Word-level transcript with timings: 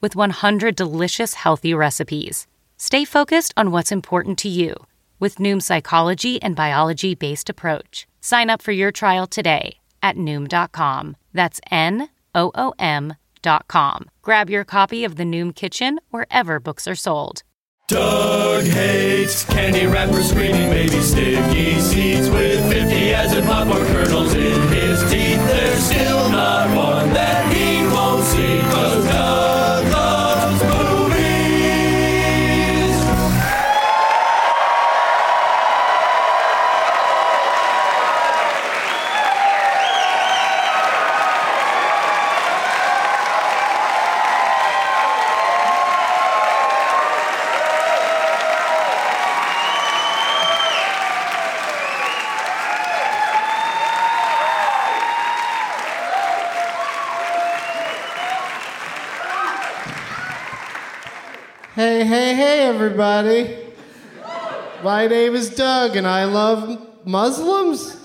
with 0.00 0.16
100 0.16 0.74
delicious 0.74 1.34
healthy 1.34 1.74
recipes. 1.74 2.46
Stay 2.76 3.04
focused 3.04 3.52
on 3.56 3.70
what's 3.70 3.92
important 3.92 4.38
to 4.38 4.48
you 4.48 4.74
with 5.20 5.36
Noom's 5.36 5.66
psychology 5.66 6.40
and 6.42 6.56
biology 6.56 7.14
based 7.14 7.50
approach. 7.50 8.08
Sign 8.20 8.50
up 8.50 8.62
for 8.62 8.72
your 8.72 8.90
trial 8.90 9.26
today 9.26 9.78
at 10.02 10.16
Noom.com. 10.16 11.16
That's 11.32 11.60
N 11.70 12.08
O 12.34 12.50
O 12.54 12.72
M.com. 12.78 14.10
Grab 14.22 14.50
your 14.50 14.64
copy 14.64 15.04
of 15.04 15.16
the 15.16 15.24
Noom 15.24 15.54
Kitchen 15.54 16.00
wherever 16.10 16.58
books 16.58 16.88
are 16.88 16.94
sold. 16.94 17.42
Doug 17.88 18.64
hates 18.64 19.44
candy 19.44 19.84
wrappers, 19.84 20.30
screaming 20.30 20.70
baby 20.70 21.00
sticky 21.00 21.80
seeds 21.80 22.30
with 22.30 22.60
50 22.70 23.14
as 23.14 23.34
popcorn 23.44 23.84
kernels 23.88 24.32
in 24.34 24.69
everybody. 63.00 63.56
My 64.82 65.06
name 65.06 65.34
is 65.34 65.48
Doug, 65.48 65.96
and 65.96 66.06
I 66.06 66.24
love 66.24 66.86
Muslims. 67.06 67.96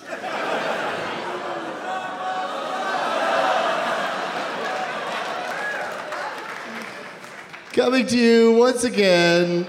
Coming 7.73 8.07
to 8.07 8.17
you 8.17 8.53
once 8.53 8.85
again 8.85 9.67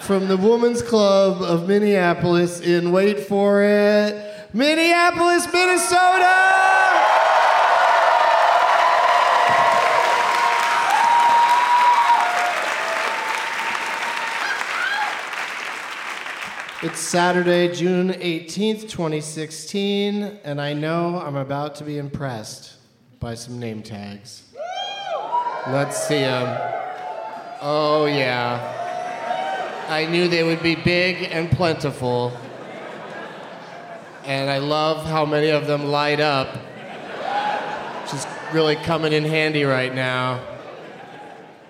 from 0.00 0.28
the 0.28 0.36
Women's 0.38 0.80
Club 0.80 1.42
of 1.42 1.68
Minneapolis 1.68 2.60
in, 2.60 2.90
wait 2.90 3.20
for 3.20 3.62
it, 3.62 4.48
Minneapolis, 4.54 5.46
Minnesota! 5.52 6.83
It's 16.84 17.00
Saturday, 17.00 17.74
June 17.74 18.10
18th, 18.10 18.90
2016, 18.90 20.22
and 20.44 20.60
I 20.60 20.74
know 20.74 21.18
I'm 21.18 21.36
about 21.36 21.76
to 21.76 21.84
be 21.84 21.96
impressed 21.96 22.74
by 23.20 23.36
some 23.36 23.58
name 23.58 23.82
tags. 23.82 24.42
Let's 25.68 26.06
see 26.06 26.18
them. 26.18 26.58
Oh, 27.62 28.04
yeah. 28.04 29.86
I 29.88 30.04
knew 30.04 30.28
they 30.28 30.42
would 30.42 30.62
be 30.62 30.74
big 30.74 31.30
and 31.32 31.50
plentiful. 31.50 32.36
And 34.26 34.50
I 34.50 34.58
love 34.58 35.06
how 35.06 35.24
many 35.24 35.48
of 35.48 35.66
them 35.66 35.86
light 35.86 36.20
up. 36.20 36.54
Which 38.02 38.12
is 38.12 38.26
really 38.52 38.76
coming 38.76 39.14
in 39.14 39.24
handy 39.24 39.64
right 39.64 39.94
now. 39.94 40.44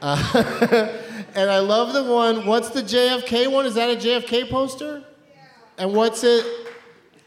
Uh, 0.02 1.03
and 1.34 1.50
I 1.50 1.58
love 1.58 1.92
the 1.92 2.04
one. 2.04 2.46
What's 2.46 2.70
the 2.70 2.82
JFK 2.82 3.50
one? 3.50 3.66
Is 3.66 3.74
that 3.74 3.90
a 3.90 3.96
JFK 3.96 4.48
poster? 4.48 5.02
Yeah. 5.02 5.42
And 5.78 5.94
what's 5.94 6.22
it? 6.22 6.44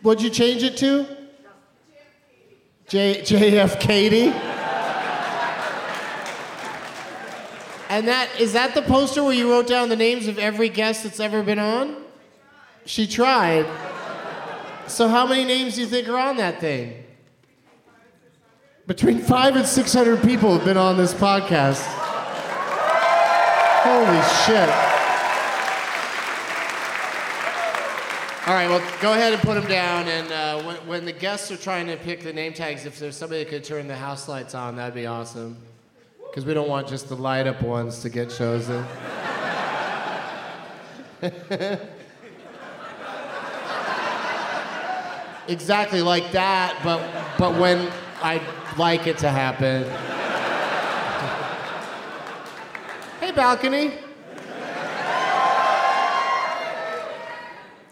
What'd 0.02 0.24
you 0.24 0.30
change 0.30 0.64
it 0.64 0.78
to? 0.78 1.06
J 2.88 3.22
JF 3.22 3.80
Katie. 3.80 4.34
And 7.90 8.08
that 8.08 8.30
is 8.40 8.54
that 8.54 8.74
the 8.74 8.82
poster 8.82 9.24
where 9.24 9.34
you 9.34 9.50
wrote 9.50 9.68
down 9.68 9.90
the 9.90 9.96
names 9.96 10.28
of 10.28 10.38
every 10.38 10.70
guest 10.70 11.04
that's 11.04 11.20
ever 11.20 11.42
been 11.44 11.60
on? 11.60 11.96
She 12.86 13.08
tried. 13.08 13.66
So 14.88 15.08
how 15.08 15.26
many 15.26 15.44
names 15.44 15.76
do 15.76 15.82
you 15.82 15.88
think 15.88 16.08
are 16.08 16.18
on 16.18 16.38
that 16.38 16.62
thing? 16.62 17.04
Between 18.88 19.20
five 19.20 19.58
and 19.58 19.66
six 19.66 19.94
hundred 19.94 20.22
people 20.22 20.56
have 20.56 20.66
been 20.66 20.78
on 20.78 20.96
this 20.96 21.14
podcast. 21.14 22.07
Holy 23.90 24.22
shit. 24.44 24.70
All 28.46 28.54
right, 28.54 28.68
well, 28.68 28.84
go 29.02 29.14
ahead 29.14 29.32
and 29.32 29.42
put 29.42 29.54
them 29.54 29.66
down. 29.66 30.10
And 30.10 30.30
uh, 30.30 30.62
when, 30.64 30.76
when 30.88 31.06
the 31.06 31.14
guests 31.14 31.52
are 31.52 31.58
trying 31.58 31.88
to 31.88 31.96
pick 31.96 32.22
the 32.22 32.34
name 32.34 32.52
tags, 32.52 32.86
if 32.86 33.00
there's 33.00 33.16
somebody 33.16 33.46
that 33.46 33.50
could 33.50 33.64
turn 33.64 33.88
the 33.88 33.96
house 33.96 34.28
lights 34.28 34.56
on, 34.56 34.76
that'd 34.76 34.94
be 34.94 35.06
awesome. 35.06 35.56
Because 36.30 36.46
we 36.46 36.54
don't 36.54 36.68
want 36.68 36.90
just 36.90 37.08
the 37.08 37.16
light 37.16 37.48
up 37.48 37.62
ones 37.62 38.02
to 38.02 38.10
get 38.10 38.30
chosen. 38.30 38.84
exactly 45.48 46.02
like 46.02 46.34
that, 46.34 46.78
but, 46.84 47.00
but 47.40 47.58
when 47.58 47.90
I'd 48.22 48.44
like 48.78 49.08
it 49.08 49.18
to 49.20 49.30
happen. 49.30 49.86
Hey, 53.28 53.36
balcony. 53.36 53.92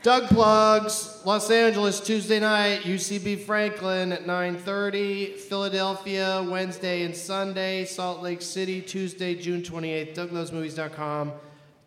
Doug 0.02 0.28
plugs 0.28 1.22
Los 1.26 1.50
Angeles 1.50 2.00
Tuesday 2.00 2.40
night, 2.40 2.82
UCB 2.84 3.44
Franklin 3.44 4.14
at 4.14 4.26
9:30, 4.26 5.36
Philadelphia 5.36 6.46
Wednesday 6.48 7.04
and 7.04 7.16
Sunday, 7.16 7.86
Salt 7.86 8.22
Lake 8.22 8.42
City 8.42 8.82
Tuesday 8.82 9.36
June 9.36 9.62
28th. 9.62 10.14
DougLovesMovies.com. 10.16 11.34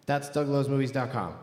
That's 0.06 0.28
DougLovesMovies.com. 0.30 1.34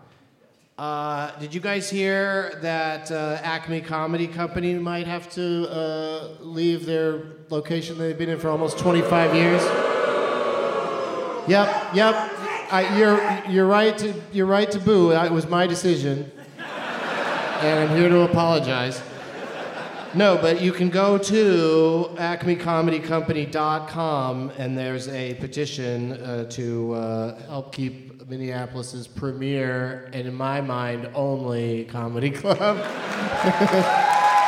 Uh, 0.78 1.40
did 1.40 1.54
you 1.54 1.62
guys 1.62 1.90
hear 1.90 2.60
that 2.62 3.10
uh, 3.10 3.40
Acme 3.42 3.80
Comedy 3.80 4.28
Company 4.28 4.74
might 4.74 5.08
have 5.08 5.32
to 5.32 5.72
uh, 5.72 6.28
leave 6.42 6.86
their 6.86 7.24
location 7.50 7.98
they've 7.98 8.18
been 8.18 8.30
in 8.30 8.38
for 8.38 8.50
almost 8.50 8.78
25 8.78 9.34
years? 9.34 9.95
Yep, 11.48 11.94
yep. 11.94 12.16
I, 12.72 12.98
you're 12.98 13.22
you're 13.48 13.68
right 13.68 13.96
to 14.00 14.14
you're 14.32 14.48
right 14.48 14.72
to 14.72 14.80
boo. 14.80 15.12
It 15.12 15.32
was 15.32 15.48
my 15.48 15.68
decision 15.68 16.32
and 16.58 17.90
I'm 17.90 17.98
here 17.98 18.10
to 18.10 18.22
apologize. 18.22 19.02
No, 20.14 20.38
but 20.38 20.62
you 20.62 20.72
can 20.72 20.90
go 20.90 21.18
to 21.18 22.10
acmecomedycompany.com 22.16 24.52
and 24.58 24.78
there's 24.78 25.08
a 25.10 25.34
petition 25.36 26.14
uh, 26.14 26.46
to 26.52 26.94
uh, 26.94 27.42
help 27.48 27.74
keep 27.74 28.26
Minneapolis's 28.28 29.08
premier 29.08 30.10
and, 30.14 30.28
in 30.28 30.34
my 30.34 30.62
mind, 30.62 31.10
only 31.14 31.86
comedy 31.86 32.32
club. 32.32 32.78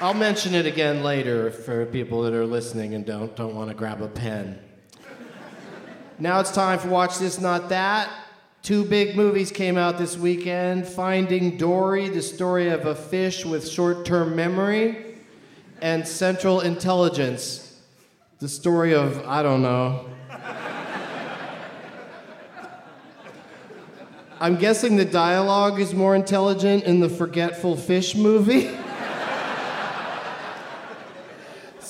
I'll 0.00 0.12
mention 0.12 0.56
it 0.56 0.66
again 0.66 1.04
later 1.04 1.52
for 1.52 1.86
people 1.86 2.22
that 2.22 2.32
are 2.32 2.44
listening 2.44 2.94
and 2.94 3.06
don't, 3.06 3.34
don't 3.36 3.54
want 3.54 3.68
to 3.68 3.76
grab 3.76 4.02
a 4.02 4.08
pen. 4.08 4.58
Now 6.18 6.40
it's 6.40 6.50
time 6.50 6.80
for 6.80 6.88
Watch 6.88 7.18
This, 7.18 7.40
Not 7.40 7.68
That. 7.68 8.10
Two 8.62 8.84
big 8.84 9.14
movies 9.14 9.52
came 9.52 9.78
out 9.78 9.96
this 9.96 10.18
weekend 10.18 10.88
Finding 10.88 11.56
Dory, 11.56 12.08
the 12.08 12.22
story 12.22 12.70
of 12.70 12.86
a 12.86 12.94
fish 12.94 13.44
with 13.44 13.68
short 13.68 14.04
term 14.04 14.34
memory, 14.34 15.20
and 15.80 16.06
Central 16.06 16.60
Intelligence, 16.60 17.80
the 18.40 18.48
story 18.48 18.94
of, 18.94 19.24
I 19.28 19.44
don't 19.44 19.62
know. 19.62 20.06
I'm 24.40 24.56
guessing 24.56 24.96
the 24.96 25.04
dialogue 25.04 25.78
is 25.78 25.94
more 25.94 26.16
intelligent 26.16 26.82
in 26.82 26.98
the 26.98 27.08
Forgetful 27.08 27.76
Fish 27.76 28.16
movie. 28.16 28.76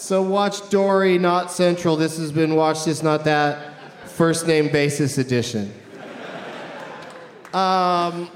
so 0.04 0.20
watch 0.20 0.68
Dory, 0.68 1.16
not 1.16 1.50
Central. 1.50 1.96
This 1.96 2.18
has 2.18 2.30
been 2.30 2.56
Watch 2.56 2.84
This, 2.84 3.02
Not 3.02 3.24
That, 3.24 3.72
first 4.04 4.46
name 4.46 4.70
basis 4.70 5.16
edition. 5.16 5.72
Um, 7.54 8.28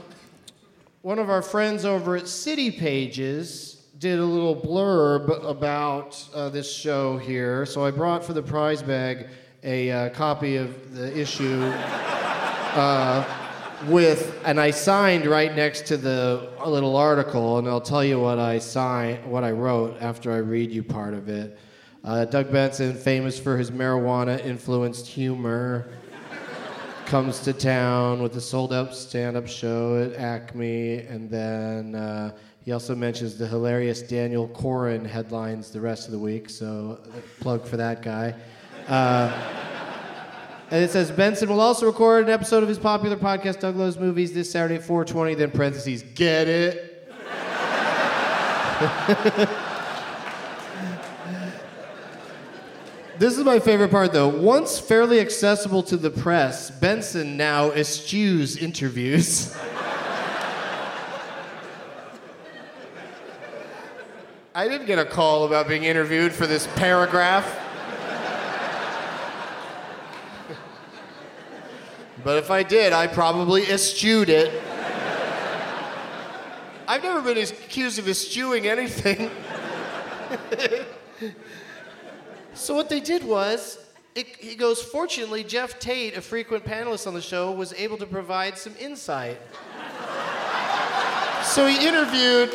one 1.03 1.19
of 1.19 1.29
our 1.29 1.43
friends 1.43 1.85
over 1.85 2.17
at 2.17 2.27
City 2.27 2.71
Pages 2.71 3.85
did 3.99 4.19
a 4.19 4.25
little 4.25 4.57
blurb 4.57 5.45
about 5.45 6.27
uh, 6.35 6.49
this 6.49 6.75
show 6.75 7.19
here. 7.19 7.67
So 7.67 7.85
I 7.85 7.91
brought 7.91 8.25
for 8.25 8.33
the 8.33 8.43
prize 8.43 8.83
bag 8.83 9.27
a 9.63 9.91
uh, 9.91 10.09
copy 10.11 10.57
of 10.57 10.95
the 10.95 11.15
issue 11.19 11.61
uh, 11.65 13.48
with, 13.87 14.41
and 14.45 14.61
I 14.61 14.71
signed 14.71 15.27
right 15.27 15.55
next 15.55 15.87
to 15.87 15.97
the 15.97 16.51
little 16.67 16.97
article, 16.97 17.59
and 17.59 17.69
I'll 17.69 17.81
tell 17.81 18.05
you 18.05 18.19
what 18.19 18.39
I 18.39 18.59
signed, 18.59 19.25
what 19.25 19.45
I 19.45 19.53
wrote 19.53 19.97
after 20.01 20.33
I 20.33 20.39
read 20.39 20.71
you 20.71 20.83
part 20.83 21.15
of 21.15 21.29
it. 21.29 21.59
Uh, 22.05 22.25
Doug 22.25 22.51
Benson, 22.51 22.95
famous 22.95 23.39
for 23.39 23.57
his 23.57 23.71
marijuana 23.71 24.45
influenced 24.45 25.07
humor 25.07 25.91
comes 27.07 27.41
to 27.41 27.55
town 27.55 28.23
with 28.23 28.37
a 28.37 28.41
sold 28.41 28.73
out 28.73 28.95
stand 28.95 29.37
up 29.37 29.47
show 29.47 30.03
at 30.03 30.19
Acme. 30.19 30.99
And 30.99 31.31
then 31.31 31.95
uh, 31.95 32.37
he 32.63 32.73
also 32.73 32.95
mentions 32.95 33.39
the 33.39 33.47
hilarious 33.47 34.03
Daniel 34.03 34.47
Koren 34.49 35.05
headlines 35.05 35.71
the 35.71 35.81
rest 35.81 36.07
of 36.07 36.13
the 36.13 36.19
week. 36.19 36.51
So, 36.51 37.01
plug 37.41 37.67
for 37.67 37.79
that 37.79 38.03
guy. 38.03 38.35
Uh, 38.87 39.33
and 40.71 40.85
it 40.85 40.91
says 40.91 41.11
Benson 41.11 41.49
will 41.49 41.61
also 41.61 41.87
record 41.87 42.25
an 42.25 42.31
episode 42.31 42.63
of 42.63 42.69
his 42.69 42.79
popular 42.79 43.17
podcast, 43.17 43.61
Doug 43.61 43.77
Loves 43.77 43.99
Movies, 43.99 44.33
this 44.33 44.51
Saturday 44.51 44.77
at 44.77 44.83
420. 44.83 45.35
Then 45.35 45.51
parentheses, 45.51 46.03
get 46.03 46.49
it? 46.49 46.95
This 53.19 53.37
is 53.37 53.43
my 53.45 53.59
favorite 53.59 53.91
part, 53.91 54.13
though. 54.13 54.29
Once 54.29 54.79
fairly 54.79 55.19
accessible 55.19 55.83
to 55.85 55.97
the 55.97 56.09
press, 56.09 56.71
Benson 56.71 57.37
now 57.37 57.73
eschews 57.73 58.57
interviews. 58.57 59.57
I 64.55 64.69
didn't 64.69 64.87
get 64.87 65.01
a 65.01 65.05
call 65.05 65.47
about 65.47 65.67
being 65.67 65.83
interviewed 65.83 66.31
for 66.31 66.47
this 66.47 66.69
paragraph. 66.77 67.68
But 72.29 72.37
if 72.37 72.51
I 72.51 72.63
did, 72.63 72.93
I 72.93 73.07
probably 73.07 73.63
eschewed 73.69 74.29
it. 74.29 74.53
I've 76.87 77.03
never 77.03 77.23
been 77.23 77.39
accused 77.39 77.99
of 77.99 78.07
eschewing 78.07 78.67
anything. 78.67 79.31
So 82.53 82.75
what 82.75 82.89
they 82.91 83.01
did 83.01 83.25
was, 83.25 83.79
it, 84.15 84.27
he 84.37 84.57
goes, 84.57 84.83
fortunately, 84.83 85.43
Jeff 85.45 85.79
Tate, 85.79 86.17
a 86.17 86.21
frequent 86.21 86.65
panelist 86.65 87.07
on 87.07 87.15
the 87.15 87.23
show, 87.23 87.53
was 87.53 87.73
able 87.73 87.97
to 87.99 88.07
provide 88.07 88.59
some 88.59 88.75
insight. 88.79 89.39
so 91.45 91.67
he 91.67 91.87
interviewed, 91.87 92.53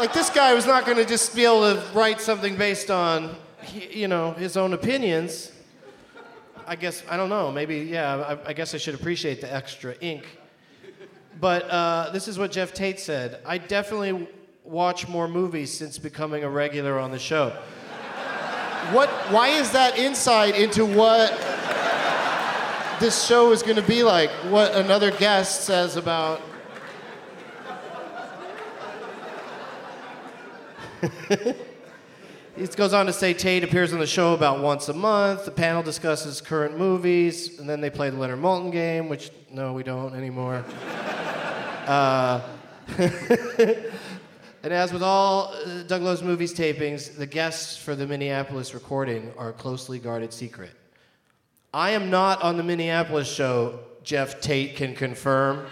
like 0.00 0.12
this 0.14 0.30
guy 0.30 0.52
was 0.54 0.66
not 0.66 0.84
going 0.84 0.96
to 0.96 1.04
just 1.04 1.36
be 1.36 1.44
able 1.44 1.74
to 1.74 1.84
write 1.92 2.20
something 2.20 2.56
based 2.56 2.90
on, 2.90 3.36
you 3.72 4.08
know, 4.08 4.32
his 4.32 4.56
own 4.56 4.72
opinions. 4.72 5.52
I 6.66 6.76
guess, 6.76 7.02
I 7.08 7.16
don't 7.16 7.28
know, 7.28 7.50
maybe, 7.50 7.78
yeah, 7.78 8.16
I, 8.44 8.50
I 8.50 8.52
guess 8.52 8.74
I 8.74 8.78
should 8.78 8.94
appreciate 8.94 9.40
the 9.40 9.52
extra 9.52 9.94
ink. 10.00 10.24
But 11.40 11.68
uh, 11.70 12.10
this 12.12 12.28
is 12.28 12.38
what 12.38 12.52
Jeff 12.52 12.72
Tate 12.72 13.00
said. 13.00 13.40
I 13.44 13.58
definitely 13.58 14.28
watch 14.64 15.08
more 15.08 15.26
movies 15.28 15.72
since 15.72 15.98
becoming 15.98 16.44
a 16.44 16.48
regular 16.48 16.98
on 16.98 17.10
the 17.10 17.18
show. 17.18 17.56
What? 18.90 19.08
Why 19.30 19.48
is 19.48 19.70
that 19.70 19.96
insight 19.96 20.56
into 20.58 20.84
what 20.84 21.30
this 23.00 23.24
show 23.24 23.52
is 23.52 23.62
going 23.62 23.76
to 23.76 23.82
be 23.82 24.02
like? 24.02 24.30
What 24.50 24.74
another 24.74 25.10
guest 25.10 25.64
says 25.64 25.96
about. 25.96 26.42
He 32.56 32.66
goes 32.66 32.92
on 32.92 33.06
to 33.06 33.14
say 33.14 33.32
Tate 33.32 33.64
appears 33.64 33.94
on 33.94 33.98
the 33.98 34.06
show 34.06 34.34
about 34.34 34.60
once 34.60 34.90
a 34.90 34.92
month. 34.92 35.46
The 35.46 35.50
panel 35.50 35.82
discusses 35.82 36.42
current 36.42 36.76
movies, 36.76 37.58
and 37.58 37.68
then 37.68 37.80
they 37.80 37.88
play 37.88 38.10
the 38.10 38.18
Leonard 38.18 38.40
Maltin 38.40 38.70
game, 38.70 39.08
which 39.08 39.30
no, 39.50 39.72
we 39.72 39.82
don't 39.82 40.14
anymore. 40.14 40.62
uh, 41.86 42.42
and 42.98 43.86
as 44.64 44.92
with 44.92 45.02
all 45.02 45.54
uh, 45.54 45.82
Doug 45.84 46.02
Loves 46.02 46.22
Movies 46.22 46.52
tapings, 46.52 47.16
the 47.16 47.26
guests 47.26 47.78
for 47.78 47.94
the 47.94 48.06
Minneapolis 48.06 48.74
recording 48.74 49.32
are 49.38 49.48
a 49.48 49.54
closely 49.54 49.98
guarded 49.98 50.30
secret. 50.30 50.72
I 51.72 51.92
am 51.92 52.10
not 52.10 52.42
on 52.42 52.58
the 52.58 52.62
Minneapolis 52.62 53.32
show, 53.32 53.80
Jeff 54.02 54.42
Tate 54.42 54.76
can 54.76 54.94
confirm. 54.94 55.66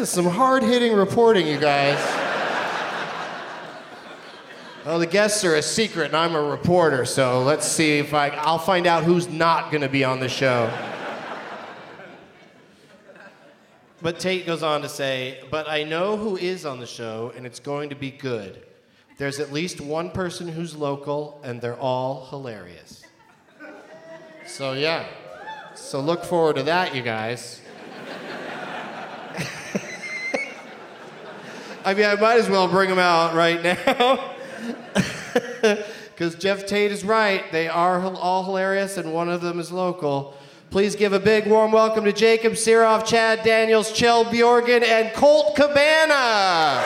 Is 0.00 0.08
some 0.08 0.24
hard 0.24 0.62
hitting 0.62 0.94
reporting, 0.94 1.46
you 1.46 1.58
guys. 1.58 1.98
Oh, 4.86 4.98
the 4.98 5.06
guests 5.06 5.44
are 5.44 5.56
a 5.56 5.62
secret, 5.62 6.06
and 6.06 6.16
I'm 6.16 6.34
a 6.34 6.42
reporter, 6.42 7.04
so 7.04 7.42
let's 7.42 7.66
see 7.66 7.98
if 7.98 8.14
I. 8.14 8.28
I'll 8.28 8.58
find 8.58 8.86
out 8.86 9.04
who's 9.04 9.28
not 9.28 9.70
going 9.70 9.82
to 9.82 9.90
be 9.90 10.02
on 10.02 10.18
the 10.18 10.28
show. 10.28 10.72
But 14.00 14.18
Tate 14.18 14.46
goes 14.46 14.62
on 14.62 14.80
to 14.80 14.88
say, 14.88 15.44
But 15.50 15.68
I 15.68 15.84
know 15.84 16.16
who 16.16 16.38
is 16.38 16.64
on 16.64 16.80
the 16.80 16.86
show, 16.86 17.32
and 17.36 17.44
it's 17.44 17.60
going 17.60 17.90
to 17.90 17.94
be 17.94 18.10
good. 18.10 18.62
There's 19.18 19.38
at 19.38 19.52
least 19.52 19.82
one 19.82 20.10
person 20.10 20.48
who's 20.48 20.74
local, 20.74 21.42
and 21.44 21.60
they're 21.60 21.78
all 21.78 22.26
hilarious. 22.30 23.04
So, 24.46 24.72
yeah. 24.72 25.06
So, 25.74 26.00
look 26.00 26.24
forward 26.24 26.56
to 26.56 26.62
that, 26.62 26.94
you 26.94 27.02
guys. 27.02 27.60
I 31.84 31.94
mean, 31.94 32.06
I 32.06 32.14
might 32.16 32.38
as 32.38 32.48
well 32.48 32.68
bring 32.68 32.88
them 32.90 32.98
out 32.98 33.34
right 33.34 33.62
now. 35.62 35.76
Because 36.20 36.34
Jeff 36.34 36.66
Tate 36.66 36.92
is 36.92 37.02
right. 37.02 37.50
They 37.50 37.66
are 37.66 37.98
all 38.04 38.44
hilarious, 38.44 38.98
and 38.98 39.14
one 39.14 39.30
of 39.30 39.40
them 39.40 39.58
is 39.58 39.72
local. 39.72 40.34
Please 40.68 40.94
give 40.94 41.14
a 41.14 41.18
big 41.18 41.46
warm 41.46 41.72
welcome 41.72 42.04
to 42.04 42.12
Jacob 42.12 42.52
Sirof, 42.52 43.06
Chad 43.06 43.42
Daniels, 43.42 43.90
Kjell 43.90 44.30
Bjorgen, 44.30 44.82
and 44.82 45.14
Colt 45.14 45.56
Cabana. 45.56 46.84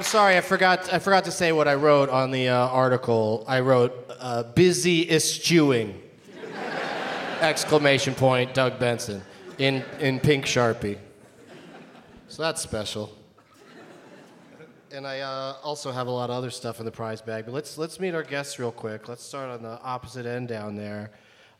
I'm 0.00 0.04
sorry, 0.04 0.38
I 0.38 0.40
forgot. 0.40 0.90
I 0.90 0.98
forgot 0.98 1.26
to 1.26 1.30
say 1.30 1.52
what 1.52 1.68
I 1.68 1.74
wrote 1.74 2.08
on 2.08 2.30
the 2.30 2.48
uh, 2.48 2.68
article. 2.68 3.44
I 3.46 3.60
wrote 3.60 4.10
uh, 4.18 4.44
"busy 4.44 5.06
eschewing!" 5.10 6.00
exclamation 7.42 8.14
point. 8.14 8.54
Doug 8.54 8.78
Benson 8.78 9.20
in 9.58 9.84
in 9.98 10.18
pink 10.18 10.46
sharpie. 10.46 10.96
So 12.28 12.42
that's 12.42 12.62
special. 12.62 13.14
And 14.90 15.06
I 15.06 15.20
uh, 15.20 15.56
also 15.62 15.92
have 15.92 16.06
a 16.06 16.10
lot 16.10 16.30
of 16.30 16.36
other 16.36 16.50
stuff 16.50 16.78
in 16.78 16.86
the 16.86 16.90
prize 16.90 17.20
bag. 17.20 17.44
But 17.44 17.52
let's 17.52 17.76
let's 17.76 18.00
meet 18.00 18.14
our 18.14 18.22
guests 18.22 18.58
real 18.58 18.72
quick. 18.72 19.06
Let's 19.06 19.22
start 19.22 19.50
on 19.50 19.62
the 19.62 19.78
opposite 19.82 20.24
end 20.24 20.48
down 20.48 20.76
there. 20.76 21.10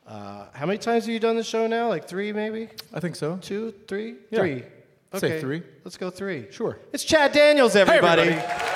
Uh, 0.06 0.46
how 0.54 0.64
many 0.64 0.78
times 0.78 1.04
have 1.04 1.12
you 1.12 1.20
done 1.20 1.36
the 1.36 1.44
show 1.44 1.66
now? 1.66 1.90
Like 1.90 2.08
three, 2.08 2.32
maybe? 2.32 2.70
I 2.94 3.00
think 3.00 3.16
so. 3.16 3.36
Two, 3.42 3.74
three, 3.86 4.14
Yeah. 4.30 4.38
three. 4.38 4.64
Say 5.18 5.40
three. 5.40 5.62
Let's 5.84 5.96
go 5.96 6.08
three. 6.08 6.46
Sure. 6.50 6.78
It's 6.92 7.02
Chad 7.02 7.32
Daniels, 7.32 7.74
everybody. 7.74 8.22
everybody. 8.22 8.66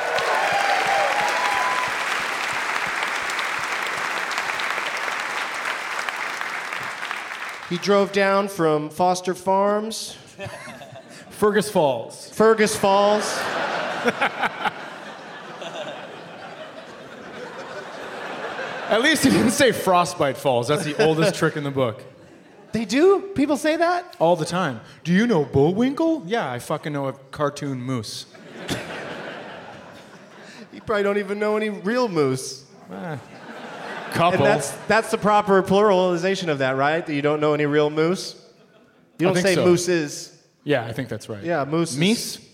He 7.71 7.79
drove 7.79 8.13
down 8.13 8.49
from 8.49 8.91
Foster 8.91 9.35
Farms, 9.35 10.13
Fergus 11.31 11.71
Falls. 11.71 12.31
Fergus 12.31 12.77
Falls. 12.77 13.25
At 18.89 19.03
least 19.03 19.25
he 19.25 19.31
didn't 19.31 19.53
say 19.53 19.73
Frostbite 19.73 20.37
Falls. 20.37 20.69
That's 20.69 20.85
the 20.85 21.03
oldest 21.03 21.35
trick 21.37 21.57
in 21.57 21.65
the 21.65 21.71
book. 21.71 22.03
They 22.75 22.85
do? 22.85 23.31
People 23.37 23.57
say 23.57 23.77
that? 23.77 24.17
All 24.19 24.35
the 24.35 24.45
time. 24.45 24.81
Do 25.05 25.13
you 25.13 25.29
know 25.29 25.45
Bullwinkle? 25.45 26.25
Yeah, 26.27 26.51
I 26.51 26.59
fucking 26.59 26.93
know 26.93 27.07
a 27.07 27.13
cartoon 27.13 27.81
moose. 27.81 28.27
You 30.73 30.81
probably 30.81 31.05
don't 31.05 31.19
even 31.19 31.39
know 31.39 31.57
any 31.57 31.71
real 31.71 32.09
moose. 32.09 32.65
Ah. 32.91 33.21
Couple. 34.11 34.39
And 34.39 34.45
that's 34.45 34.73
that's 34.89 35.13
the 35.13 35.19
proper 35.19 35.63
pluralization 35.63 36.49
of 36.49 36.59
that, 36.59 36.73
right? 36.73 37.07
That 37.07 37.15
you 37.15 37.23
don't 37.23 37.39
know 37.41 37.55
any 37.55 37.65
real 37.65 37.91
moose. 37.91 38.35
You 39.21 39.29
don't 39.29 39.37
say 39.37 39.55
so. 39.55 39.65
mooses. 39.65 40.43
yeah, 40.65 40.85
I 40.85 40.93
think 40.93 41.09
that's 41.09 41.29
right. 41.29 41.45
Yeah, 41.45 41.65
moose. 41.65 41.95
Meese? 41.97 42.45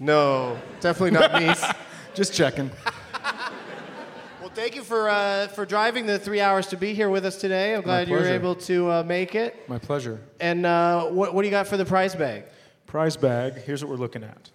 No, 0.00 0.58
definitely 0.80 1.10
not 1.10 1.32
meese. 1.42 1.76
Just 2.14 2.32
checking. 2.32 2.70
Well, 4.56 4.64
thank 4.64 4.74
you 4.76 4.82
for 4.82 5.08
uh, 5.08 5.48
for 5.48 5.66
driving 5.66 6.06
the 6.06 6.18
three 6.18 6.40
hours 6.40 6.66
to 6.68 6.76
be 6.76 6.94
here 6.94 7.10
with 7.10 7.24
us 7.24 7.36
today. 7.36 7.74
I'm 7.74 7.82
glad 7.82 8.08
you 8.08 8.14
were 8.14 8.24
able 8.24 8.54
to 8.56 8.90
uh, 8.90 9.02
make 9.02 9.34
it. 9.34 9.68
My 9.68 9.78
pleasure. 9.78 10.20
And 10.40 10.64
uh, 10.64 11.06
what 11.06 11.34
what 11.34 11.42
do 11.42 11.48
you 11.48 11.50
got 11.52 11.66
for 11.66 11.76
the 11.76 11.84
prize 11.84 12.14
bag? 12.14 12.44
Prize 12.86 13.16
bag. 13.16 13.54
Here's 13.54 13.84
what 13.84 13.90
we're 13.90 13.96
looking 14.00 14.24
at. 14.24 14.50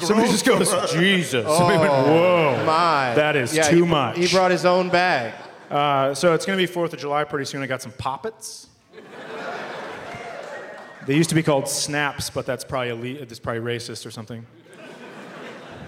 Somebody 0.00 0.30
just 0.30 0.44
goes, 0.44 0.70
Jesus. 0.92 1.44
Somebody 1.44 1.78
went, 1.78 1.90
whoa. 1.90 2.62
My, 2.64 3.12
That 3.16 3.34
is 3.34 3.54
Yeah, 3.54 3.68
too 3.68 3.84
he- 3.84 3.90
much. 3.90 4.16
He 4.16 4.28
brought 4.28 4.52
his 4.52 4.64
own 4.64 4.88
bag. 4.88 5.34
Uh, 5.68 6.14
so 6.14 6.32
it's 6.32 6.46
going 6.46 6.56
to 6.56 6.64
be 6.64 6.72
4th 6.72 6.92
of 6.92 7.00
July 7.00 7.24
pretty 7.24 7.44
soon. 7.44 7.60
I 7.60 7.66
got 7.66 7.82
some 7.82 7.90
poppets. 7.90 8.68
they 11.06 11.16
used 11.16 11.28
to 11.30 11.34
be 11.34 11.42
called 11.42 11.68
snaps, 11.68 12.30
but 12.30 12.46
that's 12.46 12.62
probably, 12.62 12.90
elite, 12.90 13.28
that's 13.28 13.40
probably 13.40 13.62
racist 13.62 14.06
or 14.06 14.12
something. 14.12 14.46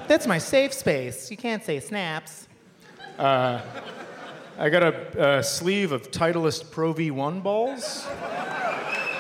That's 0.09 0.27
my 0.29 0.39
safe 0.39 0.73
space. 0.73 1.31
You 1.33 1.37
can't 1.37 1.65
say 1.65 1.81
snaps. 1.81 2.47
I 3.19 3.61
got 4.71 4.83
a, 4.83 5.39
a 5.39 5.43
sleeve 5.43 5.91
of 5.91 6.11
Titleist 6.13 6.71
Pro 6.71 6.95
V1 6.95 7.43
balls. 7.43 8.07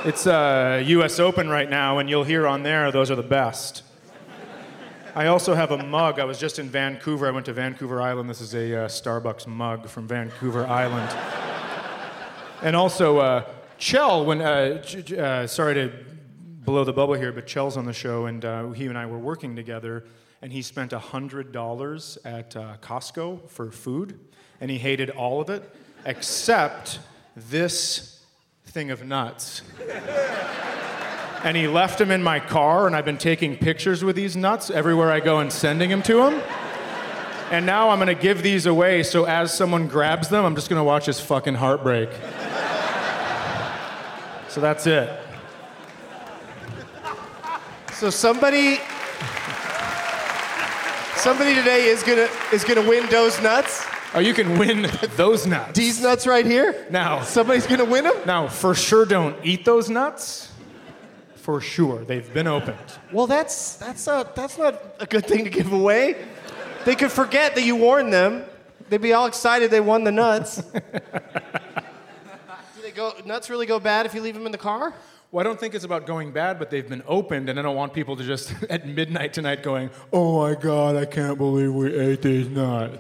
It's 0.05 0.27
uh, 0.29 0.83
US 0.87 1.19
Open 1.19 1.49
right 1.49 1.69
now, 1.69 1.99
and 1.99 2.09
you'll 2.09 2.25
hear 2.25 2.47
on 2.47 2.63
there 2.63 2.93
those 2.93 3.11
are 3.11 3.17
the 3.17 3.23
best. 3.23 3.83
I 5.17 5.27
also 5.27 5.55
have 5.55 5.73
a 5.73 5.83
mug. 5.83 6.21
I 6.21 6.25
was 6.25 6.39
just 6.39 6.61
in 6.61 6.69
Vancouver. 6.69 7.27
I 7.27 7.33
went 7.33 7.47
to 7.47 7.53
Vancouver 7.53 8.01
Island. 8.01 8.31
This 8.31 8.41
is 8.41 8.55
a 8.55 8.85
uh, 8.85 8.89
Starbucks 8.89 9.49
mug 9.49 9.89
from 9.89 10.07
Vancouver 10.07 10.67
Island. 10.67 11.11
And 12.63 12.77
also, 12.77 13.19
uh, 13.19 13.45
Kjell, 13.81 14.25
when, 14.25 14.41
uh, 14.41 15.21
uh, 15.21 15.47
sorry 15.49 15.75
to 15.75 15.93
blow 16.65 16.85
the 16.85 16.93
bubble 16.93 17.15
here, 17.15 17.33
but 17.33 17.47
Kjell's 17.47 17.77
on 17.77 17.87
the 17.87 17.93
show, 17.93 18.27
and 18.27 18.45
uh, 18.45 18.71
he 18.71 18.87
and 18.87 18.97
I 18.97 19.07
were 19.07 19.19
working 19.19 19.57
together, 19.57 20.05
and 20.43 20.53
he 20.53 20.63
spent 20.63 20.93
$100 20.93 22.19
at 22.25 22.57
uh, 22.57 22.77
Costco 22.81 23.49
for 23.49 23.71
food, 23.71 24.19
and 24.61 24.71
he 24.71 24.79
hated 24.79 25.11
all 25.11 25.41
of 25.41 25.51
it 25.51 25.63
except 26.05 27.01
this 27.35 28.25
thing 28.65 28.91
of 28.91 29.05
nuts. 29.05 29.63
and 31.45 31.57
he 31.57 31.67
left 31.67 31.99
them 31.99 32.11
in 32.11 32.23
my 32.23 32.41
car, 32.41 32.87
and 32.87 32.97
I've 32.97 33.05
been 33.05 33.19
taking 33.19 33.57
pictures 33.57 34.05
with 34.05 34.17
these 34.17 34.37
nuts 34.37 34.71
everywhere 34.71 35.11
I 35.11 35.21
go 35.21 35.41
and 35.41 35.53
sending 35.53 35.91
them 35.91 36.03
to 36.03 36.27
him. 36.27 36.43
And 37.51 37.65
now 37.65 37.91
I'm 37.91 37.99
gonna 38.01 38.15
give 38.15 38.43
these 38.43 38.67
away, 38.67 39.05
so 39.05 39.25
as 39.25 39.55
someone 39.55 39.87
grabs 39.87 40.29
them, 40.29 40.45
I'm 40.45 40.57
just 40.57 40.69
gonna 40.69 40.83
watch 40.83 41.07
his 41.07 41.21
fucking 41.21 41.55
heart 41.55 41.83
break. 41.85 42.11
so 44.49 44.61
that's 44.61 44.87
it. 44.87 45.09
So 47.93 48.11
somebody, 48.11 48.79
somebody 51.27 51.57
today 51.57 51.87
is 51.87 52.05
gonna 52.05 52.29
is 52.53 52.63
gonna 52.63 52.89
win 52.89 53.05
those 53.11 53.43
nuts. 53.43 53.85
Oh, 54.15 54.21
you 54.21 54.33
can 54.33 54.57
win 54.61 54.89
those 55.17 55.45
nuts. 55.45 55.77
These 55.77 56.01
nuts 56.01 56.25
right 56.25 56.47
here. 56.47 56.87
Now, 56.89 57.23
Somebody's 57.23 57.67
gonna 57.67 57.85
win 57.85 58.05
them. 58.05 58.15
now, 58.25 58.47
for 58.47 58.77
sure, 58.77 59.05
don't 59.05 59.37
eat 59.45 59.65
those 59.65 59.91
nuts. 59.91 60.53
For 61.35 61.61
sure, 61.61 62.05
they've 62.05 62.33
been 62.33 62.47
opened. 62.47 62.79
Well, 63.11 63.27
that's 63.27 63.75
that's 63.75 64.07
a 64.07 64.25
that's 64.37 64.57
not 64.57 64.81
a 65.01 65.07
good 65.07 65.27
thing 65.27 65.43
to 65.43 65.51
give 65.51 65.73
away. 65.73 66.15
They 66.85 66.95
could 66.95 67.11
forget 67.11 67.57
that 67.57 67.65
you 67.65 67.75
warned 67.75 68.13
them. 68.13 68.45
They'd 68.89 69.03
be 69.03 69.13
all 69.13 69.27
excited 69.27 69.73
they 69.73 69.81
won 69.81 70.05
the 70.05 70.13
nuts. 70.13 70.63
Do 70.63 70.81
they 72.83 72.93
go 72.93 73.15
nuts 73.25 73.51
really 73.51 73.67
go 73.67 73.81
bad 73.81 74.07
if 74.07 74.15
you 74.15 74.21
leave 74.21 74.35
them 74.35 74.47
in 74.47 74.53
the 74.53 74.59
car? 74.59 74.95
Well, 75.37 75.45
I 75.45 75.51
don't 75.51 75.61
think 75.61 75.75
it's 75.75 75.85
about 75.85 76.07
going 76.07 76.33
bad, 76.33 76.59
but 76.59 76.71
they've 76.71 76.89
been 76.89 77.03
opened, 77.07 77.51
and 77.51 77.59
I 77.59 77.63
don't 77.63 77.77
want 77.77 77.93
people 77.93 78.17
to 78.17 78.25
just 78.25 78.55
at 78.71 78.89
midnight 78.89 79.35
tonight 79.35 79.63
going, 79.63 79.91
"Oh 80.11 80.41
my 80.41 80.55
God, 80.55 80.97
I 80.97 81.05
can't 81.05 81.37
believe 81.37 81.75
we 81.75 81.95
ate 81.95 82.23
these 82.23 82.49
nuts." 82.49 82.97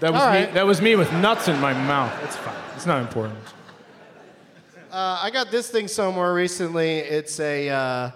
That 0.00 0.10
was 0.10 0.22
All 0.22 0.32
me. 0.32 0.46
That 0.46 0.64
was 0.64 0.80
me 0.80 0.96
with 0.96 1.12
nuts 1.12 1.48
in 1.48 1.60
my 1.60 1.74
mouth. 1.74 2.18
It's 2.24 2.36
fine. 2.36 2.56
It's 2.74 2.86
not 2.86 3.02
important. 3.02 3.38
Uh, 4.90 5.20
I 5.22 5.28
got 5.30 5.50
this 5.50 5.68
thing 5.68 5.86
somewhere 5.86 6.32
recently. 6.32 7.00
It's 7.00 7.38
a 7.38 7.68
uh, 7.68 8.10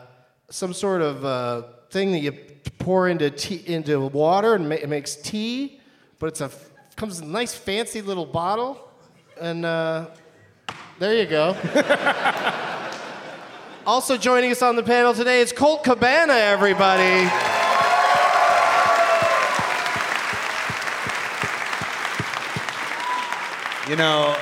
some 0.49 0.73
sort 0.73 1.03
of 1.03 1.23
uh, 1.23 1.63
thing 1.91 2.13
that 2.13 2.21
you 2.21 2.33
pour 2.79 3.09
into 3.09 3.29
tea, 3.29 3.63
into 3.67 4.01
water 4.01 4.55
and 4.55 4.67
ma- 4.67 4.77
it 4.77 4.89
makes 4.89 5.17
tea, 5.17 5.83
but 6.19 6.29
it's 6.29 6.41
a 6.41 6.51
comes 6.97 7.21
in 7.21 7.29
a 7.29 7.31
nice 7.31 7.53
fancy 7.53 8.01
little 8.01 8.25
bottle, 8.25 8.91
and 9.39 9.67
uh, 9.67 10.07
there 10.99 11.15
you 11.15 11.27
go. 11.27 11.55
also 13.87 14.17
joining 14.17 14.51
us 14.51 14.63
on 14.63 14.77
the 14.77 14.83
panel 14.83 15.13
today 15.15 15.41
is 15.41 15.53
Colt 15.53 15.85
Cabana, 15.85 16.33
everybody. 16.33 17.31
You 23.89 23.95
know, 23.95 24.35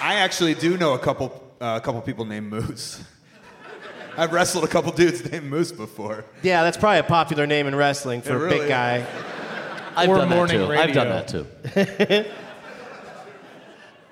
I 0.00 0.16
actually 0.16 0.54
do 0.54 0.76
know 0.76 0.94
a 0.94 0.98
couple 1.00 1.42
uh, 1.60 1.78
a 1.82 1.84
couple 1.84 2.00
people 2.02 2.24
named 2.24 2.48
Moose. 2.48 3.02
I've 4.16 4.32
wrestled 4.32 4.62
a 4.62 4.68
couple 4.68 4.92
dudes 4.92 5.28
named 5.32 5.46
Moose 5.46 5.72
before. 5.72 6.24
Yeah, 6.42 6.62
that's 6.62 6.76
probably 6.76 7.00
a 7.00 7.02
popular 7.02 7.44
name 7.46 7.66
in 7.66 7.74
wrestling 7.74 8.22
for 8.22 8.46
a 8.46 8.48
big 8.50 8.68
guy. 8.68 9.04
I've 9.96 10.08
Or 10.08 10.18
done 10.18 10.28
that 10.28 10.48
too. 10.48 10.72
I've 10.72 10.94
done 10.94 11.08
that 11.08 11.28
too. 11.28 12.30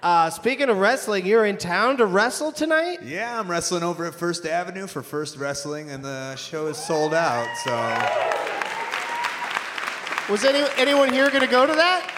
Uh, 0.02 0.28
speaking 0.30 0.68
of 0.68 0.78
wrestling, 0.78 1.24
you're 1.24 1.46
in 1.46 1.56
town 1.56 1.96
to 1.96 2.06
wrestle 2.06 2.50
tonight? 2.50 2.98
Yeah, 3.04 3.38
I'm 3.38 3.48
wrestling 3.48 3.84
over 3.84 4.04
at 4.04 4.14
First 4.14 4.44
Avenue 4.44 4.88
for 4.88 5.00
First 5.00 5.36
Wrestling, 5.36 5.90
and 5.90 6.04
the 6.04 6.34
show 6.34 6.66
is 6.66 6.76
sold 6.76 7.14
out. 7.14 7.46
So 7.64 7.70
Was 10.32 10.44
any, 10.44 10.68
anyone 10.76 11.12
here 11.12 11.28
going 11.28 11.42
to 11.42 11.46
go 11.46 11.66
to 11.66 11.72
that? 11.74 12.08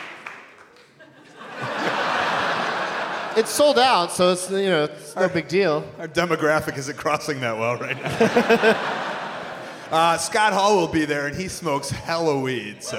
it's 3.37 3.51
sold 3.51 3.79
out, 3.79 4.13
so 4.13 4.33
it's 4.33 4.49
you 4.51 4.71
know 4.71 4.85
it's 4.85 5.15
no 5.15 5.29
big 5.29 5.49
deal. 5.49 5.85
our 5.99 6.09
demographic 6.09 6.79
isn't 6.79 6.97
crossing 6.97 7.41
that 7.41 7.59
well 7.59 7.77
right 7.77 8.01
now. 8.01 8.79
uh, 9.91 10.17
Scott 10.17 10.55
Hall 10.55 10.77
will 10.77 10.89
be 10.89 11.05
there, 11.05 11.27
and 11.27 11.37
he 11.37 11.49
smokes 11.49 11.91
hella 11.91 12.39
weed. 12.41 12.83
So 12.83 12.97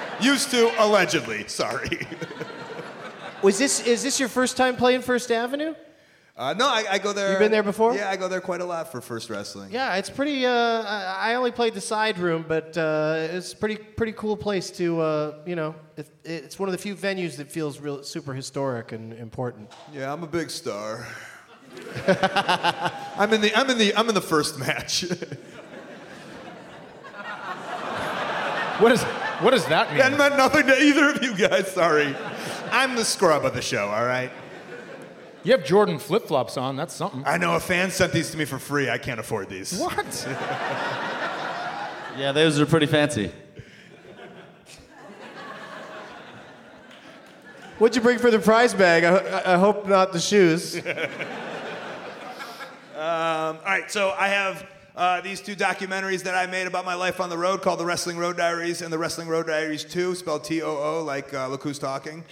used 0.20 0.52
to 0.52 0.70
allegedly. 0.78 1.48
Sorry. 1.48 2.06
Was 3.42 3.58
this 3.58 3.86
is 3.86 4.02
this 4.02 4.20
your 4.20 4.28
first 4.28 4.56
time 4.56 4.76
playing 4.76 5.02
First 5.02 5.30
Avenue? 5.30 5.74
Uh, 6.36 6.54
no, 6.54 6.66
I, 6.66 6.84
I 6.92 6.98
go 6.98 7.12
there. 7.12 7.30
You've 7.30 7.38
been 7.38 7.52
there 7.52 7.62
before? 7.62 7.94
Yeah, 7.94 8.08
I 8.08 8.16
go 8.16 8.26
there 8.28 8.40
quite 8.40 8.60
a 8.60 8.64
lot 8.64 8.90
for 8.90 9.00
First 9.00 9.28
Wrestling. 9.28 9.70
Yeah, 9.72 9.96
it's 9.96 10.08
pretty. 10.08 10.46
Uh, 10.46 10.52
I 10.52 11.32
I 11.32 11.34
only 11.34 11.50
played 11.50 11.74
the 11.74 11.80
side 11.80 12.18
room, 12.18 12.44
but 12.46 12.76
uh, 12.76 13.28
it's 13.30 13.52
pretty 13.54 13.76
pretty 13.76 14.12
cool 14.12 14.36
place 14.36 14.70
to. 14.72 15.00
Uh, 15.00 15.34
you 15.46 15.56
know, 15.56 15.74
it, 15.96 16.08
it's 16.24 16.58
one 16.58 16.68
of 16.68 16.72
the 16.72 16.78
few 16.78 16.94
venues 16.94 17.36
that 17.36 17.50
feels 17.50 17.78
real 17.78 18.02
super 18.02 18.34
historic 18.34 18.92
and 18.92 19.12
important. 19.14 19.70
Yeah, 19.92 20.12
I'm 20.12 20.22
a 20.22 20.26
big 20.26 20.50
star. 20.50 21.06
I'm 22.06 23.32
in 23.32 23.40
the 23.40 23.52
I'm 23.54 23.70
in 23.70 23.78
the 23.78 23.94
I'm 23.94 24.08
in 24.08 24.14
the 24.14 24.20
first 24.20 24.58
match. 24.58 25.04
What 28.80 28.92
is 28.92 29.02
what 29.42 29.50
does 29.50 29.66
that 29.66 29.90
mean? 29.90 29.98
that 29.98 30.16
meant 30.16 30.38
nothing 30.38 30.66
to 30.66 30.82
either 30.82 31.10
of 31.10 31.22
you 31.22 31.36
guys. 31.36 31.70
Sorry. 31.70 32.16
I'm 32.72 32.94
the 32.96 33.04
scrub 33.04 33.44
of 33.44 33.54
the 33.54 33.62
show. 33.62 33.88
All 33.88 34.04
right. 34.04 34.30
You 35.42 35.52
have 35.52 35.64
Jordan 35.64 35.98
flip 35.98 36.26
flops 36.26 36.56
on. 36.56 36.76
That's 36.76 36.94
something. 36.94 37.22
I 37.24 37.38
know 37.38 37.54
a 37.54 37.60
fan 37.60 37.90
sent 37.90 38.12
these 38.12 38.30
to 38.32 38.36
me 38.36 38.44
for 38.44 38.58
free. 38.58 38.90
I 38.90 38.98
can't 38.98 39.18
afford 39.20 39.48
these. 39.48 39.78
What? 39.78 40.26
Yeah, 42.18 42.32
those 42.32 42.58
are 42.60 42.66
pretty 42.66 42.86
fancy. 42.86 43.30
What'd 47.78 47.94
you 47.96 48.02
bring 48.02 48.18
for 48.18 48.30
the 48.30 48.40
prize 48.40 48.74
bag? 48.74 49.04
I, 49.04 49.16
I- 49.16 49.54
I 49.54 49.58
hope 49.58 49.86
not 49.86 50.12
the 50.12 50.20
shoes. 50.20 50.78
Um, 52.94 53.56
all 53.56 53.62
right, 53.64 53.90
so 53.90 54.10
I 54.18 54.28
have 54.28 54.66
uh, 54.94 55.20
these 55.22 55.40
two 55.40 55.56
documentaries 55.56 56.22
that 56.24 56.34
I 56.34 56.44
made 56.46 56.66
about 56.66 56.84
my 56.84 56.92
life 56.92 57.18
on 57.18 57.30
the 57.30 57.38
road 57.38 57.62
called 57.62 57.80
The 57.80 57.86
Wrestling 57.86 58.18
Road 58.18 58.36
Diaries 58.36 58.82
and 58.82 58.92
The 58.92 58.98
Wrestling 58.98 59.26
Road 59.26 59.46
Diaries 59.46 59.84
2, 59.84 60.14
spelled 60.16 60.44
T 60.44 60.60
O 60.60 60.68
O, 60.76 61.02
like 61.02 61.32
uh, 61.32 61.48
Look 61.48 61.62
Who's 61.62 61.78
Talking. 61.78 62.22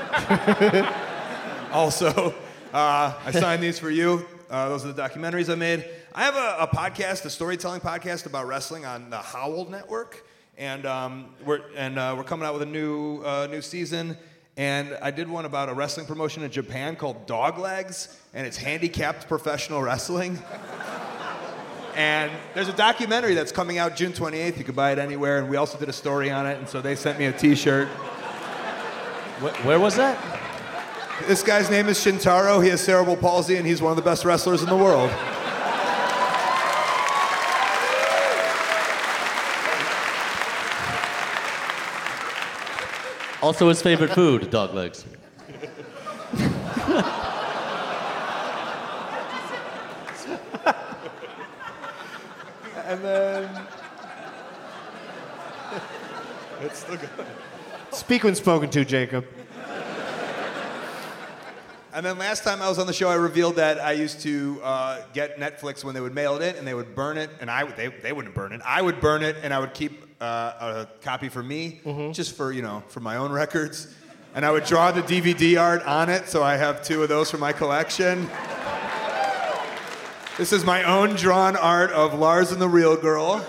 also, 1.72 2.34
uh, 2.72 3.14
I 3.24 3.30
signed 3.30 3.62
these 3.62 3.78
for 3.78 3.90
you. 3.90 4.26
Uh, 4.48 4.68
those 4.68 4.84
are 4.84 4.92
the 4.92 5.02
documentaries 5.02 5.50
I 5.50 5.54
made. 5.54 5.84
I 6.14 6.24
have 6.24 6.36
a, 6.36 6.56
a 6.60 6.66
podcast, 6.66 7.24
a 7.24 7.30
storytelling 7.30 7.80
podcast 7.80 8.26
about 8.26 8.46
wrestling 8.46 8.84
on 8.84 9.10
the 9.10 9.18
Howl 9.18 9.66
Network, 9.66 10.24
and 10.58 10.86
um, 10.86 11.26
we're 11.44 11.60
and 11.76 11.98
uh, 11.98 12.14
we're 12.16 12.24
coming 12.24 12.46
out 12.46 12.54
with 12.54 12.62
a 12.62 12.66
new 12.66 13.22
uh, 13.22 13.46
new 13.50 13.62
season. 13.62 14.16
And 14.56 14.98
I 15.00 15.10
did 15.10 15.28
one 15.28 15.44
about 15.44 15.68
a 15.68 15.74
wrestling 15.74 16.06
promotion 16.06 16.42
in 16.42 16.50
Japan 16.50 16.96
called 16.96 17.26
Dog 17.26 17.58
Legs, 17.58 18.20
and 18.34 18.46
it's 18.46 18.56
handicapped 18.56 19.28
professional 19.28 19.82
wrestling. 19.82 20.38
And 21.96 22.30
there's 22.54 22.68
a 22.68 22.72
documentary 22.72 23.34
that's 23.34 23.52
coming 23.52 23.78
out 23.78 23.96
June 23.96 24.12
28th. 24.12 24.56
You 24.56 24.64
can 24.64 24.74
buy 24.74 24.92
it 24.92 24.98
anywhere. 24.98 25.38
And 25.38 25.50
we 25.50 25.56
also 25.56 25.76
did 25.76 25.88
a 25.88 25.92
story 25.92 26.30
on 26.30 26.46
it. 26.46 26.56
And 26.58 26.68
so 26.68 26.80
they 26.80 26.94
sent 26.94 27.18
me 27.18 27.26
a 27.26 27.32
T-shirt. 27.32 27.88
Wh- 29.40 29.66
where 29.66 29.80
was 29.80 29.96
that? 29.96 30.18
This 31.26 31.42
guy's 31.42 31.70
name 31.70 31.88
is 31.88 31.98
Shintaro. 31.98 32.62
He 32.62 32.70
has 32.70 32.80
cerebral 32.80 33.16
palsy, 33.16 33.56
and 33.56 33.66
he's 33.66 33.80
one 33.80 33.90
of 33.90 33.96
the 33.96 34.02
best 34.02 34.24
wrestlers 34.24 34.62
in 34.62 34.68
the 34.68 34.76
world. 34.76 35.10
Also, 43.42 43.68
his 43.68 43.80
favorite 43.80 44.12
food, 44.12 44.50
dog 44.50 44.74
legs. 44.74 45.04
And 52.90 53.04
then 53.04 53.48
it's 56.60 56.80
still 56.80 56.96
good. 56.96 57.08
Speak 58.10 58.24
when 58.24 58.34
spoken 58.34 58.68
to, 58.70 58.84
Jacob. 58.84 59.24
And 61.92 62.04
then 62.04 62.18
last 62.18 62.42
time 62.42 62.60
I 62.60 62.68
was 62.68 62.80
on 62.80 62.88
the 62.88 62.92
show, 62.92 63.08
I 63.08 63.14
revealed 63.14 63.54
that 63.54 63.78
I 63.78 63.92
used 63.92 64.22
to 64.22 64.58
uh, 64.64 65.02
get 65.12 65.38
Netflix 65.38 65.84
when 65.84 65.94
they 65.94 66.00
would 66.00 66.12
mail 66.12 66.34
it 66.34 66.42
in, 66.42 66.56
and 66.56 66.66
they 66.66 66.74
would 66.74 66.96
burn 66.96 67.16
it, 67.18 67.30
and 67.40 67.48
I 67.48 67.62
would- 67.62 67.76
they, 67.76 67.86
they 67.86 68.12
wouldn't 68.12 68.34
burn 68.34 68.50
it. 68.50 68.62
I 68.64 68.82
would 68.82 69.00
burn 69.00 69.22
it, 69.22 69.36
and 69.44 69.54
I 69.54 69.60
would 69.60 69.74
keep 69.74 70.02
uh, 70.20 70.24
a 70.24 70.88
copy 71.02 71.28
for 71.28 71.40
me, 71.40 71.82
just 72.12 72.36
for 72.36 72.50
you 72.50 72.62
know 72.62 72.82
for 72.88 72.98
my 72.98 73.14
own 73.14 73.30
records. 73.30 73.94
And 74.34 74.44
I 74.44 74.50
would 74.50 74.64
draw 74.64 74.90
the 74.90 75.02
DVD 75.02 75.60
art 75.60 75.84
on 75.84 76.08
it, 76.10 76.28
so 76.28 76.42
I 76.42 76.56
have 76.56 76.82
two 76.82 77.04
of 77.04 77.08
those 77.08 77.30
for 77.30 77.38
my 77.38 77.52
collection. 77.52 78.28
This 80.36 80.52
is 80.52 80.64
my 80.64 80.82
own 80.82 81.14
drawn 81.14 81.54
art 81.54 81.92
of 81.92 82.14
Lars 82.18 82.50
and 82.50 82.60
the 82.60 82.68
Real 82.68 82.96
Girl. 82.96 83.46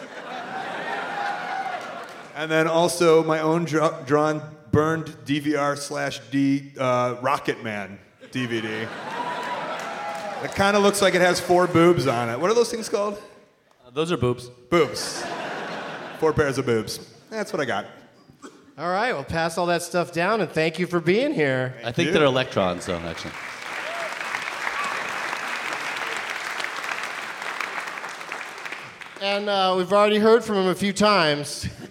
And 2.35 2.49
then 2.49 2.67
also 2.67 3.23
my 3.23 3.39
own 3.39 3.65
dra- 3.65 4.03
drawn 4.05 4.41
burned 4.71 5.07
DVR 5.25 5.77
slash 5.77 6.19
D 6.31 6.71
uh, 6.77 7.17
Rocket 7.21 7.63
Man 7.63 7.99
DVD. 8.31 8.87
It 10.43 10.51
kind 10.55 10.75
of 10.75 10.81
looks 10.81 11.01
like 11.01 11.13
it 11.13 11.21
has 11.21 11.39
four 11.39 11.67
boobs 11.67 12.07
on 12.07 12.29
it. 12.29 12.39
What 12.39 12.49
are 12.49 12.53
those 12.55 12.71
things 12.71 12.89
called? 12.89 13.21
Uh, 13.85 13.91
those 13.91 14.11
are 14.11 14.17
boobs. 14.17 14.49
Boobs. 14.69 15.23
Four 16.19 16.33
pairs 16.33 16.57
of 16.57 16.65
boobs. 16.65 16.99
That's 17.29 17.53
what 17.53 17.61
I 17.61 17.65
got. 17.65 17.85
All 18.77 18.89
right, 18.89 19.13
well, 19.13 19.23
pass 19.23 19.57
all 19.57 19.67
that 19.67 19.83
stuff 19.83 20.11
down, 20.11 20.41
and 20.41 20.49
thank 20.49 20.79
you 20.79 20.87
for 20.87 20.99
being 20.99 21.33
here. 21.33 21.75
I 21.83 21.91
think 21.91 22.07
you. 22.07 22.13
they're 22.13 22.23
electrons, 22.23 22.85
though, 22.87 22.97
actually. 22.97 23.31
And 29.21 29.47
uh, 29.49 29.75
we've 29.77 29.93
already 29.93 30.17
heard 30.17 30.43
from 30.43 30.55
him 30.55 30.67
a 30.67 30.75
few 30.75 30.93
times. 30.93 31.67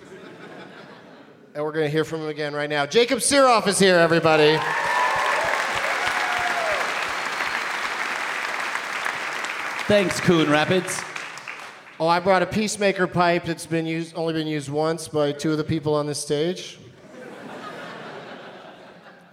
and 1.60 1.66
we're 1.66 1.72
going 1.72 1.84
to 1.84 1.90
hear 1.90 2.06
from 2.06 2.22
him 2.22 2.28
again 2.28 2.54
right 2.54 2.70
now. 2.70 2.86
Jacob 2.86 3.18
Sirof 3.18 3.66
is 3.66 3.78
here, 3.78 3.96
everybody. 3.96 4.56
Thanks, 9.86 10.18
Coon 10.22 10.48
Rapids. 10.48 11.02
Oh, 11.98 12.08
I 12.08 12.18
brought 12.18 12.40
a 12.40 12.46
peacemaker 12.46 13.06
pipe 13.06 13.44
that's 13.44 13.66
been 13.66 13.84
used, 13.84 14.16
only 14.16 14.32
been 14.32 14.46
used 14.46 14.70
once 14.70 15.06
by 15.06 15.32
two 15.32 15.52
of 15.52 15.58
the 15.58 15.64
people 15.64 15.94
on 15.94 16.06
this 16.06 16.18
stage. 16.18 16.78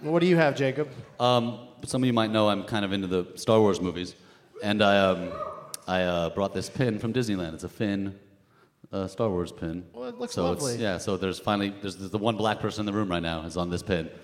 what 0.02 0.18
do 0.18 0.26
you 0.26 0.36
have, 0.36 0.54
Jacob? 0.54 0.90
Um, 1.18 1.60
some 1.86 2.02
of 2.02 2.06
you 2.06 2.12
might 2.12 2.30
know 2.30 2.50
I'm 2.50 2.64
kind 2.64 2.84
of 2.84 2.92
into 2.92 3.06
the 3.06 3.26
Star 3.36 3.58
Wars 3.58 3.80
movies, 3.80 4.16
and 4.62 4.82
I, 4.82 4.98
um, 4.98 5.32
I 5.86 6.02
uh, 6.02 6.28
brought 6.28 6.52
this 6.52 6.68
pin 6.68 6.98
from 6.98 7.14
Disneyland. 7.14 7.54
It's 7.54 7.64
a 7.64 7.70
Finn 7.70 8.18
uh, 8.92 9.06
Star 9.06 9.28
Wars 9.28 9.52
pin. 9.52 9.84
Well, 9.92 10.08
it 10.08 10.18
looks 10.18 10.34
so 10.34 10.44
lovely. 10.44 10.72
It's, 10.74 10.80
yeah, 10.82 10.98
so 10.98 11.16
there's 11.16 11.38
finally 11.38 11.74
there's, 11.82 11.96
there's 11.96 12.10
the 12.10 12.18
one 12.18 12.36
black 12.36 12.60
person 12.60 12.80
in 12.82 12.86
the 12.86 12.92
room 12.92 13.10
right 13.10 13.22
now 13.22 13.42
is 13.42 13.56
on 13.56 13.70
this 13.70 13.82
pin. 13.82 14.08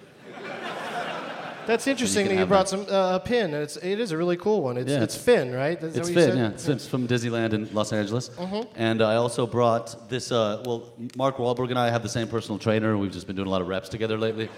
That's 1.66 1.86
interesting 1.86 2.26
can 2.26 2.34
that 2.36 2.40
you 2.42 2.46
brought 2.46 2.68
that. 2.68 2.86
some 2.86 2.94
uh, 2.94 3.16
a 3.16 3.20
pin. 3.20 3.54
It's, 3.54 3.76
it 3.78 3.98
is 3.98 4.10
a 4.12 4.18
really 4.18 4.36
cool 4.36 4.62
one. 4.62 4.76
It's, 4.76 4.90
Yeah. 4.90 5.02
it's 5.02 5.16
Finn, 5.16 5.50
right? 5.54 5.82
Is 5.82 5.96
It's 5.96 6.10
Finn, 6.10 6.36
yeah. 6.36 6.48
It's, 6.50 6.68
it's 6.68 6.86
from 6.86 7.08
Disneyland 7.08 7.54
in 7.54 7.72
Los 7.72 7.90
Angeles. 7.92 8.28
Mhm. 8.30 8.66
And 8.76 9.00
I 9.02 9.16
also 9.16 9.46
brought 9.46 10.10
this. 10.10 10.30
Uh, 10.30 10.62
well, 10.66 10.92
Mark 11.16 11.38
Wahlberg 11.38 11.70
and 11.70 11.78
I 11.78 11.88
have 11.88 12.02
the 12.02 12.08
same 12.08 12.28
personal 12.28 12.58
trainer. 12.58 12.98
We've 12.98 13.10
just 13.12 13.26
been 13.26 13.36
doing 13.36 13.48
a 13.48 13.50
lot 13.50 13.62
of 13.62 13.68
reps 13.68 13.88
together 13.88 14.18
lately, 14.18 14.50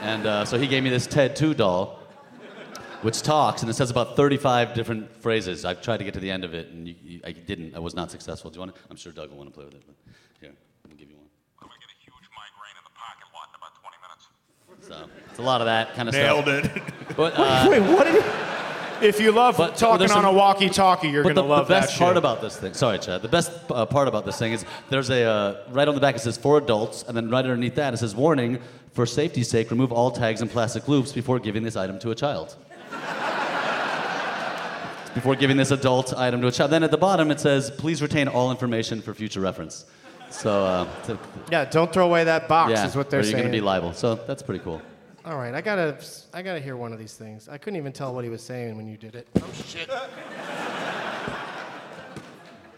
and 0.00 0.26
uh, 0.26 0.44
so 0.46 0.58
he 0.58 0.66
gave 0.66 0.82
me 0.82 0.88
this 0.88 1.06
Ted 1.06 1.36
2 1.36 1.52
doll, 1.52 1.98
which 3.04 3.20
talks 3.20 3.60
and 3.60 3.70
it 3.70 3.74
says 3.74 3.90
about 3.90 4.16
35 4.16 4.72
different 4.72 5.14
phrases. 5.22 5.64
I've 5.66 5.82
tried 5.82 5.98
to 5.98 6.04
get 6.04 6.14
to 6.14 6.20
the 6.20 6.30
end 6.30 6.42
of 6.42 6.54
it, 6.54 6.68
and 6.68 6.88
you, 6.88 6.94
you, 7.04 7.20
I 7.24 7.32
didn't. 7.32 7.76
I 7.76 7.78
was 7.78 7.94
not 7.94 8.10
successful. 8.10 8.50
Do 8.50 8.56
you 8.56 8.60
want? 8.60 8.74
To, 8.74 8.80
I'm 8.90 8.96
sure 8.96 9.12
Doug 9.12 9.30
will 9.30 9.36
want 9.36 9.50
to 9.50 9.54
play 9.54 9.66
with 9.66 9.74
it. 9.74 9.82
But 9.86 9.94
here, 10.40 10.52
let 10.84 10.90
me 10.90 10.98
give 10.98 11.10
you 11.10 11.16
one. 11.16 11.26
So 14.80 15.08
it's 15.30 15.38
a 15.38 15.42
lot 15.42 15.60
of 15.60 15.66
that 15.66 15.94
kind 15.94 16.08
of 16.08 16.14
Nailed 16.14 16.44
stuff. 16.44 16.64
Nailed 16.64 16.76
it. 16.76 16.82
But 17.16 17.34
uh, 17.36 17.66
Wait, 17.70 17.80
what 17.80 18.04
did 18.04 18.22
he? 18.22 19.06
If 19.06 19.20
you 19.20 19.32
love 19.32 19.56
But 19.56 19.76
talking 19.76 19.98
there's 19.98 20.12
on 20.12 20.24
a 20.24 20.32
walkie-talkie, 20.32 21.08
you're 21.08 21.22
gonna 21.22 21.34
the, 21.34 21.42
love 21.42 21.68
the 21.68 21.74
best 21.74 21.92
that 21.92 21.98
part 21.98 22.10
shit. 22.12 22.16
about 22.16 22.40
this 22.40 22.56
thing, 22.56 22.74
sorry, 22.74 22.98
Chad. 22.98 23.22
The 23.22 23.28
best 23.28 23.52
uh, 23.70 23.84
part 23.86 24.08
about 24.08 24.24
this 24.24 24.38
thing 24.38 24.52
is 24.52 24.64
there's 24.88 25.10
a 25.10 25.22
uh, 25.24 25.56
right 25.70 25.86
on 25.86 25.94
the 25.94 26.00
back 26.00 26.16
it 26.16 26.20
says 26.20 26.38
for 26.38 26.58
adults, 26.58 27.04
and 27.06 27.16
then 27.16 27.28
right 27.28 27.44
underneath 27.44 27.74
that 27.74 27.92
it 27.92 27.98
says 27.98 28.16
warning: 28.16 28.58
for 28.92 29.04
safety's 29.04 29.48
sake, 29.48 29.70
remove 29.70 29.92
all 29.92 30.10
tags 30.10 30.40
and 30.40 30.50
plastic 30.50 30.88
loops 30.88 31.12
before 31.12 31.38
giving 31.38 31.62
this 31.62 31.76
item 31.76 31.98
to 32.00 32.10
a 32.10 32.14
child. 32.14 32.56
Before 35.14 35.36
giving 35.36 35.56
this 35.56 35.70
adult 35.70 36.12
item 36.14 36.40
to 36.40 36.48
a 36.48 36.50
child. 36.50 36.70
Then 36.72 36.82
at 36.82 36.90
the 36.90 36.98
bottom 36.98 37.30
it 37.30 37.38
says 37.40 37.70
please 37.70 38.02
retain 38.02 38.26
all 38.28 38.50
information 38.50 39.00
for 39.00 39.14
future 39.14 39.40
reference. 39.40 39.86
So 40.30 40.64
uh, 40.64 40.88
to- 41.04 41.18
Yeah, 41.52 41.64
don't 41.64 41.92
throw 41.92 42.06
away 42.06 42.24
that 42.24 42.48
box. 42.48 42.72
yeah, 42.72 42.86
is 42.86 42.96
what 42.96 43.08
they're 43.10 43.20
you're 43.20 43.30
saying. 43.30 43.44
gonna 43.44 43.52
be 43.52 43.60
liable. 43.60 43.92
So 43.92 44.16
that's 44.16 44.42
pretty 44.42 44.64
cool. 44.64 44.82
All 45.24 45.36
right, 45.38 45.54
I 45.54 45.60
gotta, 45.62 45.96
I 46.34 46.42
gotta 46.42 46.60
hear 46.60 46.76
one 46.76 46.92
of 46.92 46.98
these 46.98 47.14
things. 47.14 47.48
I 47.48 47.56
couldn't 47.56 47.78
even 47.78 47.92
tell 47.92 48.12
what 48.14 48.24
he 48.24 48.30
was 48.30 48.42
saying 48.42 48.76
when 48.76 48.86
you 48.86 48.96
did 48.98 49.14
it. 49.14 49.26
Oh 49.40 49.48
shit. 49.64 49.88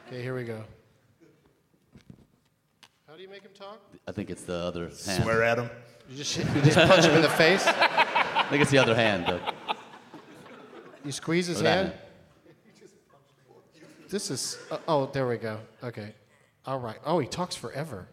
okay, 0.08 0.22
here 0.22 0.34
we 0.36 0.44
go. 0.44 0.62
How 3.08 3.16
do 3.16 3.22
you 3.22 3.28
make 3.28 3.42
him 3.42 3.50
talk? 3.58 3.80
I 4.06 4.12
think 4.12 4.28
it's 4.30 4.42
the 4.42 4.54
other 4.54 4.82
hand. 4.82 4.94
Swear 5.22 5.42
at 5.42 5.58
him. 5.58 5.70
You 6.10 6.18
just, 6.18 6.36
you 6.36 6.44
just 6.62 6.76
punch 6.76 7.04
him 7.06 7.16
in 7.16 7.22
the 7.22 7.28
face. 7.30 7.64
I 7.66 8.46
think 8.50 8.62
it's 8.62 8.70
the 8.70 8.78
other 8.78 8.94
hand. 8.94 9.24
Though. 9.26 9.40
You 11.06 11.12
squeeze 11.12 11.46
his 11.46 11.60
hand. 11.60 11.92
This 14.10 14.28
is. 14.28 14.58
Uh, 14.72 14.78
oh, 14.88 15.06
there 15.06 15.28
we 15.28 15.36
go. 15.36 15.60
Okay. 15.84 16.12
All 16.66 16.80
right. 16.80 16.98
Oh, 17.04 17.20
he 17.20 17.28
talks 17.28 17.54
forever. 17.54 18.08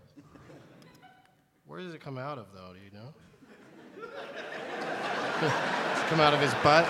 Where 1.65 1.79
does 1.81 1.95
it 1.95 2.01
come 2.01 2.19
out 2.19 2.37
of, 2.37 2.45
though? 2.53 2.71
Do 2.71 2.79
you 2.79 2.91
know? 2.91 3.15
Come 6.07 6.19
out 6.19 6.33
of 6.35 6.39
his 6.39 6.53
butt? 6.55 6.85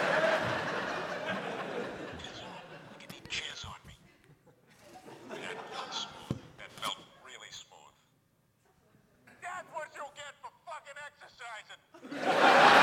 That's 9.42 9.70
what 9.72 9.88
you 9.96 10.04
get 10.16 10.36
for 10.42 10.52
fucking 10.66 10.98
exercising. 11.08 12.74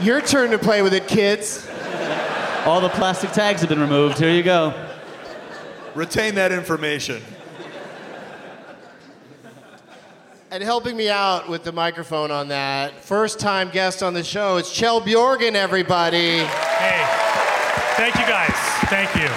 Your 0.00 0.20
turn 0.20 0.50
to 0.50 0.58
play 0.58 0.82
with 0.82 0.92
it, 0.92 1.08
kids. 1.08 1.68
All 2.66 2.80
the 2.80 2.90
plastic 2.90 3.32
tags 3.32 3.60
have 3.60 3.70
been 3.70 3.80
removed. 3.80 4.18
Here 4.18 4.30
you 4.30 4.42
go. 4.42 4.74
Retain 5.94 6.34
that 6.34 6.52
information. 6.52 7.22
And 10.50 10.62
helping 10.62 10.96
me 10.96 11.08
out 11.08 11.48
with 11.48 11.64
the 11.64 11.72
microphone 11.72 12.30
on 12.30 12.48
that, 12.48 12.92
first 13.02 13.40
time 13.40 13.70
guest 13.70 14.02
on 14.02 14.14
the 14.14 14.22
show, 14.22 14.58
it's 14.58 14.70
Kjell 14.70 15.02
Bjorgen, 15.04 15.54
everybody. 15.54 16.38
Hey, 16.38 17.04
thank 17.96 18.14
you 18.14 18.26
guys. 18.26 18.52
Thank 18.88 19.14
you. 19.16 19.28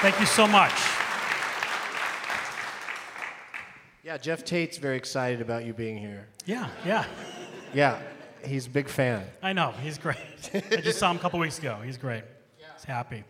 Thank 0.00 0.18
you 0.18 0.26
so 0.26 0.46
much. 0.46 0.72
Yeah, 4.02 4.16
Jeff 4.18 4.44
Tate's 4.44 4.76
very 4.78 4.96
excited 4.96 5.40
about 5.40 5.64
you 5.64 5.72
being 5.72 5.96
here. 5.96 6.28
Yeah, 6.46 6.68
yeah. 6.84 7.06
Yeah, 7.72 8.00
he's 8.46 8.66
a 8.66 8.70
big 8.70 8.88
fan. 8.88 9.24
I 9.42 9.52
know. 9.52 9.72
He's 9.82 9.98
great. 9.98 10.16
I 10.54 10.80
just 10.80 10.98
saw 10.98 11.10
him 11.10 11.16
a 11.16 11.20
couple 11.20 11.38
weeks 11.38 11.58
ago. 11.58 11.78
He's 11.84 11.96
great. 11.98 12.24
He's 12.56 12.84
happy. 12.84 13.24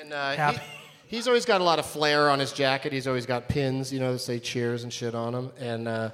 And 0.00 0.12
uh, 0.12 0.34
Happy. 0.34 0.58
he, 1.06 1.16
he's 1.16 1.28
always 1.28 1.44
got 1.44 1.60
a 1.60 1.64
lot 1.64 1.78
of 1.78 1.86
flair 1.86 2.28
on 2.30 2.38
his 2.40 2.52
jacket. 2.52 2.92
He's 2.92 3.06
always 3.06 3.26
got 3.26 3.48
pins, 3.48 3.92
you 3.92 4.00
know, 4.00 4.12
that 4.12 4.18
say 4.18 4.38
cheers 4.38 4.82
and 4.82 4.92
shit 4.92 5.14
on 5.14 5.32
them. 5.32 5.52
And 5.58 5.86
uh, 5.86 6.10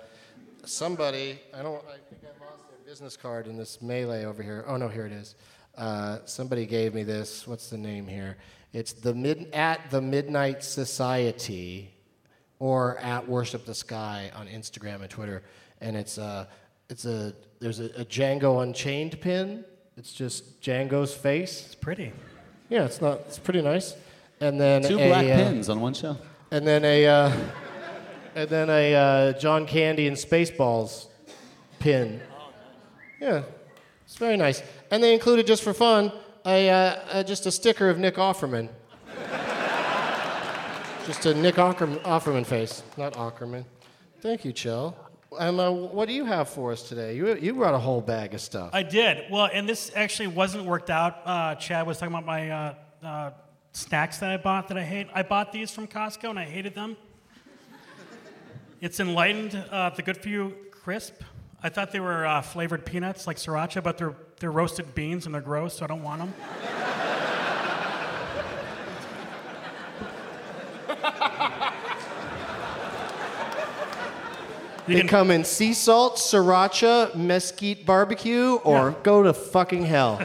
somebody, 0.64 1.38
I 1.54 1.62
don't, 1.62 1.82
I 1.88 1.96
think 2.10 2.22
I 2.24 2.44
lost 2.44 2.68
their 2.68 2.78
business 2.84 3.16
card 3.16 3.46
in 3.46 3.56
this 3.56 3.80
melee 3.80 4.24
over 4.24 4.42
here. 4.42 4.64
Oh 4.66 4.76
no, 4.76 4.88
here 4.88 5.06
it 5.06 5.12
is. 5.12 5.34
Uh, 5.76 6.18
somebody 6.26 6.66
gave 6.66 6.94
me 6.94 7.02
this. 7.02 7.46
What's 7.46 7.70
the 7.70 7.78
name 7.78 8.06
here? 8.06 8.36
It's 8.72 8.92
the 8.92 9.14
mid 9.14 9.50
at 9.52 9.90
the 9.90 10.00
Midnight 10.00 10.62
Society, 10.62 11.90
or 12.58 12.98
at 12.98 13.26
Worship 13.26 13.64
the 13.64 13.74
Sky 13.74 14.30
on 14.36 14.46
Instagram 14.46 15.00
and 15.00 15.08
Twitter. 15.08 15.42
And 15.80 15.96
it's 15.96 16.18
uh, 16.18 16.46
it's 16.90 17.06
a 17.06 17.32
there's 17.60 17.80
a, 17.80 17.86
a 17.86 18.04
Django 18.04 18.62
Unchained 18.62 19.20
pin. 19.20 19.64
It's 19.96 20.12
just 20.12 20.60
Django's 20.60 21.14
face. 21.14 21.64
It's 21.66 21.74
pretty. 21.74 22.12
Yeah, 22.68 22.84
it's 22.84 23.00
not. 23.00 23.20
It's 23.20 23.38
pretty 23.38 23.62
nice. 23.62 23.94
And 24.40 24.60
then 24.60 24.82
Two 24.82 24.98
a, 24.98 25.08
black 25.08 25.24
uh, 25.24 25.36
pins 25.36 25.68
on 25.68 25.80
one 25.80 25.94
show. 25.94 26.16
And 26.50 26.66
then 26.66 26.84
a 26.84 27.06
uh, 27.06 27.32
and 28.34 28.48
then 28.48 28.70
a 28.70 28.94
uh, 28.94 29.32
John 29.38 29.66
Candy 29.66 30.06
and 30.06 30.16
Spaceballs 30.16 31.06
pin. 31.78 32.20
Yeah, 33.20 33.42
it's 34.04 34.16
very 34.16 34.36
nice. 34.36 34.62
And 34.90 35.02
they 35.02 35.12
included 35.14 35.46
just 35.46 35.62
for 35.62 35.74
fun 35.74 36.12
a, 36.46 36.70
uh, 36.70 36.74
uh, 36.74 37.22
just 37.22 37.46
a 37.46 37.52
sticker 37.52 37.90
of 37.90 37.98
Nick 37.98 38.14
Offerman. 38.14 38.70
just 41.06 41.26
a 41.26 41.34
Nick 41.34 41.56
Ocker- 41.56 42.00
Offerman 42.02 42.46
face, 42.46 42.82
not 42.96 43.12
Ockerman. 43.14 43.64
Thank 44.20 44.44
you, 44.44 44.52
Kjell. 44.52 44.94
Um, 45.38 45.60
uh, 45.60 45.70
what 45.70 46.08
do 46.08 46.14
you 46.14 46.24
have 46.24 46.48
for 46.48 46.72
us 46.72 46.88
today? 46.88 47.14
You, 47.14 47.36
you 47.36 47.54
brought 47.54 47.74
a 47.74 47.78
whole 47.78 48.00
bag 48.00 48.34
of 48.34 48.40
stuff. 48.40 48.70
I 48.72 48.82
did. 48.82 49.30
Well, 49.30 49.48
and 49.52 49.68
this 49.68 49.92
actually 49.94 50.26
wasn't 50.26 50.64
worked 50.64 50.90
out. 50.90 51.18
Uh, 51.24 51.54
Chad 51.54 51.86
was 51.86 51.98
talking 51.98 52.12
about 52.12 52.26
my 52.26 52.50
uh, 52.50 52.74
uh, 53.02 53.30
snacks 53.72 54.18
that 54.18 54.30
I 54.30 54.36
bought 54.38 54.68
that 54.68 54.76
I 54.76 54.82
hate. 54.82 55.06
I 55.14 55.22
bought 55.22 55.52
these 55.52 55.70
from 55.70 55.86
Costco 55.86 56.30
and 56.30 56.38
I 56.38 56.44
hated 56.44 56.74
them. 56.74 56.96
It's 58.80 58.98
enlightened, 58.98 59.54
uh, 59.70 59.90
the 59.90 60.02
good 60.02 60.16
for 60.16 60.30
you 60.30 60.56
crisp. 60.70 61.22
I 61.62 61.68
thought 61.68 61.92
they 61.92 62.00
were 62.00 62.26
uh, 62.26 62.40
flavored 62.40 62.84
peanuts 62.84 63.26
like 63.26 63.36
sriracha, 63.36 63.82
but 63.82 63.98
they're, 63.98 64.14
they're 64.40 64.50
roasted 64.50 64.94
beans 64.94 65.26
and 65.26 65.34
they're 65.34 65.42
gross, 65.42 65.76
so 65.76 65.84
I 65.84 65.88
don't 65.88 66.02
want 66.02 66.20
them. 66.20 66.34
They 74.90 75.02
come 75.04 75.30
in 75.30 75.44
sea 75.44 75.72
salt, 75.72 76.16
sriracha, 76.16 77.14
mesquite 77.14 77.86
barbecue, 77.86 78.56
or 78.64 78.92
go 79.02 79.22
to 79.22 79.32
fucking 79.32 79.84
hell. 79.84 80.20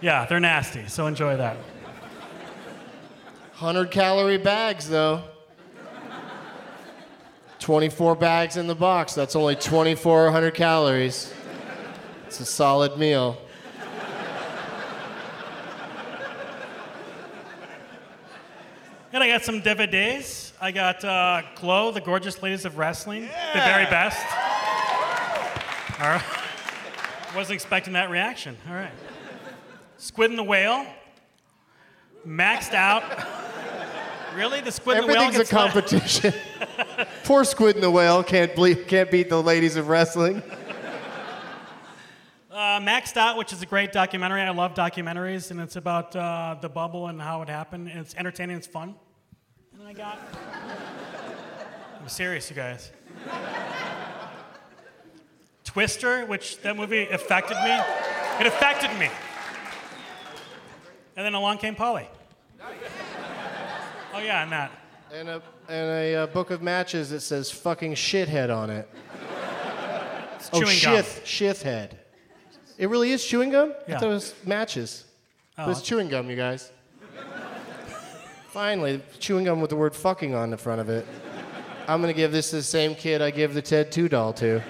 Yeah, 0.00 0.26
they're 0.26 0.40
nasty, 0.40 0.86
so 0.86 1.06
enjoy 1.06 1.36
that. 1.36 1.56
100 3.58 3.90
calorie 3.90 4.38
bags, 4.38 4.88
though. 4.88 5.22
24 7.58 8.14
bags 8.14 8.56
in 8.56 8.68
the 8.68 8.74
box. 8.74 9.14
That's 9.14 9.34
only 9.34 9.56
2,400 9.56 10.54
calories. 10.54 11.32
It's 12.26 12.38
a 12.40 12.44
solid 12.44 12.96
meal. 12.96 13.36
And 19.12 19.24
I 19.24 19.28
got 19.28 19.42
some 19.42 19.60
DVDs. 19.60 20.47
I 20.60 20.72
got 20.72 21.04
uh, 21.04 21.42
Glow, 21.54 21.92
the 21.92 22.00
Gorgeous 22.00 22.42
Ladies 22.42 22.64
of 22.64 22.78
Wrestling, 22.78 23.22
the 23.22 23.60
very 23.60 23.84
best. 23.84 24.18
All 26.00 26.08
right. 26.08 26.22
Wasn't 27.36 27.54
expecting 27.54 27.92
that 27.92 28.10
reaction. 28.10 28.56
All 28.68 28.74
right. 28.74 28.90
Squid 29.98 30.30
and 30.30 30.38
the 30.38 30.42
Whale. 30.42 30.84
Maxed 32.26 32.74
out. 32.74 33.04
really? 34.34 34.60
The 34.60 34.72
Squid 34.72 34.96
and 34.98 35.04
the 35.08 35.12
Whale 35.12 35.22
Everything's 35.22 35.48
a 35.48 35.54
competition. 35.54 36.34
Poor 37.24 37.44
Squid 37.44 37.76
and 37.76 37.84
the 37.84 37.90
Whale 37.90 38.24
can't, 38.24 38.52
ble- 38.56 38.74
can't 38.74 39.12
beat 39.12 39.28
the 39.28 39.40
ladies 39.40 39.76
of 39.76 39.88
wrestling. 39.88 40.42
Uh, 42.50 42.80
Maxed 42.80 43.16
Out, 43.16 43.36
which 43.36 43.52
is 43.52 43.62
a 43.62 43.66
great 43.66 43.92
documentary. 43.92 44.42
I 44.42 44.50
love 44.50 44.74
documentaries, 44.74 45.52
and 45.52 45.60
it's 45.60 45.76
about 45.76 46.16
uh, 46.16 46.56
the 46.60 46.68
bubble 46.68 47.06
and 47.06 47.22
how 47.22 47.42
it 47.42 47.48
happened. 47.48 47.88
And 47.88 48.00
it's 48.00 48.16
entertaining, 48.16 48.56
it's 48.56 48.66
fun. 48.66 48.96
And 49.88 49.96
I 49.96 50.00
got. 50.00 50.18
I'm 51.98 52.08
serious, 52.08 52.50
you 52.50 52.56
guys. 52.56 52.92
Twister, 55.64 56.26
which 56.26 56.60
that 56.60 56.76
movie 56.76 57.06
affected 57.08 57.56
me. 57.64 57.72
It 58.40 58.46
affected 58.46 58.90
me. 58.98 59.08
And 61.16 61.24
then 61.24 61.32
along 61.34 61.58
came 61.58 61.74
Polly. 61.74 62.06
Oh, 64.14 64.18
yeah, 64.18 64.42
and 64.42 64.52
that. 64.52 64.72
And 65.12 65.28
a, 65.28 65.42
and 65.68 65.90
a 65.90 66.14
uh, 66.16 66.26
book 66.26 66.50
of 66.50 66.60
matches 66.60 67.08
that 67.10 67.20
says 67.20 67.50
fucking 67.50 67.94
shithead 67.94 68.54
on 68.54 68.68
it. 68.68 68.88
It's 70.34 70.50
oh, 70.52 70.60
chewing 70.60 70.78
gum. 70.82 70.96
shith, 70.96 71.22
shithhead. 71.24 71.92
It 72.76 72.90
really 72.90 73.12
is 73.12 73.24
chewing 73.24 73.50
gum? 73.50 73.72
I 73.72 73.92
Yeah. 73.92 73.98
thought 73.98 74.10
it 74.10 74.12
was 74.12 74.34
matches. 74.44 75.04
But 75.56 75.68
Oh, 75.68 75.70
it's 75.70 75.82
chewing 75.82 76.08
gum, 76.08 76.28
you 76.28 76.36
guys. 76.36 76.72
Finally, 78.58 79.00
chewing 79.20 79.44
gum 79.44 79.60
with 79.60 79.70
the 79.70 79.76
word 79.76 79.94
fucking 79.94 80.34
on 80.34 80.50
the 80.50 80.56
front 80.56 80.80
of 80.80 80.88
it. 80.88 81.06
I'm 81.86 82.02
going 82.02 82.12
to 82.12 82.16
give 82.16 82.32
this 82.32 82.50
to 82.50 82.56
the 82.56 82.62
same 82.64 82.96
kid 82.96 83.22
I 83.22 83.30
give 83.30 83.54
the 83.54 83.62
Ted 83.62 83.92
2 83.92 84.08
doll 84.08 84.32
to. 84.32 84.60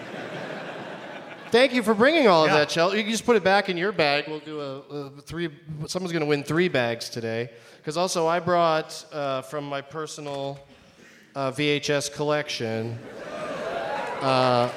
Thank 1.51 1.72
you 1.72 1.83
for 1.83 1.94
bringing 1.94 2.29
all 2.29 2.44
of 2.44 2.51
Yeah. 2.51 2.59
that, 2.59 2.68
Kjell. 2.68 2.94
You 2.94 3.03
can 3.03 3.11
just 3.11 3.24
put 3.24 3.35
it 3.37 3.42
back 3.42 3.70
in 3.70 3.79
your 3.79 3.92
bag. 3.92 4.27
We'll 4.29 4.40
do 4.40 4.61
a, 4.61 4.81
a 4.94 5.11
three. 5.22 5.48
Someone's 5.87 6.12
going 6.12 6.20
to 6.20 6.27
win 6.27 6.44
three 6.44 6.68
bags 6.68 7.09
today. 7.09 7.48
Because 7.79 7.96
also, 7.96 8.27
I 8.27 8.40
brought 8.40 9.07
uh, 9.11 9.40
from 9.40 9.64
my 9.66 9.81
personal 9.81 10.61
uh, 11.35 11.51
VHS 11.53 12.12
collection 12.12 12.98
uh, 14.20 14.70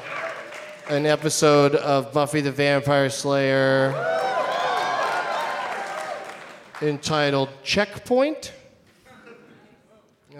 an 0.87 1.05
episode 1.05 1.75
of 1.75 2.13
Buffy 2.13 2.39
the 2.39 2.53
Vampire 2.53 3.09
Slayer 3.09 3.91
entitled 6.81 7.49
Checkpoint. 7.65 8.53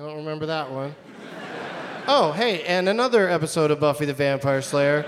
I 0.01 0.05
don't 0.05 0.17
remember 0.17 0.47
that 0.47 0.71
one. 0.71 0.95
Oh, 2.07 2.31
hey, 2.31 2.63
and 2.63 2.89
another 2.89 3.29
episode 3.29 3.69
of 3.69 3.79
Buffy 3.79 4.05
the 4.05 4.15
Vampire 4.15 4.59
Slayer 4.63 5.05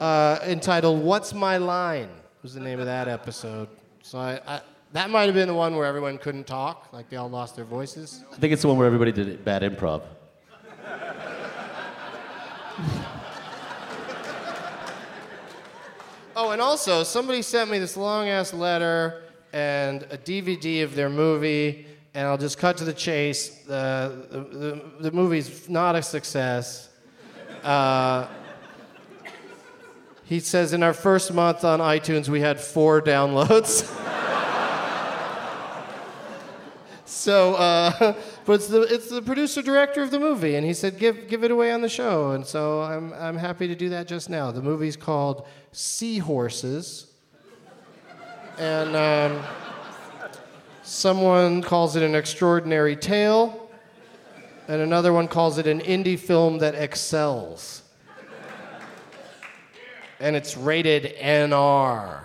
uh, 0.00 0.40
entitled 0.42 1.00
What's 1.00 1.32
My 1.32 1.58
Line 1.58 2.08
was 2.42 2.54
the 2.54 2.58
name 2.58 2.80
of 2.80 2.86
that 2.86 3.06
episode. 3.06 3.68
So 4.02 4.18
I, 4.18 4.40
I, 4.44 4.60
that 4.94 5.10
might 5.10 5.26
have 5.26 5.34
been 5.34 5.46
the 5.46 5.54
one 5.54 5.76
where 5.76 5.86
everyone 5.86 6.18
couldn't 6.18 6.48
talk, 6.48 6.92
like 6.92 7.08
they 7.08 7.18
all 7.18 7.30
lost 7.30 7.54
their 7.54 7.64
voices. 7.64 8.24
I 8.32 8.36
think 8.38 8.52
it's 8.52 8.62
the 8.62 8.68
one 8.68 8.78
where 8.78 8.86
everybody 8.88 9.12
did 9.12 9.44
bad 9.44 9.62
improv. 9.62 10.02
Oh, 16.34 16.50
and 16.50 16.60
also, 16.60 17.04
somebody 17.04 17.42
sent 17.42 17.70
me 17.70 17.78
this 17.78 17.96
long 17.96 18.28
ass 18.28 18.52
letter 18.52 19.22
and 19.52 20.02
a 20.10 20.18
DVD 20.18 20.82
of 20.82 20.96
their 20.96 21.10
movie, 21.10 21.86
and 22.14 22.26
I'll 22.26 22.38
just 22.38 22.58
cut 22.58 22.76
to 22.78 22.84
the 22.84 22.92
chase. 22.92 23.48
The, 23.66 24.26
the, 24.30 24.82
the, 25.00 25.10
movie's 25.12 25.68
not 25.68 25.96
a 25.96 26.02
success. 26.02 26.90
Uh, 27.62 28.26
he 30.24 30.40
says 30.40 30.72
in 30.72 30.82
our 30.82 30.92
first 30.92 31.32
month 31.32 31.64
on 31.64 31.80
iTunes, 31.80 32.28
we 32.28 32.40
had 32.40 32.60
four 32.60 33.00
downloads. 33.00 33.84
so, 37.06 37.54
uh, 37.54 38.14
but 38.44 38.52
it's 38.54 38.68
the, 38.68 38.82
it's 38.82 39.08
the 39.08 39.22
producer 39.22 39.62
director 39.62 40.02
of 40.02 40.10
the 40.10 40.20
movie, 40.20 40.56
and 40.56 40.66
he 40.66 40.74
said, 40.74 40.98
give, 40.98 41.28
give 41.28 41.44
it 41.44 41.50
away 41.50 41.72
on 41.72 41.80
the 41.80 41.88
show. 41.88 42.32
And 42.32 42.46
so 42.46 42.82
I'm, 42.82 43.12
I'm 43.14 43.38
happy 43.38 43.68
to 43.68 43.74
do 43.74 43.88
that 43.90 44.06
just 44.06 44.28
now. 44.28 44.50
The 44.50 44.62
movie's 44.62 44.96
called 44.96 45.46
Seahorses. 45.72 47.06
And 48.58 48.94
um, 48.94 49.42
someone 50.82 51.62
calls 51.62 51.96
it 51.96 52.02
an 52.02 52.14
extraordinary 52.14 52.96
tale, 52.96 53.70
and 54.68 54.80
another 54.80 55.12
one 55.12 55.28
calls 55.28 55.58
it 55.58 55.66
an 55.66 55.80
indie 55.80 56.18
film 56.18 56.58
that 56.58 56.74
excels. 56.74 57.82
And 60.20 60.36
it's 60.36 60.56
rated 60.56 61.16
NR. 61.18 62.20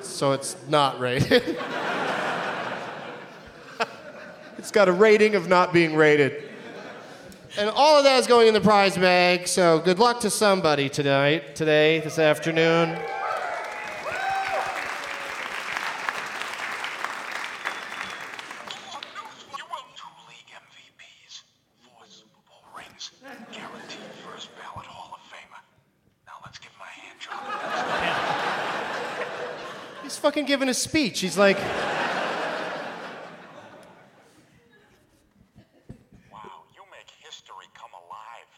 So 0.00 0.32
it's 0.32 0.56
not 0.68 1.00
rated. 1.00 1.42
it's 4.58 4.70
got 4.70 4.88
a 4.88 4.92
rating 4.92 5.34
of 5.34 5.48
not 5.48 5.72
being 5.72 5.94
rated. 5.94 6.42
And 7.58 7.70
all 7.70 7.96
of 7.96 8.04
that 8.04 8.20
is 8.20 8.26
going 8.26 8.48
in 8.48 8.54
the 8.54 8.60
prize 8.60 8.98
bag, 8.98 9.48
so 9.48 9.78
good 9.78 9.98
luck 9.98 10.20
to 10.20 10.28
somebody 10.28 10.90
tonight, 10.90 11.56
today, 11.56 12.00
this 12.00 12.18
afternoon. 12.18 12.90
You 12.90 12.96
will 19.70 19.86
two 19.96 20.04
league 20.28 20.52
MVPs, 20.52 21.44
four 21.80 22.04
Super 22.06 22.42
Bowl 22.46 22.62
rings, 22.76 23.12
guaranteed 23.50 24.12
first 24.28 24.50
ballot 24.56 24.86
Hall 24.86 25.14
of 25.14 25.20
Famer. 25.32 25.62
Now 26.26 26.34
let's 26.44 26.58
give 26.58 26.72
him 26.72 26.82
a 26.82 26.84
hand 26.84 27.18
job. 27.18 27.40
He's 30.02 30.15
fucking 30.26 30.44
giving 30.44 30.68
a 30.68 30.74
speech. 30.74 31.20
He's 31.20 31.38
like, 31.38 31.56
Wow, 36.32 36.50
you 36.74 36.82
make 36.90 37.08
history 37.22 37.66
come 37.72 37.90
alive. 37.94 38.48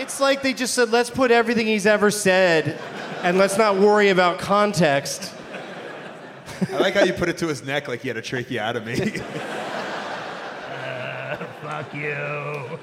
it's 0.00 0.18
like 0.18 0.42
they 0.42 0.52
just 0.52 0.74
said, 0.74 0.90
let's 0.90 1.10
put 1.10 1.30
everything 1.30 1.68
he's 1.68 1.86
ever 1.86 2.10
said 2.10 2.76
and 3.22 3.38
let's 3.38 3.56
not 3.56 3.76
worry 3.76 4.08
about 4.08 4.40
context. 4.40 5.32
I 6.72 6.78
like 6.78 6.94
how 6.94 7.04
you 7.04 7.12
put 7.12 7.28
it 7.28 7.38
to 7.38 7.46
his 7.46 7.62
neck 7.62 7.86
like 7.86 8.00
he 8.00 8.08
had 8.08 8.16
a 8.16 8.22
tracheotomy. 8.22 9.20
Uh, 11.32 11.36
fuck 11.62 11.94
you. 11.94 12.78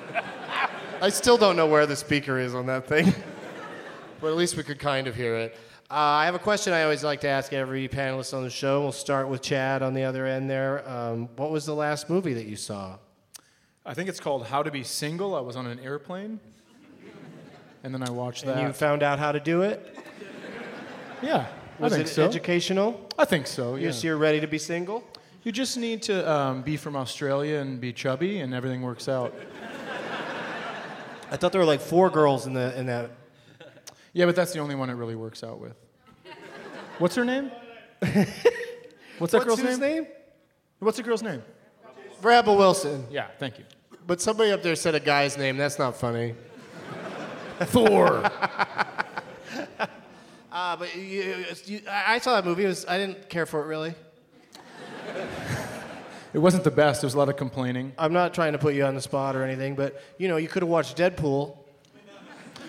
I 1.02 1.10
still 1.10 1.38
don't 1.38 1.58
know 1.58 1.68
where 1.68 1.86
the 1.86 1.96
speaker 1.98 2.40
is 2.40 2.56
on 2.56 2.66
that 2.68 2.88
thing, 2.88 3.14
but 4.22 4.28
at 4.28 4.36
least 4.36 4.58
we 4.58 4.64
could 4.64 4.80
kind 4.80 5.08
of 5.08 5.16
hear 5.16 5.36
it. 5.36 5.56
Uh, 5.92 5.96
I 5.96 6.26
have 6.26 6.36
a 6.36 6.40
question 6.40 6.72
I 6.72 6.84
always 6.84 7.04
like 7.04 7.22
to 7.22 7.28
ask 7.28 7.52
every 7.52 7.88
panelist 7.88 8.36
on 8.36 8.44
the 8.44 8.50
show. 8.50 8.82
We'll 8.82 8.92
start 8.92 9.28
with 9.28 9.42
Chad 9.42 9.82
on 9.82 9.94
the 9.94 10.04
other 10.04 10.26
end 10.28 10.50
there. 10.50 10.88
Um, 10.88 11.30
what 11.36 11.50
was 11.50 11.66
the 11.66 11.74
last 11.74 12.10
movie 12.10 12.34
that 12.34 12.46
you 12.46 12.56
saw? 12.56 12.98
I 13.86 13.96
think 13.96 14.08
it's 14.08 14.20
called 14.20 14.46
How 14.46 14.62
to 14.62 14.70
Be 14.70 14.84
Single. 14.84 15.36
I 15.36 15.40
was 15.40 15.56
on 15.56 15.66
an 15.66 15.80
airplane, 15.80 16.40
and 17.84 17.92
then 17.94 18.04
I 18.04 18.12
watched 18.12 18.46
that. 18.46 18.58
And 18.58 18.68
you 18.68 18.74
found 18.74 19.02
out 19.02 19.18
how 19.18 19.32
to 19.32 19.40
do 19.40 19.64
it? 19.64 19.98
yeah, 21.24 21.48
Was 21.80 21.94
I 21.94 21.98
think 21.98 22.08
it 22.08 22.12
so. 22.12 22.26
educational? 22.26 23.10
I 23.18 23.26
think 23.26 23.48
so. 23.48 23.76
Yeah. 23.76 23.84
You're, 23.84 23.94
so 23.94 24.08
you're 24.08 24.18
ready 24.18 24.40
to 24.42 24.48
be 24.48 24.60
single? 24.60 25.04
You 25.44 25.52
just 25.52 25.76
need 25.76 26.04
to 26.04 26.30
um, 26.32 26.62
be 26.62 26.78
from 26.78 26.96
Australia 26.96 27.58
and 27.58 27.82
be 27.82 27.94
chubby, 27.94 28.42
and 28.42 28.54
everything 28.54 28.82
works 28.82 29.08
out. 29.10 29.34
I 31.32 31.38
thought 31.38 31.52
there 31.52 31.62
were 31.62 31.66
like 31.66 31.82
four 31.82 32.10
girls 32.10 32.46
in 32.46 32.54
the 32.54 32.78
in 32.78 32.86
that. 32.88 33.10
Yeah, 34.13 34.26
but 34.26 34.36
that's 34.36 34.54
the 34.54 34.60
only 34.60 34.76
one 34.76 34.89
it 34.89 34.93
really 34.93 35.15
works 35.15 35.43
out 35.43 35.60
with. 35.60 35.74
What's 36.98 37.15
her 37.15 37.26
name? 37.26 37.52
What's 38.02 38.13
that 38.13 38.38
What's 39.19 39.45
girl's 39.45 39.60
his 39.60 39.80
name? 39.80 40.04
name? 40.04 40.08
What's 40.80 40.98
the 40.98 41.04
girl's 41.04 41.24
name? 41.24 41.43
Rebel 42.22 42.58
Wilson. 42.58 43.06
Yeah, 43.12 43.28
thank 43.38 43.60
you. 43.60 43.65
But 44.08 44.22
somebody 44.22 44.52
up 44.52 44.63
there 44.63 44.76
said 44.76 44.95
a 44.95 45.00
guy's 45.00 45.38
name. 45.38 45.58
That's 45.58 45.78
not 45.80 45.95
funny. 45.95 46.36
Thor. 47.62 48.30
Uh, 50.52 50.76
but 50.76 50.95
you, 50.95 51.45
you, 51.65 51.82
I 51.88 52.15
I 52.15 52.17
saw 52.17 52.34
that 52.34 52.43
movie. 52.43 52.65
It 52.65 52.69
was, 52.69 52.84
I 52.88 52.98
didn't 52.98 53.30
care 53.30 53.45
for 53.45 53.62
it 53.62 53.67
really. 53.67 53.93
It 56.34 56.39
wasn't 56.39 56.63
the 56.63 56.72
best. 56.72 57.02
There 57.02 57.08
was 57.08 57.13
a 57.13 57.17
lot 57.17 57.30
of 57.30 57.38
complaining. 57.38 57.93
I'm 57.98 58.13
not 58.13 58.34
trying 58.34 58.54
to 58.54 58.58
put 58.60 58.74
you 58.74 58.84
on 58.86 58.95
the 58.95 59.02
spot 59.02 59.36
or 59.36 59.43
anything, 59.43 59.76
but 59.76 60.02
you 60.17 60.28
know, 60.28 60.38
you 60.38 60.48
could 60.48 60.63
have 60.63 60.69
watched 60.69 60.98
Deadpool. 60.98 61.56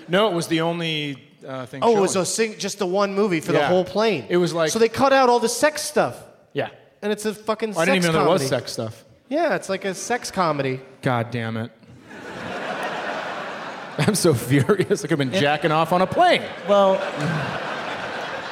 No, 0.09 0.31
it 0.31 0.35
was 0.35 0.47
the 0.47 0.61
only 0.61 1.30
uh, 1.47 1.67
thing. 1.67 1.81
Oh, 1.83 1.97
it 1.97 2.01
was 2.01 2.13
showing. 2.13 2.23
a 2.23 2.27
sing, 2.27 2.55
just 2.59 2.79
the 2.79 2.87
one 2.87 3.15
movie 3.15 3.41
for 3.41 3.53
the 3.53 3.59
Yeah. 3.59 3.69
whole 3.69 3.85
plane. 3.85 4.27
It 4.29 4.37
was 4.37 4.53
like- 4.53 4.71
so 4.71 4.79
they 4.79 4.89
cut 4.89 5.13
out 5.13 5.29
all 5.29 5.41
the 5.41 5.49
sex 5.49 5.83
stuff, 5.83 6.17
Yeah. 6.53 6.69
and 7.03 7.11
it's 7.13 7.25
a 7.27 7.35
fucking. 7.35 7.77
I 7.77 7.85
didn't 7.85 8.03
sex 8.03 8.07
even 8.07 8.13
know 8.17 8.25
there 8.25 8.33
was 8.33 8.47
sex 8.49 8.73
stuff. 8.73 9.05
Yeah, 9.29 9.55
it's 9.55 9.69
like 9.69 9.85
a 9.85 9.95
sex 9.95 10.31
comedy. 10.31 10.81
God 11.03 11.31
damn 11.31 11.57
it. 11.57 11.71
I'm 13.99 14.15
so 14.15 14.33
furious. 14.35 15.05
I 15.05 15.09
could 15.09 15.19
have 15.19 15.31
been 15.31 15.39
jacking 15.41 15.73
off 15.73 15.93
on 15.93 16.01
a 16.03 16.07
plane. 16.07 16.43
Well, 16.69 16.95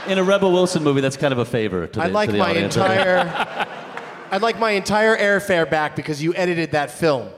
in 0.06 0.18
a 0.18 0.22
Rebel 0.22 0.52
Wilson 0.52 0.82
movie, 0.84 1.00
that's 1.00 1.16
kind 1.16 1.32
of 1.32 1.38
a 1.38 1.44
favor 1.44 1.86
to 1.86 1.92
the, 1.98 2.04
I'd 2.04 2.12
like 2.12 2.28
to 2.28 2.32
the 2.32 2.38
my 2.38 2.50
audience. 2.50 2.76
entire. 2.76 3.66
I'd 4.30 4.42
like 4.42 4.58
my 4.58 4.72
entire 4.72 5.16
airfare 5.16 5.68
back 5.68 5.96
because 5.96 6.22
you 6.22 6.34
edited 6.34 6.72
that 6.72 6.90
film, 6.90 7.28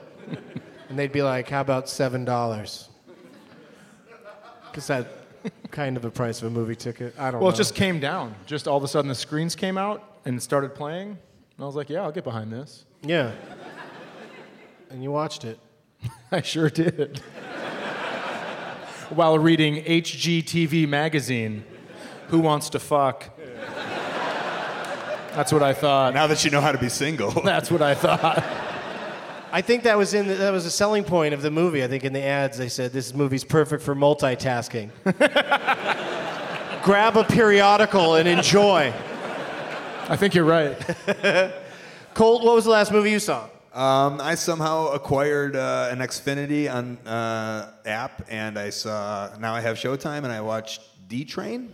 and 0.88 0.98
they'd 0.98 1.12
be 1.12 1.22
like, 1.22 1.48
"How 1.48 1.60
about 1.60 1.88
seven 1.88 2.24
dollars?" 2.24 2.88
Because 4.70 4.88
that 4.88 5.06
kind 5.70 5.96
of 5.96 6.03
the 6.03 6.11
price 6.11 6.42
of 6.42 6.48
a 6.48 6.50
movie 6.50 6.76
ticket. 6.76 7.14
I 7.18 7.31
don't 7.31 7.35
know. 7.35 7.38
Well, 7.38 7.50
know. 7.50 7.55
it 7.55 7.57
just 7.57 7.74
came 7.74 8.00
down. 8.00 8.35
Just 8.46 8.68
all 8.68 8.76
of 8.76 8.85
a 8.85 8.88
sudden, 8.88 9.09
the 9.09 9.14
screens 9.14 9.55
came 9.55 9.79
out 9.79 10.18
and 10.24 10.42
started 10.42 10.74
playing. 10.74 11.09
And 11.11 11.18
I 11.59 11.64
was 11.64 11.76
like, 11.76 11.88
yeah, 11.90 12.03
I'll 12.03 12.12
get 12.12 12.24
behind 12.24 12.53
this. 12.53 12.85
yeah. 13.03 13.33
And 14.90 15.03
you 15.05 15.12
watched 15.12 15.44
it. 15.44 15.61
I 16.33 16.42
sure 16.42 16.68
did. 16.68 17.18
While 19.11 19.38
reading 19.38 19.85
HGTV 19.85 20.88
magazine, 20.88 21.64
Who 22.29 22.40
Wants 22.40 22.70
to 22.70 22.81
Fuck? 22.81 23.31
That's 25.35 25.53
what 25.53 25.62
I 25.62 25.72
thought. 25.72 26.12
now 26.14 26.26
that 26.26 26.44
you 26.44 26.50
know 26.50 26.61
how 26.61 26.72
to 26.72 26.79
be 26.79 26.88
single. 26.88 27.31
That's 27.31 27.70
what 27.70 27.83
I 27.83 27.94
thought. 27.94 28.44
I 29.52 29.62
think 29.62 29.82
that 29.82 29.98
was 29.98 30.14
in 30.14 30.28
the, 30.28 30.34
that 30.34 30.52
was 30.52 30.64
a 30.66 30.70
selling 30.70 31.04
point 31.04 31.34
of 31.34 31.42
the 31.42 31.50
movie. 31.50 31.82
I 31.82 31.88
think 31.88 32.04
in 32.04 32.12
the 32.12 32.22
ads 32.22 32.56
they 32.56 32.68
said 32.68 32.92
this 32.92 33.14
movie's 33.14 33.44
perfect 33.44 33.82
for 33.82 33.94
multitasking. 33.94 34.90
Grab 36.82 37.16
a 37.16 37.24
periodical 37.24 38.14
and 38.14 38.28
enjoy. 38.28 38.92
I 40.08 40.16
think 40.16 40.34
you're 40.34 40.44
right. 40.44 40.76
Colt, 42.14 42.42
what 42.44 42.54
was 42.54 42.64
the 42.64 42.70
last 42.70 42.92
movie 42.92 43.10
you 43.10 43.18
saw? 43.18 43.48
Um, 43.72 44.20
I 44.20 44.34
somehow 44.34 44.88
acquired 44.88 45.54
uh, 45.54 45.88
an 45.92 45.98
Xfinity 45.98 46.72
on 46.72 46.98
uh, 47.06 47.72
app, 47.86 48.26
and 48.28 48.58
I 48.58 48.70
saw. 48.70 49.30
Now 49.38 49.54
I 49.54 49.60
have 49.60 49.76
Showtime, 49.76 50.24
and 50.24 50.32
I 50.32 50.40
watched 50.40 50.80
D 51.08 51.24
Train. 51.24 51.72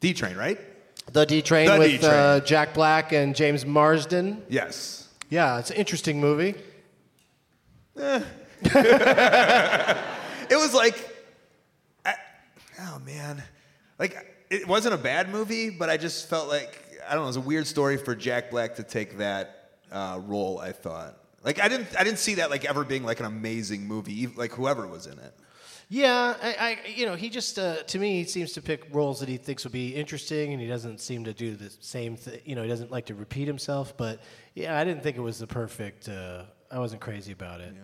D 0.00 0.14
Train, 0.14 0.36
right? 0.36 0.58
The 1.12 1.26
D 1.26 1.42
Train 1.42 1.78
with 1.78 1.90
D-Train. 1.90 2.10
Uh, 2.10 2.40
Jack 2.40 2.74
Black 2.74 3.12
and 3.12 3.34
James 3.34 3.66
Marsden. 3.66 4.42
Yes. 4.48 5.08
Yeah, 5.30 5.58
it's 5.58 5.70
an 5.70 5.76
interesting 5.76 6.20
movie. 6.20 6.54
It 10.50 10.56
was 10.56 10.72
like, 10.72 10.96
I, 12.06 12.14
oh 12.80 12.98
man, 13.04 13.42
like 13.98 14.16
it 14.50 14.66
wasn't 14.66 14.94
a 14.94 14.98
bad 14.98 15.28
movie, 15.28 15.70
but 15.70 15.90
I 15.90 15.96
just 15.96 16.28
felt 16.28 16.48
like 16.48 16.84
I 17.06 17.12
don't 17.12 17.18
know. 17.18 17.24
It 17.24 17.26
was 17.26 17.36
a 17.36 17.40
weird 17.40 17.66
story 17.66 17.96
for 17.96 18.14
Jack 18.14 18.50
Black 18.50 18.76
to 18.76 18.82
take 18.82 19.18
that 19.18 19.70
uh, 19.92 20.20
role. 20.24 20.58
I 20.58 20.72
thought. 20.72 21.18
Like 21.44 21.60
I 21.60 21.68
didn't 21.68 21.88
I 21.98 22.04
didn't 22.04 22.18
see 22.18 22.36
that 22.36 22.50
like 22.50 22.64
ever 22.64 22.84
being 22.84 23.04
like 23.04 23.20
an 23.20 23.26
amazing 23.26 23.86
movie, 23.86 24.26
like 24.26 24.52
whoever 24.52 24.86
was 24.86 25.06
in 25.06 25.18
it. 25.18 25.34
Yeah, 25.90 26.36
I, 26.42 26.56
I 26.60 26.88
you 26.88 27.06
know, 27.06 27.14
he 27.14 27.30
just 27.30 27.58
uh, 27.58 27.82
to 27.82 27.98
me 27.98 28.22
he 28.22 28.24
seems 28.24 28.52
to 28.52 28.62
pick 28.62 28.86
roles 28.90 29.20
that 29.20 29.28
he 29.28 29.36
thinks 29.36 29.64
will 29.64 29.70
be 29.70 29.94
interesting, 29.94 30.52
and 30.52 30.62
he 30.62 30.68
doesn't 30.68 31.00
seem 31.00 31.24
to 31.24 31.34
do 31.34 31.56
the 31.56 31.70
same 31.80 32.16
thing. 32.16 32.40
You 32.44 32.56
know, 32.56 32.62
he 32.62 32.68
doesn't 32.68 32.90
like 32.90 33.06
to 33.06 33.14
repeat 33.14 33.46
himself. 33.46 33.96
But 33.96 34.20
yeah, 34.54 34.78
I 34.78 34.84
didn't 34.84 35.02
think 35.02 35.16
it 35.16 35.22
was 35.22 35.38
the 35.38 35.46
perfect. 35.46 36.08
Uh, 36.08 36.44
I 36.70 36.78
wasn't 36.78 37.00
crazy 37.00 37.32
about 37.32 37.60
it. 37.60 37.74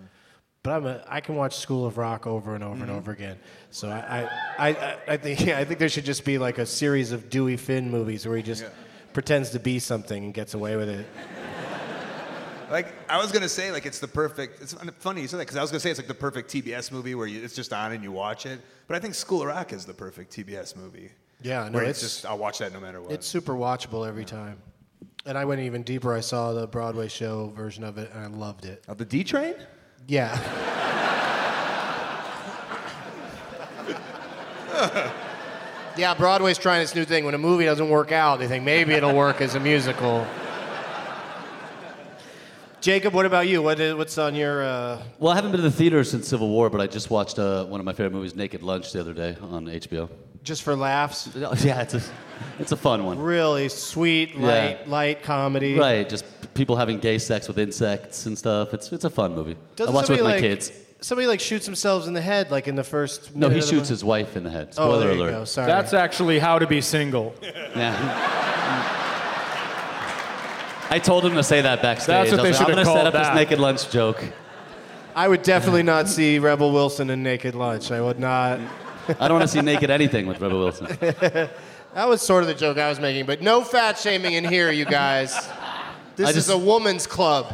But 0.62 0.70
I'm 0.72 0.86
a, 0.86 1.04
I 1.06 1.20
can 1.20 1.34
watch 1.36 1.56
School 1.58 1.84
of 1.86 1.98
Rock 1.98 2.26
over 2.26 2.54
and 2.54 2.64
over 2.64 2.82
and 2.84 2.90
Mhm. 2.92 2.96
over 2.96 3.10
again. 3.12 3.38
So 3.70 3.88
I, 3.90 4.28
I, 4.58 4.68
I, 4.68 4.96
I 5.08 5.16
think 5.18 5.44
yeah, 5.44 5.58
I 5.62 5.64
think 5.64 5.78
there 5.78 5.88
should 5.90 6.04
just 6.06 6.24
be 6.24 6.38
like 6.38 6.58
a 6.58 6.64
series 6.66 7.12
of 7.12 7.28
Dewey 7.28 7.56
Finn 7.58 7.90
movies 7.90 8.26
where 8.26 8.36
he 8.36 8.42
just 8.42 8.64
pretends 9.12 9.50
to 9.50 9.58
be 9.60 9.78
something 9.78 10.24
and 10.24 10.32
gets 10.34 10.54
away 10.54 10.76
with 10.76 10.88
it. 10.88 11.06
Like 12.70 12.94
I 13.10 13.18
was 13.18 13.30
gonna 13.30 13.48
say, 13.48 13.70
like 13.70 13.84
it's 13.86 13.98
the 14.00 14.08
perfect. 14.08 14.60
It's 14.62 14.72
funny 14.98 15.20
you 15.20 15.28
said 15.28 15.38
that 15.38 15.42
because 15.44 15.58
I 15.58 15.60
was 15.60 15.70
gonna 15.70 15.80
say 15.80 15.90
it's 15.90 15.98
like 15.98 16.08
the 16.08 16.14
perfect 16.14 16.50
TBS 16.50 16.90
movie 16.90 17.14
where 17.14 17.26
you, 17.26 17.44
it's 17.44 17.54
just 17.54 17.72
on 17.74 17.92
and 17.92 18.02
you 18.02 18.10
watch 18.10 18.46
it. 18.46 18.58
But 18.88 18.96
I 18.96 19.00
think 19.00 19.14
School 19.14 19.42
of 19.42 19.48
Rock 19.48 19.72
is 19.74 19.84
the 19.84 19.92
perfect 19.92 20.32
TBS 20.34 20.74
movie. 20.74 21.10
Yeah, 21.42 21.68
no, 21.68 21.78
it's, 21.78 21.98
it's- 21.98 22.00
just 22.00 22.26
I'll 22.26 22.38
watch 22.38 22.58
that 22.58 22.72
no 22.72 22.80
matter 22.80 23.02
what. 23.02 23.12
It's 23.12 23.26
super 23.26 23.52
watchable 23.52 24.08
every 24.08 24.24
time. 24.24 24.56
And 25.26 25.38
I 25.38 25.44
went 25.44 25.60
even 25.60 25.82
deeper. 25.82 26.14
I 26.14 26.20
saw 26.20 26.52
the 26.52 26.66
Broadway 26.66 27.08
show 27.08 27.52
version 27.56 27.84
of 27.84 27.98
it, 27.98 28.10
and 28.12 28.22
I 28.22 28.26
loved 28.26 28.64
it. 28.64 28.84
Of 28.88 28.98
the 28.98 29.04
D 29.04 29.24
Train? 29.24 29.54
Yeah. 30.06 30.38
yeah, 35.96 36.14
Broadway's 36.14 36.58
trying 36.58 36.80
this 36.80 36.94
new 36.94 37.04
thing. 37.04 37.24
When 37.24 37.34
a 37.34 37.38
movie 37.38 37.64
doesn't 37.64 37.88
work 37.88 38.12
out, 38.12 38.38
they 38.38 38.48
think 38.48 38.64
maybe 38.64 38.92
it'll 38.92 39.14
work 39.14 39.40
as 39.40 39.54
a 39.54 39.60
musical. 39.60 40.26
Jacob, 42.84 43.14
what 43.14 43.24
about 43.24 43.48
you? 43.48 43.62
What 43.62 43.80
is, 43.80 43.94
what's 43.94 44.18
on 44.18 44.34
your? 44.34 44.62
Uh... 44.62 45.02
Well, 45.18 45.32
I 45.32 45.36
haven't 45.36 45.52
been 45.52 45.62
to 45.62 45.66
the 45.70 45.74
theater 45.74 46.04
since 46.04 46.28
Civil 46.28 46.50
War, 46.50 46.68
but 46.68 46.82
I 46.82 46.86
just 46.86 47.08
watched 47.08 47.38
uh, 47.38 47.64
one 47.64 47.80
of 47.80 47.86
my 47.86 47.94
favorite 47.94 48.12
movies, 48.12 48.34
Naked 48.36 48.62
Lunch, 48.62 48.92
the 48.92 49.00
other 49.00 49.14
day 49.14 49.38
on 49.40 49.64
HBO. 49.64 50.10
Just 50.42 50.62
for 50.62 50.76
laughs? 50.76 51.30
Yeah, 51.34 51.80
it's 51.80 51.94
a, 51.94 52.02
it's 52.58 52.72
a 52.72 52.76
fun 52.76 53.06
one. 53.06 53.18
Really 53.18 53.70
sweet, 53.70 54.38
light, 54.38 54.80
Yeah. 54.82 54.90
light 54.90 55.22
comedy. 55.22 55.78
Right, 55.78 56.06
just 56.06 56.26
people 56.52 56.76
having 56.76 56.98
gay 56.98 57.16
sex 57.16 57.48
with 57.48 57.58
insects 57.58 58.26
and 58.26 58.36
stuff. 58.36 58.74
It's, 58.74 58.92
it's 58.92 59.04
a 59.06 59.10
fun 59.10 59.34
movie. 59.34 59.56
Doesn't 59.76 59.90
I 59.90 59.96
watched 59.96 60.10
it 60.10 60.12
with 60.12 60.18
somebody, 60.18 60.42
my 60.42 60.46
like- 60.46 60.58
kids. 60.58 60.72
Somebody 61.00 61.26
like 61.26 61.40
shoots 61.40 61.64
themselves 61.64 62.06
in 62.06 62.12
the 62.12 62.20
head, 62.20 62.50
like 62.50 62.68
in 62.68 62.76
the 62.76 62.84
first. 62.84 63.34
No, 63.34 63.48
he 63.48 63.54
minute 63.54 63.64
of 63.64 63.70
the 63.70 63.76
shoots 63.76 63.88
his 63.88 64.04
wife 64.04 64.36
in 64.36 64.44
the 64.44 64.50
head. 64.50 64.68
Oh, 64.72 64.72
Spoiler 64.72 64.98
there 65.00 65.14
you 65.14 65.22
alert. 65.22 65.30
go. 65.30 65.44
Sorry. 65.46 65.66
That's 65.68 65.94
actually 65.94 66.38
how 66.38 66.58
to 66.58 66.66
be 66.66 66.82
single. 66.82 67.34
Yeah. 67.42 69.00
I 70.94 71.00
told 71.00 71.24
him 71.24 71.34
to 71.34 71.42
say 71.42 71.60
that 71.60 71.82
backstage. 71.82 72.06
That's 72.06 72.30
what 72.30 72.38
I 72.38 72.42
they 72.44 72.48
was 72.50 72.58
like, 72.60 72.68
should 72.68 72.72
I'm 72.72 72.78
have 72.78 72.86
gonna 72.86 72.96
set 72.96 73.04
called 73.04 73.06
up 73.08 73.12
that. 73.14 73.34
this 73.34 73.42
naked 73.50 73.58
lunch 73.58 73.90
joke. 73.90 74.22
I 75.16 75.26
would 75.26 75.42
definitely 75.42 75.82
not 75.82 76.08
see 76.08 76.38
Rebel 76.38 76.70
Wilson 76.72 77.10
in 77.10 77.20
Naked 77.20 77.56
Lunch. 77.56 77.90
I 77.90 78.00
would 78.00 78.20
not. 78.20 78.60
I 79.08 79.26
don't 79.26 79.38
want 79.38 79.42
to 79.42 79.48
see 79.48 79.60
naked 79.60 79.90
anything 79.90 80.26
with 80.28 80.40
Rebel 80.40 80.60
Wilson. 80.60 80.86
that 81.00 81.50
was 82.08 82.22
sort 82.22 82.44
of 82.44 82.48
the 82.48 82.54
joke 82.54 82.78
I 82.78 82.88
was 82.88 83.00
making, 83.00 83.26
but 83.26 83.42
no 83.42 83.62
fat 83.64 83.98
shaming 83.98 84.34
in 84.34 84.44
here, 84.44 84.70
you 84.70 84.84
guys. 84.84 85.34
This 86.16 86.26
I 86.28 86.30
is 86.30 86.36
just- 86.36 86.50
a 86.50 86.56
woman's 86.56 87.08
club. 87.08 87.52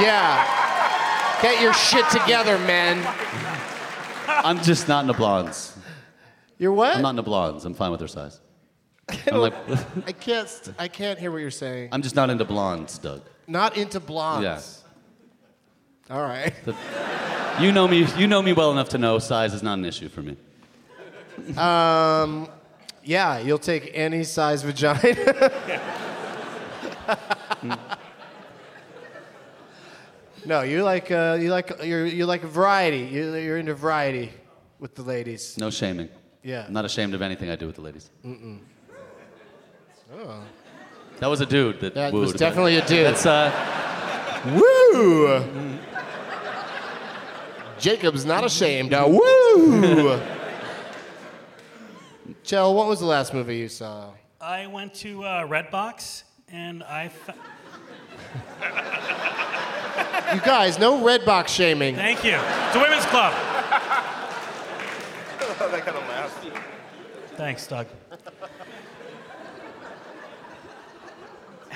yeah. 0.00 1.38
Get 1.40 1.60
your 1.62 1.72
shit 1.74 2.08
together, 2.10 2.58
men. 2.58 3.06
I'm 4.26 4.60
just 4.62 4.88
not 4.88 5.02
into 5.04 5.14
blondes. 5.14 5.76
You're 6.58 6.72
what? 6.72 6.96
I'm 6.96 7.02
not 7.02 7.10
into 7.10 7.22
blondes. 7.22 7.64
I'm 7.64 7.74
fine 7.74 7.92
with 7.92 8.00
their 8.00 8.08
size. 8.08 8.40
I'm 9.30 9.38
like, 9.38 9.54
I 10.06 10.12
can't. 10.12 10.48
st- 10.48 10.76
I 10.78 10.88
can't 10.88 11.18
hear 11.18 11.30
what 11.30 11.38
you're 11.38 11.50
saying. 11.50 11.88
I'm 11.92 12.02
just 12.02 12.14
not 12.16 12.30
into 12.30 12.44
blondes, 12.44 12.98
Doug. 12.98 13.22
not 13.46 13.76
into 13.76 14.00
blondes. 14.00 14.82
Yeah. 16.08 16.14
All 16.16 16.22
right. 16.22 16.52
The- 16.64 16.74
you 17.60 17.72
know 17.72 17.86
me. 17.86 18.06
You 18.16 18.26
know 18.26 18.40
me 18.42 18.52
well 18.52 18.72
enough 18.72 18.88
to 18.90 18.98
know 18.98 19.18
size 19.18 19.52
is 19.52 19.62
not 19.62 19.78
an 19.78 19.84
issue 19.84 20.08
for 20.08 20.22
me. 20.22 20.36
Um, 21.58 22.48
yeah, 23.04 23.38
you'll 23.38 23.58
take 23.58 23.90
any 23.94 24.24
size 24.24 24.62
vagina. 24.62 25.50
no, 30.46 30.62
you 30.62 30.82
like 30.82 31.10
uh, 31.10 31.36
you 31.40 31.50
like 31.50 31.72
you're 31.84 32.06
you 32.06 32.26
like 32.26 32.42
variety. 32.42 33.00
You, 33.12 33.34
you're 33.34 33.58
into 33.58 33.74
variety 33.74 34.32
with 34.78 34.94
the 34.94 35.02
ladies. 35.02 35.56
No 35.58 35.70
shaming. 35.70 36.08
Yeah. 36.42 36.64
I'm 36.66 36.72
not 36.72 36.84
ashamed 36.84 37.14
of 37.14 37.22
anything 37.22 37.50
I 37.50 37.56
do 37.56 37.66
with 37.66 37.76
the 37.76 37.82
ladies. 37.82 38.10
Mm-mm. 38.24 38.58
Oh. 40.14 40.42
That 41.18 41.28
was 41.28 41.40
a 41.40 41.46
dude 41.46 41.80
that. 41.80 41.94
That 41.94 42.12
wooed, 42.12 42.22
was 42.22 42.32
but- 42.32 42.38
definitely 42.40 42.76
a 42.76 42.86
dude. 42.86 43.06
That's 43.06 43.24
uh. 43.26 43.50
Woo! 44.60 45.78
Jacob's 47.78 48.24
not 48.24 48.44
ashamed. 48.44 48.92
Uh, 48.94 49.04
woo! 49.08 49.20
Kjell, 52.44 52.74
what 52.74 52.88
was 52.88 52.98
the 53.00 53.06
last 53.06 53.32
movie 53.34 53.56
you 53.58 53.68
saw? 53.68 54.10
I 54.40 54.66
went 54.66 54.94
to 54.94 55.22
uh, 55.24 55.46
Redbox 55.46 56.24
and 56.50 56.82
I. 56.82 57.08
Fa- 57.08 57.34
You 60.34 60.40
guys, 60.40 60.78
no 60.78 60.98
Redbox 61.04 61.48
shaming. 61.48 61.94
Thank 61.94 62.24
you. 62.24 62.34
It's 62.38 62.76
a 62.76 62.80
women's 62.80 63.04
club. 63.06 63.32
that 65.58 65.82
kind 65.84 65.96
of 65.96 66.08
laugh. 66.08 66.46
Thanks, 67.36 67.66
Doug. 67.66 67.86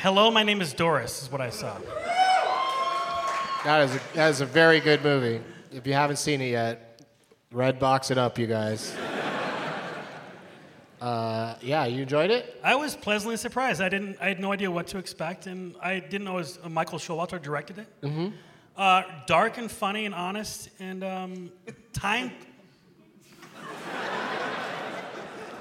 Hello, 0.06 0.30
my 0.30 0.44
name 0.44 0.60
is 0.60 0.72
Doris, 0.72 1.24
is 1.24 1.32
what 1.32 1.40
I 1.40 1.50
saw. 1.50 1.76
That 3.64 3.80
is 3.82 3.96
a, 3.96 4.00
that 4.14 4.30
is 4.30 4.40
a 4.40 4.46
very 4.46 4.78
good 4.78 5.02
movie. 5.02 5.40
If 5.72 5.84
you 5.84 5.94
haven't 5.94 6.18
seen 6.18 6.40
it 6.40 6.50
yet, 6.50 7.02
red 7.50 7.80
box 7.80 8.12
it 8.12 8.16
up, 8.16 8.38
you 8.38 8.46
guys. 8.46 8.94
Uh, 10.98 11.54
yeah, 11.60 11.84
you 11.84 12.02
enjoyed 12.02 12.30
it? 12.30 12.58
I 12.64 12.74
was 12.74 12.96
pleasantly 12.96 13.36
surprised. 13.36 13.82
I 13.82 13.90
didn't. 13.90 14.16
I 14.18 14.28
had 14.28 14.40
no 14.40 14.50
idea 14.50 14.70
what 14.70 14.86
to 14.88 14.98
expect, 14.98 15.46
and 15.46 15.76
I 15.82 15.98
didn't 16.00 16.24
know 16.24 16.32
it 16.32 16.36
was 16.36 16.58
uh, 16.64 16.70
Michael 16.70 16.98
Showalter 16.98 17.40
directed 17.40 17.80
it. 17.80 18.00
Mm-hmm. 18.00 18.28
Uh, 18.76 19.02
dark 19.26 19.58
and 19.58 19.70
funny 19.70 20.06
and 20.06 20.14
honest, 20.14 20.70
and 20.80 21.04
um, 21.04 21.52
time. 21.92 22.32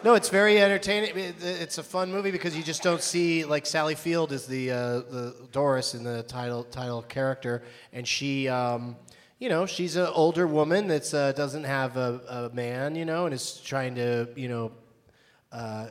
No, 0.06 0.14
it's 0.14 0.30
very 0.30 0.62
entertaining. 0.62 1.34
It's 1.42 1.80
a 1.80 1.84
fun 1.84 2.12
movie 2.12 2.30
because 2.30 2.56
you 2.56 2.62
just 2.62 2.84
don't 2.84 3.02
see 3.02 3.44
like 3.44 3.66
Sally 3.66 3.96
Field 3.96 4.32
is 4.32 4.46
the 4.46 4.70
uh, 4.70 4.78
the 5.00 5.36
Doris 5.52 5.96
in 5.96 6.04
the 6.04 6.22
title 6.22 6.64
title 6.64 7.02
character, 7.02 7.64
and 7.92 8.08
she, 8.08 8.48
um, 8.48 8.98
you 9.40 9.50
know, 9.50 9.66
she's 9.66 9.96
an 9.96 10.06
older 10.06 10.46
woman 10.46 10.88
that 10.90 11.12
uh, 11.12 11.32
doesn't 11.32 11.64
have 11.64 11.98
a, 11.98 12.22
a 12.52 12.56
man, 12.56 12.94
you 12.94 13.04
know, 13.04 13.26
and 13.26 13.34
is 13.34 13.60
trying 13.62 13.96
to, 13.96 14.30
you 14.36 14.48
know, 14.48 14.72
uh, 15.52 15.88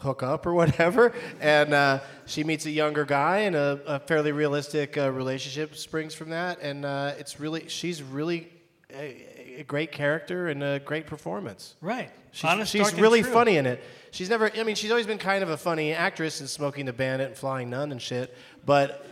hook 0.00 0.24
up 0.24 0.44
or 0.44 0.52
whatever, 0.52 1.14
and 1.40 1.72
uh, 1.72 2.00
she 2.26 2.42
meets 2.42 2.66
a 2.66 2.72
younger 2.72 3.04
guy, 3.04 3.38
and 3.42 3.54
a, 3.54 3.80
a 3.86 4.00
fairly 4.00 4.32
realistic 4.32 4.98
uh, 4.98 5.12
relationship 5.12 5.76
springs 5.76 6.12
from 6.12 6.30
that, 6.30 6.60
and 6.60 6.84
uh, 6.84 7.12
it's 7.20 7.38
really 7.38 7.68
she's 7.68 8.02
really 8.02 8.48
a, 8.92 9.60
a 9.60 9.62
great 9.62 9.92
character 9.92 10.48
and 10.48 10.64
a 10.64 10.80
great 10.80 11.06
performance. 11.06 11.76
Right. 11.80 12.10
She's, 12.32 12.68
she's 12.68 12.94
really 12.94 13.22
true. 13.22 13.32
funny 13.32 13.56
in 13.56 13.66
it. 13.66 13.82
She's 14.10 14.30
never. 14.30 14.50
I 14.56 14.62
mean, 14.62 14.74
she's 14.74 14.90
always 14.90 15.06
been 15.06 15.18
kind 15.18 15.42
of 15.42 15.50
a 15.50 15.56
funny 15.56 15.92
actress 15.92 16.40
in 16.40 16.46
Smoking 16.46 16.86
the 16.86 16.92
Bandit 16.92 17.28
and 17.28 17.36
Flying 17.36 17.70
Nun 17.70 17.92
and 17.92 18.00
shit. 18.00 18.34
But, 18.64 19.06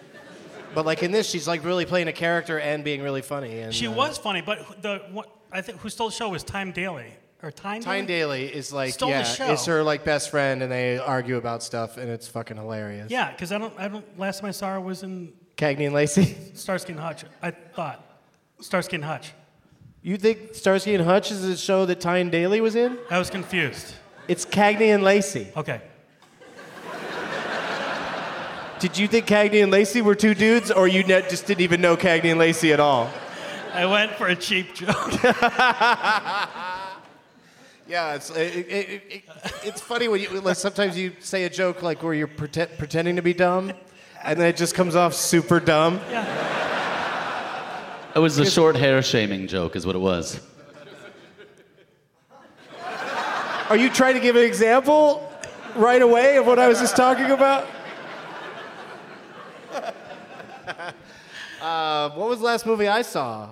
but 0.75 0.87
like 0.87 1.03
in 1.03 1.13
this, 1.13 1.29
she's 1.29 1.47
like 1.47 1.65
really 1.65 1.85
playing 1.85 2.09
a 2.09 2.13
character 2.13 2.59
and 2.59 2.83
being 2.85 3.03
really 3.03 3.23
funny. 3.23 3.61
And 3.61 3.75
She 3.75 3.87
uh, 3.87 3.93
was 3.93 4.19
funny, 4.19 4.41
but 4.41 4.83
the 4.83 5.03
what 5.13 5.31
I 5.53 5.61
think 5.61 5.81
who 5.81 5.89
stole 5.89 6.09
the 6.09 6.15
show 6.15 6.29
was 6.29 6.43
Time 6.43 6.73
Daly 6.73 7.13
or 7.43 7.51
Time. 7.51 7.83
Tyne 7.83 8.07
Daly 8.07 8.45
is 8.47 8.73
like 8.73 8.95
Stole 8.95 9.11
the 9.11 9.17
yeah, 9.17 9.23
show. 9.23 9.53
it's 9.53 9.67
her 9.67 9.83
like 9.83 10.05
best 10.05 10.31
friend, 10.31 10.63
and 10.63 10.71
they 10.73 10.99
argue 10.99 11.37
about 11.37 11.63
stuff, 11.63 11.97
and 11.97 12.11
it's 12.11 12.29
fucking 12.29 12.57
hilarious. 12.57 13.11
Yeah, 13.11 13.31
because 13.31 13.53
I 13.53 13.59
don't. 13.59 13.75
I 13.79 13.89
don't. 13.89 14.19
Last 14.19 14.41
time 14.41 14.49
I 14.49 14.53
saw 14.53 14.73
her 14.75 14.81
was 14.81 15.03
in 15.03 15.33
Cagney 15.57 15.87
and 15.87 15.95
Lacey. 15.95 16.37
Starsky 16.55 16.93
and 16.93 17.01
Hutch. 17.01 17.25
I 17.43 17.51
thought 17.51 18.05
Starsky 18.61 18.97
and 18.97 19.05
Hutch. 19.05 19.33
You 20.07 20.17
think 20.17 20.55
Starsky 20.55 20.95
and 20.95 21.03
Hutch 21.05 21.33
is 21.33 21.43
a 21.43 21.57
show 21.57 21.85
that 21.87 21.99
Tyne 22.01 22.31
Daly 22.31 22.61
was 22.61 22.77
in? 22.77 22.97
I 23.11 23.19
was 23.19 23.29
confused. 23.29 23.93
It's 24.29 24.47
Cagney 24.47 24.95
and 24.95 25.03
Lacey. 25.03 25.49
Okay. 25.57 25.81
Did 28.79 28.97
you 28.97 29.09
think 29.09 29.27
Cagney 29.27 29.65
and 29.65 29.73
Lacey 29.73 30.03
were 30.03 30.15
two 30.15 30.33
dudes, 30.33 30.71
or 30.71 30.87
you 30.87 31.03
just 31.03 31.47
didn't 31.49 31.63
even 31.63 31.81
know 31.81 31.97
Cagney 31.97 32.27
and 32.27 32.39
Lacey 32.39 32.73
at 32.73 32.79
all? 32.79 33.11
I 33.73 33.85
went 33.87 34.13
for 34.13 34.29
a 34.29 34.37
cheap 34.37 34.75
joke. 34.75 35.13
Yeah, 37.89 38.15
it's 38.15 38.31
it, 38.31 38.37
it, 38.57 38.67
it, 38.69 39.03
it- 39.11 39.23
it's 39.63 39.81
funny 39.81 40.09
when 40.09 40.21
you 40.21 40.29
like, 40.41 40.57
sometimes 40.57 40.97
you 40.99 41.13
say 41.21 41.45
a 41.45 41.51
joke 41.51 41.83
like 41.83 42.03
where 42.03 42.15
you're 42.15 42.27
prete- 42.27 42.79
pretending 42.79 43.15
to 43.17 43.23
be 43.23 43.33
dumb, 43.33 43.73
and 44.25 44.41
then 44.41 44.49
it 44.49 44.57
just 44.57 44.75
comes 44.75 44.97
off 44.97 45.15
super 45.15 45.61
dumb. 45.61 46.01
It 48.17 48.21
was 48.21 48.39
a 48.39 48.51
short 48.51 48.77
hair 48.77 49.03
shaming 49.03 49.47
joke, 49.47 49.77
is 49.77 49.85
what 49.85 49.95
it 49.95 49.99
was. 49.99 50.41
Are 53.69 53.77
you 53.77 53.91
trying 53.91 54.15
to 54.15 54.21
give 54.21 54.37
an 54.37 54.45
example 54.45 55.31
right 55.75 56.01
away 56.01 56.39
of 56.39 56.47
what 56.47 56.59
I 56.59 56.67
was 56.67 56.81
just 56.81 56.97
talking 56.97 57.31
about? 57.31 57.69
Uh, 61.59 62.11
what 62.11 62.29
was 62.29 62.39
the 62.39 62.45
last 62.45 62.65
movie 62.65 62.87
I 62.87 63.03
saw? 63.03 63.47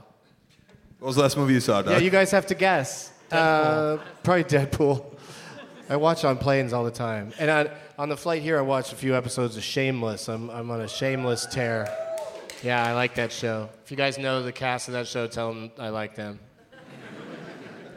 What 1.01 1.09
was 1.09 1.17
the 1.17 1.23
last 1.23 1.37
movie 1.37 1.55
you 1.55 1.61
saw, 1.61 1.83
Doug? 1.83 1.95
Yeah, 1.95 1.99
you 1.99 2.11
guys 2.11 2.31
have 2.31 2.47
to 2.47 2.55
guess. 2.55 3.13
Uh, 3.33 3.97
probably 4.23 4.45
Deadpool. 4.45 5.05
I 5.89 5.97
watch 5.97 6.25
on 6.25 6.37
planes 6.37 6.73
all 6.73 6.85
the 6.85 6.93
time. 6.93 7.33
And 7.41 7.51
on, 7.51 7.71
on 7.99 8.09
the 8.11 8.17
flight 8.17 8.41
here, 8.43 8.57
I 8.57 8.61
watched 8.61 8.93
a 8.93 8.97
few 8.97 9.17
episodes 9.17 9.57
of 9.57 9.65
Shameless. 9.65 10.29
I'm, 10.29 10.49
I'm 10.51 10.71
on 10.71 10.83
a 10.83 10.87
Shameless 10.87 11.47
tear. 11.47 11.89
Yeah, 12.65 12.83
I 12.83 12.95
like 12.95 13.17
that 13.17 13.31
show. 13.31 13.69
If 13.85 13.91
you 13.91 13.97
guys 13.99 14.17
know 14.17 14.43
the 14.43 14.51
cast 14.51 14.89
of 14.89 14.95
that 14.95 15.07
show, 15.07 15.27
tell 15.27 15.53
them 15.53 15.71
I 15.79 15.91
like 15.91 16.15
them. 16.15 16.41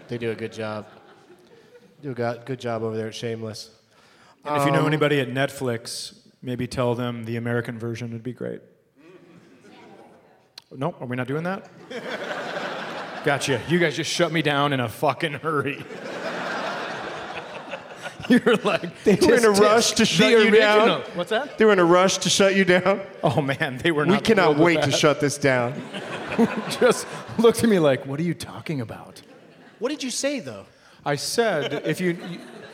They 0.09 0.17
do 0.17 0.31
a 0.31 0.35
good 0.35 0.51
job. 0.51 0.87
Do 2.01 2.11
a 2.11 2.13
good 2.45 2.59
job 2.59 2.83
over 2.83 2.97
there 2.97 3.07
at 3.07 3.15
Shameless. 3.15 3.69
And 4.43 4.57
if 4.57 4.65
you 4.65 4.71
know 4.73 4.81
Um, 4.81 4.87
anybody 4.87 5.21
at 5.21 5.29
Netflix, 5.29 6.19
maybe 6.41 6.67
tell 6.67 6.95
them 6.95 7.23
the 7.23 7.37
American 7.37 7.79
version 7.79 8.11
would 8.11 8.23
be 8.23 8.33
great. 8.33 8.59
Nope, 10.69 10.97
are 10.99 11.07
we 11.07 11.15
not 11.15 11.27
doing 11.27 11.43
that? 11.43 11.69
Gotcha. 13.23 13.61
You 13.69 13.79
guys 13.79 13.95
just 13.95 14.11
shut 14.11 14.33
me 14.33 14.41
down 14.41 14.73
in 14.73 14.81
a 14.81 14.89
fucking 14.89 15.33
hurry. 15.35 15.81
You're 18.45 18.57
like 18.57 19.03
They 19.03 19.15
were 19.15 19.35
in 19.35 19.45
a 19.45 19.51
rush 19.51 19.91
to 19.93 20.05
shut 20.05 20.31
you 20.31 20.51
down. 20.51 21.01
What's 21.13 21.29
that? 21.29 21.57
They 21.57 21.65
were 21.65 21.73
in 21.73 21.79
a 21.79 21.85
rush 21.85 22.17
to 22.19 22.29
shut 22.29 22.55
you 22.55 22.65
down. 22.65 23.01
Oh 23.23 23.41
man, 23.41 23.77
they 23.77 23.91
were. 23.91 24.05
Not. 24.05 24.13
We 24.13 24.21
cannot 24.21 24.57
wait 24.57 24.83
to 24.83 24.91
shut 24.91 25.19
this 25.19 25.37
down. 25.37 25.81
Just 26.79 27.07
looked 27.37 27.63
at 27.63 27.69
me 27.69 27.79
like, 27.79 28.05
"What 28.05 28.19
are 28.19 28.23
you 28.23 28.33
talking 28.33 28.81
about?" 28.81 29.21
What 29.79 29.89
did 29.89 30.03
you 30.03 30.09
say, 30.09 30.39
though? 30.39 30.65
I 31.05 31.15
said, 31.15 31.85
if 31.85 32.01
you 32.01 32.17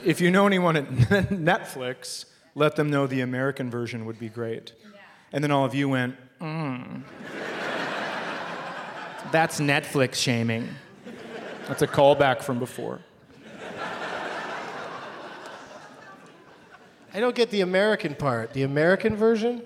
if 0.03 0.21
you 0.21 0.31
know 0.31 0.47
anyone 0.47 0.75
at 0.75 0.85
Netflix, 1.29 2.25
let 2.55 2.75
them 2.75 2.89
know 2.89 3.07
the 3.07 3.21
American 3.21 3.69
version 3.69 4.05
would 4.05 4.19
be 4.19 4.29
great. 4.29 4.73
And 5.31 5.43
then 5.43 5.51
all 5.51 5.65
of 5.65 5.73
you 5.73 5.89
went, 5.89 6.15
mm. 6.39 7.03
That's 9.31 9.59
Netflix 9.59 10.15
shaming. 10.15 10.69
That's 11.67 11.81
a 11.81 11.87
callback 11.87 12.43
from 12.43 12.59
before. 12.59 12.99
I 17.13 17.19
don't 17.19 17.35
get 17.35 17.51
the 17.51 17.61
American 17.61 18.15
part. 18.15 18.53
The 18.53 18.63
American 18.63 19.15
version? 19.15 19.61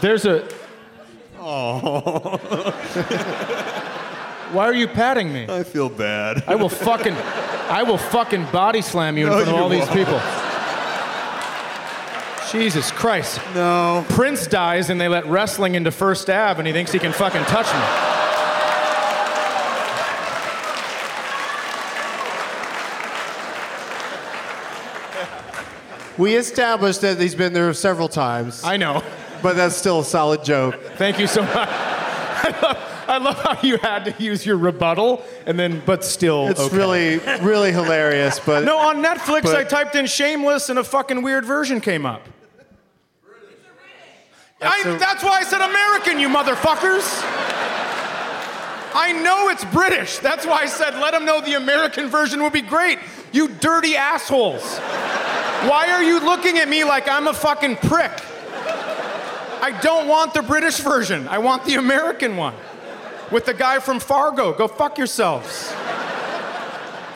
There's 0.00 0.24
a. 0.24 0.48
Oh. 1.38 2.38
Why 4.52 4.64
are 4.64 4.74
you 4.74 4.88
patting 4.88 5.32
me? 5.32 5.46
I 5.48 5.62
feel 5.62 5.88
bad. 5.88 6.42
I 6.46 6.54
will 6.56 6.68
fucking, 6.68 7.14
I 7.14 7.82
will 7.84 7.98
fucking 7.98 8.46
body 8.46 8.82
slam 8.82 9.16
you 9.16 9.26
in 9.26 9.30
No, 9.32 9.36
front 9.44 9.48
of 9.50 9.54
you 9.56 9.62
all 9.62 9.68
these 9.68 9.86
won't. 9.86 9.92
people. 9.92 10.20
Jesus 12.50 12.90
Christ. 12.90 13.40
No. 13.54 14.04
Prince 14.08 14.46
dies 14.48 14.90
and 14.90 15.00
they 15.00 15.06
let 15.06 15.24
wrestling 15.26 15.76
into 15.76 15.92
First 15.92 16.28
Ave 16.28 16.58
and 16.58 16.66
he 16.66 16.72
thinks 16.72 16.90
he 16.90 16.98
can 16.98 17.12
fucking 17.12 17.42
touch 17.44 17.66
me. 17.72 18.19
We 26.20 26.36
established 26.36 27.00
that 27.00 27.18
he's 27.18 27.34
been 27.34 27.54
there 27.54 27.72
several 27.72 28.06
times. 28.08 28.62
I 28.62 28.76
know. 28.76 29.02
But 29.42 29.56
that's 29.56 29.74
still 29.74 30.00
a 30.00 30.04
solid 30.04 30.44
joke. 30.44 30.78
Thank 30.96 31.18
you 31.18 31.26
so 31.26 31.40
much. 31.40 31.54
I 31.56 32.58
love, 32.62 33.04
I 33.08 33.18
love 33.18 33.38
how 33.38 33.66
you 33.66 33.78
had 33.78 34.04
to 34.04 34.22
use 34.22 34.44
your 34.44 34.58
rebuttal 34.58 35.24
and 35.46 35.58
then, 35.58 35.82
but 35.86 36.04
still. 36.04 36.48
It's 36.48 36.60
okay. 36.60 36.76
really, 36.76 37.18
really 37.42 37.72
hilarious. 37.72 38.38
But 38.38 38.64
No, 38.64 38.76
on 38.76 39.02
Netflix, 39.02 39.44
but- 39.44 39.56
I 39.56 39.64
typed 39.64 39.94
in 39.96 40.04
shameless 40.04 40.68
and 40.68 40.78
a 40.78 40.84
fucking 40.84 41.22
weird 41.22 41.46
version 41.46 41.80
came 41.80 42.04
up. 42.04 42.22
I, 44.62 44.82
That's 44.82 44.84
a- 44.84 44.98
that's 44.98 45.24
why 45.24 45.38
I 45.38 45.42
said 45.44 45.62
American, 45.62 46.18
you 46.18 46.28
motherfuckers. 46.28 47.22
I 48.92 49.12
know 49.24 49.48
it's 49.48 49.64
British. 49.66 50.18
That's 50.18 50.44
why 50.44 50.62
I 50.62 50.66
said 50.66 50.96
let 50.96 51.12
them 51.12 51.24
know 51.24 51.40
the 51.40 51.54
American 51.54 52.08
version 52.08 52.42
would 52.42 52.52
be 52.52 52.60
great. 52.60 52.98
You 53.32 53.48
dirty 53.48 53.96
assholes. 53.96 54.78
Why 55.68 55.90
are 55.90 56.02
you 56.02 56.20
looking 56.20 56.58
at 56.58 56.68
me 56.68 56.84
like 56.84 57.08
I'm 57.08 57.26
a 57.26 57.34
fucking 57.34 57.76
prick? 57.76 58.12
I 59.62 59.78
don't 59.82 60.08
want 60.08 60.32
the 60.32 60.42
British 60.42 60.78
version. 60.78 61.28
I 61.28 61.38
want 61.38 61.64
the 61.64 61.74
American 61.74 62.36
one. 62.36 62.54
With 63.30 63.44
the 63.44 63.54
guy 63.54 63.78
from 63.78 64.00
Fargo. 64.00 64.52
Go 64.52 64.66
fuck 64.66 64.96
yourselves. 64.96 65.72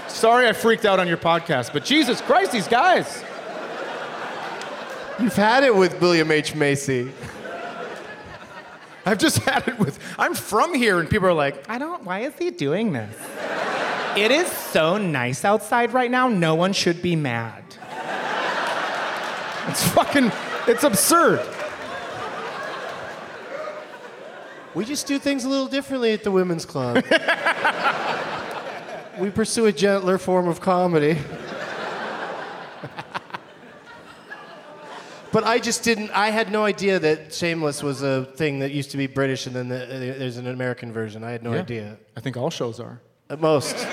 Sorry 0.08 0.46
I 0.46 0.52
freaked 0.52 0.84
out 0.84 1.00
on 1.00 1.08
your 1.08 1.16
podcast, 1.16 1.72
but 1.72 1.84
Jesus 1.84 2.20
Christ, 2.20 2.52
these 2.52 2.68
guys. 2.68 3.24
you've 5.18 5.34
had 5.34 5.64
it 5.64 5.74
with 5.74 6.00
William 6.00 6.30
H. 6.30 6.54
Macy. 6.54 7.10
I've 9.06 9.18
just 9.18 9.38
had 9.38 9.66
it 9.68 9.78
with. 9.78 9.98
I'm 10.18 10.34
from 10.34 10.74
here, 10.74 11.00
and 11.00 11.08
people 11.08 11.28
are 11.28 11.34
like, 11.34 11.68
I 11.68 11.78
don't. 11.78 12.04
Why 12.04 12.20
is 12.20 12.34
he 12.38 12.50
doing 12.50 12.92
this? 12.92 13.14
It 14.16 14.30
is 14.30 14.46
so 14.46 14.96
nice 14.98 15.44
outside 15.44 15.92
right 15.92 16.10
now. 16.10 16.28
No 16.28 16.54
one 16.54 16.72
should 16.72 17.02
be 17.02 17.16
mad. 17.16 17.63
It's 19.68 19.88
fucking, 19.88 20.30
it's 20.66 20.84
absurd. 20.84 21.40
We 24.74 24.84
just 24.84 25.06
do 25.06 25.18
things 25.18 25.44
a 25.44 25.48
little 25.48 25.68
differently 25.68 26.12
at 26.12 26.24
the 26.24 26.30
Women's 26.32 26.66
Club. 26.66 26.96
we 29.20 29.30
pursue 29.30 29.66
a 29.66 29.72
gentler 29.72 30.18
form 30.18 30.48
of 30.48 30.60
comedy. 30.60 31.16
but 35.32 35.44
I 35.44 35.58
just 35.60 35.82
didn't, 35.84 36.10
I 36.10 36.30
had 36.30 36.50
no 36.50 36.64
idea 36.64 36.98
that 36.98 37.32
Shameless 37.32 37.82
was 37.82 38.02
a 38.02 38.24
thing 38.36 38.58
that 38.60 38.72
used 38.72 38.90
to 38.92 38.96
be 38.96 39.06
British 39.06 39.46
and 39.46 39.54
then 39.54 39.68
the, 39.68 39.84
uh, 39.84 39.88
there's 40.18 40.36
an 40.38 40.46
American 40.48 40.92
version. 40.92 41.22
I 41.24 41.30
had 41.30 41.42
no 41.42 41.52
Yeah. 41.52 41.60
idea. 41.60 41.96
I 42.16 42.20
think 42.20 42.36
all 42.36 42.50
shows 42.50 42.80
are. 42.80 43.00
At 43.30 43.40
most. 43.40 43.76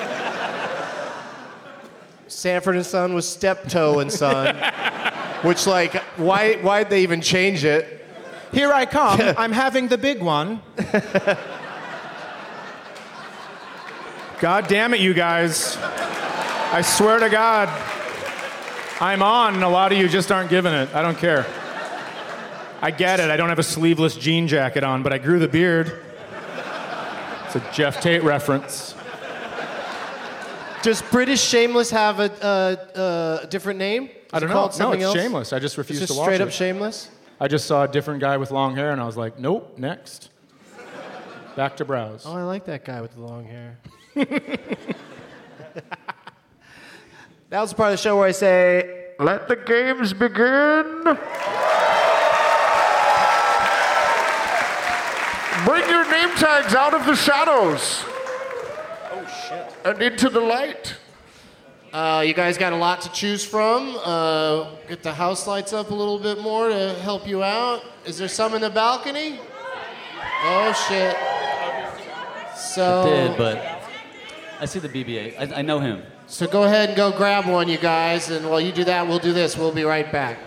Sanford 2.27 2.75
and 2.75 2.85
Son 2.85 3.13
was 3.13 3.27
Steptoe 3.27 3.99
and 3.99 4.11
Son, 4.11 4.55
which 5.43 5.67
like 5.67 5.95
why 6.17 6.55
why'd 6.55 6.89
they 6.89 7.03
even 7.03 7.21
change 7.21 7.63
it? 7.65 8.05
Here 8.51 8.71
I 8.71 8.85
come. 8.85 9.19
I'm 9.37 9.51
having 9.51 9.87
the 9.87 9.97
big 9.97 10.21
one. 10.21 10.61
God 14.39 14.67
damn 14.67 14.93
it, 14.93 14.99
you 14.99 15.13
guys. 15.13 15.77
I 15.77 16.81
swear 16.81 17.19
to 17.19 17.29
God. 17.29 17.69
I'm 18.99 19.21
on, 19.21 19.55
and 19.55 19.63
a 19.63 19.69
lot 19.69 19.91
of 19.91 19.97
you 19.97 20.07
just 20.07 20.31
aren't 20.31 20.49
giving 20.49 20.73
it. 20.73 20.93
I 20.93 21.01
don't 21.01 21.17
care. 21.17 21.45
I 22.81 22.91
get 22.91 23.19
it. 23.19 23.29
I 23.29 23.37
don't 23.37 23.49
have 23.49 23.59
a 23.59 23.63
sleeveless 23.63 24.15
jean 24.15 24.47
jacket 24.47 24.83
on, 24.83 25.03
but 25.03 25.13
I 25.13 25.19
grew 25.19 25.37
the 25.37 25.47
beard. 25.47 26.03
It's 27.45 27.55
a 27.55 27.71
Jeff 27.71 28.01
Tate 28.01 28.23
reference. 28.23 28.95
Does 30.81 31.01
British 31.03 31.41
Shameless 31.41 31.91
have 31.91 32.19
a, 32.19 32.31
a, 32.41 33.43
a 33.43 33.47
different 33.47 33.77
name? 33.77 34.09
Is 34.31 34.35
I 34.35 34.39
don't 34.39 34.49
it 34.49 34.53
know. 34.53 34.59
called 34.59 34.71
No, 34.71 34.77
something 34.77 35.01
it's 35.01 35.07
else? 35.07 35.15
shameless. 35.17 35.51
I 35.53 35.59
just 35.59 35.73
It's 35.73 35.77
refuse 35.77 35.99
just 35.99 36.13
to 36.13 36.17
watch 36.17 36.27
straight 36.27 36.39
up 36.41 36.51
Shameless. 36.51 37.09
I 37.39 37.47
just 37.49 37.65
saw 37.65 37.83
a 37.83 37.87
different 37.87 38.21
guy 38.21 38.37
with 38.37 38.49
long 38.51 38.75
hair, 38.77 38.91
and 38.91 39.01
I 39.01 39.05
was 39.05 39.17
like, 39.17 39.37
nope, 39.37 39.77
next. 39.77 40.29
Back 41.57 41.75
to 41.77 41.85
browse. 41.85 42.23
Oh, 42.25 42.33
I 42.33 42.43
like 42.43 42.63
that 42.65 42.85
guy 42.85 43.01
with 43.01 43.13
the 43.13 43.19
long 43.21 43.43
hair. 43.45 43.77
that 44.15 44.95
was 47.49 47.71
the 47.71 47.75
part 47.75 47.91
of 47.91 47.99
the 47.99 48.01
show 48.01 48.17
where 48.17 48.27
I 48.27 48.31
say, 48.31 49.09
"Let 49.19 49.49
the 49.49 49.57
games 49.57 50.13
begin." 50.13 51.17
Bring 55.65 55.87
your 55.89 56.09
name 56.09 56.33
tags 56.37 56.73
out 56.73 56.93
of 56.93 57.05
the 57.05 57.15
shadows. 57.15 58.03
Oh 59.11 59.45
shit! 59.49 59.65
And 59.85 60.01
into 60.01 60.29
the 60.29 60.39
light. 60.39 60.95
Uh, 61.93 62.23
you 62.25 62.33
guys 62.33 62.57
got 62.57 62.71
a 62.71 62.75
lot 62.75 63.01
to 63.01 63.11
choose 63.11 63.43
from. 63.43 63.97
Uh, 64.03 64.75
get 64.87 65.03
the 65.03 65.13
house 65.13 65.45
lights 65.45 65.73
up 65.73 65.91
a 65.91 65.93
little 65.93 66.17
bit 66.17 66.39
more 66.39 66.69
to 66.69 66.93
help 67.01 67.27
you 67.27 67.43
out. 67.43 67.83
Is 68.05 68.17
there 68.17 68.29
some 68.29 68.53
in 68.53 68.61
the 68.61 68.69
balcony? 68.69 69.39
Oh 70.43 70.71
shit! 70.87 71.17
So 72.57 73.03
Did, 73.05 73.37
but 73.37 73.81
I 74.61 74.65
see 74.65 74.79
the 74.79 74.87
BB-8. 74.87 75.35
I, 75.37 75.59
I 75.59 75.61
know 75.61 75.79
him. 75.79 76.01
So 76.27 76.47
go 76.47 76.63
ahead 76.63 76.89
and 76.89 76.95
go 76.95 77.11
grab 77.11 77.45
one, 77.45 77.67
you 77.67 77.77
guys, 77.77 78.29
and 78.29 78.49
while 78.49 78.61
you 78.61 78.71
do 78.71 78.85
that, 78.85 79.05
we'll 79.05 79.19
do 79.19 79.33
this. 79.33 79.57
We'll 79.57 79.73
be 79.73 79.83
right 79.83 80.09
back. 80.11 80.39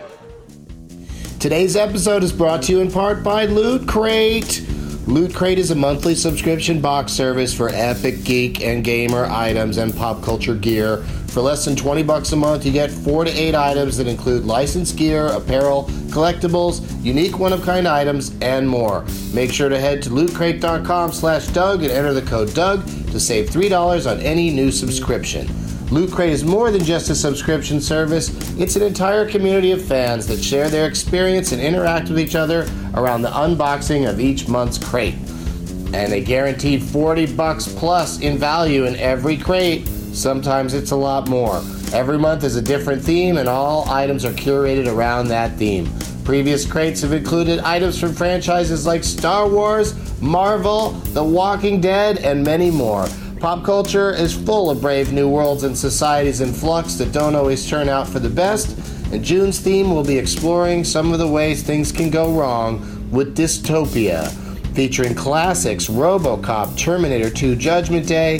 Today's 1.39 1.75
episode 1.75 2.23
is 2.23 2.33
brought 2.33 2.63
to 2.63 2.71
you 2.71 2.79
in 2.79 2.91
part 2.91 3.23
by 3.23 3.45
Loot 3.45 3.87
Crate. 3.87 4.65
Loot 5.05 5.35
Crate 5.35 5.59
is 5.59 5.69
a 5.69 5.75
monthly 5.75 6.15
subscription 6.15 6.81
box 6.81 7.11
service 7.11 7.53
for 7.53 7.69
epic 7.69 8.23
geek 8.23 8.63
and 8.63 8.83
gamer 8.83 9.25
items 9.25 9.77
and 9.77 9.95
pop 9.95 10.23
culture 10.23 10.55
gear. 10.55 11.05
For 11.35 11.41
less 11.41 11.65
than 11.65 11.75
20 11.75 12.01
bucks 12.03 12.31
a 12.31 12.37
month, 12.37 12.65
you 12.65 12.71
get 12.71 12.89
4 12.89 13.25
to 13.25 13.29
8 13.29 13.55
items 13.55 13.97
that 13.97 14.07
include 14.07 14.45
licensed 14.45 14.95
gear, 14.95 15.27
apparel, 15.27 15.83
collectibles, 16.07 16.81
unique 17.03 17.39
one-of-kind 17.39 17.89
items, 17.89 18.33
and 18.39 18.65
more. 18.65 19.03
Make 19.33 19.51
sure 19.51 19.67
to 19.67 19.77
head 19.77 20.01
to 20.03 20.11
lootcrate.com 20.11 21.11
slash 21.11 21.47
Doug 21.47 21.83
and 21.83 21.91
enter 21.91 22.13
the 22.13 22.21
code 22.21 22.53
Doug 22.53 22.85
to 23.11 23.19
save 23.19 23.49
$3 23.49 24.09
on 24.09 24.21
any 24.21 24.49
new 24.49 24.71
subscription. 24.71 25.49
Loot 25.87 26.13
Crate 26.13 26.31
is 26.31 26.45
more 26.45 26.71
than 26.71 26.85
just 26.85 27.09
a 27.09 27.15
subscription 27.15 27.81
service, 27.81 28.29
it's 28.57 28.77
an 28.77 28.83
entire 28.83 29.29
community 29.29 29.71
of 29.71 29.83
fans 29.83 30.25
that 30.27 30.41
share 30.41 30.69
their 30.69 30.87
experience 30.87 31.51
and 31.51 31.61
interact 31.61 32.07
with 32.07 32.17
each 32.17 32.35
other 32.35 32.61
around 32.93 33.23
the 33.23 33.31
unboxing 33.31 34.09
of 34.09 34.21
each 34.21 34.47
month's 34.47 34.77
crate. 34.77 35.15
And 35.93 36.13
a 36.13 36.21
guaranteed 36.21 36.81
40 36.81 37.35
bucks 37.35 37.67
plus 37.67 38.21
in 38.21 38.37
value 38.37 38.85
in 38.85 38.95
every 38.95 39.35
crate. 39.35 39.85
Sometimes 40.15 40.73
it's 40.73 40.91
a 40.91 40.95
lot 40.95 41.27
more. 41.27 41.57
Every 41.91 42.17
month 42.17 42.45
is 42.45 42.55
a 42.55 42.61
different 42.61 43.01
theme, 43.01 43.35
and 43.37 43.49
all 43.49 43.89
items 43.89 44.23
are 44.23 44.31
curated 44.31 44.87
around 44.87 45.27
that 45.27 45.57
theme. 45.57 45.89
Previous 46.23 46.65
crates 46.65 47.01
have 47.01 47.11
included 47.11 47.59
items 47.59 47.99
from 47.99 48.13
franchises 48.13 48.85
like 48.87 49.03
Star 49.03 49.47
Wars, 49.47 49.93
Marvel, 50.21 50.91
The 50.91 51.23
Walking 51.23 51.81
Dead, 51.81 52.19
and 52.19 52.43
many 52.43 52.71
more. 52.71 53.07
Pop 53.41 53.65
culture 53.65 54.11
is 54.11 54.33
full 54.33 54.69
of 54.71 54.79
brave 54.79 55.11
new 55.11 55.27
worlds 55.27 55.63
and 55.63 55.77
societies 55.77 56.39
in 56.39 56.53
flux 56.53 56.95
that 56.95 57.11
don't 57.11 57.35
always 57.35 57.69
turn 57.69 57.89
out 57.89 58.07
for 58.07 58.19
the 58.19 58.29
best, 58.29 58.77
and 59.11 59.23
June's 59.23 59.59
theme 59.59 59.93
will 59.93 60.03
be 60.03 60.17
exploring 60.17 60.85
some 60.85 61.11
of 61.11 61.19
the 61.19 61.27
ways 61.27 61.61
things 61.61 61.91
can 61.91 62.09
go 62.09 62.31
wrong 62.31 62.79
with 63.11 63.35
Dystopia, 63.35 64.31
featuring 64.73 65.13
classics 65.13 65.87
Robocop, 65.87 66.77
Terminator 66.77 67.29
2, 67.29 67.57
Judgment 67.57 68.07
Day, 68.07 68.39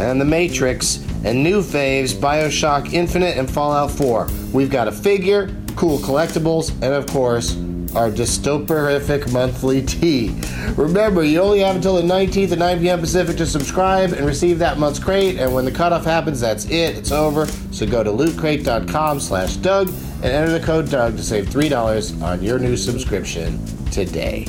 and 0.00 0.20
The 0.20 0.24
Matrix, 0.24 0.96
and 1.24 1.42
new 1.42 1.60
faves 1.62 2.14
Bioshock 2.14 2.92
Infinite 2.92 3.36
and 3.36 3.50
Fallout 3.50 3.90
4. 3.90 4.28
We've 4.52 4.70
got 4.70 4.88
a 4.88 4.92
figure, 4.92 5.54
cool 5.76 5.98
collectibles, 5.98 6.72
and 6.82 6.94
of 6.94 7.06
course, 7.06 7.56
our 7.94 8.10
dystoperific 8.10 9.30
monthly 9.32 9.82
tee. 9.82 10.34
Remember, 10.76 11.22
you 11.22 11.40
only 11.40 11.60
have 11.60 11.76
until 11.76 11.96
the 11.96 12.02
19th 12.02 12.52
at 12.52 12.58
9 12.58 12.80
p.m. 12.80 13.00
Pacific 13.00 13.36
to 13.36 13.46
subscribe 13.46 14.12
and 14.12 14.24
receive 14.24 14.58
that 14.60 14.78
month's 14.78 14.98
crate, 14.98 15.38
and 15.38 15.52
when 15.52 15.64
the 15.64 15.72
cutoff 15.72 16.04
happens, 16.04 16.40
that's 16.40 16.64
it. 16.66 16.96
It's 16.96 17.12
over. 17.12 17.46
So 17.46 17.86
go 17.86 18.02
to 18.02 18.10
lootcrate.com 18.10 19.20
slash 19.20 19.56
Doug 19.56 19.88
and 19.88 20.26
enter 20.26 20.58
the 20.58 20.64
code 20.64 20.90
Doug 20.90 21.16
to 21.16 21.22
save 21.22 21.46
$3 21.46 22.22
on 22.22 22.42
your 22.42 22.58
new 22.58 22.76
subscription 22.76 23.64
today. 23.86 24.46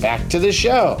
Back 0.00 0.28
to 0.30 0.38
the 0.38 0.52
show. 0.52 1.00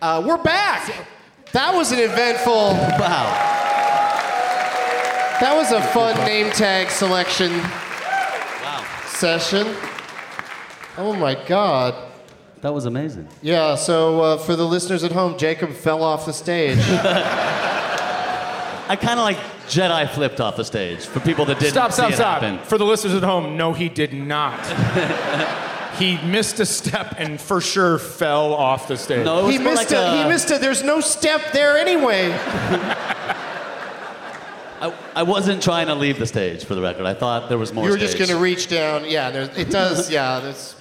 Uh, 0.00 0.22
we're 0.26 0.42
back. 0.42 0.90
That 1.52 1.74
was 1.74 1.92
an 1.92 1.98
eventful. 1.98 2.52
Wow. 2.54 3.46
That 5.40 5.54
was 5.56 5.72
a 5.72 5.82
fun 5.92 6.16
name 6.26 6.50
tag 6.52 6.88
selection 6.90 7.50
Wow. 7.58 8.84
session. 9.06 9.66
Oh 10.96 11.12
my 11.14 11.34
God. 11.46 11.94
That 12.62 12.72
was 12.74 12.84
amazing. 12.86 13.26
Yeah, 13.42 13.74
so 13.74 14.20
uh, 14.20 14.36
for 14.38 14.54
the 14.54 14.66
listeners 14.66 15.02
at 15.04 15.12
home, 15.12 15.38
Jacob 15.38 15.72
fell 15.72 16.02
off 16.02 16.26
the 16.26 16.32
stage. 16.32 16.78
I 18.88 18.96
kind 19.00 19.18
of 19.18 19.24
like 19.24 19.38
Jedi 19.66 20.08
flipped 20.10 20.40
off 20.40 20.56
the 20.56 20.64
stage 20.64 21.06
for 21.06 21.20
people 21.20 21.44
that 21.46 21.58
didn't 21.58 21.72
Stop, 21.72 21.92
see 21.92 21.96
stop, 21.96 22.10
it 22.10 22.16
stop. 22.16 22.42
happen. 22.42 22.58
For 22.66 22.76
the 22.76 22.84
listeners 22.84 23.14
at 23.14 23.22
home, 23.22 23.56
no, 23.56 23.72
he 23.72 23.88
did 23.88 24.12
not. 24.12 24.58
he 25.98 26.18
missed 26.26 26.60
a 26.60 26.66
step 26.66 27.14
and 27.18 27.40
for 27.40 27.60
sure 27.60 27.98
fell 27.98 28.54
off 28.54 28.88
the 28.88 28.96
stage. 28.96 29.24
No, 29.24 29.48
he 29.48 29.58
missed 29.58 29.90
like 29.90 29.92
it. 29.92 30.22
He 30.22 30.28
missed 30.28 30.50
it. 30.50 30.60
There's 30.60 30.82
no 30.82 31.00
step 31.00 31.52
there 31.52 31.76
anyway. 31.76 32.30
I, 34.80 34.94
I 35.14 35.22
wasn't 35.24 35.62
trying 35.62 35.88
to 35.88 35.94
leave 35.94 36.18
the 36.18 36.26
stage, 36.26 36.64
for 36.64 36.74
the 36.74 36.80
record. 36.80 37.04
I 37.04 37.12
thought 37.12 37.48
there 37.48 37.58
was 37.58 37.72
more. 37.72 37.84
you 37.84 37.90
were 37.90 37.98
just 37.98 38.16
going 38.16 38.30
to 38.30 38.38
reach 38.38 38.68
down. 38.68 39.04
Yeah, 39.04 39.30
there's, 39.30 39.48
it 39.56 39.70
does. 39.70 40.10
Yeah, 40.20 40.40
there's, 40.40 40.74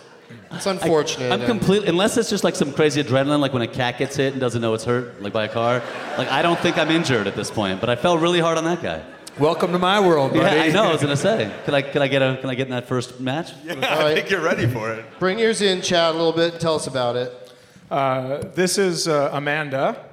it's 0.51 0.65
unfortunate. 0.65 1.31
I'm 1.31 1.45
completely, 1.45 1.89
unless 1.89 2.15
it's 2.17 2.29
just 2.29 2.43
like 2.43 2.55
some 2.55 2.71
crazy 2.71 3.03
adrenaline, 3.03 3.39
like 3.39 3.51
when 3.51 3.61
a 3.61 3.67
cat 3.67 3.97
gets 3.97 4.15
hit 4.15 4.33
and 4.33 4.39
doesn't 4.39 4.61
know 4.61 4.73
it's 4.73 4.85
hurt, 4.85 5.21
like 5.21 5.33
by 5.33 5.45
a 5.45 5.49
car. 5.49 5.83
Like 6.17 6.29
I 6.29 6.41
don't 6.41 6.59
think 6.59 6.77
I'm 6.77 6.89
injured 6.89 7.27
at 7.27 7.35
this 7.35 7.51
point, 7.51 7.81
but 7.81 7.89
I 7.89 7.95
fell 7.95 8.17
really 8.17 8.39
hard 8.39 8.57
on 8.57 8.63
that 8.63 8.81
guy. 8.81 9.03
Welcome 9.39 9.71
to 9.71 9.79
my 9.79 10.01
world, 10.01 10.33
buddy. 10.33 10.57
Yeah, 10.57 10.63
I 10.63 10.69
know. 10.69 10.83
I 10.83 10.91
was 10.91 11.01
gonna 11.01 11.15
say, 11.15 11.49
can 11.63 11.73
I, 11.73 11.81
can 11.81 12.01
I 12.01 12.09
get 12.09 12.21
a, 12.21 12.35
can 12.41 12.49
I 12.49 12.55
get 12.55 12.67
in 12.67 12.71
that 12.71 12.89
first 12.89 13.21
match? 13.21 13.53
Yeah, 13.63 13.75
All 13.75 14.05
I 14.05 14.13
think 14.13 14.29
you're 14.29 14.41
ready 14.41 14.67
for 14.67 14.91
it. 14.91 15.05
Bring 15.17 15.39
yours 15.39 15.61
in, 15.61 15.81
Chad, 15.81 16.13
a 16.13 16.17
little 16.17 16.33
bit. 16.33 16.51
and 16.53 16.61
Tell 16.61 16.75
us 16.75 16.87
about 16.87 17.15
it. 17.15 17.53
Uh, 17.89 18.39
this 18.53 18.77
is 18.77 19.07
uh, 19.07 19.29
Amanda, 19.31 20.05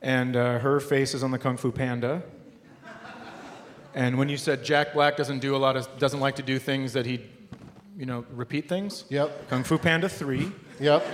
and 0.00 0.34
uh, 0.34 0.60
her 0.60 0.80
face 0.80 1.12
is 1.12 1.22
on 1.22 1.30
the 1.30 1.38
Kung 1.38 1.58
Fu 1.58 1.72
Panda. 1.72 2.22
And 3.94 4.16
when 4.16 4.30
you 4.30 4.38
said 4.38 4.64
Jack 4.64 4.94
Black 4.94 5.18
doesn't 5.18 5.40
do 5.40 5.54
a 5.54 5.58
lot 5.58 5.76
of, 5.76 5.86
doesn't 5.98 6.20
like 6.20 6.36
to 6.36 6.42
do 6.42 6.58
things 6.58 6.94
that 6.94 7.04
he, 7.04 7.20
you 7.98 8.06
know, 8.06 8.24
repeat 8.32 8.66
things. 8.66 9.04
Yep. 9.10 9.50
Kung 9.50 9.62
Fu 9.62 9.76
Panda 9.76 10.08
three. 10.08 10.50
Yep. 10.80 11.06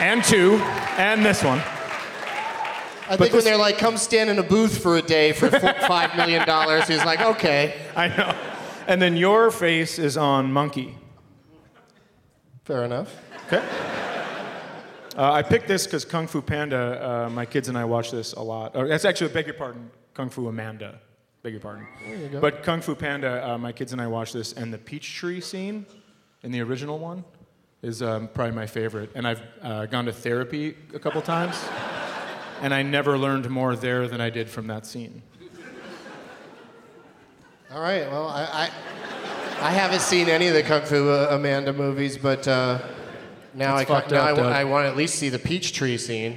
and 0.00 0.24
two, 0.24 0.56
and 0.98 1.24
this 1.24 1.44
one. 1.44 1.62
I 3.08 3.16
think 3.16 3.32
when 3.32 3.44
they're 3.44 3.58
like, 3.58 3.78
come 3.78 3.96
stand 3.96 4.30
in 4.30 4.38
a 4.38 4.42
booth 4.42 4.82
for 4.82 4.96
a 4.96 5.02
day 5.02 5.32
for 5.32 5.50
four, 5.50 5.58
$5 5.60 6.16
million, 6.16 6.42
he's 6.86 7.04
like, 7.04 7.20
okay. 7.20 7.80
I 7.96 8.08
know. 8.08 8.34
And 8.86 9.00
then 9.00 9.16
your 9.16 9.50
face 9.50 9.98
is 9.98 10.16
on 10.16 10.52
Monkey. 10.52 10.96
Fair 12.64 12.84
enough. 12.84 13.14
Okay. 13.46 13.62
Uh, 15.16 15.32
I 15.32 15.42
picked 15.42 15.68
this 15.68 15.86
because 15.86 16.04
Kung 16.04 16.26
Fu 16.26 16.42
Panda, 16.42 17.26
uh, 17.26 17.30
my 17.30 17.46
kids 17.46 17.68
and 17.68 17.78
I 17.78 17.84
watch 17.84 18.10
this 18.10 18.32
a 18.32 18.42
lot. 18.42 18.74
Or 18.74 18.88
that's 18.88 19.04
actually, 19.04 19.32
beg 19.32 19.46
your 19.46 19.54
pardon, 19.54 19.90
Kung 20.12 20.28
Fu 20.28 20.48
Amanda. 20.48 20.98
Beg 21.42 21.52
your 21.52 21.60
pardon. 21.60 21.86
you 22.08 22.28
go. 22.28 22.40
But 22.40 22.62
Kung 22.62 22.80
Fu 22.80 22.94
Panda, 22.94 23.50
uh, 23.50 23.58
my 23.58 23.70
kids 23.70 23.92
and 23.92 24.00
I 24.00 24.06
watch 24.06 24.32
this, 24.32 24.54
and 24.54 24.72
the 24.72 24.78
peach 24.78 25.14
tree 25.14 25.40
scene 25.40 25.86
in 26.42 26.50
the 26.50 26.60
original 26.62 26.98
one 26.98 27.22
is 27.82 28.02
um, 28.02 28.28
probably 28.28 28.56
my 28.56 28.66
favorite. 28.66 29.10
And 29.14 29.26
I've 29.26 29.42
uh, 29.62 29.86
gone 29.86 30.06
to 30.06 30.12
therapy 30.12 30.74
a 30.94 30.98
couple 30.98 31.20
times, 31.22 31.62
and 32.64 32.72
I 32.72 32.82
never 32.82 33.18
learned 33.18 33.50
more 33.50 33.76
there 33.76 34.08
than 34.08 34.22
I 34.22 34.30
did 34.30 34.48
from 34.48 34.68
that 34.68 34.86
scene. 34.86 35.20
All 37.70 37.82
right. 37.82 38.10
Well, 38.10 38.28
I, 38.28 38.70
I, 39.60 39.68
I 39.68 39.70
haven't 39.70 40.00
seen 40.00 40.30
any 40.30 40.46
of 40.48 40.54
the 40.54 40.62
Kung 40.62 40.80
Fu 40.80 41.10
uh, 41.10 41.26
Amanda 41.30 41.74
movies, 41.74 42.16
but 42.16 42.48
uh, 42.48 42.78
now, 43.52 43.76
I, 43.76 43.82
It's 43.82 43.88
ca- 43.88 44.00
fucked 44.00 44.12
now 44.12 44.22
up, 44.22 44.28
I, 44.28 44.32
wa- 44.32 44.48
I 44.48 44.64
want 44.64 44.84
to 44.86 44.88
at 44.88 44.96
least 44.96 45.16
see 45.16 45.28
the 45.28 45.38
peach 45.38 45.74
tree 45.74 45.98
scene. 45.98 46.36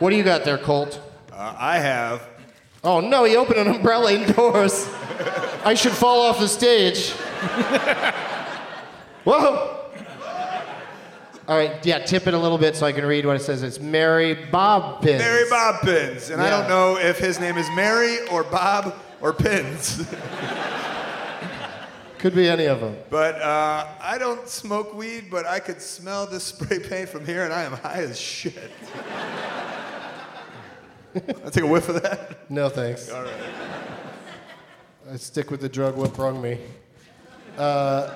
what 0.00 0.10
do 0.10 0.16
you 0.16 0.24
got 0.24 0.42
there, 0.44 0.58
Colt? 0.58 1.00
Uh, 1.32 1.54
I 1.56 1.78
have. 1.78 2.28
Oh 2.82 2.98
no, 2.98 3.22
he 3.22 3.36
opened 3.36 3.60
an 3.60 3.68
umbrella 3.68 4.12
indoors. 4.14 4.88
I 5.64 5.74
should 5.74 5.92
fall 5.92 6.22
off 6.22 6.40
the 6.40 6.48
stage. 6.48 7.10
Whoa! 9.24 9.75
All 11.48 11.56
right, 11.56 11.84
yeah, 11.86 12.00
tip 12.00 12.26
it 12.26 12.34
a 12.34 12.38
little 12.38 12.58
bit 12.58 12.74
so 12.74 12.86
I 12.86 12.92
can 12.92 13.06
read 13.06 13.24
what 13.24 13.36
it 13.36 13.42
says. 13.42 13.62
It's 13.62 13.78
Mary 13.78 14.34
Bob 14.34 15.00
Pins. 15.00 15.20
Mary 15.20 15.44
Bob 15.48 15.80
Pins. 15.82 16.30
And 16.30 16.42
I 16.42 16.50
don't 16.50 16.68
know 16.68 16.98
if 16.98 17.18
his 17.18 17.38
name 17.38 17.56
is 17.56 17.68
Mary 17.70 18.18
or 18.28 18.42
Bob 18.42 18.96
or 19.20 19.32
Pins. 19.32 20.04
Could 22.18 22.34
be 22.34 22.48
any 22.48 22.64
of 22.64 22.80
them. 22.80 22.96
but 23.10 23.36
uh, 23.36 23.86
I 24.00 24.18
don't 24.18 24.48
smoke 24.48 24.94
weed, 24.94 25.26
but 25.30 25.46
I 25.46 25.60
could 25.60 25.80
smell 25.80 26.26
the 26.26 26.40
spray 26.40 26.80
paint 26.80 27.10
from 27.10 27.24
here, 27.24 27.44
and 27.44 27.52
I 27.52 27.62
am 27.62 27.72
high 27.72 28.02
as 28.02 28.18
shit. 28.18 28.70
I 31.14 31.50
take 31.50 31.62
a 31.62 31.66
whiff 31.66 31.88
of 31.88 32.02
that. 32.02 32.50
No 32.50 32.68
thanks. 32.68 33.10
All 33.10 33.22
right. 33.22 33.32
I 35.12 35.16
stick 35.16 35.50
with 35.50 35.60
the 35.60 35.68
drug 35.68 35.96
what 35.96 36.14
brung 36.14 36.40
me. 36.42 36.58
Uh, 37.56 38.14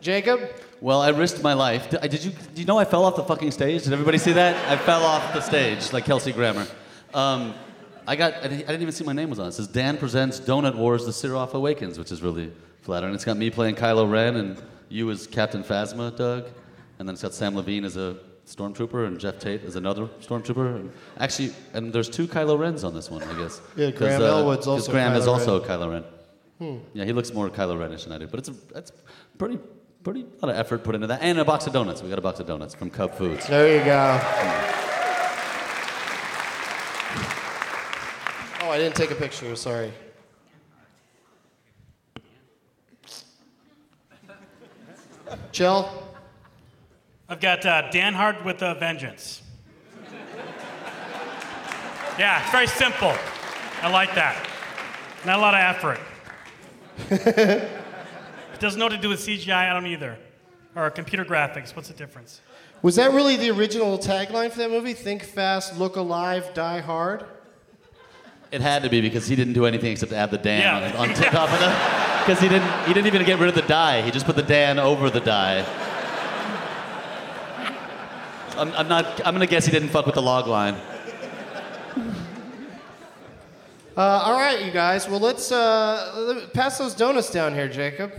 Jacob? 0.00 0.40
Well, 0.84 1.00
I 1.00 1.08
risked 1.08 1.42
my 1.42 1.54
life. 1.54 1.88
Did, 1.88 2.02
did 2.10 2.22
you? 2.22 2.30
Did 2.30 2.58
you 2.58 2.64
know 2.66 2.76
I 2.76 2.84
fell 2.84 3.06
off 3.06 3.16
the 3.16 3.24
fucking 3.24 3.52
stage? 3.52 3.84
Did 3.84 3.94
everybody 3.94 4.18
see 4.18 4.32
that? 4.32 4.70
I 4.70 4.76
fell 4.76 5.02
off 5.02 5.32
the 5.32 5.40
stage 5.40 5.94
like 5.94 6.04
Kelsey 6.04 6.30
Grammer. 6.30 6.66
Um, 7.14 7.54
I 8.06 8.16
got. 8.16 8.34
I 8.34 8.48
didn't, 8.48 8.82
even 8.82 8.92
see 8.92 9.02
my 9.02 9.14
name 9.14 9.30
was 9.30 9.38
on 9.38 9.46
it. 9.46 9.48
It 9.48 9.52
says 9.52 9.66
Dan 9.66 9.96
presents 9.96 10.40
Donut 10.40 10.74
Wars: 10.74 11.06
The 11.06 11.10
Sirof 11.10 11.54
Awakens, 11.54 11.98
which 11.98 12.12
is 12.12 12.20
really 12.20 12.52
flattering. 12.82 13.14
It's 13.14 13.24
got 13.24 13.38
me 13.38 13.48
playing 13.48 13.76
Kylo 13.76 14.10
Ren 14.10 14.36
and 14.36 14.62
you 14.90 15.10
as 15.10 15.26
Captain 15.26 15.64
Phasma, 15.64 16.14
Doug, 16.14 16.50
and 16.98 17.08
then 17.08 17.14
it's 17.14 17.22
got 17.22 17.32
Sam 17.32 17.56
Levine 17.56 17.86
as 17.86 17.96
a 17.96 18.18
stormtrooper 18.46 19.06
and 19.06 19.18
Jeff 19.18 19.38
Tate 19.38 19.64
as 19.64 19.76
another 19.76 20.04
stormtrooper. 20.20 20.80
And 20.80 20.92
actually, 21.16 21.54
and 21.72 21.94
there's 21.94 22.10
two 22.10 22.26
Kylo 22.26 22.58
Rens 22.58 22.84
on 22.84 22.92
this 22.92 23.10
one, 23.10 23.22
I 23.22 23.38
guess. 23.38 23.62
Yeah, 23.74 23.90
Graham 23.90 24.20
uh, 24.20 24.26
Elwood's 24.26 24.66
also 24.66 24.92
Graham 24.92 25.14
is 25.14 25.26
also 25.26 25.60
Ren. 25.60 25.68
Kylo 25.70 25.90
Ren. 25.90 26.04
Hmm. 26.58 26.84
Yeah, 26.92 27.06
he 27.06 27.14
looks 27.14 27.32
more 27.32 27.48
Kylo 27.48 27.78
Renish 27.78 28.04
than 28.04 28.12
I 28.12 28.18
do, 28.18 28.26
but 28.26 28.40
it's 28.40 28.50
a, 28.50 28.54
it's 28.74 28.92
pretty 29.38 29.58
pretty 30.04 30.20
a 30.20 30.46
lot 30.46 30.54
of 30.54 30.60
effort 30.60 30.84
put 30.84 30.94
into 30.94 31.06
that, 31.06 31.22
and 31.22 31.38
a 31.38 31.44
box 31.44 31.66
of 31.66 31.72
donuts. 31.72 32.02
We 32.02 32.10
got 32.10 32.18
a 32.18 32.22
box 32.22 32.38
of 32.38 32.46
donuts 32.46 32.74
from 32.74 32.90
Cub 32.90 33.14
Foods. 33.14 33.46
There 33.48 33.78
you 33.78 33.82
go. 33.84 34.20
Oh, 38.60 38.70
I 38.70 38.76
didn't 38.76 38.94
take 38.94 39.10
a 39.10 39.14
picture. 39.14 39.56
Sorry. 39.56 39.92
Jill? 45.52 45.90
I've 47.28 47.40
got 47.40 47.64
uh, 47.64 47.90
Dan 47.90 48.12
Hard 48.12 48.44
with 48.44 48.60
a 48.60 48.74
vengeance. 48.74 49.40
Yeah, 52.18 52.42
it's 52.42 52.52
very 52.52 52.66
simple. 52.66 53.14
I 53.82 53.88
like 53.90 54.14
that. 54.14 54.36
Not 55.24 55.38
a 55.38 55.40
lot 55.40 55.54
of 55.54 55.60
effort. 57.08 57.70
it 58.54 58.60
doesn't 58.60 58.78
know 58.78 58.86
what 58.86 58.92
to 58.92 58.98
do 58.98 59.08
with 59.08 59.20
CGI, 59.20 59.70
I 59.70 59.72
don't 59.72 59.86
either. 59.86 60.16
Or 60.74 60.90
computer 60.90 61.24
graphics, 61.24 61.74
what's 61.76 61.88
the 61.88 61.94
difference? 61.94 62.40
Was 62.82 62.96
that 62.96 63.12
really 63.12 63.36
the 63.36 63.50
original 63.50 63.98
tagline 63.98 64.50
for 64.50 64.58
that 64.58 64.70
movie? 64.70 64.92
Think 64.92 65.22
fast, 65.24 65.78
look 65.78 65.96
alive, 65.96 66.52
die 66.54 66.80
hard? 66.80 67.24
It 68.50 68.60
had 68.60 68.82
to 68.82 68.88
be 68.90 69.00
because 69.00 69.26
he 69.26 69.34
didn't 69.36 69.54
do 69.54 69.66
anything 69.66 69.92
except 69.92 70.12
add 70.12 70.30
the 70.30 70.38
Dan 70.38 70.60
Yeah. 70.60 70.98
on, 70.98 71.08
on 71.10 71.14
top 71.14 71.52
of 71.52 71.60
it. 71.62 72.00
Because 72.24 72.40
he 72.40 72.48
didn't, 72.48 72.86
he 72.86 72.94
didn't 72.94 73.06
even 73.08 73.22
get 73.26 73.38
rid 73.38 73.50
of 73.50 73.54
the 73.54 73.60
die. 73.60 74.00
He 74.00 74.10
just 74.10 74.24
put 74.24 74.34
the 74.34 74.42
Dan 74.42 74.78
over 74.78 75.10
the 75.10 75.20
die. 75.20 75.62
I'm, 78.56 78.72
I'm 78.72 78.88
not. 78.88 79.20
I'm 79.26 79.34
gonna 79.34 79.46
guess 79.46 79.66
he 79.66 79.70
didn't 79.72 79.90
fuck 79.90 80.06
with 80.06 80.14
the 80.14 80.22
log 80.22 80.46
line. 80.46 80.74
Uh, 83.94 84.00
all 84.00 84.32
right, 84.40 84.64
you 84.64 84.70
guys. 84.72 85.06
Well, 85.06 85.20
let's 85.20 85.52
uh, 85.52 86.14
let- 86.16 86.54
pass 86.54 86.78
those 86.78 86.94
donuts 86.94 87.30
down 87.30 87.52
here, 87.52 87.68
Jacob. 87.68 88.10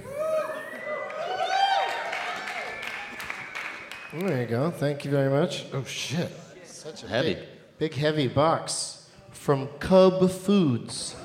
There 4.18 4.42
you 4.42 4.48
go. 4.48 4.72
Thank 4.72 5.04
you 5.04 5.12
very 5.12 5.30
much. 5.30 5.66
Oh 5.74 5.84
shit! 5.84 6.32
Such 6.64 7.04
a 7.04 7.08
Heavy. 7.08 7.34
big, 7.34 7.44
big 7.78 7.94
heavy 7.94 8.30
box 8.30 9.10
from 9.32 9.68
Cub 9.80 10.32
Foods. 10.32 11.18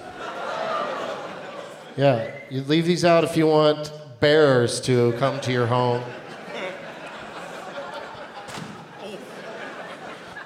Yeah, 1.97 2.33
you 2.51 2.63
leave 2.63 2.87
these 2.87 3.05
out 3.05 3.23
if 3.23 3.37
you 3.37 3.47
want 3.47 3.93
bears 4.19 4.81
to 4.83 5.13
come 5.19 5.41
to 5.43 5.53
your 5.53 5.67
home. 5.67 6.03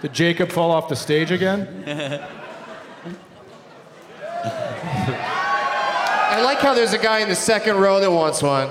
Did 0.02 0.12
Jacob 0.12 0.52
fall 0.52 0.70
off 0.70 0.90
the 0.90 0.96
stage 0.96 1.30
again? 1.30 1.82
I 6.36 6.42
like 6.42 6.58
how 6.58 6.74
there's 6.74 6.92
a 6.92 6.98
guy 6.98 7.20
in 7.20 7.30
the 7.30 7.34
second 7.34 7.76
row 7.76 8.00
that 8.00 8.10
wants 8.10 8.42
one. 8.42 8.68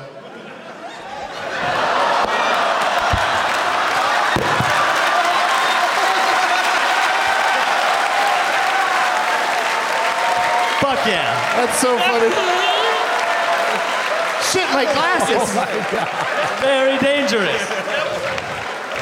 Yeah! 11.07 11.55
That's 11.57 11.77
so 11.79 11.97
funny. 11.97 12.29
Shit, 14.51 14.69
my 14.73 14.83
glasses. 14.83 15.37
Oh 15.39 15.55
my 15.55 15.65
God. 15.91 16.61
Very 16.61 16.97
dangerous. 16.99 17.61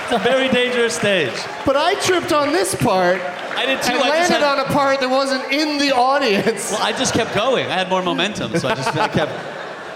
It's 0.04 0.12
a 0.14 0.20
very 0.20 0.50
dangerous 0.50 0.96
stage. 0.96 1.34
But 1.66 1.76
I 1.76 1.96
tripped 2.02 2.32
on 2.32 2.52
this 2.54 2.74
part. 2.76 3.20
I 3.56 3.66
did 3.66 3.82
too. 3.82 3.94
And 3.94 4.02
I 4.04 4.10
landed 4.10 4.34
had- 4.40 4.44
on 4.44 4.60
a 4.60 4.66
part 4.66 5.00
that 5.02 5.10
wasn't 5.10 5.52
in 5.52 5.78
the 5.78 5.92
audience. 5.94 6.72
Well, 6.72 6.82
I 6.82 6.92
just 6.92 7.14
kept 7.14 7.34
going. 7.36 7.66
I 7.68 7.74
had 7.76 7.90
more 7.90 8.02
momentum, 8.02 8.58
so 8.58 8.70
I 8.70 8.76
just 8.76 8.96
I 8.96 9.08
kept. 9.08 9.32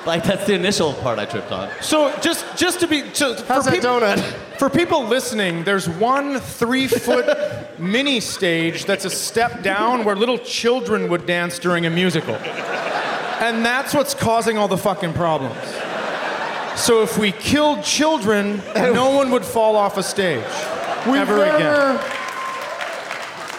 Like 0.06 0.24
that's 0.24 0.46
the 0.46 0.54
initial 0.54 0.94
part 0.94 1.18
I 1.18 1.26
tripped 1.26 1.52
on. 1.52 1.70
So 1.82 2.16
just 2.22 2.46
just 2.58 2.80
to 2.82 2.88
be 2.88 3.12
so 3.14 3.36
for, 3.36 3.44
that 3.44 3.74
peop- 3.74 3.82
donut? 3.82 4.20
for 4.60 4.70
people 4.70 5.06
listening, 5.06 5.64
there's 5.64 5.90
one 5.90 6.40
three 6.40 6.88
foot 6.88 7.26
mini 7.80 8.20
stage 8.20 8.86
that's 8.86 9.06
a 9.06 9.10
step 9.10 9.64
down 9.64 10.06
where 10.06 10.16
little 10.16 10.38
children 10.38 11.10
would 11.10 11.26
dance 11.26 11.58
during 11.58 11.86
a 11.88 11.90
musical, 11.90 12.36
and 12.36 13.66
that's 13.66 13.94
what's 13.94 14.14
causing 14.14 14.58
all 14.58 14.68
the 14.68 14.78
fucking 14.78 15.14
problems. 15.14 15.58
So 16.80 17.02
if 17.02 17.18
we 17.18 17.32
killed 17.32 17.84
children, 17.84 18.62
no 18.76 19.10
one 19.16 19.32
would 19.32 19.46
fall 19.46 19.76
off 19.76 19.98
a 19.98 20.04
stage 20.04 20.44
We've 21.08 21.16
ever 21.16 21.38
never, 21.38 21.56
again. 21.56 22.00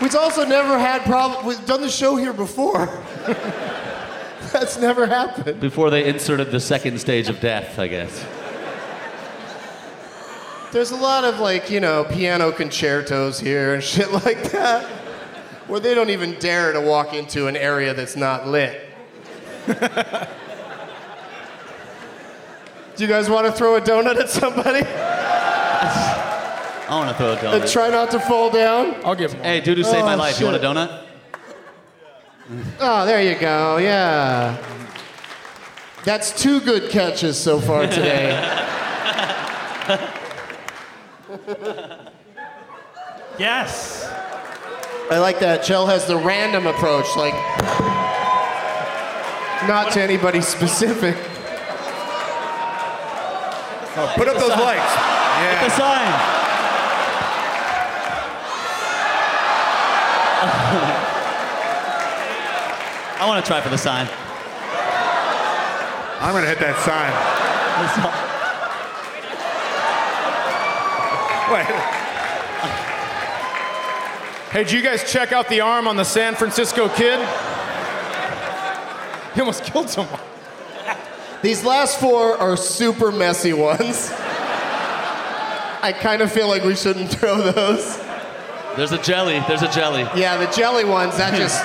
We've 0.03 0.15
also 0.15 0.45
never 0.45 0.79
had 0.79 1.03
problems. 1.05 1.45
We've 1.45 1.67
done 1.67 1.81
the 1.81 1.89
show 1.89 2.17
here 2.17 2.33
before. 2.33 2.89
That's 4.59 4.79
never 4.79 5.05
happened. 5.07 5.61
Before 5.61 5.91
they 5.91 6.09
inserted 6.09 6.51
the 6.51 6.61
second 6.61 6.99
stage 6.99 7.29
of 7.29 7.41
death, 7.41 7.79
I 7.79 7.89
guess. 7.89 8.25
There's 10.73 10.93
a 10.93 10.97
lot 10.97 11.25
of 11.25 11.41
like 11.41 11.69
you 11.71 11.79
know 11.79 12.05
piano 12.05 12.51
concertos 12.53 13.39
here 13.39 13.75
and 13.75 13.83
shit 13.83 14.11
like 14.13 14.51
that, 14.53 14.87
where 15.67 15.79
they 15.79 15.95
don't 15.95 16.09
even 16.09 16.39
dare 16.39 16.73
to 16.73 16.81
walk 16.81 17.13
into 17.13 17.49
an 17.49 17.57
area 17.57 17.93
that's 17.93 18.17
not 18.17 18.49
lit. 18.49 18.81
Do 19.67 19.75
you 22.97 23.07
guys 23.07 23.29
want 23.29 23.45
to 23.47 23.53
throw 23.53 23.77
a 23.77 23.81
donut 23.83 24.17
at 24.17 24.31
somebody 24.31 24.87
I 26.89 26.89
want 26.91 27.11
to 27.11 27.17
throw 27.17 27.33
a 27.33 27.55
and 27.55 27.63
donut. 27.63 27.71
try 27.73 27.91
not 27.91 28.11
to 28.13 28.21
fall 28.21 28.51
down? 28.51 28.97
I'll 29.05 29.15
give 29.15 29.33
them. 29.33 29.43
Hey, 29.43 29.61
dude 29.61 29.77
who 29.77 29.85
saved 29.85 30.07
my 30.07 30.15
Oh, 30.15 30.17
life, 30.17 30.41
you 30.41 30.47
want 30.47 30.57
a 30.57 30.61
donut? 30.61 31.06
Oh, 32.81 33.05
there 33.07 33.23
you 33.23 33.39
go. 33.39 33.79
Yeah. 33.79 34.57
That's 36.05 36.41
two 36.41 36.61
good 36.61 36.91
catches 36.91 37.37
so 37.39 37.61
far 37.61 37.83
today. 37.87 38.31
Yes. 43.39 44.05
I 45.11 45.19
like 45.19 45.41
that. 45.41 45.63
Kjell 45.63 45.87
has 45.89 46.07
the 46.07 46.17
random 46.17 46.67
approach, 46.67 47.07
like 47.17 47.35
not 49.69 49.93
to 49.93 50.03
anybody 50.03 50.41
specific. 50.41 51.17
Oh, 53.99 54.13
put 54.17 54.29
up 54.29 54.37
those 54.37 54.51
lights. 54.51 54.95
The 55.65 55.71
sign. 55.71 56.46
I 63.19 63.27
want 63.27 63.45
to 63.45 63.49
try 63.49 63.61
for 63.61 63.71
the 63.71 63.79
sign. 63.79 64.07
I'm 66.21 66.35
gonna 66.35 66.47
hit 66.47 66.59
that 66.59 66.77
sign. 66.85 67.13
Wait. 71.53 71.67
Hey, 74.51 74.65
did 74.65 74.73
you 74.73 74.83
guys 74.83 75.11
check 75.11 75.33
out 75.33 75.49
the 75.49 75.61
arm 75.61 75.87
on 75.87 75.97
the 75.97 76.05
San 76.05 76.35
Francisco 76.35 76.89
kid? 76.89 77.21
He 79.35 79.41
almost 79.41 79.65
killed 79.65 79.89
someone. 79.89 80.21
These 81.43 81.65
last 81.65 82.01
four 82.01 82.37
are 82.39 82.57
super 82.57 83.13
messy 83.13 83.53
ones. 83.53 84.11
I 85.83 85.95
kind 86.01 86.23
of 86.23 86.33
feel 86.33 86.49
like 86.49 86.65
we 86.65 86.75
shouldn't 86.75 87.11
throw 87.11 87.51
those. 87.53 87.99
There's 88.77 88.93
a 88.93 89.03
jelly. 89.03 89.43
There's 89.47 89.63
a 89.63 89.71
jelly. 89.71 90.03
Yeah, 90.19 90.37
the 90.39 90.51
jelly 90.53 90.85
ones, 90.85 91.17
that 91.19 91.35
just. 91.35 91.63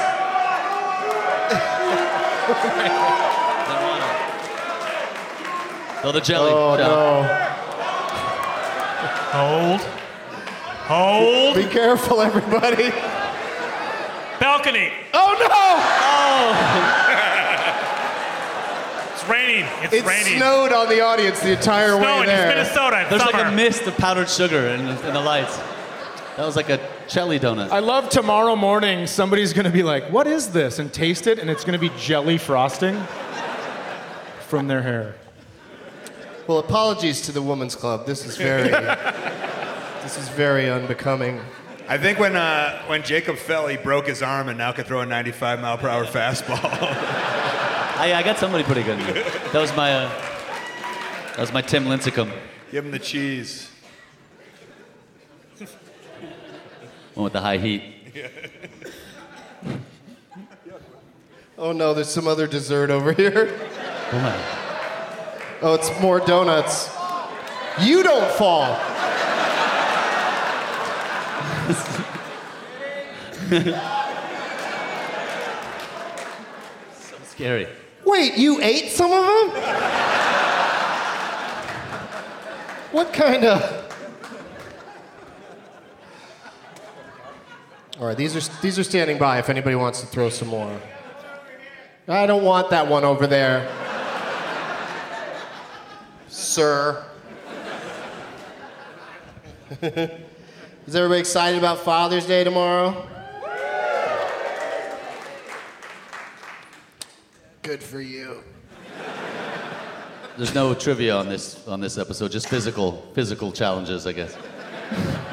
Throw 6.01 6.11
the 6.11 6.21
jelly. 6.21 6.51
Oh 6.51 6.75
no. 6.77 7.23
Hold. 9.31 9.81
Hold. 10.87 11.55
Be 11.55 11.65
careful, 11.65 12.21
everybody. 12.21 12.91
Balcony. 14.39 14.91
Oh 15.13 15.35
no. 15.39 15.47
Oh. 15.51 17.07
It's 19.13 19.29
raining. 19.29 19.65
It's 19.83 19.93
no! 19.93 19.99
It 19.99 20.05
raining. 20.05 20.37
snowed 20.37 20.71
on 20.73 20.89
the 20.89 21.01
audience 21.01 21.39
the 21.41 21.51
entire 21.51 21.95
way 21.95 22.03
Snowing. 22.03 22.23
It's 22.23 22.31
there. 22.31 22.49
Minnesota. 22.49 23.01
It's 23.01 23.09
There's 23.11 23.21
summer. 23.21 23.43
like 23.43 23.53
a 23.53 23.55
mist 23.55 23.83
of 23.83 23.95
powdered 23.97 24.29
sugar 24.29 24.67
in 24.69 24.85
the, 24.85 25.07
in 25.07 25.13
the 25.13 25.21
lights. 25.21 25.57
That 26.37 26.45
was 26.45 26.55
like 26.55 26.69
a 26.69 26.79
jelly 27.11 27.39
donut. 27.39 27.69
I 27.69 27.79
love 27.79 28.09
tomorrow 28.09 28.55
morning 28.55 29.05
somebody's 29.05 29.51
gonna 29.53 29.69
be 29.69 29.83
like, 29.83 30.11
what 30.11 30.27
is 30.27 30.51
this? 30.51 30.79
And 30.79 30.91
taste 30.91 31.27
it, 31.27 31.39
and 31.39 31.49
it's 31.49 31.65
gonna 31.65 31.79
be 31.79 31.91
jelly 31.97 32.37
frosting 32.37 33.01
from 34.47 34.67
their 34.67 34.81
hair. 34.81 35.15
Well, 36.47 36.59
apologies 36.59 37.21
to 37.21 37.31
the 37.31 37.41
Women's 37.41 37.75
Club. 37.75 38.05
This 38.05 38.25
is 38.25 38.37
very. 38.37 38.69
this 40.03 40.17
is 40.17 40.29
very 40.29 40.69
unbecoming. 40.69 41.39
I 41.87 41.97
think 41.97 42.19
when 42.19 42.35
uh, 42.35 42.81
when 42.87 43.03
Jacob 43.03 43.37
fell, 43.37 43.67
he 43.67 43.77
broke 43.77 44.07
his 44.07 44.21
arm 44.21 44.49
and 44.49 44.57
now 44.57 44.71
can 44.71 44.85
throw 44.85 45.01
a 45.01 45.05
95 45.05 45.59
mile 45.59 45.77
per 45.77 45.87
hour 45.87 46.05
fastball. 46.05 46.59
I, 46.63 48.13
I 48.15 48.23
got 48.23 48.37
somebody 48.37 48.63
pretty 48.63 48.83
good. 48.83 48.99
That 49.51 49.59
was 49.59 49.75
my. 49.75 49.93
Uh, 49.93 50.09
that 51.31 51.39
was 51.39 51.53
my 51.53 51.61
Tim 51.61 51.85
Lincecum. 51.85 52.31
Give 52.71 52.85
him 52.85 52.91
the 52.91 52.99
cheese. 52.99 53.70
One 57.15 57.25
with 57.25 57.33
the 57.33 57.41
high 57.41 57.57
heat. 57.57 57.83
Oh 61.57 61.73
no, 61.73 61.93
there's 61.93 62.09
some 62.09 62.27
other 62.27 62.47
dessert 62.47 62.89
over 62.89 63.13
here. 63.13 63.55
Oh, 65.61 65.75
it's 65.75 65.91
more 66.01 66.19
donuts. 66.19 66.89
You 67.79 68.01
don't 68.01 68.31
fall. 68.31 68.75
So 76.95 77.15
scary. 77.25 77.67
Wait, 78.05 78.39
you 78.39 78.59
ate 78.59 78.89
some 78.89 79.11
of 79.11 79.23
them? 79.23 79.49
what 82.91 83.13
kind 83.13 83.45
of. 83.45 83.80
All 88.01 88.07
right, 88.07 88.17
these 88.17 88.35
are 88.35 88.61
these 88.63 88.79
are 88.79 88.83
standing 88.83 89.19
by 89.19 89.37
if 89.37 89.47
anybody 89.47 89.75
wants 89.75 90.01
to 90.01 90.07
throw 90.07 90.29
some 90.29 90.47
more. 90.47 90.81
I 92.07 92.25
don't 92.25 92.43
want 92.43 92.71
that 92.71 92.87
one 92.87 93.03
over 93.03 93.27
there. 93.27 93.71
Sir. 96.27 97.05
Is 99.83 100.95
everybody 100.95 101.19
excited 101.19 101.59
about 101.59 101.77
Father's 101.77 102.25
Day 102.25 102.43
tomorrow? 102.43 103.07
Good 107.61 107.83
for 107.83 108.01
you. 108.01 108.43
There's 110.37 110.55
no 110.55 110.73
trivia 110.73 111.15
on 111.15 111.29
this 111.29 111.67
on 111.67 111.79
this 111.79 111.99
episode, 111.99 112.31
just 112.31 112.49
physical 112.49 113.07
physical 113.13 113.51
challenges, 113.51 114.07
I 114.07 114.13
guess. 114.13 114.35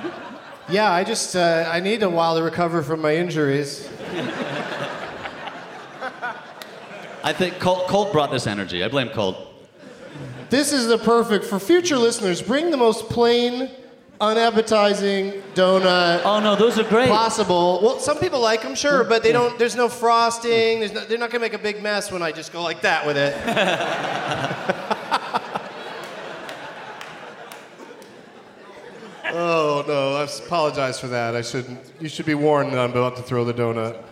Yeah, 0.71 0.93
I 0.93 1.03
just 1.03 1.35
uh, 1.35 1.71
I 1.73 1.81
need 1.81 2.03
a 2.03 2.11
while 2.11 2.37
to 2.37 2.43
recover 2.43 2.83
from 2.83 3.01
my 3.01 3.17
injuries. 3.17 3.89
I 7.25 7.33
think 7.33 7.59
Colt, 7.59 7.89
Colt 7.89 8.13
brought 8.13 8.31
this 8.31 8.47
energy. 8.47 8.85
I 8.85 8.89
blame 8.89 9.09
Colt. 9.09 9.37
This 10.51 10.73
is 10.75 10.87
the 10.87 10.99
perfect 10.99 11.47
for 11.47 11.59
future 11.59 11.97
listeners. 11.97 12.43
Bring 12.43 12.71
the 12.71 12.77
most 12.77 13.09
plain, 13.09 13.71
unappetizing 14.21 15.43
donut. 15.55 16.21
Oh 16.25 16.41
no, 16.41 16.55
those 16.55 16.79
are 16.79 16.85
great. 16.85 17.09
Possible. 17.09 17.81
Well, 17.83 17.99
some 17.99 18.19
people 18.19 18.41
like 18.41 18.61
them, 18.61 18.75
sure, 18.75 19.05
but 19.05 19.23
they 19.23 19.33
don't. 19.33 19.59
There's 19.59 19.77
no 19.77 19.89
frosting. 19.89 20.81
There's 20.81 20.93
no, 20.93 21.03
they're 21.07 21.17
not 21.17 21.31
gonna 21.31 21.41
make 21.41 21.55
a 21.55 21.59
big 21.59 21.83
mess 21.83 22.13
when 22.13 22.23
I 22.23 22.31
just 22.31 22.53
go 22.53 22.63
like 22.63 22.83
that 22.83 23.07
with 23.07 23.17
it. 23.17 23.35
oh 29.31 29.85
no, 29.87 30.17
I 30.17 30.25
apologize 30.45 30.99
for 30.99 31.09
that. 31.09 31.37
I 31.37 31.43
shouldn't. 31.43 31.79
You 32.01 32.09
should 32.09 32.27
be 32.27 32.35
warned 32.35 32.73
that 32.73 32.79
I'm 32.79 32.91
about 32.91 33.17
to 33.17 33.23
throw 33.23 33.45
the 33.45 33.55
donut. 33.55 34.03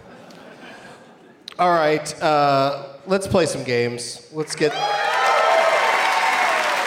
All 1.59 1.71
right, 1.71 2.23
uh, 2.23 2.89
let's 3.07 3.27
play 3.27 3.47
some 3.47 3.65
games. 3.65 4.29
Let's 4.33 4.55
get. 4.55 4.73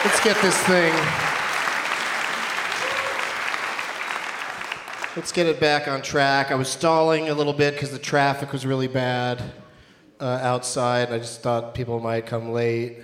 Let's 0.05 0.23
get 0.23 0.37
this 0.41 0.57
thing. 0.63 0.93
Let's 5.15 5.31
get 5.33 5.47
it 5.47 5.59
back 5.59 5.87
on 5.87 6.01
track. 6.01 6.51
I 6.51 6.55
was 6.55 6.69
stalling 6.69 7.29
a 7.29 7.33
little 7.33 7.51
bit 7.51 7.73
because 7.73 7.91
the 7.91 7.99
traffic 7.99 8.53
was 8.53 8.65
really 8.65 8.87
bad 8.87 9.43
uh, 10.19 10.39
outside. 10.41 11.11
I 11.11 11.17
just 11.17 11.41
thought 11.41 11.73
people 11.73 11.99
might 11.99 12.25
come 12.25 12.51
late. 12.51 12.99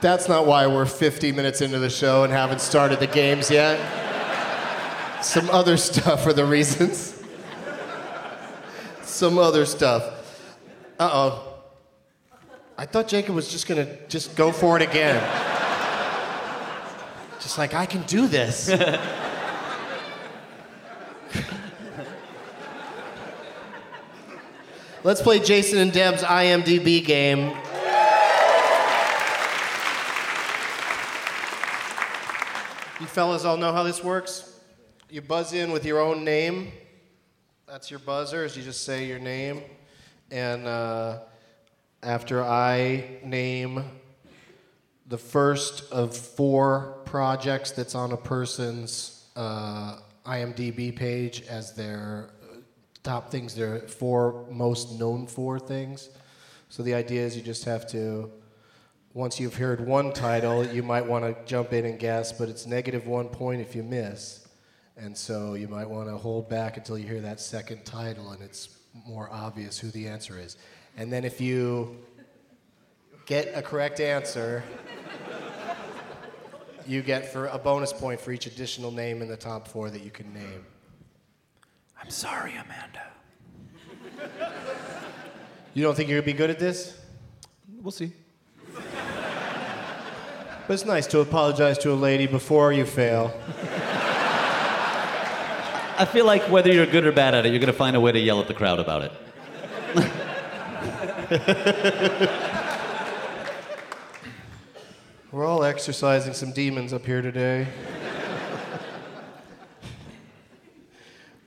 That's 0.00 0.28
not 0.28 0.46
why 0.46 0.66
we're 0.66 0.84
50 0.84 1.32
minutes 1.32 1.62
into 1.62 1.78
the 1.78 1.88
show 1.88 2.24
and 2.24 2.32
haven't 2.32 2.60
started 2.60 3.00
the 3.00 3.06
games 3.06 3.50
yet. 3.50 3.80
Some 5.24 5.48
other 5.50 5.76
stuff 5.76 6.26
are 6.26 6.32
the 6.32 6.44
reasons. 6.44 7.22
Some 9.02 9.38
other 9.38 9.64
stuff. 9.64 10.04
Uh 10.98 11.10
oh. 11.12 11.54
I 12.76 12.84
thought 12.84 13.08
Jacob 13.08 13.34
was 13.34 13.48
just 13.48 13.66
gonna 13.66 13.96
just 14.08 14.36
go 14.36 14.52
for 14.52 14.76
it 14.76 14.82
again. 14.82 15.20
just 17.40 17.56
like, 17.56 17.72
I 17.72 17.86
can 17.86 18.02
do 18.02 18.26
this. 18.26 18.68
Let's 25.04 25.22
play 25.22 25.38
Jason 25.38 25.78
and 25.78 25.92
Deb's 25.92 26.22
IMDb 26.22 27.02
game. 27.04 27.56
Fellas 33.16 33.46
all 33.46 33.56
know 33.56 33.72
how 33.72 33.82
this 33.82 34.04
works? 34.04 34.60
You 35.08 35.22
buzz 35.22 35.54
in 35.54 35.72
with 35.72 35.86
your 35.86 36.00
own 36.00 36.22
name. 36.22 36.70
That's 37.66 37.90
your 37.90 37.98
buzzer, 37.98 38.44
is 38.44 38.58
you 38.58 38.62
just 38.62 38.84
say 38.84 39.06
your 39.06 39.18
name. 39.18 39.62
And 40.30 40.66
uh, 40.66 41.20
after 42.02 42.44
I 42.44 43.20
name 43.24 43.82
the 45.06 45.16
first 45.16 45.90
of 45.90 46.14
four 46.14 46.98
projects 47.06 47.70
that's 47.70 47.94
on 47.94 48.12
a 48.12 48.18
person's 48.18 49.24
uh, 49.34 49.96
IMDb 50.26 50.94
page 50.94 51.40
as 51.48 51.72
their 51.72 52.28
uh, 52.42 52.56
top 53.02 53.30
things, 53.30 53.54
their 53.54 53.78
four 53.78 54.44
most 54.50 55.00
known 55.00 55.26
for 55.26 55.58
things. 55.58 56.10
So 56.68 56.82
the 56.82 56.92
idea 56.92 57.22
is 57.22 57.34
you 57.34 57.40
just 57.42 57.64
have 57.64 57.88
to, 57.92 58.30
once 59.16 59.40
you've 59.40 59.56
heard 59.56 59.80
one 59.80 60.12
title, 60.12 60.62
you 60.62 60.82
might 60.82 61.00
want 61.00 61.24
to 61.24 61.34
jump 61.46 61.72
in 61.72 61.86
and 61.86 61.98
guess, 61.98 62.32
but 62.32 62.50
it's 62.50 62.66
negative 62.66 63.06
one 63.06 63.30
point 63.30 63.62
if 63.62 63.74
you 63.74 63.82
miss. 63.82 64.46
And 64.98 65.16
so 65.16 65.54
you 65.54 65.68
might 65.68 65.88
want 65.88 66.10
to 66.10 66.18
hold 66.18 66.50
back 66.50 66.76
until 66.76 66.98
you 66.98 67.08
hear 67.08 67.22
that 67.22 67.40
second 67.40 67.86
title 67.86 68.32
and 68.32 68.42
it's 68.42 68.76
more 69.06 69.30
obvious 69.32 69.78
who 69.78 69.90
the 69.90 70.06
answer 70.06 70.38
is. 70.38 70.58
And 70.98 71.10
then 71.10 71.24
if 71.24 71.40
you 71.40 71.96
get 73.24 73.50
a 73.54 73.62
correct 73.62 74.00
answer, 74.00 74.62
you 76.86 77.00
get 77.00 77.32
for 77.32 77.46
a 77.46 77.58
bonus 77.58 77.94
point 77.94 78.20
for 78.20 78.32
each 78.32 78.44
additional 78.44 78.90
name 78.90 79.22
in 79.22 79.28
the 79.28 79.36
top 79.36 79.66
four 79.66 79.88
that 79.88 80.02
you 80.02 80.10
can 80.10 80.30
name. 80.34 80.66
I'm 81.98 82.10
sorry, 82.10 82.52
Amanda. 82.52 83.02
You 85.72 85.82
don't 85.82 85.94
think 85.94 86.10
you're 86.10 86.20
gonna 86.20 86.32
be 86.32 86.36
good 86.36 86.50
at 86.50 86.58
this? 86.58 87.00
We'll 87.80 87.92
see. 87.92 88.12
But 90.66 90.74
it's 90.74 90.84
nice 90.84 91.06
to 91.08 91.20
apologize 91.20 91.78
to 91.78 91.92
a 91.92 91.94
lady 91.94 92.26
before 92.26 92.72
you 92.72 92.84
fail. 92.84 93.32
I 95.98 96.04
feel 96.04 96.26
like 96.26 96.42
whether 96.50 96.72
you're 96.72 96.86
good 96.86 97.06
or 97.06 97.12
bad 97.12 97.36
at 97.36 97.46
it, 97.46 97.50
you're 97.50 97.60
gonna 97.60 97.72
find 97.72 97.94
a 97.94 98.00
way 98.00 98.10
to 98.10 98.18
yell 98.18 98.40
at 98.40 98.48
the 98.48 98.54
crowd 98.54 98.80
about 98.80 99.02
it. 99.02 99.12
We're 105.32 105.46
all 105.46 105.62
exercising 105.62 106.34
some 106.34 106.52
demons 106.52 106.92
up 106.92 107.06
here 107.06 107.22
today. 107.22 107.68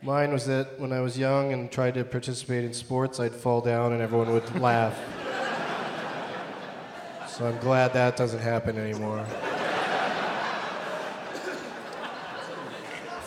Mine 0.02 0.32
was 0.32 0.46
that 0.46 0.80
when 0.80 0.94
I 0.94 1.02
was 1.02 1.18
young 1.18 1.52
and 1.52 1.70
tried 1.70 1.96
to 1.96 2.06
participate 2.06 2.64
in 2.64 2.74
sports, 2.74 3.20
I'd 3.20 3.36
fall 3.36 3.60
down 3.60 3.92
and 3.92 4.02
everyone 4.02 4.32
would 4.32 4.62
laugh. 4.62 4.98
So 7.40 7.48
I'm 7.48 7.58
glad 7.60 7.94
that 7.94 8.18
doesn't 8.18 8.42
happen 8.42 8.78
anymore. 8.78 9.24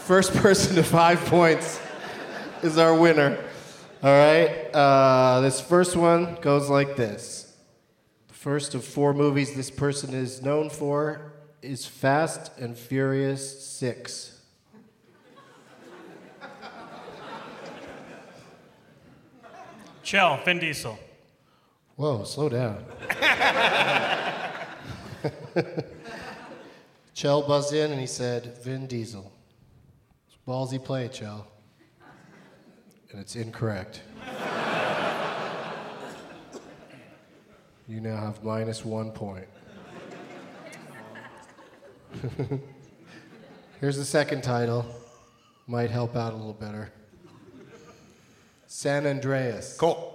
First 0.01 0.35
person 0.35 0.77
to 0.77 0.83
five 0.83 1.19
points 1.25 1.81
is 2.63 2.77
our 2.77 2.95
winner. 2.95 3.43
All 4.03 4.11
right. 4.11 4.69
Uh, 4.75 5.41
this 5.41 5.63
first 5.63 5.97
one 5.97 6.37
goes 6.43 6.69
like 6.69 6.95
this. 6.95 7.57
The 8.29 8.35
first 8.35 8.75
of 8.75 8.85
four 8.85 9.15
movies 9.15 9.55
this 9.55 9.71
person 9.71 10.13
is 10.13 10.43
known 10.43 10.69
for 10.69 11.33
is 11.63 11.87
Fast 11.87 12.59
and 12.59 12.77
Furious 12.77 13.67
6. 13.67 14.39
Kjell, 20.05 20.45
Vin 20.45 20.59
Diesel. 20.59 20.99
Whoa, 22.03 22.25
slow 22.25 22.49
down. 22.49 22.85
Kjell 27.15 27.47
buzzed 27.47 27.73
in 27.75 27.93
and 27.93 28.01
he 28.01 28.09
said, 28.09 28.59
Vin 28.65 28.89
Diesel. 28.89 29.31
It's 30.27 30.37
Ballsy 30.45 30.85
play, 30.85 31.07
Kjell. 31.07 31.45
And 33.13 33.21
it's 33.21 33.37
incorrect. 33.37 34.01
you 37.87 38.01
now 38.01 38.17
have 38.17 38.43
minus 38.43 38.85
one 38.85 39.13
point. 39.13 39.47
Here's 43.81 43.97
the 43.97 44.05
second 44.05 44.43
title. 44.43 44.85
Might 45.69 45.91
help 45.91 46.17
out 46.17 46.33
a 46.33 46.37
little 46.37 46.53
better. 46.53 46.91
San 48.67 49.07
Andreas. 49.07 49.77
Cool. 49.77 50.12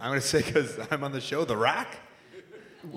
I'm 0.00 0.10
gonna 0.10 0.20
say 0.20 0.42
because 0.42 0.78
I'm 0.90 1.02
on 1.04 1.12
the 1.12 1.20
show, 1.20 1.44
The 1.44 1.56
Rock. 1.56 1.88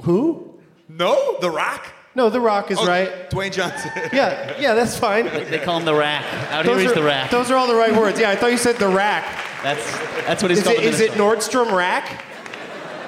Who? 0.04 0.60
No, 0.90 1.38
The 1.40 1.50
Rock. 1.52 1.86
No, 2.16 2.30
The 2.30 2.40
Rock 2.40 2.72
is 2.72 2.78
Oh, 2.80 2.88
right. 2.88 3.30
Dwayne 3.30 3.52
Johnson. 3.52 3.92
Yeah, 4.14 4.60
yeah, 4.60 4.74
that's 4.74 4.98
fine. 4.98 5.26
They 5.26 5.60
call 5.60 5.78
him 5.80 5.86
the 5.86 5.94
rack. 5.94 6.24
Out 6.52 6.66
Those 6.66 6.76
here 6.80 6.82
he's 6.90 6.92
are- 6.92 6.96
the 7.02 7.04
rack. 7.04 7.30
Those 7.32 7.52
are 7.52 7.56
all 7.56 7.68
the 7.68 7.76
right 7.76 7.96
words. 7.96 8.20
Yeah, 8.20 8.30
I 8.32 8.36
thought 8.36 8.52
you 8.52 8.58
said 8.58 8.78
the 8.78 8.88
rack. 8.88 9.24
That's 9.64 9.92
that's 10.26 10.42
what 10.42 10.50
he's 10.50 10.60
Is 10.60 10.64
called. 10.66 10.78
it, 10.78 10.84
in 10.84 10.90
is 10.94 11.00
it 11.00 11.18
Minnesota. 11.18 11.60
Nordstrom 11.68 11.72
rack? 11.78 12.24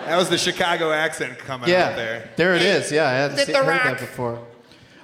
That 0.06 0.18
was 0.18 0.30
the 0.30 0.38
Chicago 0.38 0.92
accent 0.92 1.38
coming 1.40 1.70
yeah, 1.70 1.90
out 1.90 1.96
there. 1.96 2.30
there 2.36 2.56
it 2.56 2.62
is. 2.64 2.92
Yeah, 2.92 3.08
I 3.08 3.12
hadn't 3.14 3.38
Did 3.38 3.46
seen, 3.48 3.54
The 3.54 3.60
heard 3.64 3.68
Rock. 3.68 3.84
that 3.84 4.00
before. 4.00 4.46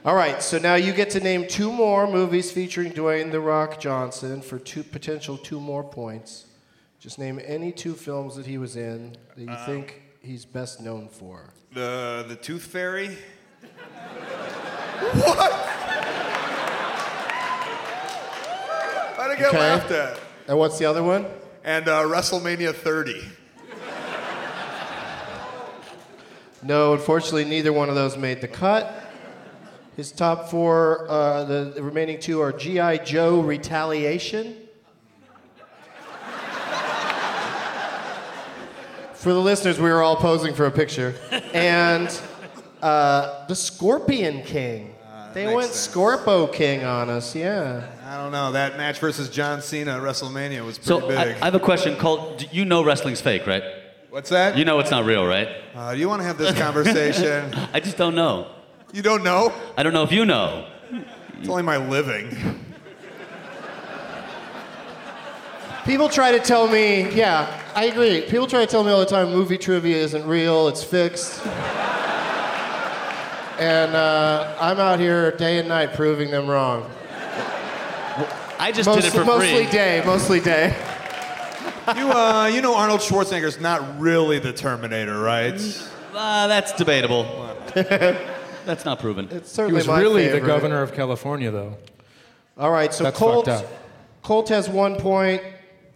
All 0.04 0.16
right, 0.16 0.42
so 0.42 0.58
now 0.60 0.76
you 0.76 0.94
get 0.94 1.10
to 1.12 1.20
name 1.20 1.48
two 1.48 1.72
more 1.72 2.08
movies 2.08 2.52
featuring 2.52 2.92
Dwayne 2.92 3.32
The 3.32 3.40
Rock 3.40 3.80
Johnson 3.80 4.42
for 4.42 4.60
two 4.60 4.84
potential 4.84 5.38
two 5.38 5.60
more 5.60 5.84
points. 5.84 6.46
Just 7.06 7.20
name 7.20 7.40
any 7.46 7.72
two 7.72 7.94
films 7.94 8.36
that 8.36 8.48
he 8.48 8.58
was 8.58 8.76
in 8.76 9.16
that 9.36 9.44
you 9.44 9.48
Um, 9.52 9.58
think 9.68 10.02
he's 10.24 10.44
best 10.44 10.82
known 10.82 11.08
for. 11.08 11.54
The 11.72 12.26
the 12.28 12.36
Tooth 12.36 12.64
Fairy. 12.64 13.10
Why'd 19.18 19.32
I 19.32 19.36
get 19.38 19.48
Okay. 19.50 19.60
laughed 19.60 19.92
at? 19.92 20.20
And 20.48 20.58
what's 20.58 20.80
the 20.80 20.86
other 20.86 21.04
one? 21.04 21.28
And 21.64 21.88
uh, 21.88 22.02
WrestleMania 22.06 22.74
30. 22.74 23.22
No, 26.64 26.94
unfortunately, 26.94 27.46
neither 27.46 27.72
one 27.72 27.90
of 27.90 27.96
those 27.96 28.18
made 28.18 28.42
the 28.42 28.48
cut. 28.48 28.92
His 29.96 30.12
top 30.12 30.50
four, 30.50 31.06
uh, 31.08 31.44
the, 31.44 31.74
the 31.76 31.84
remaining 31.84 32.20
two 32.20 32.42
are 32.42 32.52
G.I. 32.52 32.98
Joe 32.98 33.42
Retaliation. 33.42 34.56
For 39.26 39.34
the 39.34 39.42
listeners, 39.42 39.80
we 39.80 39.90
were 39.90 40.04
all 40.04 40.18
posing 40.18 40.54
for 40.54 40.68
a 40.68 40.72
picture. 40.72 41.16
And 41.52 42.16
uh, 42.80 43.48
The 43.48 43.56
Scorpion 43.56 44.44
King. 44.44 44.94
they 45.34 45.52
went 45.52 45.72
sense. 45.72 45.88
Scorpo 45.96 46.54
King 46.54 46.84
on 46.84 47.10
us, 47.10 47.36
yeah. 47.36 47.90
I 48.06 48.18
don't 48.22 48.32
know. 48.32 48.52
That 48.52 48.78
match 48.78 49.00
versus 49.00 49.32
John 49.32 49.64
Cena 49.64 49.98
at 49.98 50.04
WrestleMania 50.04 50.64
was 50.64 50.78
pretty 50.78 50.88
So 51.02 51.06
I, 51.08 51.26
big. 51.26 51.38
I 51.42 51.46
have 51.46 51.56
a 51.56 51.60
question. 51.60 51.96
Colt, 51.96 52.38
do 52.38 52.46
you 52.52 52.66
know 52.66 52.84
wrestling's 52.84 53.20
fake, 53.20 53.48
right? 53.48 53.64
What's 54.12 54.30
that? 54.30 54.60
You 54.60 54.64
know 54.64 54.78
it's 54.78 54.92
not 54.92 55.06
real, 55.06 55.26
right? 55.26 55.50
Uh, 55.74 55.96
do 55.96 56.00
you 56.00 56.08
want 56.08 56.20
to 56.22 56.28
have 56.28 56.38
this 56.38 56.56
conversation? 56.56 57.52
I 57.74 57.80
just 57.80 57.98
don't 57.98 58.14
know. 58.14 58.52
you 58.94 59.02
don't 59.02 59.24
know? 59.24 59.52
I 59.76 59.82
don't 59.82 59.94
know 59.94 60.04
if 60.04 60.12
you 60.12 60.26
know. 60.26 60.68
It's 61.40 61.50
only 61.50 61.64
my 61.64 61.78
living. 61.78 62.64
People 65.86 66.10
try 66.10 66.32
to 66.32 66.40
tell 66.40 66.68
me, 66.68 67.14
yeah, 67.14 67.62
I 67.76 67.86
agree. 67.86 68.22
People 68.22 68.48
try 68.48 68.62
to 68.66 68.68
tell 68.72 68.84
me 68.84 68.90
all 68.92 69.00
the 69.00 69.06
time 69.06 69.30
movie 69.30 69.58
trivia 69.58 69.98
isn't 69.98 70.26
real, 70.26 70.68
it's 70.68 70.84
fixed. 70.84 71.46
and 73.60 73.96
uh, 73.96 74.56
I'm 74.60 74.80
out 74.80 75.00
here 75.00 75.32
day 75.38 75.60
and 75.60 75.68
night 75.68 75.94
proving 75.94 76.32
them 76.32 76.48
wrong. 76.48 76.90
I 78.58 78.72
just 78.74 78.88
Most- 78.88 79.04
did 79.04 79.06
it 79.06 79.12
for 79.12 79.26
mostly 79.26 79.64
free. 79.66 79.72
day, 79.72 80.02
mostly 80.06 80.40
day. 80.40 80.76
you, 81.96 82.10
uh, 82.10 82.50
you 82.52 82.62
know 82.62 82.74
Arnold 82.76 83.02
Schwarzenegger's 83.02 83.60
not 83.60 84.00
really 84.00 84.40
the 84.40 84.54
Terminator, 84.54 85.20
right? 85.20 85.54
Uh, 86.16 86.48
that's 86.48 86.72
debatable. 86.74 87.56
that's 87.76 88.86
not 88.86 89.00
proven. 89.00 89.28
It's 89.30 89.52
certainly 89.52 89.74
He 89.74 89.76
was 89.78 89.88
my 89.88 90.02
really 90.02 90.28
the 90.30 90.40
governor 90.42 90.82
of 90.82 90.94
California, 90.94 91.52
though. 91.52 91.78
All 92.58 92.72
right, 92.72 92.92
so 92.92 93.04
That's 93.04 93.20
Colt, 93.20 93.46
fucked 93.46 93.64
up. 93.66 93.72
Colt 94.24 94.50
has 94.50 94.68
one 94.68 94.96
point. 94.96 95.44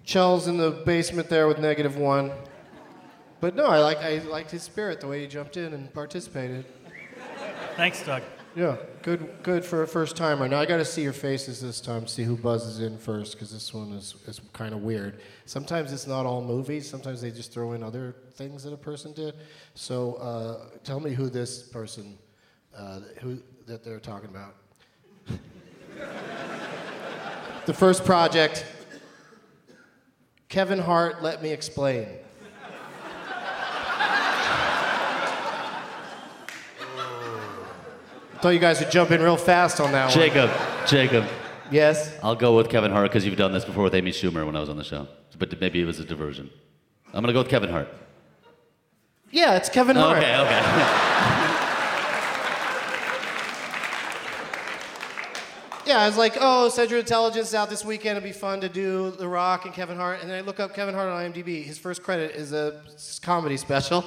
Kjell's 0.10 0.48
in 0.48 0.58
the 0.58 0.72
basement 0.72 1.30
there 1.30 1.48
with 1.48 1.60
negative 1.60 1.96
one. 1.96 2.32
But 3.42 3.56
no, 3.56 3.68
I 3.68 3.78
like 3.78 4.00
I 4.00 4.18
liked 4.18 4.50
his 4.50 4.64
spirit, 4.64 5.02
the 5.02 5.08
way 5.08 5.22
he 5.22 5.28
jumped 5.28 5.56
in 5.56 5.72
and 5.72 5.94
participated. 5.94 6.66
Thanks, 7.76 8.04
Doug. 8.04 8.24
Yeah, 8.56 8.78
good, 9.04 9.30
good 9.44 9.64
for 9.64 9.84
a 9.84 9.88
first 9.88 10.18
timer. 10.18 10.48
Now 10.48 10.62
I 10.62 10.66
got 10.66 10.78
to 10.78 10.86
see 10.86 11.04
your 11.04 11.14
faces 11.14 11.62
this 11.62 11.80
time, 11.80 12.08
see 12.08 12.24
who 12.24 12.36
buzzes 12.36 12.80
in 12.80 12.98
first, 12.98 13.34
because 13.34 13.52
this 13.52 13.72
one 13.72 13.92
is, 13.92 14.16
is 14.26 14.42
kind 14.52 14.74
of 14.74 14.82
weird. 14.82 15.20
Sometimes 15.46 15.94
it's 15.94 16.08
not 16.08 16.26
all 16.26 16.42
movies. 16.42 16.90
Sometimes 16.90 17.22
they 17.22 17.30
just 17.30 17.54
throw 17.54 17.74
in 17.74 17.84
other 17.84 18.16
things 18.34 18.64
that 18.64 18.74
a 18.74 18.78
person 18.78 19.14
did. 19.14 19.36
So 19.76 20.16
uh, 20.16 20.80
tell 20.84 21.00
me 21.00 21.14
who 21.14 21.30
this 21.30 21.62
person, 21.62 22.18
uh, 22.76 23.02
who 23.22 23.44
that 23.68 23.84
they're 23.84 24.00
talking 24.00 24.30
about. 24.30 24.56
the 27.68 27.74
first 27.76 28.04
project. 28.04 28.66
Kevin 30.50 30.80
Hart, 30.80 31.22
let 31.22 31.44
me 31.44 31.52
explain. 31.52 32.08
I 38.34 38.40
Thought 38.42 38.50
you 38.50 38.60
guys 38.60 38.80
would 38.80 38.90
jump 38.90 39.12
in 39.12 39.22
real 39.22 39.38
fast 39.38 39.80
on 39.80 39.92
that 39.92 40.06
one. 40.06 40.14
Jacob, 40.14 40.50
Jacob. 40.88 41.26
Yes. 41.70 42.18
I'll 42.24 42.36
go 42.36 42.58
with 42.58 42.68
Kevin 42.68 42.92
Hart 42.92 43.12
because 43.12 43.28
you've 43.28 43.38
done 43.38 43.52
this 43.52 43.64
before 43.64 43.84
with 43.84 43.94
Amy 43.94 44.10
Schumer 44.12 44.44
when 44.44 44.56
I 44.56 44.60
was 44.60 44.70
on 44.70 44.78
the 44.78 44.84
show. 44.84 45.08
But 45.38 45.62
maybe 45.62 45.82
it 45.82 45.86
was 45.86 46.00
a 46.00 46.06
diversion. 46.06 46.50
I'm 47.14 47.22
gonna 47.22 47.32
go 47.32 47.40
with 47.40 47.50
Kevin 47.50 47.70
Hart. 47.70 47.88
Yeah, 49.30 49.56
it's 49.56 49.70
Kevin 49.70 49.96
Hart. 49.96 50.18
Okay, 50.18 50.36
okay. 50.36 51.06
Yeah, 55.90 56.02
I 56.02 56.06
was 56.06 56.18
like, 56.18 56.38
oh, 56.40 56.70
Central 56.70 57.00
Intelligence 57.00 57.48
is 57.48 57.56
out 57.56 57.68
this 57.68 57.84
weekend. 57.84 58.16
It'd 58.16 58.24
be 58.24 58.32
fun 58.32 58.62
to 58.62 58.70
do 58.70 59.10
The 59.10 59.28
Rock 59.28 59.66
and 59.66 59.74
Kevin 59.74 59.98
Hart. 59.98 60.22
And 60.22 60.30
then 60.30 60.38
I 60.38 60.42
look 60.42 60.60
up 60.60 60.76
Kevin 60.76 60.94
Hart 60.94 61.10
on 61.10 61.34
IMDb. 61.34 61.64
His 61.64 61.80
first 61.80 62.04
credit 62.04 62.36
is 62.36 62.54
a 62.54 62.84
comedy 63.24 63.58
special. 63.58 64.06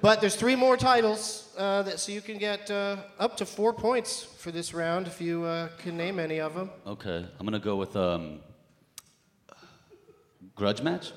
but 0.00 0.22
there's 0.22 0.34
three 0.34 0.56
more 0.56 0.78
titles, 0.78 1.52
uh, 1.58 1.82
that, 1.82 2.00
so 2.00 2.10
you 2.10 2.22
can 2.22 2.38
get 2.38 2.70
uh, 2.70 2.96
up 3.18 3.36
to 3.36 3.44
four 3.44 3.74
points 3.74 4.22
for 4.22 4.50
this 4.50 4.72
round 4.72 5.06
if 5.06 5.20
you 5.20 5.44
uh, 5.44 5.68
can 5.76 5.94
name 5.94 6.18
any 6.18 6.40
of 6.40 6.54
them. 6.54 6.70
Okay, 6.86 7.22
I'm 7.38 7.44
gonna 7.44 7.58
go 7.58 7.76
with 7.76 7.94
um, 7.94 8.40
Grudge 10.54 10.80
Match. 10.80 11.12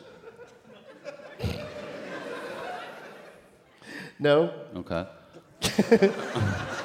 No. 4.19 4.51
Okay. 4.75 5.07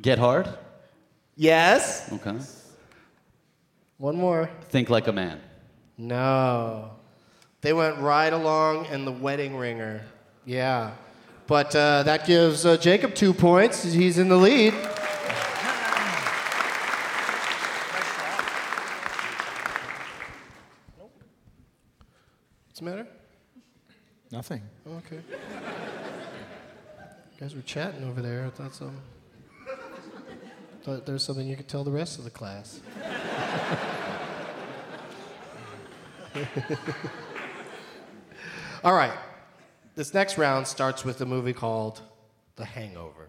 Get 0.00 0.18
Hard. 0.18 0.48
Yes. 1.36 2.10
Okay. 2.12 2.36
One 3.98 4.16
more. 4.16 4.48
Think 4.70 4.88
Like 4.88 5.08
a 5.08 5.12
Man. 5.12 5.40
No. 5.98 6.92
They 7.60 7.74
went 7.74 7.98
right 7.98 8.32
along 8.32 8.86
in 8.86 9.04
the 9.04 9.12
wedding 9.12 9.56
ringer. 9.56 10.00
Yeah. 10.46 10.92
But 11.46 11.76
uh, 11.76 12.04
that 12.04 12.26
gives 12.26 12.64
uh, 12.64 12.78
Jacob 12.78 13.14
two 13.14 13.34
points. 13.34 13.82
He's 13.82 14.16
in 14.16 14.28
the 14.28 14.36
lead. 14.36 14.72
What's 22.68 22.78
the 22.78 22.84
matter? 22.84 23.06
Nothing. 24.30 24.62
Oh, 24.86 24.92
okay. 24.92 25.20
You 27.34 27.40
guys 27.40 27.54
were 27.54 27.62
chatting 27.62 28.04
over 28.04 28.22
there. 28.22 28.46
I 28.46 28.50
thought 28.50 28.74
some. 28.74 28.96
Thought 30.82 31.20
something 31.20 31.46
you 31.46 31.56
could 31.56 31.68
tell 31.68 31.84
the 31.84 31.90
rest 31.90 32.18
of 32.18 32.24
the 32.24 32.30
class. 32.30 32.80
All 38.82 38.94
right. 38.94 39.12
This 39.94 40.14
next 40.14 40.38
round 40.38 40.66
starts 40.66 41.04
with 41.04 41.20
a 41.20 41.26
movie 41.26 41.52
called 41.52 42.00
The 42.56 42.64
Hangover. 42.64 43.28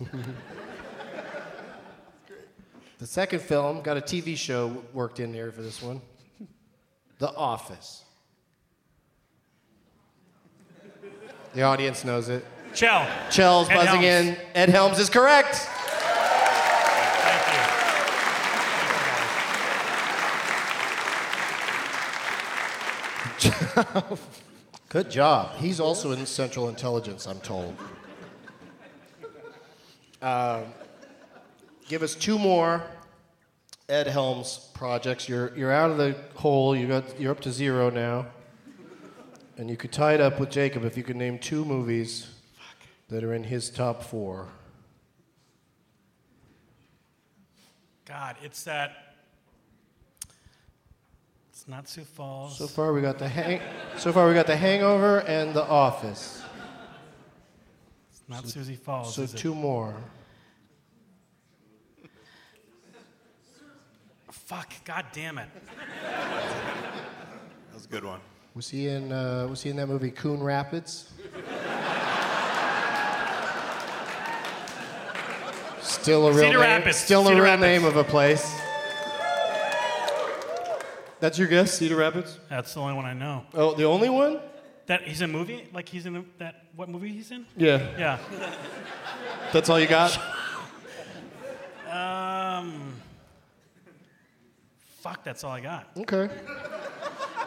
the 2.98 3.06
second 3.06 3.40
film 3.40 3.82
got 3.82 3.96
a 3.96 4.00
TV 4.00 4.36
show 4.36 4.82
worked 4.92 5.20
in 5.20 5.32
here 5.32 5.52
for 5.52 5.62
this 5.62 5.80
one 5.80 6.00
The 7.18 7.32
Office. 7.36 8.02
The 11.54 11.62
audience 11.62 12.04
knows 12.04 12.28
it. 12.28 12.44
Kjell. 12.72 13.06
Kjell's 13.28 13.68
Ed 13.68 13.74
buzzing 13.74 14.02
Helms. 14.02 14.28
in. 14.28 14.36
Ed 14.54 14.68
Helms 14.70 14.98
is 14.98 15.10
correct. 15.10 15.68
Good 24.88 25.10
job. 25.10 25.56
He's 25.56 25.80
also 25.80 26.12
in 26.12 26.26
Central 26.26 26.68
Intelligence, 26.68 27.26
I'm 27.26 27.40
told. 27.40 27.74
Um, 30.20 30.64
give 31.88 32.02
us 32.02 32.14
two 32.14 32.38
more 32.38 32.82
Ed 33.88 34.06
Helms 34.06 34.70
projects. 34.74 35.28
You're, 35.28 35.56
you're 35.56 35.72
out 35.72 35.90
of 35.90 35.96
the 35.98 36.16
hole. 36.34 36.76
You 36.76 36.86
got, 36.86 37.20
you're 37.20 37.32
up 37.32 37.40
to 37.40 37.52
zero 37.52 37.90
now. 37.90 38.26
And 39.56 39.68
you 39.68 39.76
could 39.76 39.92
tie 39.92 40.14
it 40.14 40.20
up 40.20 40.40
with 40.40 40.50
Jacob 40.50 40.84
if 40.84 40.96
you 40.96 41.02
could 41.02 41.16
name 41.16 41.38
two 41.38 41.64
movies 41.64 42.28
that 43.12 43.22
are 43.22 43.34
in 43.34 43.44
his 43.44 43.68
top 43.70 44.02
four. 44.02 44.48
God, 48.06 48.36
it's 48.42 48.64
that. 48.64 49.16
It's 51.50 51.68
not 51.68 51.88
Sioux 51.88 52.04
Falls. 52.04 52.58
So 52.58 52.66
far, 52.66 52.92
we 52.92 53.02
got 53.02 53.18
the 53.18 53.28
hang. 53.28 53.60
So 53.98 54.12
far, 54.12 54.26
we 54.26 54.34
got 54.34 54.46
the 54.46 54.56
Hangover 54.56 55.20
and 55.20 55.54
The 55.54 55.62
Office. 55.62 56.42
It's 58.10 58.22
not 58.28 58.48
Susie 58.48 58.74
Falls. 58.74 59.14
So 59.14 59.22
is 59.22 59.34
it? 59.34 59.38
two 59.38 59.54
more. 59.54 59.94
Fuck, 64.30 64.72
god 64.84 65.06
damn 65.12 65.38
it. 65.38 65.48
That 66.02 67.74
was 67.74 67.84
a 67.84 67.88
good 67.88 68.04
one. 68.04 68.20
Was 68.54 68.68
he 68.68 68.88
in? 68.88 69.12
Uh, 69.12 69.46
was 69.48 69.62
he 69.62 69.70
in 69.70 69.76
that 69.76 69.86
movie 69.86 70.10
Coon 70.10 70.42
Rapids? 70.42 71.10
Still 75.82 76.26
a 76.28 76.30
real 76.32 76.38
Cedar 76.40 76.58
name. 76.58 76.60
Rapids, 76.60 76.96
Still 76.96 77.26
a 77.28 77.34
real 77.34 77.42
Rapids. 77.44 77.60
name 77.62 77.84
of 77.84 77.96
a 77.96 78.04
place. 78.04 78.50
That's 81.20 81.38
your 81.38 81.46
guess, 81.48 81.72
Cedar 81.72 81.96
Rapids? 81.96 82.38
That's 82.48 82.74
the 82.74 82.80
only 82.80 82.94
one 82.94 83.04
I 83.04 83.12
know. 83.14 83.44
Oh, 83.54 83.74
the 83.74 83.84
only 83.84 84.08
one? 84.08 84.40
That 84.86 85.02
he's 85.02 85.20
in 85.22 85.30
a 85.30 85.32
movie? 85.32 85.68
Like 85.72 85.88
he's 85.88 86.06
in 86.06 86.16
a, 86.16 86.24
that 86.38 86.64
what 86.74 86.88
movie 86.88 87.10
he's 87.12 87.30
in? 87.30 87.46
Yeah. 87.56 87.86
Yeah. 87.98 88.18
That's 89.52 89.68
all 89.68 89.78
you 89.80 89.86
got? 89.86 90.18
Um. 91.92 92.94
Fuck, 95.02 95.22
that's 95.24 95.44
all 95.44 95.50
I 95.50 95.60
got. 95.60 95.90
Okay. 95.98 96.30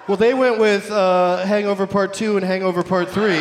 Well, 0.07 0.17
they 0.17 0.35
went 0.35 0.59
with 0.59 0.91
uh, 0.91 1.37
Hangover 1.47 1.87
Part 1.87 2.13
2 2.13 2.37
and 2.37 2.45
Hangover 2.45 2.83
Part 2.83 3.09
3. 3.09 3.39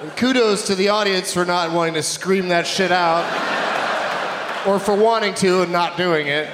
And 0.00 0.14
kudos 0.54 0.66
to 0.68 0.74
the 0.76 0.88
audience 0.88 1.32
for 1.32 1.44
not 1.44 1.72
wanting 1.72 1.94
to 1.94 2.02
scream 2.02 2.48
that 2.48 2.64
shit 2.66 2.92
out, 2.92 3.24
or 4.66 4.78
for 4.78 4.94
wanting 4.94 5.34
to 5.34 5.62
and 5.62 5.72
not 5.72 5.96
doing 5.96 6.28
it. 6.28 6.48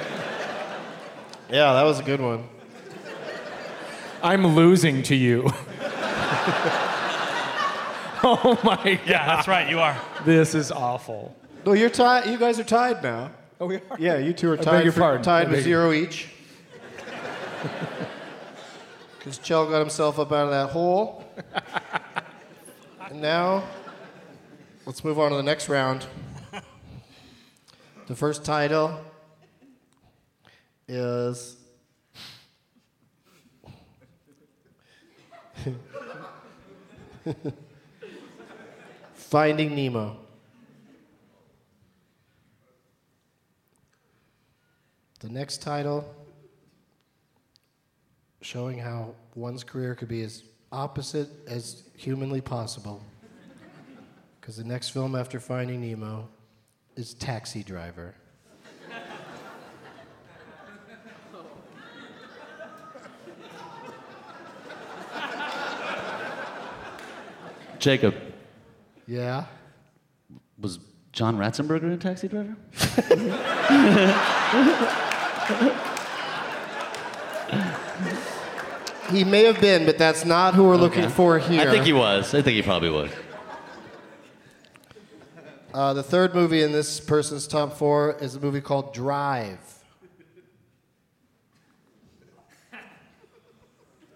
Yeah, 1.51 1.73
that 1.73 1.83
was 1.83 1.99
a 1.99 2.03
good 2.03 2.19
one. 2.19 2.47
I'm 4.23 4.55
losing 4.55 5.03
to 5.03 5.15
you. 5.15 5.43
oh 8.23 8.59
my 8.63 8.75
god. 8.75 8.99
Yeah, 9.05 9.25
that's 9.27 9.47
right. 9.47 9.69
You 9.69 9.79
are. 9.79 9.95
This 10.25 10.55
is 10.55 10.71
awful. 10.71 11.35
No, 11.65 11.73
you're 11.73 11.89
tied. 11.91 12.27
You 12.27 12.37
guys 12.39 12.59
are 12.59 12.63
tied 12.63 13.03
now. 13.03 13.31
Oh, 13.59 13.67
we 13.67 13.75
are. 13.75 13.99
Yeah, 13.99 14.17
you 14.17 14.33
two 14.33 14.49
are 14.49 14.53
I 14.53 14.57
beg 14.57 14.65
tied. 14.65 14.83
your 14.83 14.93
for- 14.93 14.99
pardon. 15.01 15.23
Tied 15.23 15.43
beg 15.45 15.57
with 15.57 15.67
your- 15.67 15.81
zero 15.91 15.93
each. 15.93 16.29
Because 19.19 19.37
Kjell 19.37 19.69
got 19.69 19.77
himself 19.81 20.17
up 20.17 20.31
out 20.31 20.45
of 20.45 20.49
that 20.49 20.71
hole. 20.71 21.23
and 23.07 23.21
now, 23.21 23.63
let's 24.85 25.03
move 25.03 25.19
on 25.19 25.31
to 25.31 25.37
the 25.37 25.43
next 25.43 25.69
round. 25.69 26.05
The 28.07 28.15
first 28.15 28.43
title 28.43 28.99
is. 30.87 31.57
Finding 39.13 39.75
Nemo. 39.75 40.17
The 45.19 45.29
next 45.29 45.61
title, 45.61 46.03
showing 48.41 48.79
how 48.79 49.13
one's 49.35 49.63
career 49.63 49.93
could 49.93 50.07
be 50.07 50.23
as 50.23 50.43
opposite 50.71 51.29
as 51.47 51.83
humanly 51.95 52.41
possible. 52.41 53.03
Because 54.41 54.57
the 54.57 54.63
next 54.63 54.89
film 54.89 55.15
after 55.15 55.39
Finding 55.39 55.81
Nemo 55.81 56.27
is 56.95 57.13
Taxi 57.13 57.63
Driver. 57.63 58.15
Jacob, 67.79 68.15
Yeah? 69.07 69.45
was 70.59 70.79
John 71.11 71.37
Ratzenberger 71.37 71.93
a 71.93 71.97
taxi 71.97 72.27
driver? 72.27 72.55
He 79.11 79.25
may 79.25 79.43
have 79.43 79.59
been, 79.59 79.85
but 79.85 79.97
that's 79.97 80.23
not 80.23 80.53
who 80.53 80.63
we're 80.63 80.77
looking 80.77 81.09
for 81.09 81.37
here. 81.37 81.67
I 81.67 81.69
think 81.69 81.83
he 81.83 81.91
was. 81.91 82.33
I 82.33 82.41
think 82.41 82.55
he 82.55 82.61
probably 82.61 82.89
was. 82.89 83.11
Uh, 85.73 85.93
the 85.93 86.03
third 86.03 86.35
movie 86.35 86.63
in 86.63 86.73
this 86.73 86.99
person's 86.99 87.47
top 87.47 87.77
four 87.77 88.17
is 88.19 88.35
a 88.35 88.39
movie 88.41 88.59
called 88.59 88.93
Drive. 88.93 89.57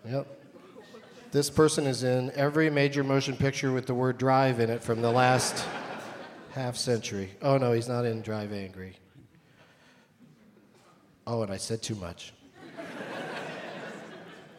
Yep. 0.06 0.28
This 1.32 1.50
person 1.50 1.88
is 1.88 2.04
in 2.04 2.32
every 2.36 2.70
major 2.70 3.04
motion 3.04 3.38
picture 3.38 3.72
with 3.72 3.88
the 3.88 3.94
word 3.94 4.18
drive 4.18 4.60
in 4.60 4.70
it 4.70 4.84
from 4.84 5.02
the 5.02 5.10
last 5.12 5.66
half 6.54 6.76
century. 6.76 7.32
Oh, 7.42 7.58
no, 7.58 7.72
he's 7.72 7.88
not 7.88 8.04
in 8.06 8.22
Drive 8.22 8.52
Angry. 8.52 8.98
Oh, 11.26 11.42
and 11.42 11.52
I 11.52 11.58
said 11.58 11.82
too 11.82 11.96
much. 11.96 12.34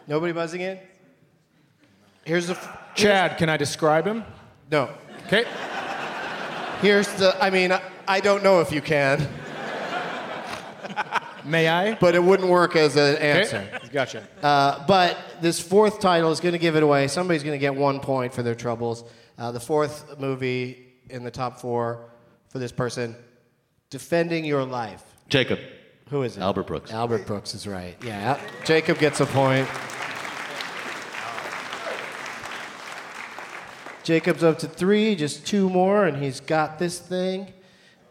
Nobody 0.06 0.32
buzzing 0.32 0.62
in? 0.62 0.78
Here's 2.24 2.46
the. 2.46 2.54
F- 2.54 2.94
Chad, 2.94 3.36
can 3.36 3.48
I 3.48 3.56
describe 3.56 4.06
him? 4.06 4.24
no. 4.70 4.90
Okay. 5.26 5.44
Here's 6.80 7.08
the. 7.14 7.36
I 7.42 7.50
mean, 7.50 7.72
I- 7.72 7.82
I 8.08 8.20
don't 8.20 8.44
know 8.44 8.60
if 8.60 8.70
you 8.70 8.80
can, 8.80 9.26
May 11.44 11.66
I? 11.68 11.94
but 11.94 12.14
it 12.14 12.22
wouldn't 12.22 12.48
work 12.48 12.76
as 12.76 12.94
an 12.96 13.16
answer. 13.16 13.68
Okay. 13.74 13.88
Gotcha. 13.92 14.28
Uh, 14.42 14.84
but 14.86 15.16
this 15.40 15.60
fourth 15.60 15.98
title 16.00 16.30
is 16.30 16.38
going 16.38 16.52
to 16.52 16.58
give 16.58 16.76
it 16.76 16.82
away. 16.84 17.08
Somebody's 17.08 17.42
going 17.42 17.54
to 17.54 17.58
get 17.58 17.74
one 17.74 17.98
point 17.98 18.32
for 18.32 18.42
their 18.44 18.54
troubles. 18.54 19.02
Uh, 19.38 19.50
the 19.50 19.58
fourth 19.60 20.18
movie 20.20 20.86
in 21.10 21.24
the 21.24 21.30
top 21.32 21.60
four 21.60 22.10
for 22.48 22.58
this 22.60 22.70
person, 22.72 23.16
Defending 23.90 24.44
Your 24.44 24.64
Life. 24.64 25.02
Jacob. 25.28 25.58
Who 26.10 26.22
is 26.22 26.36
it? 26.36 26.40
Albert 26.40 26.68
Brooks. 26.68 26.92
Albert 26.92 27.26
Brooks 27.26 27.54
is 27.54 27.66
right. 27.66 27.96
Yeah. 28.04 28.40
Jacob 28.64 28.98
gets 28.98 29.18
a 29.20 29.26
point. 29.26 29.68
Jacob's 34.06 34.44
up 34.44 34.60
to 34.60 34.68
three, 34.68 35.16
just 35.16 35.44
two 35.44 35.68
more, 35.68 36.06
and 36.06 36.22
he's 36.22 36.38
got 36.38 36.78
this 36.78 37.00
thing. 37.00 37.52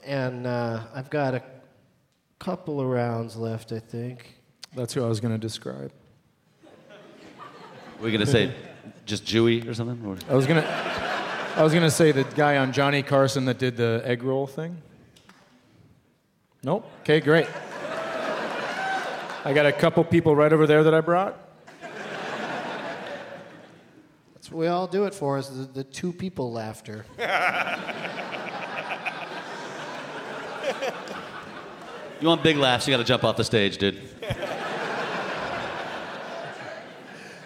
And 0.05 0.45
uh, 0.45 0.81
I've 0.93 1.09
got 1.09 1.33
a 1.35 1.41
couple 2.37 2.81
of 2.81 2.87
rounds 2.87 3.37
left, 3.37 3.71
I 3.71 3.79
think. 3.79 4.35
That's 4.75 4.93
who 4.93 5.05
I 5.05 5.07
was 5.07 5.21
going 5.21 5.33
to 5.33 5.37
describe. 5.37 5.93
We're 8.01 8.11
gonna 8.11 8.25
say 8.25 8.53
just 9.05 9.23
Jewy 9.23 9.65
or 9.69 9.73
something? 9.73 10.05
Or? 10.05 10.17
I 10.29 10.35
was 10.35 10.45
gonna, 10.45 10.65
I 11.55 11.63
was 11.63 11.73
gonna 11.73 11.89
say 11.89 12.11
the 12.11 12.25
guy 12.25 12.57
on 12.57 12.73
Johnny 12.73 13.01
Carson 13.01 13.45
that 13.45 13.57
did 13.57 13.77
the 13.77 14.01
egg 14.03 14.21
roll 14.21 14.47
thing. 14.47 14.81
Nope. 16.61 16.91
Okay, 17.03 17.21
great. 17.21 17.47
I 19.45 19.53
got 19.53 19.65
a 19.65 19.71
couple 19.71 20.03
people 20.03 20.35
right 20.35 20.51
over 20.51 20.67
there 20.67 20.83
that 20.83 20.93
I 20.93 20.99
brought. 20.99 21.44
That's 24.45 24.53
what 24.53 24.59
we 24.59 24.67
all 24.67 24.85
do 24.85 25.05
it 25.05 25.15
for, 25.15 25.39
is 25.39 25.49
the, 25.49 25.63
the 25.63 25.83
two 25.83 26.13
people 26.13 26.51
laughter. 26.51 27.03
You 32.21 32.29
want 32.29 32.43
big 32.43 32.55
laughs? 32.55 32.87
You 32.87 32.93
got 32.93 32.97
to 32.99 33.03
jump 33.03 33.25
off 33.25 33.35
the 33.35 33.43
stage, 33.43 33.77
dude. 33.77 34.01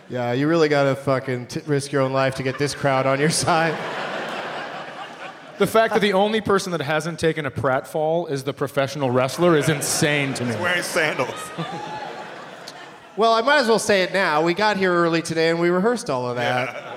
Yeah, 0.10 0.32
you 0.34 0.47
really 0.47 0.70
gotta 0.70 0.95
fucking 0.95 1.47
t- 1.47 1.62
risk 1.66 1.91
your 1.91 2.04
own 2.04 2.14
life 2.14 2.36
to 2.36 2.43
get 2.43 2.60
this 2.60 2.76
crowd 2.76 3.08
on 3.08 3.20
your 3.20 3.32
side. 3.32 3.74
The 5.58 5.68
fact 5.68 5.95
that 5.95 6.02
the 6.02 6.14
only 6.14 6.39
person 6.39 6.72
that 6.74 6.82
hasn't 6.82 7.20
taken 7.20 7.47
a 7.47 7.52
pratfall 7.52 8.30
is 8.30 8.43
the 8.43 8.54
professional 8.54 9.10
wrestler 9.10 9.58
is 9.58 9.70
insane 9.70 10.36
to 10.36 10.45
me. 10.45 10.56
Wearing 10.58 10.84
sandals. 10.84 11.50
Well, 13.20 13.34
I 13.34 13.41
might 13.41 13.58
as 13.58 13.68
well 13.68 13.80
say 13.80 14.04
it 14.04 14.14
now. 14.14 14.41
We 14.43 14.54
got 14.54 14.78
here 14.78 14.93
early 14.93 15.22
today 15.22 15.50
and 15.50 15.60
we 15.60 15.68
rehearsed 15.70 16.10
all 16.10 16.30
of 16.30 16.38
that. 16.38 16.88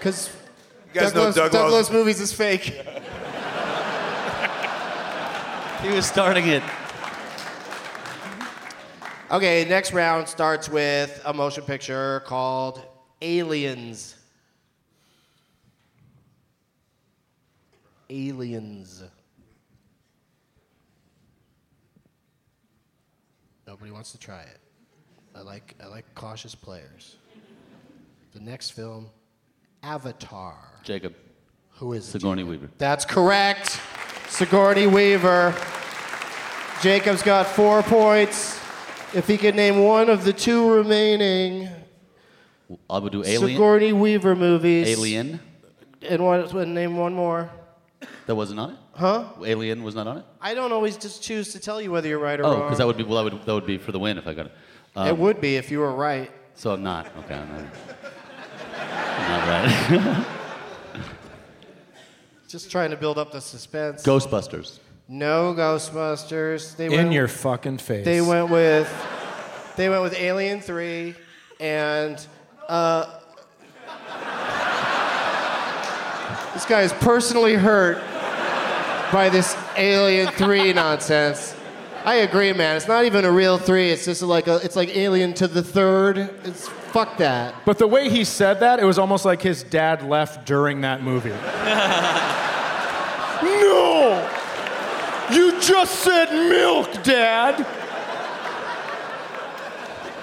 Because 0.00 0.30
You 0.94 1.00
guys 1.00 1.14
know 1.14 1.26
Douglas, 1.26 1.34
Doug 1.36 1.52
Douglas 1.52 1.72
Loves- 1.74 1.90
movies 1.90 2.20
is 2.20 2.32
fake. 2.32 2.74
He 5.82 5.88
was 5.88 6.04
starting 6.04 6.46
it. 6.48 6.62
Okay, 9.30 9.64
next 9.66 9.94
round 9.94 10.28
starts 10.28 10.68
with 10.68 11.22
a 11.24 11.32
motion 11.32 11.64
picture 11.64 12.20
called 12.26 12.84
Aliens. 13.22 14.14
Aliens. 18.10 19.02
Nobody 23.66 23.90
wants 23.90 24.12
to 24.12 24.18
try 24.18 24.42
it. 24.42 24.58
I 25.34 25.40
like 25.40 25.74
I 25.82 25.86
like 25.86 26.04
cautious 26.14 26.54
players. 26.54 27.16
The 28.34 28.40
next 28.40 28.70
film, 28.72 29.08
Avatar. 29.82 30.56
Jacob. 30.82 31.14
Who 31.76 31.92
is? 31.94 32.04
Sigourney 32.04 32.44
Weaver. 32.44 32.68
That's 32.78 33.04
correct. 33.04 33.80
Sigourney 34.28 34.86
Weaver. 34.86 35.54
Jacob's 36.82 37.22
got 37.22 37.46
four 37.46 37.82
points. 37.82 38.58
If 39.14 39.26
he 39.26 39.36
could 39.36 39.54
name 39.54 39.82
one 39.82 40.08
of 40.08 40.24
the 40.24 40.32
two 40.32 40.70
remaining 40.72 41.68
I 42.88 42.98
would 42.98 43.12
do 43.12 43.24
Alien. 43.24 43.40
Sigourney 43.48 43.92
Weaver 43.92 44.36
movies. 44.36 44.86
Alien. 44.88 45.40
And 46.08 46.24
what, 46.24 46.54
name 46.68 46.96
one 46.96 47.14
more. 47.14 47.50
That 48.26 48.34
wasn't 48.36 48.60
on 48.60 48.70
it. 48.70 48.76
Huh? 48.94 49.24
Alien 49.44 49.82
was 49.82 49.94
not 49.94 50.06
on 50.06 50.18
it. 50.18 50.24
I 50.40 50.54
don't 50.54 50.72
always 50.72 50.96
just 50.96 51.22
choose 51.22 51.52
to 51.52 51.58
tell 51.58 51.80
you 51.80 51.90
whether 51.90 52.08
you're 52.08 52.18
right 52.18 52.38
or 52.38 52.44
Oh, 52.46 52.50
wrong. 52.52 52.62
because 52.62 52.78
that 52.78 52.86
would 52.86 52.96
be 52.96 53.02
well, 53.02 53.24
that 53.24 53.32
would 53.32 53.44
that 53.44 53.54
would 53.54 53.66
be 53.66 53.78
for 53.78 53.92
the 53.92 53.98
win 53.98 54.18
if 54.18 54.26
I 54.26 54.34
got 54.34 54.46
it. 54.46 54.52
Um, 54.94 55.08
it 55.08 55.16
would 55.16 55.40
be 55.40 55.56
if 55.56 55.70
you 55.70 55.80
were 55.80 55.92
right. 55.94 56.30
So 56.54 56.72
I'm 56.72 56.82
not. 56.82 57.06
Okay, 57.24 57.34
I'm 57.34 57.48
not. 57.48 57.64
I'm 58.80 59.28
not 59.28 60.26
right. 60.26 60.26
Just 62.48 62.70
trying 62.70 62.90
to 62.90 62.96
build 62.96 63.16
up 63.18 63.30
the 63.30 63.40
suspense. 63.40 64.02
Ghostbusters. 64.02 64.80
No 65.06 65.54
Ghostbusters. 65.54 66.76
They 66.76 66.86
In 66.86 66.92
went, 66.92 67.12
your 67.12 67.28
fucking 67.28 67.78
face. 67.78 68.04
They 68.04 68.20
went 68.20 68.50
with. 68.50 68.88
They 69.76 69.88
went 69.88 70.02
with 70.02 70.14
Alien 70.14 70.60
Three, 70.60 71.14
and 71.58 72.24
uh, 72.68 73.18
this 76.54 76.66
guy 76.66 76.82
is 76.82 76.92
personally 76.94 77.54
hurt 77.54 77.98
by 79.12 79.28
this 79.30 79.56
Alien 79.76 80.28
Three 80.32 80.72
nonsense. 80.72 81.54
I 82.04 82.16
agree, 82.16 82.52
man. 82.52 82.76
It's 82.76 82.88
not 82.88 83.04
even 83.04 83.24
a 83.24 83.30
real 83.30 83.58
three. 83.58 83.90
It's 83.90 84.04
just 84.04 84.22
like 84.22 84.48
a. 84.48 84.56
It's 84.64 84.76
like 84.76 84.96
Alien 84.96 85.34
to 85.34 85.46
the 85.48 85.62
third. 85.62 86.18
It's 86.44 86.68
fuck 86.92 87.16
that. 87.18 87.54
But 87.64 87.78
the 87.78 87.86
way 87.86 88.08
he 88.08 88.24
said 88.24 88.60
that, 88.60 88.80
it 88.80 88.84
was 88.84 88.98
almost 88.98 89.24
like 89.24 89.42
his 89.42 89.62
dad 89.62 90.02
left 90.02 90.46
during 90.46 90.80
that 90.82 91.02
movie. 91.02 91.30
no! 93.42 94.28
You 95.32 95.60
just 95.60 96.00
said 96.00 96.30
milk, 96.48 97.02
Dad! 97.02 97.66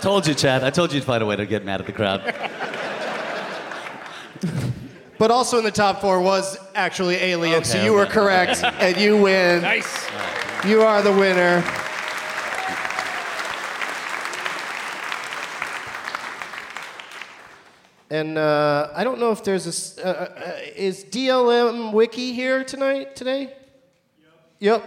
Told 0.01 0.27
you, 0.27 0.33
Chad. 0.33 0.63
I 0.63 0.69
told 0.69 0.91
you 0.91 0.97
you'd 0.97 1.05
find 1.05 1.23
a 1.23 1.25
way 1.25 1.35
to 1.35 1.45
get 1.45 1.65
mad 1.65 1.79
at 1.79 1.87
the 1.87 1.93
crowd. 1.93 2.21
But 5.17 5.31
also 5.31 5.57
in 5.57 5.63
the 5.63 5.71
top 5.71 6.01
four 6.01 6.21
was 6.21 6.57
actually 6.75 7.15
Alien, 7.15 7.63
so 7.63 7.77
Okay, 7.77 7.85
you 7.85 7.93
were 7.93 8.03
okay. 8.03 8.11
correct, 8.11 8.63
and 8.63 8.95
you 8.97 9.17
win. 9.17 9.63
Nice. 9.63 10.05
You 10.65 10.83
are 10.83 11.01
the 11.01 11.11
winner. 11.11 11.63
And 18.37 18.45
uh, 18.45 18.91
I 18.93 19.03
don't 19.03 19.19
know 19.19 19.31
if 19.31 19.43
there's 19.43 19.65
a 19.65 20.07
Uh, 20.07 20.09
uh, 20.09 20.59
is 20.75 21.03
DLM 21.05 21.91
Wiki 21.91 22.33
here 22.33 22.63
tonight, 22.63 23.15
today? 23.15 23.51
Yep. 24.59 24.81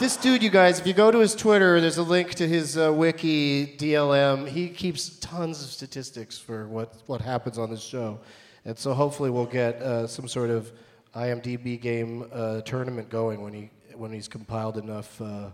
This 0.00 0.16
dude, 0.16 0.42
you 0.42 0.50
guys, 0.50 0.80
if 0.80 0.86
you 0.86 0.94
go 0.94 1.12
to 1.12 1.18
his 1.18 1.36
Twitter, 1.36 1.80
there's 1.80 1.98
a 1.98 2.02
link 2.02 2.34
to 2.34 2.48
his 2.48 2.76
uh, 2.76 2.92
wiki, 2.92 3.76
DLM. 3.76 4.48
He 4.48 4.68
keeps 4.68 5.10
tons 5.20 5.62
of 5.62 5.70
statistics 5.70 6.36
for 6.36 6.66
what, 6.66 6.92
what 7.06 7.20
happens 7.20 7.56
on 7.56 7.70
this 7.70 7.82
show. 7.82 8.18
And 8.64 8.76
so 8.76 8.94
hopefully 8.94 9.30
we'll 9.30 9.46
get 9.46 9.76
uh, 9.76 10.08
some 10.08 10.26
sort 10.26 10.50
of 10.50 10.72
IMDb 11.14 11.80
game 11.80 12.28
uh, 12.32 12.62
tournament 12.62 13.10
going 13.10 13.40
when, 13.42 13.52
he, 13.52 13.70
when 13.94 14.12
he's 14.12 14.26
compiled 14.26 14.76
enough, 14.76 15.20
uh, 15.20 15.50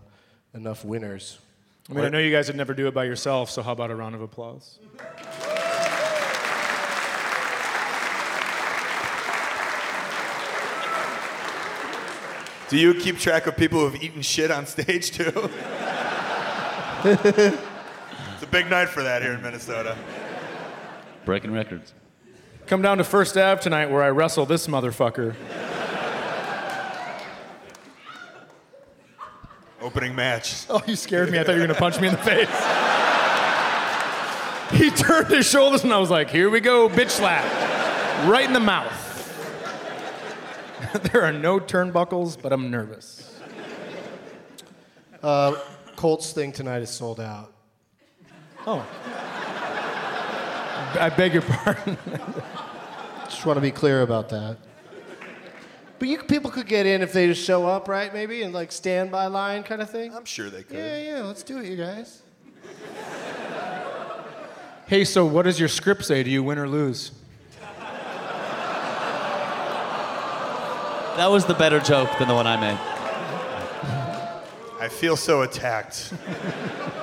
enough 0.55 0.83
winners. 0.83 1.41
I 1.91 1.93
mean, 1.93 2.05
I 2.07 2.09
know 2.09 2.19
you 2.19 2.33
guys 2.33 2.47
would 2.49 2.57
never 2.57 2.73
do 2.73 2.87
it 2.87 2.95
by 2.95 3.05
yourself, 3.05 3.51
so 3.51 3.63
how 3.63 3.73
about 3.73 3.91
a 3.91 3.97
round 3.97 4.15
of 4.15 4.23
applause? 4.23 4.79
Do 12.69 12.77
you 12.77 12.93
keep 12.93 13.19
track 13.19 13.47
of 13.47 13.57
people 13.57 13.81
who've 13.81 14.03
eaten 14.03 14.21
shit 14.21 14.51
on 14.51 14.67
stage 14.67 15.11
too? 15.11 15.51
it's 17.05 18.43
a 18.43 18.47
big 18.51 18.69
night 18.69 18.91
for 18.91 19.03
that 19.03 19.23
here 19.23 19.33
in 19.33 19.41
Minnesota. 19.41 19.97
Breaking 21.25 21.53
records. 21.53 21.95
Come 22.67 22.83
down 22.83 22.99
to 22.99 23.05
First 23.05 23.39
Ave 23.39 23.63
tonight 23.63 23.87
where 23.87 24.03
I 24.03 24.11
wrestle 24.11 24.45
this 24.45 24.67
motherfucker. 24.67 25.35
Opening 29.81 30.15
match. 30.15 30.67
Oh, 30.69 30.83
you 30.87 30.97
scared 30.97 31.31
me. 31.31 31.39
I 31.39 31.45
thought 31.45 31.55
you 31.55 31.61
were 31.63 31.67
going 31.67 31.75
to 31.75 31.81
punch 31.81 31.99
me 31.99 32.09
in 32.09 32.15
the 32.15 32.21
face. 32.21 32.49
he 34.79 34.91
turned 34.91 35.29
his 35.29 35.49
shoulders 35.49 35.85
and 35.85 35.93
I 35.93 35.99
was 35.99 36.11
like, 36.11 36.29
here 36.29 36.51
we 36.51 36.61
go, 36.61 36.91
bitch 36.91 37.11
slap. 37.11 37.45
Right 38.29 38.45
in 38.45 38.53
the 38.53 38.61
mouth. 38.61 39.08
there 41.13 41.23
are 41.23 41.33
no 41.33 41.59
turnbuckles, 41.59 42.41
but 42.41 42.53
I'm 42.53 42.71
nervous. 42.71 43.39
Uh, 45.23 45.57
Colts 45.97 46.33
thing 46.33 46.53
tonight 46.53 46.83
is 46.83 46.91
sold 46.91 47.21
out. 47.21 47.53
Oh. 48.67 48.87
I 51.01 51.13
beg 51.17 51.33
your 51.33 51.43
pardon. 51.43 51.99
Just 53.25 53.45
want 53.45 53.57
to 53.57 53.61
be 53.61 53.71
clear 53.71 54.03
about 54.03 54.29
that. 54.31 54.57
But 55.99 56.09
you, 56.09 56.19
people 56.23 56.51
could 56.51 56.67
get 56.67 56.87
in 56.87 57.03
if 57.03 57.13
they 57.13 57.27
just 57.27 57.45
show 57.45 57.67
up, 57.67 57.89
right? 57.89 58.13
Maybe 58.15 58.43
and 58.43 58.55
like 58.55 58.71
standby 58.71 59.27
line 59.27 59.65
kind 59.65 59.83
of 59.83 59.91
thing. 59.91 60.15
I'm 60.15 60.25
sure 60.25 60.49
they 60.49 60.63
could. 60.63 60.77
Yeah, 60.77 60.99
yeah. 61.01 61.23
Let's 61.23 61.43
do 61.43 61.59
it, 61.59 61.67
you 61.67 61.77
guys. 61.77 62.23
Hey, 64.87 65.05
so 65.05 65.27
what 65.27 65.43
does 65.43 65.59
your 65.59 65.69
script 65.69 66.05
say? 66.05 66.23
Do 66.23 66.31
you 66.31 66.43
win 66.43 66.59
or 66.59 66.69
lose? 66.69 67.11
That 71.19 71.33
was 71.33 71.45
the 71.47 71.55
better 71.55 71.81
joke 71.81 72.17
than 72.21 72.29
the 72.29 72.35
one 72.35 72.47
I 72.47 72.57
made. 72.57 72.79
I 74.81 74.89
feel 74.89 75.17
so 75.17 75.43
attacked. 75.43 76.13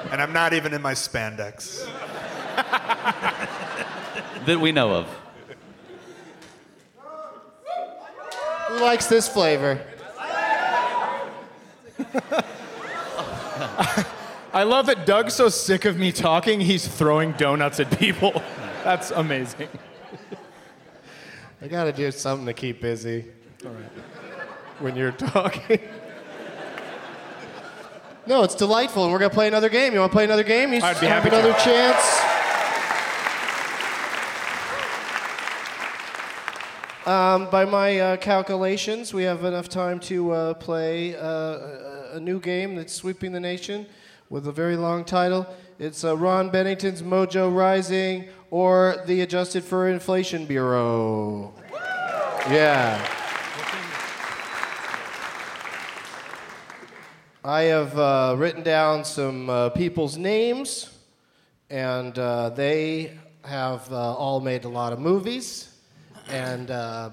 and 0.10 0.22
I'm 0.22 0.32
not 0.32 0.54
even 0.54 0.74
in 0.74 0.82
my 0.82 0.94
spandex. 0.94 1.86
That 4.46 4.58
we 4.62 4.72
know 4.72 4.94
of. 4.94 5.08
Who 8.70 8.80
likes 8.80 9.08
this 9.08 9.28
flavor? 9.28 9.86
I 14.54 14.64
love 14.64 14.86
that 14.86 15.06
Doug's 15.06 15.34
so 15.34 15.50
sick 15.50 15.84
of 15.84 15.98
me 15.98 16.14
talking, 16.14 16.62
he's 16.62 16.88
throwing 16.88 17.34
donuts 17.34 17.82
at 17.82 18.00
people. 18.00 18.42
That's 18.86 19.12
amazing. 19.12 19.68
I 21.62 21.68
gotta 21.68 21.92
do 21.92 22.10
something 22.12 22.46
to 22.46 22.54
keep 22.54 22.80
busy. 22.80 23.26
All 23.66 23.72
right. 23.72 23.86
When 24.80 24.96
you're 24.96 25.12
talking. 25.12 25.80
no, 28.28 28.44
it's 28.44 28.56
delightful, 28.56 29.04
and 29.06 29.14
we're 29.14 29.20
gonna 29.20 29.34
play 29.34 29.48
another 29.48 29.70
game. 29.70 29.94
You 29.94 30.00
want 30.00 30.12
to 30.12 30.16
play 30.16 30.26
another 30.26 30.44
game? 30.44 30.74
You 30.74 30.82
I'd 30.82 31.00
be 31.00 31.08
have 31.08 31.24
happy 31.24 31.30
to. 31.32 31.40
another 31.40 31.58
chance. 31.60 32.22
Um, 37.08 37.50
by 37.52 37.66
my 37.66 38.00
uh, 38.00 38.18
calculations, 38.18 39.14
we 39.14 39.24
have 39.24 39.44
enough 39.46 39.70
time 39.70 40.00
to 40.02 40.32
uh, 40.32 40.54
play 40.56 41.16
uh, 41.16 41.22
a, 41.24 42.10
a 42.14 42.20
new 42.20 42.40
game 42.40 42.76
that's 42.76 42.94
sweeping 42.94 43.32
the 43.32 43.40
nation 43.40 43.86
with 44.30 44.48
a 44.48 44.52
very 44.52 44.76
long 44.76 45.06
title. 45.06 45.46
It's 45.78 46.04
uh, 46.04 46.18
Ron 46.18 46.50
Bennington's 46.50 47.04
Mojo 47.04 47.56
Rising 47.56 48.28
or 48.50 49.04
the 49.06 49.22
Adjusted 49.22 49.64
for 49.64 49.88
Inflation 49.88 50.46
Bureau. 50.46 51.54
Yeah. 52.50 53.06
I 57.48 57.66
have 57.66 58.00
uh, 58.00 58.34
written 58.40 58.64
down 58.64 59.06
some 59.06 59.52
uh, 59.52 59.70
people's 59.70 60.18
names, 60.18 60.90
and 61.70 62.18
uh, 62.18 62.50
they 62.50 63.20
have 63.44 63.88
uh, 63.94 64.16
all 64.16 64.40
made 64.40 64.66
a 64.66 64.68
lot 64.68 64.94
of 64.94 65.00
movies. 65.00 65.78
And 66.28 66.72
uh, 66.72 67.12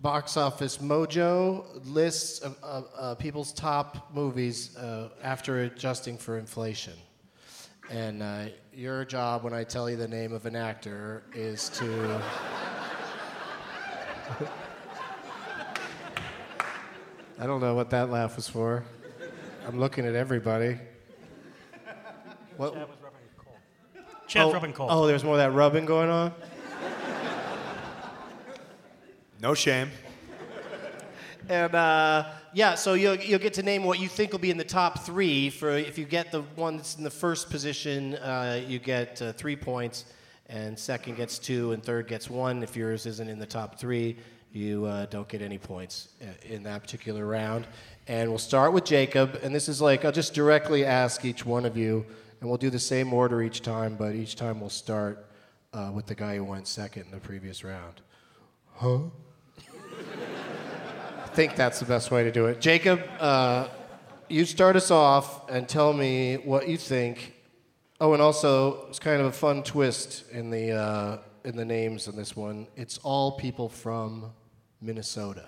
Box 0.00 0.38
Office 0.38 0.78
Mojo 0.78 1.66
lists 1.84 2.42
uh, 2.42 3.14
people's 3.16 3.52
top 3.52 4.14
movies 4.14 4.74
after 5.22 5.64
adjusting 5.64 6.16
for 6.16 6.38
inflation. 6.38 6.94
And 7.90 8.50
your 8.72 9.04
job 9.04 9.44
when 9.44 9.52
I 9.52 9.64
tell 9.64 9.90
you 9.90 9.96
the 9.96 10.08
name 10.08 10.32
of 10.32 10.46
an 10.46 10.56
actor 10.56 11.24
is 11.34 11.68
to. 11.68 12.22
I 17.38 17.46
don't 17.46 17.60
know 17.60 17.74
what 17.74 17.90
that 17.90 18.08
laugh 18.08 18.36
was 18.36 18.48
for. 18.48 18.82
I'm 19.66 19.78
looking 19.78 20.04
at 20.04 20.14
everybody. 20.14 20.76
What? 22.56 22.74
Chad 22.74 22.88
was 22.88 22.98
rubbing 23.02 23.20
cold. 23.38 23.56
Chad's 24.26 24.50
oh, 24.50 24.52
rubbing 24.52 24.72
cold. 24.72 24.90
Oh, 24.92 25.06
there's 25.06 25.22
more 25.22 25.34
of 25.34 25.38
that 25.38 25.52
rubbing 25.52 25.86
going 25.86 26.10
on? 26.10 26.32
No 29.40 29.54
shame. 29.54 29.90
And 31.48 31.74
uh, 31.74 32.26
yeah, 32.52 32.74
so 32.74 32.94
you'll, 32.94 33.16
you'll 33.16 33.40
get 33.40 33.54
to 33.54 33.62
name 33.62 33.84
what 33.84 33.98
you 33.98 34.08
think 34.08 34.32
will 34.32 34.38
be 34.38 34.50
in 34.50 34.56
the 34.56 34.64
top 34.64 35.00
three. 35.00 35.50
For 35.50 35.70
if 35.70 35.96
you 35.98 36.04
get 36.04 36.30
the 36.30 36.42
one 36.54 36.76
that's 36.76 36.96
in 36.96 37.04
the 37.04 37.10
first 37.10 37.50
position, 37.50 38.14
uh, 38.16 38.62
you 38.66 38.78
get 38.78 39.20
uh, 39.22 39.32
three 39.32 39.56
points, 39.56 40.04
and 40.48 40.78
second 40.78 41.16
gets 41.16 41.38
two, 41.38 41.72
and 41.72 41.82
third 41.82 42.06
gets 42.08 42.28
one 42.30 42.62
if 42.62 42.76
yours 42.76 43.06
isn't 43.06 43.28
in 43.28 43.38
the 43.38 43.46
top 43.46 43.78
three. 43.78 44.16
you 44.52 44.84
uh, 44.84 45.06
don't 45.06 45.28
get 45.28 45.42
any 45.42 45.58
points 45.58 46.08
uh, 46.20 46.26
in 46.42 46.62
that 46.64 46.82
particular 46.82 47.26
round. 47.26 47.66
And 48.08 48.30
we'll 48.30 48.38
start 48.38 48.72
with 48.72 48.84
Jacob. 48.84 49.38
And 49.42 49.54
this 49.54 49.68
is 49.68 49.80
like, 49.80 50.04
I'll 50.04 50.12
just 50.12 50.34
directly 50.34 50.84
ask 50.84 51.24
each 51.24 51.46
one 51.46 51.64
of 51.64 51.76
you, 51.76 52.04
and 52.40 52.48
we'll 52.48 52.58
do 52.58 52.70
the 52.70 52.78
same 52.78 53.12
order 53.12 53.42
each 53.42 53.62
time, 53.62 53.94
but 53.94 54.14
each 54.14 54.34
time 54.34 54.60
we'll 54.60 54.70
start 54.70 55.26
uh, 55.72 55.90
with 55.94 56.06
the 56.06 56.14
guy 56.14 56.36
who 56.36 56.44
went 56.44 56.66
second 56.66 57.04
in 57.04 57.10
the 57.12 57.20
previous 57.20 57.62
round. 57.62 58.00
Huh? 58.74 58.98
I 61.22 61.34
think 61.34 61.54
that's 61.54 61.78
the 61.78 61.86
best 61.86 62.10
way 62.10 62.24
to 62.24 62.32
do 62.32 62.46
it. 62.46 62.60
Jacob, 62.60 63.00
uh, 63.20 63.68
you 64.28 64.44
start 64.44 64.76
us 64.76 64.90
off 64.90 65.48
and 65.48 65.68
tell 65.68 65.92
me 65.92 66.36
what 66.36 66.68
you 66.68 66.76
think. 66.76 67.34
Oh, 68.00 68.12
and 68.14 68.20
also, 68.20 68.86
it's 68.88 68.98
kind 68.98 69.20
of 69.20 69.26
a 69.28 69.32
fun 69.32 69.62
twist 69.62 70.24
in 70.32 70.50
the, 70.50 70.72
uh, 70.72 71.18
in 71.44 71.56
the 71.56 71.64
names 71.64 72.08
in 72.08 72.16
this 72.16 72.34
one. 72.34 72.66
It's 72.76 72.98
all 72.98 73.32
people 73.38 73.68
from 73.68 74.32
Minnesota. 74.80 75.44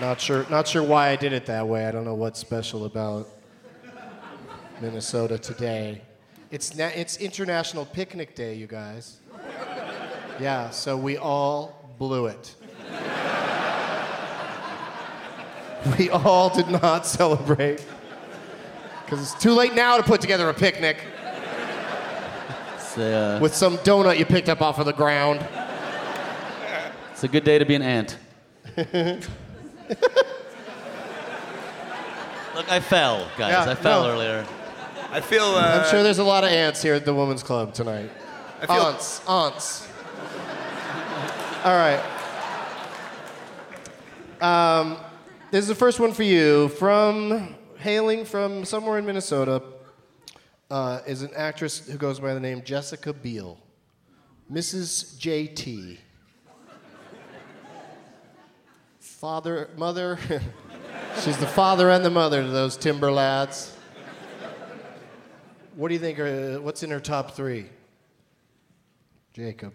Not 0.00 0.20
sure, 0.20 0.44
not 0.50 0.68
sure 0.68 0.82
why 0.82 1.08
I 1.08 1.16
did 1.16 1.32
it 1.32 1.46
that 1.46 1.66
way. 1.66 1.86
I 1.86 1.90
don't 1.90 2.04
know 2.04 2.14
what's 2.14 2.38
special 2.38 2.84
about 2.84 3.28
Minnesota 4.80 5.38
today. 5.38 6.02
It's, 6.50 6.76
na- 6.76 6.90
it's 6.94 7.16
International 7.16 7.86
Picnic 7.86 8.34
Day, 8.34 8.54
you 8.54 8.66
guys. 8.66 9.18
Yeah, 10.38 10.68
so 10.68 10.98
we 10.98 11.16
all 11.16 11.94
blew 11.98 12.26
it. 12.26 12.54
We 15.98 16.10
all 16.10 16.50
did 16.50 16.68
not 16.68 17.06
celebrate. 17.06 17.86
Because 19.04 19.22
it's 19.22 19.40
too 19.40 19.52
late 19.52 19.72
now 19.72 19.96
to 19.96 20.02
put 20.02 20.20
together 20.20 20.48
a 20.48 20.54
picnic 20.54 20.98
uh, 22.96 23.38
with 23.40 23.54
some 23.54 23.78
donut 23.78 24.18
you 24.18 24.24
picked 24.24 24.48
up 24.48 24.60
off 24.62 24.80
of 24.80 24.86
the 24.86 24.92
ground. 24.92 25.46
it's 27.12 27.22
a 27.22 27.28
good 27.28 27.44
day 27.44 27.58
to 27.60 27.64
be 27.64 27.76
an 27.76 27.82
ant. 27.82 28.18
Look, 32.54 32.70
I 32.72 32.80
fell, 32.80 33.28
guys. 33.36 33.66
Yeah, 33.66 33.70
I 33.70 33.74
fell 33.74 34.04
no. 34.04 34.10
earlier. 34.10 34.46
I 35.10 35.20
feel. 35.20 35.44
Uh, 35.44 35.82
I'm 35.82 35.90
sure 35.90 36.02
there's 36.02 36.18
a 36.18 36.24
lot 36.24 36.42
of 36.44 36.50
ants 36.50 36.82
here 36.82 36.94
at 36.94 37.04
the 37.04 37.14
Women's 37.14 37.42
Club 37.42 37.74
tonight. 37.74 38.10
I 38.62 38.66
feel- 38.66 38.76
aunts, 38.76 39.20
aunts. 39.26 39.88
All 41.64 41.76
right. 41.76 42.02
Um, 44.40 44.96
this 45.50 45.62
is 45.62 45.68
the 45.68 45.74
first 45.74 46.00
one 46.00 46.12
for 46.12 46.22
you. 46.22 46.68
From 46.68 47.54
hailing 47.78 48.24
from 48.24 48.64
somewhere 48.64 48.98
in 48.98 49.06
Minnesota, 49.06 49.62
uh, 50.70 51.00
is 51.06 51.22
an 51.22 51.30
actress 51.36 51.86
who 51.86 51.98
goes 51.98 52.20
by 52.20 52.34
the 52.34 52.40
name 52.40 52.62
Jessica 52.64 53.12
Biel, 53.12 53.58
Mrs. 54.50 55.18
JT. 55.18 55.98
Father, 59.16 59.70
mother. 59.78 60.18
She's 61.24 61.38
the 61.38 61.46
father 61.46 61.88
and 61.88 62.04
the 62.04 62.10
mother 62.10 62.42
to 62.42 62.48
those 62.48 62.76
timber 62.76 63.10
lads. 63.10 63.74
What 65.74 65.88
do 65.88 65.94
you 65.94 66.00
think? 66.00 66.18
Are, 66.18 66.60
what's 66.60 66.82
in 66.82 66.90
her 66.90 67.00
top 67.00 67.30
three? 67.30 67.66
Jacob. 69.32 69.72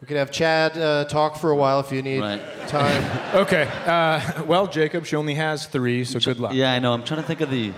We 0.00 0.08
could 0.08 0.16
have 0.16 0.32
Chad 0.32 0.76
uh, 0.76 1.04
talk 1.04 1.36
for 1.36 1.52
a 1.52 1.56
while 1.56 1.78
if 1.78 1.92
you 1.92 2.02
need 2.02 2.20
time. 2.66 3.20
Okay. 3.34 3.70
Uh, 3.86 4.42
well, 4.42 4.66
Jacob, 4.66 5.06
she 5.06 5.14
only 5.14 5.34
has 5.34 5.66
three, 5.66 6.04
so 6.04 6.18
good 6.18 6.40
luck. 6.40 6.52
Yeah, 6.52 6.72
I 6.72 6.80
know. 6.80 6.92
I'm 6.92 7.04
trying 7.04 7.20
to 7.22 7.26
think 7.26 7.40
of 7.40 7.50
the. 7.50 7.72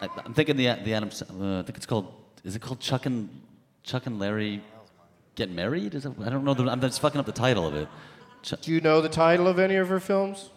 I, 0.00 0.08
I'm 0.24 0.34
thinking 0.34 0.56
the 0.56 0.72
the 0.84 0.94
Adam. 0.94 1.10
Uh, 1.40 1.58
I 1.58 1.62
think 1.62 1.76
it's 1.76 1.86
called. 1.86 2.23
Is 2.44 2.54
it 2.54 2.62
called 2.62 2.80
Chuck 2.80 3.06
and 3.06 3.28
Chuck 3.82 4.06
and 4.06 4.18
Larry 4.18 4.62
get 5.34 5.50
married? 5.50 5.94
Is 5.94 6.04
it, 6.06 6.12
I 6.24 6.28
don't 6.28 6.44
know. 6.44 6.54
The, 6.54 6.70
I'm 6.70 6.80
just 6.80 7.00
fucking 7.00 7.18
up 7.18 7.26
the 7.26 7.32
title 7.32 7.66
of 7.66 7.74
it. 7.74 7.88
Ch- 8.42 8.60
Do 8.60 8.72
you 8.72 8.80
know 8.80 9.00
the 9.00 9.08
title 9.08 9.48
of 9.48 9.58
any 9.58 9.76
of 9.76 9.88
her 9.88 9.98
films? 10.00 10.50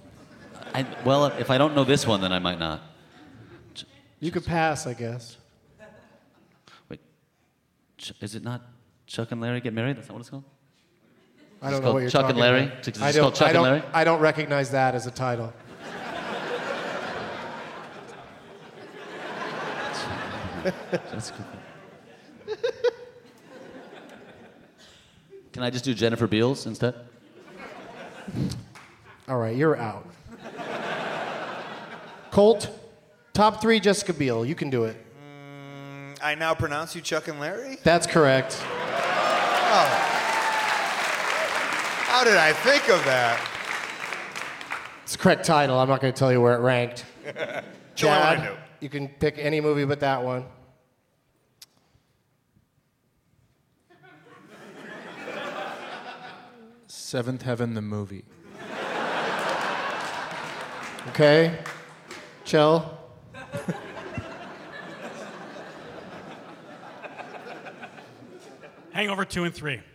I, 0.74 0.86
well, 1.06 1.26
if 1.28 1.50
I 1.50 1.58
don't 1.58 1.76
know 1.76 1.84
this 1.86 2.06
one, 2.06 2.20
then 2.22 2.34
I 2.34 2.40
might 2.40 2.60
not. 2.60 2.82
You 4.20 4.32
could 4.32 4.46
pass, 4.46 4.86
I 4.86 4.94
guess. 4.94 5.38
Ch- 7.98 8.14
is 8.22 8.36
it 8.36 8.44
not 8.44 8.62
Chuck 9.08 9.32
and 9.32 9.42
Larry 9.42 9.60
get 9.62 9.74
married? 9.74 9.98
That's 9.98 10.08
not 10.08 10.14
what 10.16 10.20
it's 10.20 10.30
called. 10.30 10.44
I 11.62 11.72
don't 11.72 11.84
know 11.84 11.94
what 11.94 12.00
you're 12.00 12.10
Chuck 12.12 12.24
talking 12.24 12.36
and 12.36 12.40
Larry. 12.40 12.64
about. 12.66 12.88
It's 12.88 13.02
I 13.02 13.12
called 13.12 13.34
don't, 13.34 13.36
Chuck 13.36 13.48
I 13.48 13.52
and 13.54 13.62
Larry. 13.64 13.84
I 13.94 14.04
don't 14.04 14.20
recognize 14.20 14.70
that 14.72 14.94
as 14.94 15.08
a 15.08 15.12
title. 15.12 15.52
That's 20.92 21.32
good. 21.32 21.46
Can 25.58 25.64
I 25.64 25.72
just 25.72 25.84
do 25.84 25.96
Jennifer 25.96 26.28
Beals 26.28 26.68
instead? 26.68 26.94
All 29.28 29.40
right, 29.40 29.56
you're 29.58 29.76
out. 29.76 30.08
Colt, 32.30 32.70
top 33.34 33.60
three 33.60 33.80
Jessica 33.80 34.14
Biel. 34.14 34.46
You 34.46 34.54
can 34.54 34.70
do 34.70 34.84
it. 34.84 34.96
Mm, 35.20 36.16
I 36.22 36.36
now 36.36 36.54
pronounce 36.54 36.94
you 36.94 37.02
Chuck 37.02 37.28
and 37.28 37.40
Larry. 37.40 37.80
That's 37.82 38.06
correct. 38.06 38.56
Oh. 38.62 39.88
How 42.06 42.24
did 42.24 42.38
I 42.38 42.54
think 42.54 42.84
of 42.90 43.04
that? 43.06 43.44
It's 45.02 45.14
the 45.14 45.18
correct 45.18 45.44
title. 45.44 45.80
I'm 45.80 45.90
not 45.90 46.02
going 46.02 46.14
to 46.14 46.20
tell 46.20 46.32
you 46.32 46.40
where 46.40 46.54
it 46.54 46.60
ranked. 46.60 47.04
Don't 47.26 47.48
I 47.48 47.64
Chad, 47.96 48.44
know? 48.44 48.58
you 48.80 48.90
can 48.90 49.08
pick 49.08 49.40
any 49.40 49.60
movie 49.60 49.86
but 49.86 50.02
that 50.02 50.24
one. 50.24 50.46
Seventh 57.08 57.44
Heaven, 57.44 57.74
the 57.74 57.82
movie. 57.82 58.26
Okay. 61.08 61.58
Kjell. 62.44 62.84
Hangover 68.92 69.24
2 69.24 69.46
and 69.46 69.54
3. 69.54 69.80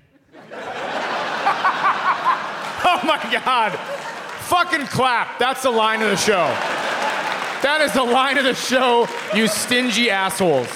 Oh 2.84 3.01
my 3.05 3.18
God. 3.30 3.72
Fucking 4.47 4.86
clap. 4.86 5.39
That's 5.39 5.64
the 5.64 5.70
line 5.70 6.01
of 6.01 6.09
the 6.09 6.16
show. 6.16 6.47
That 7.62 7.82
is 7.82 7.93
the 7.93 8.02
line 8.02 8.39
of 8.39 8.44
the 8.44 8.55
show, 8.55 9.06
you 9.34 9.48
stingy 9.48 10.09
assholes. 10.09 10.68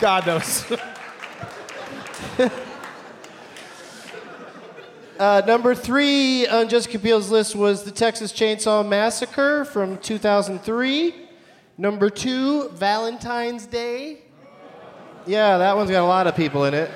God, 0.00 0.24
that 0.24 0.34
was. 2.38 2.60
Uh, 5.18 5.40
number 5.46 5.76
three 5.76 6.44
on 6.48 6.68
Jessica 6.68 6.98
Biel's 6.98 7.30
list 7.30 7.54
was 7.54 7.84
the 7.84 7.92
Texas 7.92 8.32
Chainsaw 8.32 8.84
Massacre 8.86 9.64
from 9.64 9.96
2003. 9.98 11.14
Number 11.78 12.10
two, 12.10 12.68
Valentine's 12.70 13.64
Day. 13.64 14.22
Yeah, 15.24 15.58
that 15.58 15.76
one's 15.76 15.92
got 15.92 16.02
a 16.02 16.06
lot 16.06 16.26
of 16.26 16.34
people 16.34 16.64
in 16.64 16.74
it. 16.74 16.90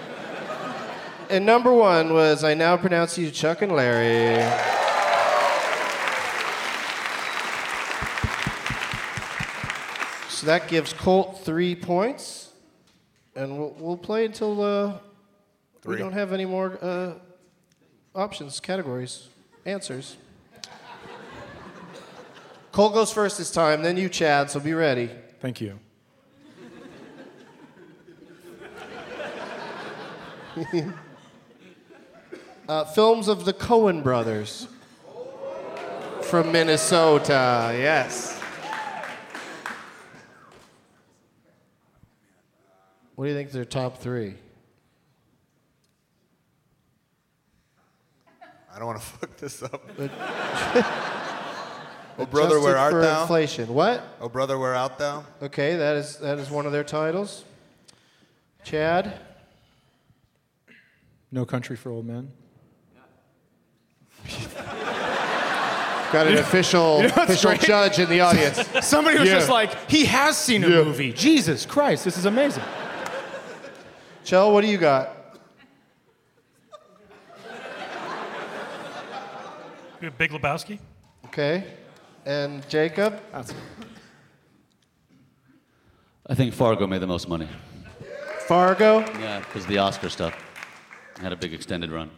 And 1.31 1.47
number 1.47 1.73
one 1.73 2.13
was 2.13 2.43
I 2.43 2.55
Now 2.55 2.77
Pronounce 2.77 3.17
You 3.17 3.31
Chuck 3.31 3.63
and 3.63 3.71
Larry. 3.71 4.43
So 10.29 10.47
that 10.47 10.67
gives 10.67 10.93
Colt 10.93 11.41
three 11.45 11.77
points. 11.77 12.51
And 13.37 13.57
we'll, 13.57 13.77
we'll 13.79 13.97
play 13.97 14.25
until 14.25 14.61
uh, 14.61 14.99
we 15.85 15.95
don't 15.95 16.13
have 16.13 16.33
any 16.33 16.47
more 16.47 16.79
uh, 16.83 17.13
options, 18.19 18.59
categories, 18.59 19.29
answers. 19.65 20.17
Colt 22.73 22.93
goes 22.93 23.13
first 23.13 23.39
this 23.39 23.51
time, 23.53 23.83
then 23.83 23.97
you, 23.97 24.09
Chad, 24.09 24.51
so 24.51 24.59
be 24.59 24.75
ready. 24.75 25.09
Thank 25.41 25.61
you. 25.61 25.79
Uh, 32.69 32.85
films 32.85 33.29
of 33.29 33.47
the 33.47 33.53
Coen 33.55 34.03
brothers 34.03 34.69
from 36.21 36.53
Minnesota, 36.53 37.75
yes. 37.75 38.39
What 43.15 43.25
do 43.25 43.31
you 43.31 43.35
think 43.35 43.49
is 43.49 43.55
their 43.55 43.65
top 43.65 44.03
three? 44.03 44.35
I 48.79 48.81
don't 48.81 48.87
want 48.87 49.01
to 49.01 49.07
fuck 49.19 49.37
this 49.39 49.61
up. 49.61 49.83
But, 49.97 50.13
oh 52.17 52.27
brother, 52.31 52.61
where 52.61 52.77
Adjusted 52.77 52.79
art 52.79 52.93
for 52.93 53.01
thou? 53.01 53.23
Inflation. 53.23 53.75
What? 53.75 54.05
Oh 54.21 54.29
brother, 54.29 54.57
where 54.57 54.77
art 54.77 54.99
thou? 54.99 55.25
Okay, 55.43 55.75
that 55.75 55.97
is 55.97 56.19
that 56.19 56.39
is 56.39 56.49
one 56.49 56.65
of 56.65 56.71
their 56.71 56.85
titles. 56.85 57.45
Chad. 58.63 59.19
No 61.33 61.45
Country 61.45 61.75
for 61.75 61.91
Old 61.91 62.07
Men. 62.07 62.31
Got 66.13 66.29
an 66.29 66.37
official 66.37 67.03
You 67.03 67.09
know 67.09 67.15
official 67.17 67.51
great? 67.51 67.63
judge 67.63 67.99
in 67.99 68.09
the 68.09 68.21
audience. 68.21 68.63
Somebody 68.87 69.19
was 69.19 69.29
Yeah. 69.29 69.35
just 69.39 69.51
like, 69.51 69.91
he 69.91 70.05
has 70.05 70.37
seen 70.39 70.63
a 70.63 70.69
Yeah. 70.69 70.85
movie. 70.85 71.13
Jesus 71.13 71.67
Christ, 71.67 72.05
this 72.05 72.17
is 72.17 72.27
amazing. 72.27 72.63
Kjell, 74.25 74.53
what 74.53 74.61
do 74.61 74.69
you 74.69 74.79
got? 74.79 75.17
Big 80.01 80.31
Lebowski. 80.31 80.79
Okay. 81.27 81.65
And 82.25 82.67
Jacob? 82.69 83.21
I 86.27 86.35
think 86.35 86.55
Fargo 86.55 86.87
made 86.87 87.01
the 87.01 87.07
most 87.07 87.29
money. 87.29 87.49
Fargo? 88.47 89.01
Yeah, 89.01 89.41
because 89.41 89.67
the 89.67 89.79
Oscar 89.79 90.09
stuff 90.09 90.35
had 91.21 91.33
a 91.33 91.37
big 91.37 91.53
extended 91.53 91.91
run. 91.91 92.11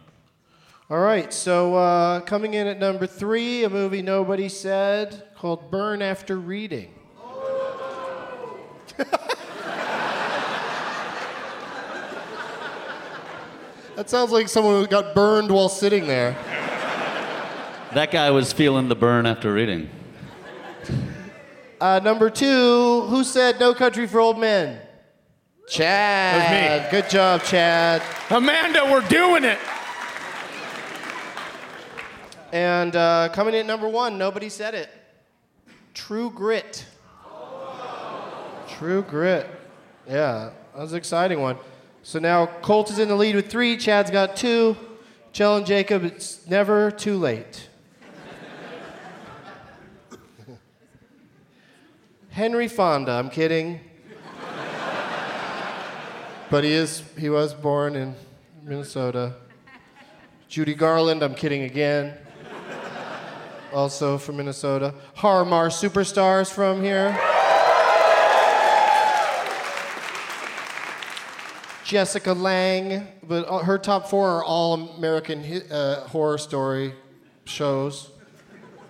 All 0.89 0.99
right, 0.99 1.33
so 1.33 1.75
uh, 1.75 2.19
coming 2.21 2.53
in 2.53 2.67
at 2.67 2.77
number 2.77 3.07
three, 3.07 3.63
a 3.63 3.69
movie 3.69 4.01
nobody 4.01 4.49
said 4.49 5.23
called 5.37 5.71
Burn 5.71 6.01
After 6.01 6.37
Reading. 6.37 6.93
that 13.95 14.09
sounds 14.09 14.31
like 14.31 14.49
someone 14.49 14.81
who 14.81 14.87
got 14.87 15.15
burned 15.15 15.49
while 15.49 15.69
sitting 15.69 16.05
there. 16.07 16.35
That 17.93 18.09
guy 18.09 18.31
was 18.31 18.53
feeling 18.53 18.87
the 18.87 18.95
burn 18.95 19.25
after 19.25 19.51
reading. 19.51 19.89
Uh, 21.81 21.99
number 22.01 22.29
two, 22.29 23.01
who 23.09 23.21
said 23.25 23.59
No 23.59 23.73
Country 23.73 24.07
for 24.07 24.21
Old 24.21 24.39
Men? 24.39 24.79
Chad. 25.67 26.41
That 26.41 26.83
was 26.83 26.93
me. 26.93 27.01
Good 27.01 27.09
job, 27.09 27.43
Chad. 27.43 28.01
Amanda, 28.29 28.87
we're 28.89 29.05
doing 29.09 29.43
it. 29.43 29.57
And 32.53 32.95
uh, 32.95 33.27
coming 33.33 33.55
in 33.55 33.61
at 33.61 33.65
number 33.65 33.89
one, 33.89 34.17
nobody 34.17 34.47
said 34.47 34.73
it. 34.73 34.89
True 35.93 36.29
Grit. 36.29 36.85
True 38.69 39.01
Grit. 39.01 39.49
Yeah, 40.07 40.51
that 40.73 40.81
was 40.81 40.93
an 40.93 40.97
exciting 40.97 41.41
one. 41.41 41.57
So 42.03 42.19
now 42.19 42.45
Colt 42.45 42.89
is 42.89 42.99
in 42.99 43.09
the 43.09 43.15
lead 43.15 43.35
with 43.35 43.51
three. 43.51 43.75
Chad's 43.75 44.11
got 44.11 44.37
two. 44.37 44.77
Kjell 45.33 45.57
and 45.57 45.65
Jacob, 45.65 46.05
it's 46.05 46.47
never 46.47 46.89
too 46.89 47.17
late. 47.17 47.67
Henry 52.31 52.69
Fonda, 52.69 53.11
I'm 53.11 53.29
kidding. 53.29 53.81
but 56.49 56.63
he 56.63 56.71
is 56.71 57.03
he 57.17 57.29
was 57.29 57.53
born 57.53 57.95
in 57.95 58.15
Minnesota. 58.63 59.35
Judy 60.47 60.73
Garland, 60.73 61.23
I'm 61.23 61.35
kidding 61.35 61.63
again. 61.63 62.17
Also 63.73 64.17
from 64.17 64.37
Minnesota. 64.37 64.93
Harmar 65.15 65.67
superstars 65.69 66.51
from 66.51 66.81
here. 66.81 67.17
Jessica 71.83 72.31
Lange, 72.31 73.05
but 73.27 73.45
uh, 73.49 73.57
her 73.59 73.77
top 73.77 74.09
four 74.09 74.29
are 74.29 74.43
all 74.45 74.95
American 74.95 75.43
uh, 75.69 76.07
horror 76.07 76.37
story 76.37 76.93
shows. 77.43 78.09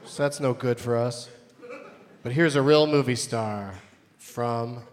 So 0.05 0.21
that's 0.21 0.39
no 0.39 0.53
good 0.53 0.79
for 0.79 0.95
us. 0.95 1.27
But 2.23 2.33
here's 2.33 2.55
a 2.55 2.61
real 2.61 2.85
movie 2.85 3.15
star 3.15 3.73
from 4.19 4.83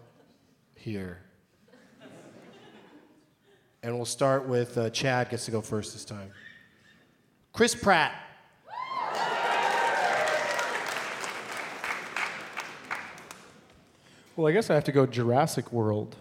here. 0.75 1.19
And 3.83 3.95
we'll 3.95 4.05
start 4.05 4.47
with 4.47 4.75
uh, 4.79 4.89
Chad 4.89 5.29
gets 5.29 5.45
to 5.45 5.51
go 5.51 5.61
first 5.61 5.93
this 5.93 6.03
time. 6.03 6.31
Chris 7.53 7.75
Pratt. 7.75 8.13
Well, 14.35 14.47
I 14.47 14.51
guess 14.51 14.71
I 14.71 14.73
have 14.73 14.85
to 14.85 14.91
go 14.91 15.05
Jurassic 15.05 15.71
World. 15.71 16.15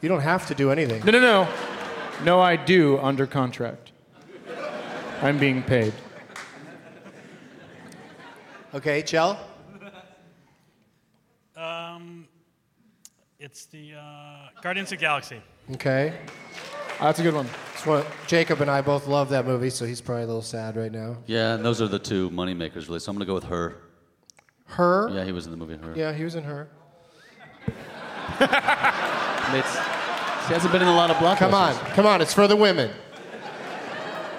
You 0.00 0.08
don't 0.08 0.22
have 0.22 0.46
to 0.48 0.54
do 0.54 0.72
anything. 0.72 1.04
No, 1.04 1.12
no, 1.12 1.20
no. 1.20 1.48
No, 2.24 2.40
I 2.40 2.56
do 2.56 2.98
under 2.98 3.26
contract. 3.26 3.92
I'm 5.22 5.38
being 5.38 5.62
paid. 5.62 5.92
Okay, 8.74 9.02
Kjell? 9.02 9.38
Um, 11.60 12.26
it's 13.40 13.64
the 13.66 13.94
uh, 13.94 14.60
Guardians 14.62 14.92
of 14.92 14.98
the 14.98 15.02
Galaxy. 15.02 15.40
Okay. 15.72 16.12
That's 17.00 17.18
a 17.18 17.22
good 17.22 17.34
one. 17.34 17.46
It's 17.72 17.86
one- 17.86 18.04
Jacob 18.26 18.60
and 18.60 18.70
I 18.70 18.82
both 18.82 19.06
love 19.08 19.30
that 19.30 19.46
movie, 19.46 19.70
so 19.70 19.86
he's 19.86 20.02
probably 20.02 20.24
a 20.24 20.26
little 20.26 20.42
sad 20.42 20.76
right 20.76 20.92
now. 20.92 21.16
Yeah, 21.26 21.54
and 21.54 21.64
those 21.64 21.80
are 21.80 21.88
the 21.88 21.98
two 21.98 22.28
moneymakers, 22.30 22.86
really. 22.86 23.00
So 23.00 23.10
I'm 23.10 23.16
going 23.16 23.20
to 23.20 23.30
go 23.30 23.34
with 23.34 23.44
her. 23.44 23.76
Her? 24.66 25.08
Yeah, 25.10 25.24
he 25.24 25.32
was 25.32 25.46
in 25.46 25.50
the 25.52 25.56
movie 25.56 25.76
Her. 25.76 25.94
Yeah, 25.96 26.12
he 26.12 26.22
was 26.22 26.34
in 26.34 26.44
her. 26.44 26.68
It's, 29.52 29.72
she 30.46 30.52
hasn't 30.54 30.70
been 30.70 30.80
in 30.80 30.86
a 30.86 30.94
lot 30.94 31.10
of 31.10 31.16
blockbusters. 31.16 31.38
Come 31.38 31.54
on, 31.54 31.74
come 31.74 32.06
on, 32.06 32.20
it's 32.22 32.32
for 32.32 32.46
the 32.46 32.54
women. 32.54 32.92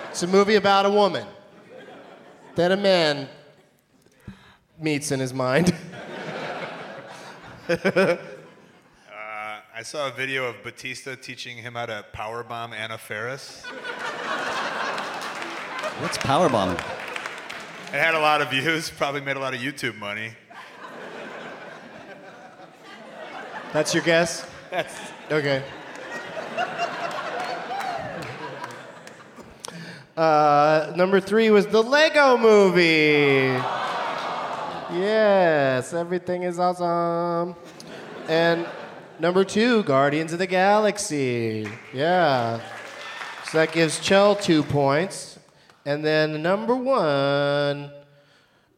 It's 0.09 0.23
a 0.23 0.27
movie 0.27 0.55
about 0.55 0.85
a 0.85 0.89
woman 0.89 1.27
that 2.55 2.71
a 2.71 2.77
man 2.77 3.27
meets 4.79 5.11
in 5.11 5.19
his 5.19 5.33
mind. 5.33 5.75
I 9.81 9.83
saw 9.83 10.07
a 10.09 10.11
video 10.11 10.45
of 10.45 10.61
Batista 10.61 11.15
teaching 11.15 11.57
him 11.57 11.73
how 11.73 11.87
to 11.87 12.05
powerbomb 12.13 12.71
Anna 12.71 12.99
Faris. 12.99 13.63
What's 15.97 16.19
powerbombing? 16.19 16.77
It 17.87 17.97
had 17.97 18.13
a 18.13 18.19
lot 18.19 18.43
of 18.43 18.51
views, 18.51 18.91
probably 18.91 19.21
made 19.21 19.37
a 19.37 19.39
lot 19.39 19.55
of 19.55 19.59
YouTube 19.59 19.97
money. 19.97 20.33
That's 23.73 23.95
your 23.95 24.03
guess? 24.03 24.47
That's 24.69 24.93
Okay. 25.31 25.63
Uh, 30.15 30.93
number 30.95 31.19
three 31.19 31.49
was 31.49 31.65
the 31.65 31.81
Lego 31.81 32.37
movie. 32.37 33.59
Yes, 34.93 35.95
everything 35.95 36.43
is 36.43 36.59
awesome. 36.59 37.55
And 38.27 38.67
number 39.21 39.43
two, 39.43 39.83
Guardians 39.83 40.33
of 40.33 40.39
the 40.39 40.47
Galaxy. 40.47 41.67
Yeah. 41.93 42.59
So 43.45 43.59
that 43.59 43.71
gives 43.71 43.99
Kjell 43.99 44.41
two 44.41 44.63
points. 44.63 45.37
And 45.85 46.03
then 46.03 46.41
number 46.41 46.75
one, 46.75 47.91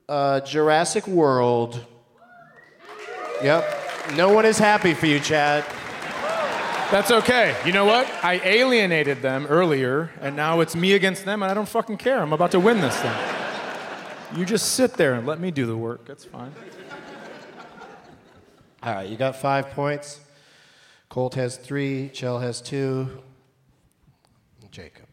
uh, 0.09 0.41
Jurassic 0.41 1.07
World. 1.07 1.83
Yep. 3.41 3.65
No 4.15 4.33
one 4.33 4.45
is 4.45 4.57
happy 4.59 4.93
for 4.93 5.05
you, 5.05 5.19
Chad. 5.19 5.63
That's 6.91 7.09
okay. 7.09 7.55
You 7.65 7.71
know 7.71 7.85
what? 7.85 8.07
I 8.21 8.39
alienated 8.43 9.21
them 9.21 9.47
earlier, 9.47 10.11
and 10.21 10.35
now 10.35 10.59
it's 10.59 10.75
me 10.75 10.93
against 10.93 11.25
them, 11.25 11.41
and 11.41 11.49
I 11.49 11.53
don't 11.55 11.67
fucking 11.67 11.97
care. 11.97 12.21
I'm 12.21 12.33
about 12.33 12.51
to 12.51 12.59
win 12.59 12.81
this 12.81 12.95
thing. 12.97 13.13
You 14.37 14.45
just 14.45 14.73
sit 14.73 14.93
there 14.93 15.13
and 15.13 15.25
let 15.25 15.39
me 15.39 15.51
do 15.51 15.65
the 15.65 15.77
work. 15.77 16.05
That's 16.05 16.25
fine. 16.25 16.51
All 18.83 18.93
right, 18.93 19.09
you 19.09 19.15
got 19.15 19.37
five 19.37 19.71
points. 19.71 20.19
Colt 21.13 21.35
has 21.35 21.57
three. 21.57 22.09
Kjell 22.11 22.41
has 22.41 22.59
two. 22.59 23.07
Jacob. 24.71 25.05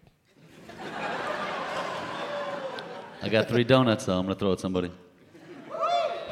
I 3.22 3.28
got 3.28 3.48
three 3.51 3.64
donuts, 3.64 4.06
though. 4.06 4.16
I'm 4.18 4.24
going 4.24 4.35
to 4.35 4.39
throw 4.40 4.48
it 4.48 4.52
at 4.55 4.60
somebody. 4.60 4.90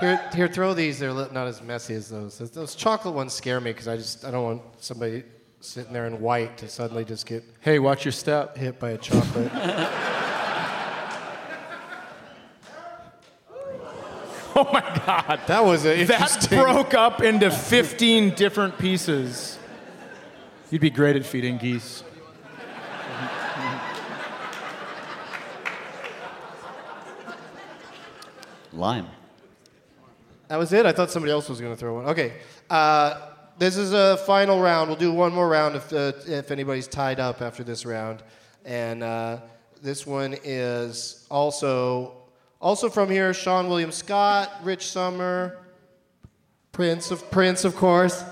Here, 0.00 0.26
here, 0.34 0.48
throw 0.48 0.72
these. 0.72 0.98
They're 0.98 1.12
not 1.12 1.46
as 1.48 1.60
messy 1.60 1.92
as 1.96 2.08
those. 2.08 2.38
Those- 2.38 2.50
Those 2.50 2.74
chocolate 2.76 3.14
ones 3.14 3.34
scare 3.34 3.60
me 3.60 3.72
because 3.72 3.88
I 3.88 3.98
just 3.98 4.24
I 4.24 4.30
don't 4.30 4.42
want 4.44 4.62
somebody 4.78 5.22
sitting 5.60 5.92
there 5.92 6.06
in 6.06 6.18
white 6.18 6.56
to 6.58 6.68
suddenly 6.68 7.04
just 7.04 7.26
get 7.26 7.44
Hey, 7.60 7.78
watch 7.78 8.06
your 8.06 8.12
step. 8.12 8.56
hit 8.56 8.78
by 8.80 8.92
a 8.92 8.96
chocolate. 8.96 9.52
Oh 14.60 14.68
my 14.72 14.80
God. 15.06 15.40
that 15.46 15.62
was 15.64 15.84
a 15.86 16.02
That 16.04 16.46
broke 16.50 16.92
up 16.94 17.22
into 17.22 17.48
15 17.50 18.30
different 18.34 18.76
pieces. 18.78 19.57
You'd 20.70 20.82
be 20.82 20.90
great 20.90 21.16
at 21.16 21.24
feeding 21.24 21.56
geese. 21.56 22.04
Lime. 28.72 29.08
That 30.48 30.58
was 30.58 30.72
it. 30.72 30.84
I 30.84 30.92
thought 30.92 31.10
somebody 31.10 31.32
else 31.32 31.48
was 31.48 31.60
going 31.60 31.72
to 31.72 31.76
throw 31.76 31.94
one. 31.94 32.06
Okay. 32.06 32.34
Uh, 32.68 33.28
this 33.58 33.78
is 33.78 33.92
a 33.92 34.18
final 34.18 34.60
round. 34.60 34.88
We'll 34.88 34.98
do 34.98 35.10
one 35.10 35.32
more 35.32 35.48
round 35.48 35.74
if, 35.74 35.92
uh, 35.92 36.12
if 36.26 36.50
anybody's 36.50 36.86
tied 36.86 37.18
up 37.18 37.40
after 37.40 37.64
this 37.64 37.86
round. 37.86 38.22
And 38.64 39.02
uh, 39.02 39.38
this 39.82 40.06
one 40.06 40.36
is 40.44 41.26
also 41.30 42.14
also 42.60 42.90
from 42.90 43.10
here. 43.10 43.30
Seann 43.30 43.68
William 43.68 43.90
Scott, 43.90 44.52
Rich 44.62 44.86
Sommer, 44.86 45.58
Prince 46.72 47.10
of 47.10 47.30
Prince, 47.30 47.64
of 47.64 47.74
course. 47.74 48.22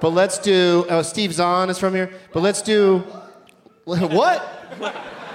But 0.00 0.10
let's 0.10 0.38
do. 0.38 0.86
Oh, 0.88 1.02
Steve 1.02 1.32
Zahn 1.32 1.70
is 1.70 1.78
from 1.78 1.94
here. 1.94 2.10
But 2.32 2.42
let's 2.42 2.62
do. 2.62 3.04
What? 3.84 4.46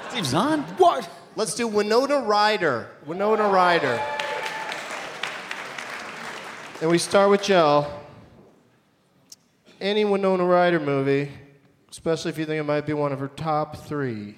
Steve 0.09 0.27
Zahn? 0.27 0.61
What? 0.77 1.09
Let's 1.35 1.55
do 1.55 1.67
Winona 1.67 2.19
Ryder. 2.19 2.87
Winona 3.07 3.49
Ryder. 3.49 3.99
And 6.79 6.91
we 6.91 6.99
start 6.99 7.31
with 7.31 7.41
Kjell. 7.41 7.89
Any 9.81 10.05
Winona 10.05 10.45
Ryder 10.45 10.79
movie, 10.79 11.31
especially 11.89 12.29
if 12.29 12.37
you 12.37 12.45
think 12.45 12.59
it 12.59 12.63
might 12.63 12.85
be 12.85 12.93
one 12.93 13.11
of 13.11 13.19
her 13.19 13.27
top 13.27 13.75
three. 13.87 14.35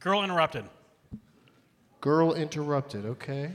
Girl 0.00 0.22
interrupted. 0.22 0.66
Girl 2.04 2.34
Interrupted, 2.34 3.06
okay. 3.06 3.50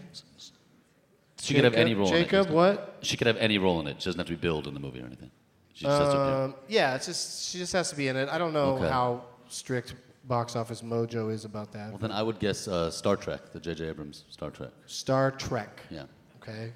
She 1.41 1.53
could 1.53 1.63
have 1.63 1.73
any 1.75 1.93
role 1.95 2.09
in 2.09 2.15
it. 2.15 2.29
Jacob, 2.29 2.49
what? 2.49 2.97
She 3.01 3.17
could 3.17 3.27
have 3.27 3.37
any 3.37 3.57
role 3.57 3.79
in 3.79 3.87
it. 3.87 4.01
She 4.01 4.05
doesn't 4.05 4.19
have 4.19 4.27
to 4.27 4.33
be 4.33 4.39
billed 4.39 4.67
in 4.67 4.73
the 4.73 4.79
movie 4.79 5.01
or 5.01 5.05
anything. 5.05 5.31
She 5.73 5.85
just 5.85 6.01
has 6.01 6.13
to 6.13 6.19
appear. 6.19 6.43
Um, 6.43 6.55
yeah, 6.67 6.95
it's 6.95 7.05
just 7.05 7.49
she 7.49 7.57
just 7.57 7.73
has 7.73 7.89
to 7.89 7.95
be 7.95 8.07
in 8.09 8.17
it. 8.17 8.27
I 8.29 8.37
don't 8.37 8.53
know 8.53 8.75
Okay. 8.75 8.89
how 8.89 9.23
strict 9.47 9.95
box 10.25 10.55
office 10.55 10.81
mojo 10.81 11.31
is 11.31 11.45
about 11.45 11.71
that. 11.71 11.89
Well, 11.89 11.97
then 11.97 12.11
I 12.11 12.21
would 12.21 12.39
guess 12.39 12.67
uh, 12.67 12.91
Star 12.91 13.15
Trek, 13.15 13.51
the 13.53 13.59
J.J. 13.59 13.87
Abrams 13.87 14.25
Star 14.29 14.51
Trek. 14.51 14.71
Star 14.85 15.31
Trek. 15.31 15.81
Yeah. 15.89 16.03
Okay. 16.41 16.73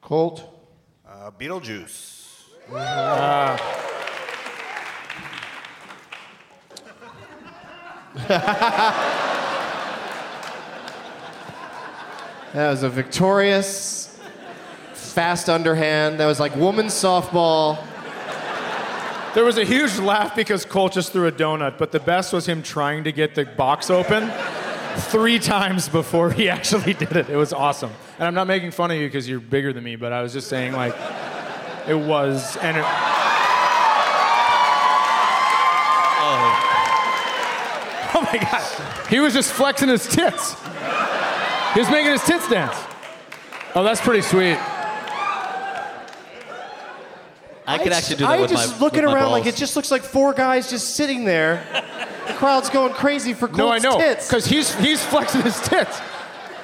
Colt. 0.00 0.54
Uh, 1.08 1.30
Beetlejuice. 1.30 2.16
That 12.54 12.70
was 12.70 12.82
a 12.82 12.88
victorious, 12.88 14.18
fast 14.94 15.50
underhand. 15.50 16.18
That 16.18 16.26
was 16.26 16.40
like 16.40 16.56
woman's 16.56 16.94
softball. 16.94 17.78
There 19.34 19.44
was 19.44 19.58
a 19.58 19.64
huge 19.64 19.98
laugh 19.98 20.34
because 20.34 20.64
Colt 20.64 20.94
just 20.94 21.12
threw 21.12 21.26
a 21.26 21.32
donut, 21.32 21.76
but 21.76 21.92
the 21.92 22.00
best 22.00 22.32
was 22.32 22.48
him 22.48 22.62
trying 22.62 23.04
to 23.04 23.12
get 23.12 23.34
the 23.34 23.44
box 23.44 23.90
open 23.90 24.32
three 24.96 25.38
times 25.38 25.90
before 25.90 26.30
he 26.30 26.48
actually 26.54 26.94
did 26.94 27.16
it. 27.16 27.28
It 27.28 27.36
was 27.36 27.52
awesome. 27.52 27.90
And 28.18 28.26
I'm 28.26 28.34
not 28.34 28.46
making 28.46 28.70
fun 28.70 28.90
of 28.90 28.96
you 28.96 29.06
because 29.06 29.28
you're 29.28 29.40
bigger 29.40 29.74
than 29.74 29.84
me, 29.84 29.96
but 29.96 30.14
I 30.14 30.22
was 30.22 30.32
just 30.32 30.48
saying, 30.48 30.72
like, 30.72 30.94
it 31.86 31.94
was. 31.94 32.56
And 32.56 32.78
it, 32.78 32.84
oh, 32.84 32.88
oh 38.14 38.22
my 38.32 38.38
God. 38.38 39.08
He 39.08 39.20
was 39.20 39.34
just 39.34 39.52
flexing 39.52 39.90
his 39.90 40.06
tits. 40.08 40.56
He 41.78 41.82
was 41.82 41.90
making 41.92 42.10
his 42.10 42.24
tits 42.24 42.48
dance. 42.48 42.74
Oh, 43.76 43.84
that's 43.84 44.00
pretty 44.00 44.22
sweet. 44.22 44.58
I 47.68 47.78
could 47.78 47.92
actually 47.92 48.16
do 48.16 48.24
that 48.24 48.32
I 48.32 48.40
with 48.40 48.50
just 48.50 48.72
my 48.72 48.78
looking 48.84 49.02
with 49.04 49.10
my 49.12 49.14
around 49.14 49.30
like 49.30 49.44
balls. 49.44 49.54
it 49.54 49.58
just 49.58 49.76
looks 49.76 49.92
like 49.92 50.02
four 50.02 50.32
guys 50.34 50.68
just 50.68 50.96
sitting 50.96 51.24
there. 51.24 51.64
The 52.26 52.32
crowd's 52.32 52.68
going 52.68 52.94
crazy 52.94 53.32
for 53.32 53.46
Colt's 53.46 53.58
No, 53.58 53.68
I 53.70 53.78
know. 53.78 53.96
tits. 53.96 54.26
Because 54.26 54.44
he's, 54.44 54.74
he's 54.80 55.04
flexing 55.04 55.42
his 55.42 55.60
tits. 55.60 56.00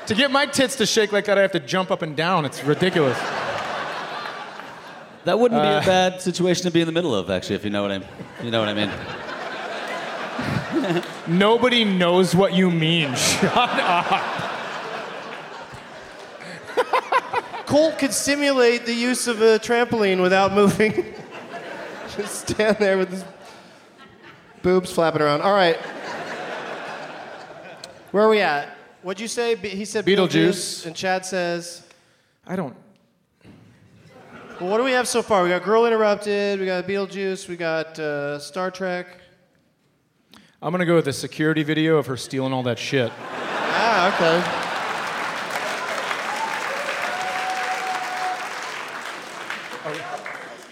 To 0.07 0.17
get 0.17 0.33
my 0.33 0.47
tits 0.47 0.75
to 0.79 0.85
shake 0.87 1.13
like 1.13 1.27
that, 1.27 1.39
I 1.39 1.43
have 1.43 1.53
to 1.53 1.61
jump 1.61 1.93
up 1.93 2.03
and 2.03 2.17
down. 2.17 2.45
It's 2.45 2.65
ridiculous. 2.65 3.17
That 5.27 5.39
wouldn't 5.39 5.63
be 5.63 5.69
Uh, 5.69 5.81
a 5.81 5.85
bad 5.87 6.23
situation 6.23 6.65
to 6.65 6.73
be 6.73 6.81
in 6.81 6.87
the 6.87 6.93
middle 6.93 7.15
of, 7.15 7.31
actually, 7.31 7.55
if 7.55 7.63
you 7.65 7.71
know 7.71 7.83
what 7.83 7.93
I, 7.93 8.01
you 8.43 8.51
know 8.51 8.59
what 8.59 8.69
I 8.69 8.75
mean. 8.75 8.91
Nobody 11.39 11.85
knows 11.85 12.35
what 12.35 12.53
you 12.53 12.69
mean. 12.69 13.15
Shut 13.15 13.55
up. 13.57 14.51
Colt 17.75 17.99
could 17.99 18.13
simulate 18.15 18.87
the 18.87 18.95
use 18.95 19.27
of 19.27 19.43
a 19.43 19.59
trampoline 19.59 20.23
without 20.23 20.53
moving. 20.53 20.93
Just 22.17 22.49
stand 22.49 22.77
there 22.79 22.97
with 22.97 23.11
his 23.11 23.25
boobs 24.63 24.93
flapping 24.93 25.21
around. 25.21 25.41
All 25.41 25.53
right. 25.53 25.77
Where 28.13 28.23
are 28.23 28.29
we 28.29 28.39
at? 28.43 28.69
What'd 29.03 29.21
you 29.21 29.27
say? 29.27 29.57
Be- 29.57 29.71
He 29.71 29.85
said 29.87 30.07
Beetlejuice. 30.07 30.87
And 30.87 30.95
Chad 30.95 31.27
says. 31.27 31.83
I 32.47 32.55
don't. 32.55 32.77
Well, 34.61 34.71
what 34.71 34.79
do 34.79 34.85
we 34.85 34.93
have 34.93 35.09
so 35.09 35.21
far? 35.21 35.43
We 35.43 35.49
got 35.49 35.65
Girl 35.65 35.85
Interrupted, 35.85 36.61
we 36.61 36.67
got 36.67 36.87
Beetlejuice, 36.87 37.49
we 37.49 37.57
got 37.57 37.99
uh, 37.99 38.39
Star 38.39 38.71
Trek. 38.71 39.19
I'm 40.63 40.71
gonna 40.71 40.87
go 40.87 40.95
with 40.95 41.07
the 41.07 41.13
security 41.13 41.65
video 41.65 41.97
of 41.97 42.07
her 42.07 42.17
stealing 42.17 42.53
all 42.53 42.63
that 42.63 42.79
shit. 42.79 43.11
Ah, 43.19 44.15
okay. 44.15 44.74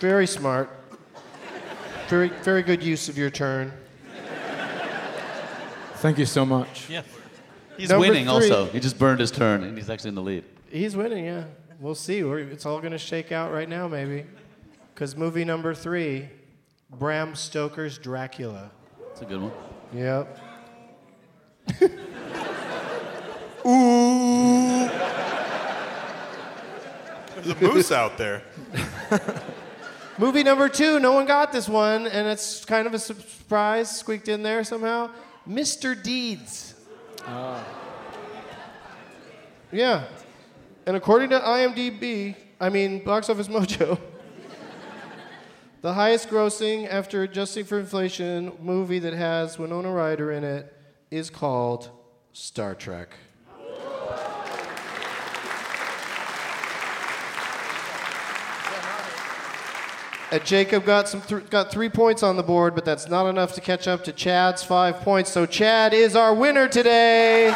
Very 0.03 0.27
smart. 0.27 0.69
Very, 2.09 2.31
very 2.43 2.65
good 2.65 2.83
use 2.83 3.09
of 3.09 3.17
your 3.17 3.31
turn. 3.31 3.73
Thank 5.99 6.19
you 6.19 6.27
so 6.27 6.45
much. 6.45 6.91
Yeah. 6.91 7.03
He's 7.77 7.89
Number 7.89 8.09
winning 8.09 8.25
three. 8.25 8.33
also. 8.33 8.65
He 8.67 8.81
just 8.81 8.99
burned 8.99 9.21
his 9.21 9.31
turn, 9.31 9.63
and 9.63 9.79
he's 9.79 9.89
actually 9.89 10.09
in 10.09 10.15
the 10.17 10.23
lead. 10.23 10.43
He's 10.69 10.97
winning, 10.97 11.27
yeah. 11.27 11.45
We'll 11.79 11.95
see. 11.95 12.25
We're, 12.25 12.41
it's 12.41 12.67
all 12.67 12.81
going 12.81 12.91
to 12.91 12.99
shake 12.99 13.31
out 13.31 13.53
right 13.53 13.69
now, 13.69 13.87
maybe. 13.87 14.27
Because 14.93 15.17
movie 15.17 15.45
number 15.45 15.73
three, 15.73 16.29
Bram 16.91 17.37
Stoker's 17.37 17.97
Dracula. 17.97 18.73
That's 19.07 19.23
a 19.23 19.25
good 19.25 19.41
one. 19.41 19.53
Yep. 19.95 20.39
Ooh. 23.65 24.89
There's 27.37 27.47
a 27.47 27.61
moose 27.61 27.93
out 27.93 28.19
there. 28.19 28.43
Movie 30.19 30.43
number 30.43 30.69
two, 30.69 31.01
no 31.01 31.13
one 31.13 31.25
got 31.25 31.53
this 31.53 31.69
one, 31.69 32.07
and 32.07 32.29
it's 32.29 32.65
kind 32.67 32.87
of 32.87 32.93
a 32.93 32.99
surprise, 32.99 33.91
squeaked 33.97 34.29
in 34.29 34.43
there 34.43 34.63
somehow. 34.63 35.11
Mr. 35.49 36.01
Deeds. 36.01 36.75
Ah. 37.27 37.65
Yeah. 39.73 40.05
And 40.87 40.97
according 40.97 41.31
to 41.31 41.41
IMDb, 41.41 42.37
I 42.61 42.69
mean, 42.69 43.03
Box 43.03 43.31
Office 43.31 43.49
Mojo, 43.49 43.99
the 45.81 45.95
highest 45.95 46.29
grossing 46.29 46.87
after 46.89 47.23
adjusting 47.23 47.65
for 47.65 47.79
inflation 47.79 48.53
movie 48.61 48.99
that 48.99 49.15
has 49.15 49.59
Winona 49.59 49.91
Ryder 49.91 50.31
in 50.33 50.45
it 50.45 50.77
is 51.11 51.31
called 51.31 51.89
Star 52.33 52.75
Trek. 52.75 53.15
Uh, 60.33 60.39
Jacob 60.39 60.87
got 60.87 61.11
some 61.11 61.21
th- 61.21 61.51
got 61.51 61.71
three 61.71 61.91
points 61.91 62.23
on 62.23 62.39
the 62.39 62.43
board, 62.43 62.75
but 62.75 62.87
that's 62.87 63.07
not 63.07 63.27
enough 63.27 63.53
to 63.53 63.61
catch 63.61 63.87
up 63.87 64.03
to 64.03 64.13
Chad's 64.13 64.63
five 64.63 64.97
points. 65.01 65.31
So 65.31 65.45
Chad 65.45 65.93
is 65.93 66.17
our 66.17 66.35
winner 66.35 66.67
today. 66.69 67.55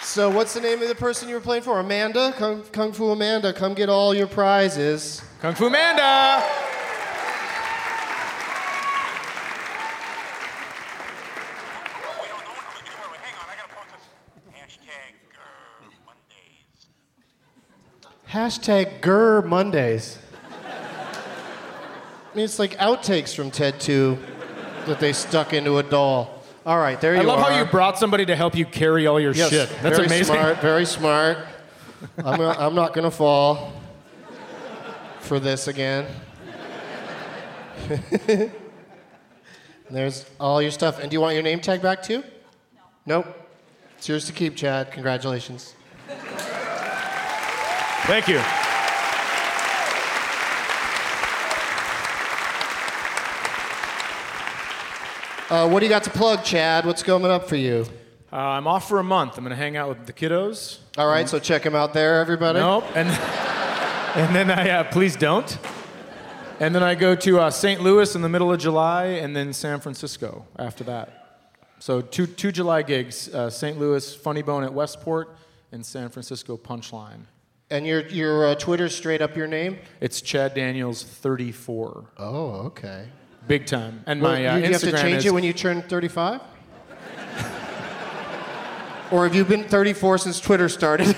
So 0.00 0.30
what's 0.30 0.54
the 0.54 0.60
name 0.60 0.80
of 0.80 0.88
the 0.88 0.94
person 0.94 1.28
you 1.28 1.34
were 1.34 1.40
playing 1.40 1.64
for? 1.64 1.80
Amanda? 1.80 2.32
Kung, 2.38 2.62
Kung 2.70 2.92
Fu 2.92 3.10
Amanda, 3.10 3.52
come 3.52 3.74
get 3.74 3.88
all 3.88 4.14
your 4.14 4.28
prizes. 4.28 5.20
Kung 5.40 5.56
Fu 5.56 5.68
Manda! 5.68 6.65
Hashtag 18.36 19.00
Grr 19.00 19.42
Mondays. 19.46 20.18
I 20.52 21.16
mean, 22.34 22.44
it's 22.44 22.58
like 22.58 22.76
outtakes 22.76 23.34
from 23.34 23.50
TED 23.50 23.80
2 23.80 24.18
that 24.84 25.00
they 25.00 25.14
stuck 25.14 25.54
into 25.54 25.78
a 25.78 25.82
doll. 25.82 26.42
All 26.66 26.76
right, 26.76 27.00
there 27.00 27.16
you 27.16 27.22
go. 27.22 27.30
I 27.30 27.32
love 27.32 27.38
are. 27.38 27.50
how 27.50 27.58
you 27.58 27.64
brought 27.64 27.98
somebody 27.98 28.26
to 28.26 28.36
help 28.36 28.54
you 28.54 28.66
carry 28.66 29.06
all 29.06 29.18
your 29.18 29.32
Yes, 29.32 29.48
shit. 29.48 29.70
That's 29.80 29.96
very 29.96 30.04
amazing. 30.04 30.34
smart, 30.34 30.60
very 30.60 30.84
smart. 30.84 31.38
I'm, 32.18 32.36
gonna, 32.36 32.58
I'm 32.58 32.74
not 32.74 32.92
going 32.92 33.06
to 33.06 33.10
fall 33.10 33.72
for 35.20 35.40
this 35.40 35.66
again. 35.66 36.04
There's 39.90 40.26
all 40.38 40.60
your 40.60 40.72
stuff. 40.72 40.98
And 40.98 41.10
do 41.10 41.14
you 41.14 41.22
want 41.22 41.32
your 41.32 41.42
name 41.42 41.60
tag 41.60 41.80
back 41.80 42.02
too? 42.02 42.22
No. 43.06 43.22
Nope. 43.22 43.34
It's 43.96 44.10
yours 44.10 44.26
to 44.26 44.34
keep, 44.34 44.56
Chad. 44.56 44.92
Congratulations. 44.92 45.74
Thank 48.06 48.28
you. 48.28 48.38
Uh, 55.48 55.68
what 55.68 55.80
do 55.80 55.86
you 55.86 55.90
got 55.90 56.04
to 56.04 56.10
plug, 56.10 56.44
Chad? 56.44 56.86
What's 56.86 57.02
coming 57.02 57.32
up 57.32 57.48
for 57.48 57.56
you? 57.56 57.84
Uh, 58.32 58.36
I'm 58.36 58.68
off 58.68 58.88
for 58.88 59.00
a 59.00 59.04
month. 59.04 59.38
I'm 59.38 59.42
going 59.42 59.50
to 59.50 59.56
hang 59.56 59.76
out 59.76 59.88
with 59.88 60.06
the 60.06 60.12
kiddos. 60.12 60.78
All 60.96 61.08
right, 61.08 61.28
so 61.28 61.40
check 61.40 61.64
him 61.64 61.74
out 61.74 61.94
there, 61.94 62.20
everybody. 62.20 62.60
Nope. 62.60 62.84
And, 62.94 63.08
and 64.14 64.36
then 64.36 64.52
I, 64.52 64.70
uh, 64.70 64.84
please 64.84 65.16
don't. 65.16 65.58
And 66.60 66.74
then 66.74 66.84
I 66.84 66.94
go 66.94 67.16
to 67.16 67.40
uh, 67.40 67.50
St. 67.50 67.80
Louis 67.80 68.14
in 68.14 68.22
the 68.22 68.28
middle 68.28 68.52
of 68.52 68.60
July 68.60 69.06
and 69.06 69.34
then 69.34 69.52
San 69.52 69.80
Francisco 69.80 70.46
after 70.58 70.84
that. 70.84 71.42
So 71.80 72.00
two, 72.00 72.26
two 72.26 72.52
July 72.52 72.82
gigs 72.82 73.34
uh, 73.34 73.50
St. 73.50 73.78
Louis 73.78 74.14
Funny 74.14 74.42
Bone 74.42 74.62
at 74.62 74.72
Westport 74.72 75.36
and 75.72 75.84
San 75.84 76.08
Francisco 76.08 76.56
Punchline. 76.56 77.26
And 77.68 77.84
your 77.84 78.06
your 78.06 78.46
uh, 78.46 78.54
Twitter's 78.54 78.94
straight 78.94 79.20
up 79.20 79.36
your 79.36 79.48
name. 79.48 79.78
It's 80.00 80.20
Chad 80.20 80.54
Daniels 80.54 81.02
34. 81.02 82.04
Oh, 82.16 82.50
okay. 82.66 83.08
Big 83.48 83.66
time. 83.66 84.04
And 84.06 84.22
Well, 84.22 84.34
my 84.34 84.46
uh, 84.46 84.56
you, 84.56 84.66
you 84.66 84.72
have 84.72 84.80
to 84.82 84.92
change 84.92 85.18
is 85.18 85.26
it 85.26 85.34
when 85.34 85.42
you 85.42 85.52
turn 85.52 85.82
35? 85.82 86.40
or 89.10 89.24
have 89.24 89.34
you 89.34 89.44
been 89.44 89.64
34 89.64 90.18
since 90.18 90.38
Twitter 90.38 90.68
started? 90.68 91.08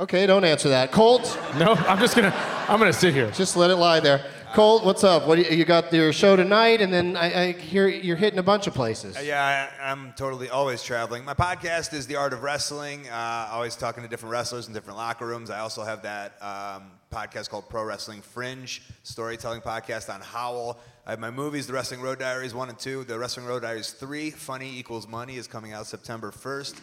okay, 0.00 0.26
don't 0.26 0.44
answer 0.44 0.70
that. 0.70 0.92
Colt? 0.92 1.38
No, 1.58 1.74
I'm 1.74 1.98
just 1.98 2.16
gonna 2.16 2.32
I'm 2.68 2.78
gonna 2.78 2.94
sit 2.94 3.12
here. 3.12 3.30
Just 3.32 3.54
let 3.54 3.70
it 3.70 3.76
lie 3.76 4.00
there. 4.00 4.24
Colt, 4.52 4.84
what's 4.84 5.02
up? 5.02 5.26
What 5.26 5.38
you, 5.38 5.56
you 5.56 5.64
got 5.64 5.90
your 5.94 6.12
show 6.12 6.36
tonight, 6.36 6.82
and 6.82 6.92
then 6.92 7.16
I, 7.16 7.42
I 7.42 7.52
hear 7.52 7.88
you're 7.88 8.16
hitting 8.16 8.38
a 8.38 8.42
bunch 8.42 8.66
of 8.66 8.74
places. 8.74 9.16
Yeah, 9.24 9.70
I, 9.80 9.90
I'm 9.90 10.12
totally 10.12 10.50
always 10.50 10.82
traveling. 10.82 11.24
My 11.24 11.32
podcast 11.32 11.94
is 11.94 12.06
The 12.06 12.16
Art 12.16 12.34
of 12.34 12.42
Wrestling. 12.42 13.08
Uh, 13.08 13.48
always 13.50 13.76
talking 13.76 14.02
to 14.02 14.08
different 14.10 14.30
wrestlers 14.30 14.68
in 14.68 14.74
different 14.74 14.98
locker 14.98 15.26
rooms. 15.26 15.48
I 15.48 15.60
also 15.60 15.84
have 15.84 16.02
that 16.02 16.34
um, 16.42 16.90
podcast 17.10 17.48
called 17.48 17.70
Pro 17.70 17.82
Wrestling 17.84 18.20
Fringe, 18.20 18.82
storytelling 19.04 19.62
podcast 19.62 20.12
on 20.12 20.20
Howl. 20.20 20.78
I 21.06 21.10
have 21.10 21.18
my 21.18 21.30
movies, 21.30 21.66
The 21.66 21.72
Wrestling 21.72 22.02
Road 22.02 22.18
Diaries 22.18 22.52
1 22.54 22.68
and 22.68 22.78
2. 22.78 23.04
The 23.04 23.18
Wrestling 23.18 23.46
Road 23.46 23.62
Diaries 23.62 23.92
3, 23.92 24.30
Funny 24.32 24.78
Equals 24.78 25.08
Money, 25.08 25.36
is 25.36 25.46
coming 25.46 25.72
out 25.72 25.86
September 25.86 26.30
1st. 26.30 26.78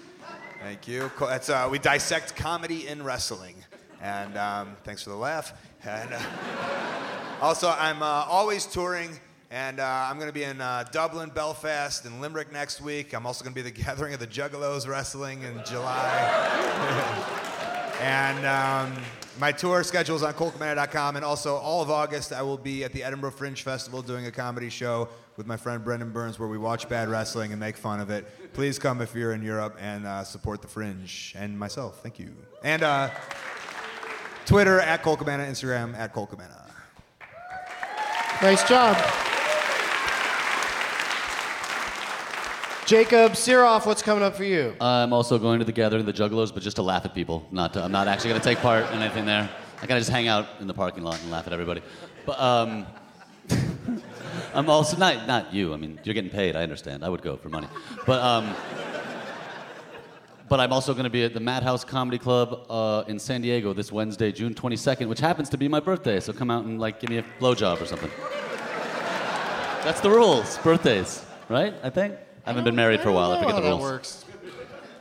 Thank 0.64 0.88
you. 0.88 1.12
That's, 1.20 1.50
uh, 1.50 1.68
we 1.70 1.78
dissect 1.78 2.36
comedy 2.36 2.88
in 2.88 3.04
wrestling. 3.04 3.56
And 4.02 4.38
um, 4.38 4.76
thanks 4.84 5.04
for 5.04 5.10
the 5.10 5.16
laugh. 5.16 5.54
And, 5.84 6.14
uh, 6.14 6.20
also, 7.42 7.70
I'm 7.70 8.02
uh, 8.02 8.26
always 8.28 8.66
touring, 8.66 9.10
and 9.52 9.80
uh, 9.80 10.08
I'm 10.10 10.18
going 10.18 10.30
to 10.30 10.34
be 10.34 10.44
in 10.44 10.62
uh, 10.62 10.86
Dublin, 10.92 11.30
Belfast, 11.30 12.06
and 12.06 12.22
Limerick 12.22 12.52
next 12.52 12.82
week. 12.82 13.14
I'm 13.14 13.26
also 13.26 13.44
going 13.44 13.54
to 13.54 13.62
be 13.62 13.70
the 13.70 13.84
Gathering 13.84 14.14
of 14.14 14.20
the 14.20 14.28
Juggalos 14.28 14.88
Wrestling 14.88 15.44
in 15.44 15.62
July. 15.66 16.10
and 18.02 18.46
um, 18.46 19.04
my 19.40 19.52
tour 19.52 19.84
schedule 19.84 20.16
is 20.16 20.24
on 20.24 20.34
coltcabana.com. 20.34 21.16
And 21.16 21.26
also, 21.26 21.56
all 21.56 21.82
of 21.82 21.90
August, 21.90 22.34
I 22.34 22.42
will 22.42 22.58
be 22.58 22.84
at 22.84 22.94
the 22.94 23.04
Edinburgh 23.04 23.32
Fringe 23.32 23.62
Festival 23.62 24.02
doing 24.02 24.26
a 24.26 24.32
comedy 24.32 24.70
show 24.70 25.10
with 25.38 25.48
my 25.48 25.56
friend 25.56 25.84
Brendon 25.84 26.12
Burns 26.12 26.38
where 26.38 26.50
we 26.50 26.58
watch 26.58 26.90
bad 26.90 27.08
wrestling 27.08 27.52
and 27.52 27.60
make 27.60 27.78
fun 27.78 28.02
of 28.02 28.10
it. 28.10 28.54
Please 28.54 28.78
come 28.78 29.02
if 29.02 29.16
you're 29.16 29.32
in 29.32 29.42
Europe 29.42 29.78
and 29.80 30.06
uh, 30.06 30.24
support 30.26 30.62
the 30.62 30.68
Fringe 30.68 31.34
and 31.38 31.58
myself. 31.58 32.02
Thank 32.04 32.20
you. 32.20 32.36
And 32.64 32.84
uh, 32.84 33.10
Twitter 34.50 34.80
at 34.80 35.04
Colt 35.04 35.20
Cabana, 35.20 35.44
Instagram 35.44 35.96
at 35.96 36.12
Colt 36.12 36.32
Cabana. 36.32 36.66
Nice 38.42 38.68
job. 38.68 38.98
Jacob 42.88 43.34
Sirof, 43.34 43.86
what's 43.86 44.02
coming 44.02 44.24
up 44.24 44.36
for 44.36 44.44
you? 44.44 44.76
I'm 44.82 45.14
also 45.14 45.38
going 45.38 45.60
to 45.60 45.66
the 45.66 45.72
gathering 45.72 46.00
of 46.00 46.08
the 46.08 46.14
Juggalos, 46.14 46.52
but 46.52 46.64
just 46.64 46.78
to 46.78 46.82
laugh 46.82 47.06
at 47.06 47.14
people. 47.14 47.48
Not 47.52 47.74
to, 47.74 47.84
I'm 47.84 47.92
not 47.92 48.08
actually 48.08 48.32
going 48.32 48.42
to 48.42 48.50
take 48.50 48.58
part 48.58 48.92
in 48.92 49.04
anything 49.04 49.28
there. 49.28 49.48
I 49.78 49.80
kind 49.82 49.92
of 49.92 50.00
just 50.00 50.10
hang 50.10 50.28
out 50.28 50.48
in 50.60 50.66
the 50.66 50.74
parking 50.74 51.04
lot 51.04 51.22
and 51.22 51.30
laugh 51.30 51.46
at 51.46 51.54
everybody. 51.54 51.84
But 52.26 52.40
um, 52.40 52.88
I'm 54.56 54.68
also 54.68 54.98
not 54.98 55.28
not 55.28 55.54
you. 55.54 55.76
I 55.76 55.78
mean, 55.78 56.00
you're 56.04 56.16
getting 56.16 56.32
paid. 56.32 56.56
I 56.56 56.64
understand. 56.64 57.06
I 57.06 57.10
would 57.10 57.22
go 57.22 57.38
for 57.38 57.50
money. 57.50 57.68
But 58.08 58.20
um, 58.24 58.56
but 60.50 60.60
I'm 60.60 60.74
also 60.74 60.94
going 60.94 61.04
to 61.04 61.10
be 61.10 61.24
at 61.24 61.34
the 61.34 61.40
Madhouse 61.40 61.86
Comedy 61.86 62.18
Club 62.18 62.66
uh, 62.70 63.04
in 63.08 63.20
San 63.20 63.42
Diego 63.42 63.72
this 63.74 63.92
Wednesday, 63.92 64.32
June 64.32 64.54
22nd, 64.54 65.08
which 65.08 65.20
happens 65.20 65.50
to 65.50 65.58
be 65.58 65.68
my 65.68 65.80
birthday. 65.80 66.20
So 66.20 66.34
come 66.34 66.50
out 66.50 66.66
and 66.66 66.80
like 66.80 67.00
give 67.00 67.10
me 67.10 67.18
a 67.18 67.26
blowjob 67.40 67.82
or 67.82 67.86
something. 67.86 68.10
That's 69.84 70.02
the 70.02 70.10
rules. 70.10 70.58
Birthdays, 70.58 71.26
right? 71.48 71.74
I 71.84 71.90
think. 71.90 72.16
I 72.46 72.50
haven't 72.50 72.64
been 72.66 72.76
married 72.76 73.02
for 73.02 73.10
a 73.10 73.14
while. 73.14 73.32
I 73.32 73.40
forget 73.42 73.56
the 73.56 73.70
rules. 73.70 74.26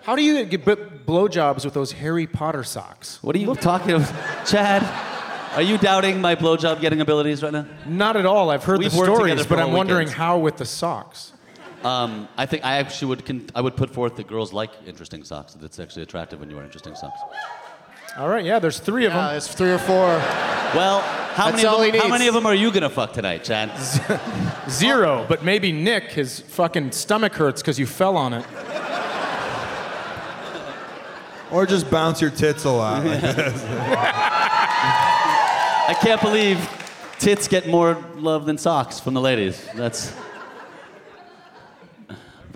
How 0.03 0.17
do 0.17 0.23
you 0.23 0.45
get 0.45 0.65
b- 0.65 0.75
blowjobs 1.07 1.65
with 1.65 1.75
those 1.75 1.93
Harry 1.93 2.27
Potter 2.27 2.65
socks? 2.65 3.23
What 3.23 3.35
are 3.37 3.39
you 3.39 3.55
talking 3.55 3.93
about, 3.93 4.47
Chad? 4.47 4.83
Are 5.55 5.63
you 5.63 5.79
doubting 5.79 6.21
my 6.21 6.37
blowjob 6.37 6.81
getting 6.81 7.01
abilities 7.01 7.43
right 7.43 7.53
now? 7.53 7.67
Not 7.87 8.17
at 8.17 8.25
all. 8.27 8.51
I've 8.51 8.65
heard 8.65 8.79
We've 8.79 8.91
the 8.93 8.97
stories, 9.05 9.47
but 9.47 9.59
I'm 9.59 9.73
wondering 9.73 10.09
how 10.09 10.39
with 10.39 10.57
the 10.59 10.65
socks. 10.65 11.33
Um, 11.85 12.29
I 12.37 12.47
think 12.47 12.65
I 12.65 12.77
actually 12.79 13.09
would. 13.09 13.25
Con- 13.27 13.47
I 13.55 13.61
would 13.61 13.77
put 13.77 13.91
forth 13.91 14.17
that 14.17 14.27
girls 14.27 14.53
like 14.53 14.71
interesting 14.87 15.23
socks. 15.25 15.55
That's 15.55 15.79
actually 15.79 16.03
attractive 16.03 16.41
when 16.41 16.51
you 16.51 16.57
wear 16.57 16.65
interesting 16.65 16.95
socks. 16.95 17.21
All 18.17 18.29
right, 18.29 18.45
yeah, 18.45 18.59
there's 18.59 18.81
three 18.81 19.05
of 19.07 19.13
them. 19.13 19.37
It's 19.37 19.47
three 19.53 19.71
or 19.71 19.79
four. 19.79 20.07
Well, 20.75 21.01
how 21.35 21.51
That's 21.51 21.63
many? 21.63 21.67
Of 21.69 21.73
all 21.73 21.81
them, 21.81 21.93
he 21.93 21.99
how 21.99 22.05
needs. 22.05 22.13
many 22.13 22.27
of 22.27 22.35
them 22.35 22.47
are 22.47 22.55
you 22.55 22.73
gonna 22.73 22.91
fuck 22.91 23.13
tonight, 23.13 23.45
Chad? 23.45 23.71
Zero, 24.71 25.25
but 25.29 25.45
maybe 25.45 25.71
Nick, 25.73 26.11
his 26.13 26.41
fucking 26.41 26.91
stomach 26.93 27.35
hurts 27.35 27.63
because 27.63 27.79
you 27.79 27.87
fell 27.87 28.17
on 28.17 28.33
it. 28.35 28.45
Or 31.51 31.65
just 31.65 31.91
bounce 31.91 32.21
your 32.21 32.31
tits 32.31 32.65
a 32.65 32.71
lot. 32.71 33.07
like 33.07 33.21
this. 33.23 33.65
I 35.89 35.97
can't 36.03 36.21
believe 36.21 36.59
tits 37.19 37.49
get 37.49 37.67
more 37.69 37.95
love 38.17 38.45
than 38.45 38.59
socks 38.59 39.01
from 39.01 39.15
the 39.15 39.21
ladies. 39.21 39.67
That's. 39.75 40.13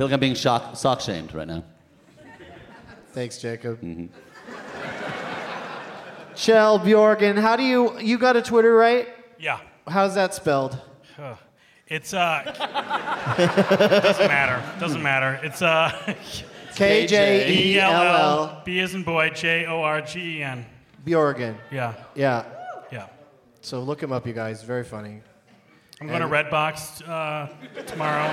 I 0.02 0.04
feel 0.04 0.08
like 0.08 0.14
I'm 0.14 0.20
being 0.20 0.34
shock, 0.34 0.74
sock 0.74 1.00
shamed 1.00 1.32
right 1.32 1.46
now. 1.46 1.62
Thanks, 3.12 3.38
Jacob. 3.38 3.80
Mm-hmm. 3.80 4.06
Kjell 6.34 6.82
Bjorgen, 6.82 7.36
how 7.36 7.54
do 7.54 7.62
you 7.62 7.96
you 8.00 8.18
got 8.18 8.34
a 8.34 8.42
Twitter, 8.42 8.74
right? 8.74 9.08
Yeah. 9.38 9.60
How's 9.86 10.16
that 10.16 10.34
spelled? 10.34 10.76
Huh. 11.16 11.36
It's 11.86 12.12
uh 12.12 12.42
doesn't 14.02 14.26
matter. 14.26 14.80
Doesn't 14.80 15.04
matter. 15.04 15.38
It's 15.44 15.62
uh 15.62 15.92
K 16.74 17.06
J 17.06 17.74
E 17.74 17.78
L 17.78 17.92
L 17.92 18.62
B 18.64 18.80
as 18.80 18.96
in 18.96 19.04
boy 19.04 19.30
J 19.30 19.66
O 19.66 19.82
R 19.82 20.00
G 20.00 20.38
E 20.38 20.42
N. 20.42 20.66
Bjorgen. 21.04 21.56
Yeah. 21.70 21.94
Yeah. 22.16 22.44
Yeah. 22.90 23.06
So 23.60 23.80
look 23.80 24.02
him 24.02 24.10
up, 24.10 24.26
you 24.26 24.32
guys. 24.32 24.64
Very 24.64 24.82
funny. 24.82 25.22
I'm 26.02 26.08
going 26.08 26.18
to 26.28 26.36
And- 26.36 26.46
Redbox 26.50 27.08
uh, 27.08 27.46
tomorrow. 27.84 28.24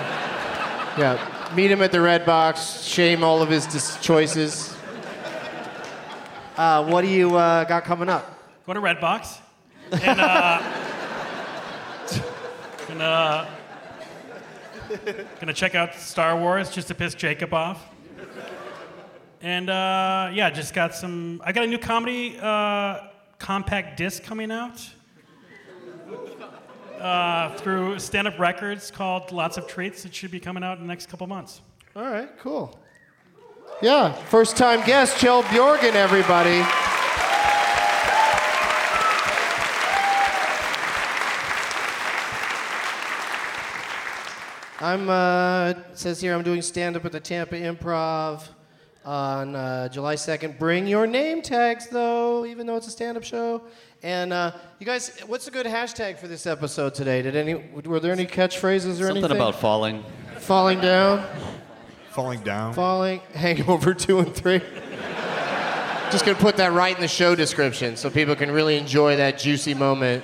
Yeah. 0.98 1.52
Meet 1.56 1.70
him 1.70 1.84
at 1.84 1.92
the 1.92 2.02
Red 2.02 2.26
Box. 2.26 2.82
Shame 2.82 3.24
all 3.24 3.44
of 3.44 3.50
his 3.50 3.68
dis- 3.68 4.00
choices. 4.02 4.76
Uh, 6.58 6.84
what 6.86 7.02
do 7.02 7.08
you 7.08 7.36
uh, 7.36 7.66
got 7.66 7.84
coming 7.84 8.10
up? 8.10 8.40
Go 8.66 8.74
to 8.74 8.82
Redbox. 8.82 9.38
And 9.92 10.20
uh, 10.20 10.62
gonna 12.88 13.48
gonna 15.40 15.54
check 15.54 15.76
out 15.76 15.94
Star 15.94 16.36
Wars 16.40 16.72
just 16.72 16.88
to 16.88 16.96
piss 16.96 17.14
Jacob 17.14 17.54
off. 17.54 17.86
And 19.44 19.70
uh, 19.70 20.32
yeah, 20.34 20.50
just 20.50 20.74
got 20.74 20.96
some. 20.96 21.40
I 21.46 21.52
got 21.52 21.66
a 21.66 21.68
new 21.68 21.78
comedy 21.78 22.36
uh, 22.42 23.02
compact 23.38 23.96
disc 23.98 24.24
coming 24.24 24.50
out 24.52 24.82
uh, 27.00 27.56
through 27.58 28.00
Stand 28.00 28.28
Up 28.28 28.38
Records 28.40 28.92
called 28.92 29.32
Lots 29.32 29.58
of 29.58 29.68
Treats. 29.68 30.06
It 30.06 30.14
should 30.14 30.32
be 30.32 30.40
coming 30.40 30.64
out 30.64 30.78
in 30.78 30.84
the 30.84 30.88
next 30.88 31.08
couple 31.08 31.28
months. 31.28 31.62
All 31.96 32.04
right, 32.04 32.30
cool. 32.40 32.80
Yeah, 33.82 34.12
first 34.12 34.58
time 34.58 34.86
guest, 34.86 35.18
Kjell 35.18 35.44
Bjorgen, 35.52 35.96
everybody. 35.96 36.64
I'm, 44.82 45.10
uh, 45.10 45.74
says 45.94 46.22
here 46.22 46.34
I'm 46.34 46.44
doing 46.44 46.62
stand 46.62 46.96
up 46.96 47.04
at 47.06 47.12
the 47.12 47.20
Tampa 47.20 47.56
Improv 47.56 48.48
on 49.10 49.56
uh, 49.56 49.90
July 49.90 50.14
2nd. 50.14 50.60
Bring 50.60 50.86
your 50.86 51.08
name 51.08 51.42
tags, 51.42 51.88
though, 51.88 52.46
even 52.46 52.68
though 52.68 52.76
it's 52.76 52.86
a 52.86 52.92
stand 52.92 53.18
up 53.18 53.24
show. 53.24 53.64
And 54.04 54.32
uh, 54.32 54.52
you 54.78 54.86
guys, 54.86 55.20
what's 55.26 55.48
a 55.48 55.52
good 55.52 55.66
hashtag 55.66 56.20
for 56.20 56.28
this 56.28 56.46
episode 56.46 56.94
today? 56.94 57.24
Did 57.24 57.36
any, 57.36 57.56
were 57.56 58.00
there 58.00 58.12
any 58.12 58.28
catchphrases 58.28 58.76
or 58.76 58.84
Something 58.84 59.06
anything? 59.06 59.22
Something 59.24 59.38
about 59.38 59.56
falling. 59.56 60.04
Falling 60.38 60.80
down? 60.80 61.28
Falling 62.12 62.42
down. 62.42 62.76
Falling, 62.76 63.22
hangover 63.34 63.96
two 63.96 64.20
and 64.20 64.36
three. 64.36 64.62
Just 66.12 66.24
gonna 66.24 66.38
put 66.38 66.58
that 66.58 66.72
right 66.74 66.94
in 66.94 67.02
the 67.02 67.08
show 67.08 67.34
description 67.34 67.98
so 67.98 68.12
people 68.12 68.36
can 68.36 68.52
really 68.52 68.78
enjoy 68.78 69.16
that 69.16 69.40
juicy 69.40 69.74
moment. 69.74 70.24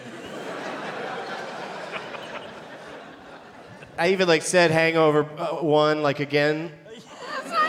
I 3.97 4.09
even 4.09 4.27
like 4.27 4.43
said 4.43 4.69
hangover 4.69 5.27
uh, 5.39 5.63
one 5.63 6.03
like 6.03 6.19
again 6.19 6.71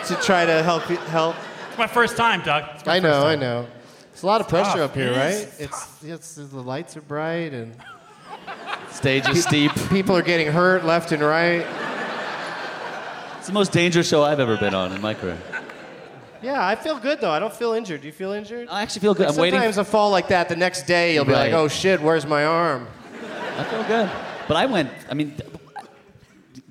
to 0.09 0.15
try 0.17 0.45
to 0.47 0.63
help 0.63 0.83
help. 0.85 1.37
It's 1.69 1.79
my 1.79 1.87
first 1.87 2.17
time, 2.17 2.43
Doug. 2.43 2.65
It's 2.75 2.87
my 2.87 2.97
I 2.97 3.01
first 3.01 3.21
know, 3.21 3.27
I 3.27 3.35
know. 3.37 3.67
It's 4.13 4.23
a 4.23 4.27
lot 4.27 4.41
of 4.41 4.49
pressure 4.49 4.79
tough. 4.79 4.91
up 4.91 4.95
here, 4.95 5.13
It 5.13 5.17
right? 5.17 5.35
is 5.35 5.61
It's, 5.61 6.03
it's 6.03 6.35
the 6.37 6.61
lights 6.63 6.97
are 6.97 7.03
bright 7.03 7.53
and 7.53 7.75
Stage 8.91 9.29
is 9.29 9.43
steep. 9.45 9.73
people 9.91 10.17
are 10.17 10.23
getting 10.23 10.47
hurt 10.51 10.85
left 10.87 11.13
and 11.13 11.23
right. 11.23 11.67
It's 13.39 13.47
the 13.49 13.53
most 13.53 13.73
dangerous 13.73 14.09
show 14.09 14.23
I've 14.25 14.41
ever 14.41 14.57
been 14.57 14.75
on 14.75 14.93
in 14.93 15.01
my 15.01 15.15
career. 15.15 15.39
Yeah, 16.43 16.67
I 16.67 16.75
feel 16.77 16.99
good 16.99 17.21
though. 17.21 17.31
I 17.31 17.39
don't 17.39 17.53
feel 17.53 17.73
injured. 17.73 18.01
Do 18.01 18.07
you 18.07 18.13
feel 18.13 18.33
injured? 18.33 18.69
I 18.71 18.83
actually 18.83 19.01
feel 19.01 19.15
good. 19.15 19.27
Like, 19.29 19.35
I'm 19.37 19.41
waiting. 19.41 19.59
sometimes 19.61 19.79
a 19.79 19.85
fall 19.85 20.11
like 20.11 20.29
that, 20.29 20.49
the 20.49 20.57
next 20.57 20.87
day 20.87 21.15
you'll 21.15 21.25
be 21.25 21.33
like, 21.33 21.53
Right. 21.53 21.55
"Oh 21.55 21.69
shit, 21.69 22.01
where's 22.01 22.27
my 22.27 22.45
arm?" 22.45 22.87
I 23.59 23.65
feel 23.65 23.85
good. 23.85 24.11
But 24.49 24.57
I 24.57 24.67
went. 24.67 24.91
I 25.11 25.15
mean, 25.15 25.35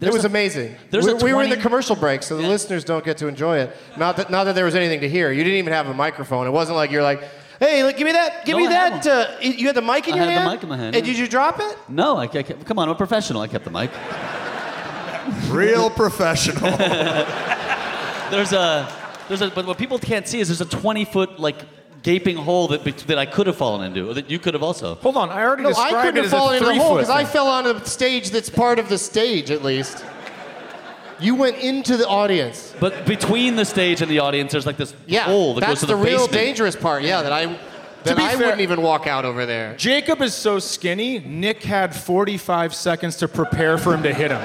th- 0.06 0.14
It 0.14 0.18
was 0.18 0.26
amazing. 0.26 0.76
there's 0.91 1.06
we, 1.06 1.11
a 1.11 1.15
we 1.15 1.34
were 1.34 1.44
in 1.44 1.49
the 1.49 1.57
commercial 1.57 1.95
break, 1.95 2.23
so 2.23 2.38
the 2.38 2.48
listeners 2.48 2.84
don't 2.84 3.03
get 3.03 3.18
to 3.18 3.27
enjoy 3.27 3.57
it. 3.60 3.76
Not 3.98 4.18
that, 4.18 4.30
not 4.30 4.45
that 4.45 4.56
there 4.56 4.65
was 4.65 4.76
anything 4.76 5.02
to 5.02 5.10
hear. 5.10 5.32
You 5.32 5.44
didn't 5.44 5.60
even 5.60 5.73
have 5.73 5.88
a 5.88 5.94
microphone. 5.94 6.48
It 6.48 6.52
wasn't 6.52 6.76
like 6.77 6.91
you're 6.91 7.03
like, 7.03 7.22
hey, 7.60 7.84
look, 7.84 7.98
give 7.98 8.06
me 8.06 8.11
that, 8.14 8.45
give 8.45 8.53
No, 8.57 8.60
me 8.64 8.68
I 8.68 8.90
that. 8.99 9.07
Uh, 9.07 9.27
you 9.41 9.68
had 9.68 9.76
the 9.76 9.82
mic 9.82 10.07
in 10.07 10.14
I 10.14 10.18
your 10.18 10.26
had 10.26 10.36
the 10.36 10.40
hand. 10.41 10.52
mic 10.53 10.64
in 10.64 10.69
my 10.69 10.77
hand, 10.77 10.95
And 10.95 11.06
yeah. 11.06 11.14
did 11.14 11.19
you 11.19 11.27
drop 11.27 11.60
it? 11.60 11.77
No, 11.90 12.18
I, 12.18 12.23
I 12.23 12.27
kept, 12.27 12.65
come 12.65 12.80
on, 12.80 12.88
I'm 12.90 12.94
a 12.95 12.98
professional. 12.98 13.41
I 13.41 13.48
kept 13.48 13.64
the 13.65 13.72
mic. 13.72 13.91
Real 15.49 15.90
professional. 15.90 16.61
There's 18.32 18.53
a, 18.53 18.91
there's 19.27 19.41
a, 19.41 19.49
but 19.52 19.65
what 19.68 19.77
people 19.77 19.98
can't 19.99 20.27
see 20.27 20.40
is 20.40 20.48
there's 20.49 20.61
a 20.61 20.65
20 20.65 21.06
foot 21.06 21.40
like 21.40 21.57
gaping 22.06 22.38
hole 22.38 22.68
that 22.68 22.84
that 23.07 23.18
I 23.18 23.26
could 23.26 23.48
have 23.48 23.56
fallen 23.57 23.82
into, 23.88 24.10
or 24.10 24.14
that 24.14 24.30
you 24.30 24.38
could 24.40 24.53
have 24.53 24.61
also. 24.64 24.94
Hold 24.95 25.18
on, 25.18 25.30
I 25.32 25.41
already 25.44 25.64
No, 25.64 25.69
I 25.76 25.90
couldn't 26.03 26.18
it 26.18 26.23
have 26.23 26.26
as 26.26 26.34
a 26.34 26.38
fallen 26.38 26.56
into 26.57 26.68
the 26.68 26.73
hole 26.76 26.95
three-foot 26.95 26.95
because 27.02 27.10
I 27.10 27.23
thing. 27.23 27.34
fell 27.34 27.48
on 27.48 27.65
a 27.65 27.86
stage 27.86 28.30
that's 28.30 28.49
part 28.49 28.77
of 28.80 28.88
the 28.90 28.98
stage, 28.98 29.49
at 29.49 29.64
least. 29.64 30.06
You 31.19 31.34
went 31.36 31.57
into 31.57 31.98
the 31.98 32.07
audience. 32.07 32.76
But 32.80 33.06
between 33.06 33.56
the 33.56 33.64
stage 33.65 34.02
and 34.02 34.11
the 34.11 34.19
audience, 34.19 34.52
there's 34.52 34.65
like 34.65 34.77
this 34.77 34.94
Yeah, 35.07 35.23
hole 35.23 35.53
that 35.56 35.61
that's 35.61 35.72
goes 35.72 35.80
to 35.82 35.86
the, 35.88 35.95
the, 35.95 36.03
real 36.03 36.27
basement. 36.27 36.32
dangerous 36.34 36.76
part. 36.76 37.03
Yeah, 37.03 37.22
that 37.23 37.32
I 37.34 37.57
that 38.03 38.18
be 38.18 38.23
I 38.23 38.30
fair- 38.36 38.38
wouldn't 38.40 38.61
even 38.61 38.82
walk 38.82 39.07
out 39.07 39.26
over 39.26 39.45
there. 39.48 39.76
Jacob 39.77 40.22
is 40.22 40.34
so 40.36 40.60
skinny, 40.60 41.19
Nick 41.19 41.64
had 41.64 41.95
45 41.95 42.76
seconds 42.76 43.15
to 43.18 43.27
prepare 43.27 43.77
for 43.80 43.94
him 43.95 44.03
to 44.03 44.14
hit 44.14 44.30
him. 44.30 44.41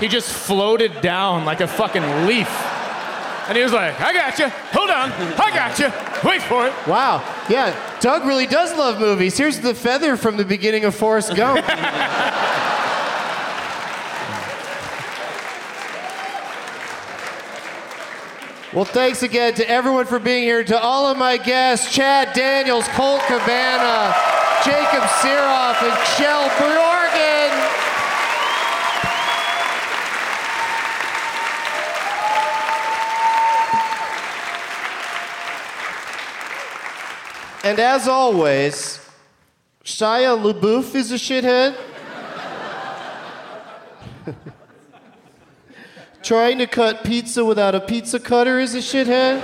He 0.00 0.06
just 0.08 0.30
floated 0.32 1.00
down 1.00 1.44
like 1.44 1.60
a 1.60 1.66
fucking 1.66 2.26
leaf. 2.26 2.48
And 3.48 3.56
he 3.56 3.62
was 3.62 3.72
like, 3.72 3.98
I 4.00 4.12
got 4.12 4.38
you. 4.38 4.48
Hold 4.48 4.90
on. 4.90 5.12
I 5.12 5.50
got 5.54 5.78
you. 5.78 5.90
Wait 6.28 6.42
for 6.42 6.66
it. 6.66 6.72
Wow. 6.86 7.24
Yeah, 7.48 7.74
Doug 8.00 8.24
really 8.24 8.46
does 8.46 8.76
love 8.78 9.00
movies. 9.00 9.36
Here's 9.36 9.58
the 9.60 9.74
feather 9.74 10.16
from 10.16 10.36
the 10.36 10.44
beginning 10.44 10.84
of 10.84 10.94
Forrest 10.94 11.34
Gump. 11.34 11.56
well, 18.72 18.84
thanks 18.84 19.24
again 19.24 19.54
to 19.54 19.68
everyone 19.68 20.06
for 20.06 20.20
being 20.20 20.44
here. 20.44 20.62
To 20.62 20.80
all 20.80 21.08
of 21.08 21.18
my 21.18 21.36
guests, 21.36 21.92
Chad 21.92 22.32
Daniels, 22.34 22.86
Colt 22.88 23.22
Cabana, 23.22 24.14
Jacob 24.64 25.02
Sirof, 25.20 25.82
and 25.82 25.92
Kjell 26.14 26.48
Bjorgen. 26.58 27.01
And 37.64 37.78
as 37.78 38.08
always, 38.08 38.98
Shia 39.84 40.36
LaBeouf 40.36 40.96
is 40.96 41.12
a 41.12 41.14
shithead. 41.14 41.76
Trying 46.22 46.58
to 46.58 46.66
cut 46.66 47.04
pizza 47.04 47.44
without 47.44 47.76
a 47.76 47.80
pizza 47.80 48.18
cutter 48.18 48.58
is 48.58 48.74
a 48.74 48.78
shithead. 48.78 49.42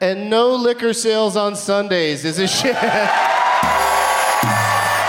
And 0.00 0.28
no 0.28 0.54
liquor 0.54 0.92
sales 0.92 1.34
on 1.34 1.56
Sundays 1.56 2.26
is 2.26 2.38
a 2.38 2.44
shithead. 2.44 3.08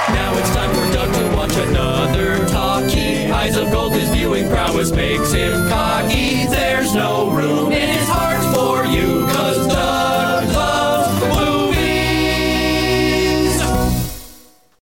Now 0.07 0.37
it's 0.37 0.55
time 0.55 0.73
for 0.73 0.93
Doug 0.93 1.13
to 1.13 1.35
watch 1.35 1.55
another 1.67 2.47
talkie. 2.47 3.29
Eyes 3.29 3.57
of 3.57 3.69
gold, 3.71 3.91
viewing 3.93 4.47
prowess 4.47 4.91
makes 4.91 5.33
him. 5.33 5.67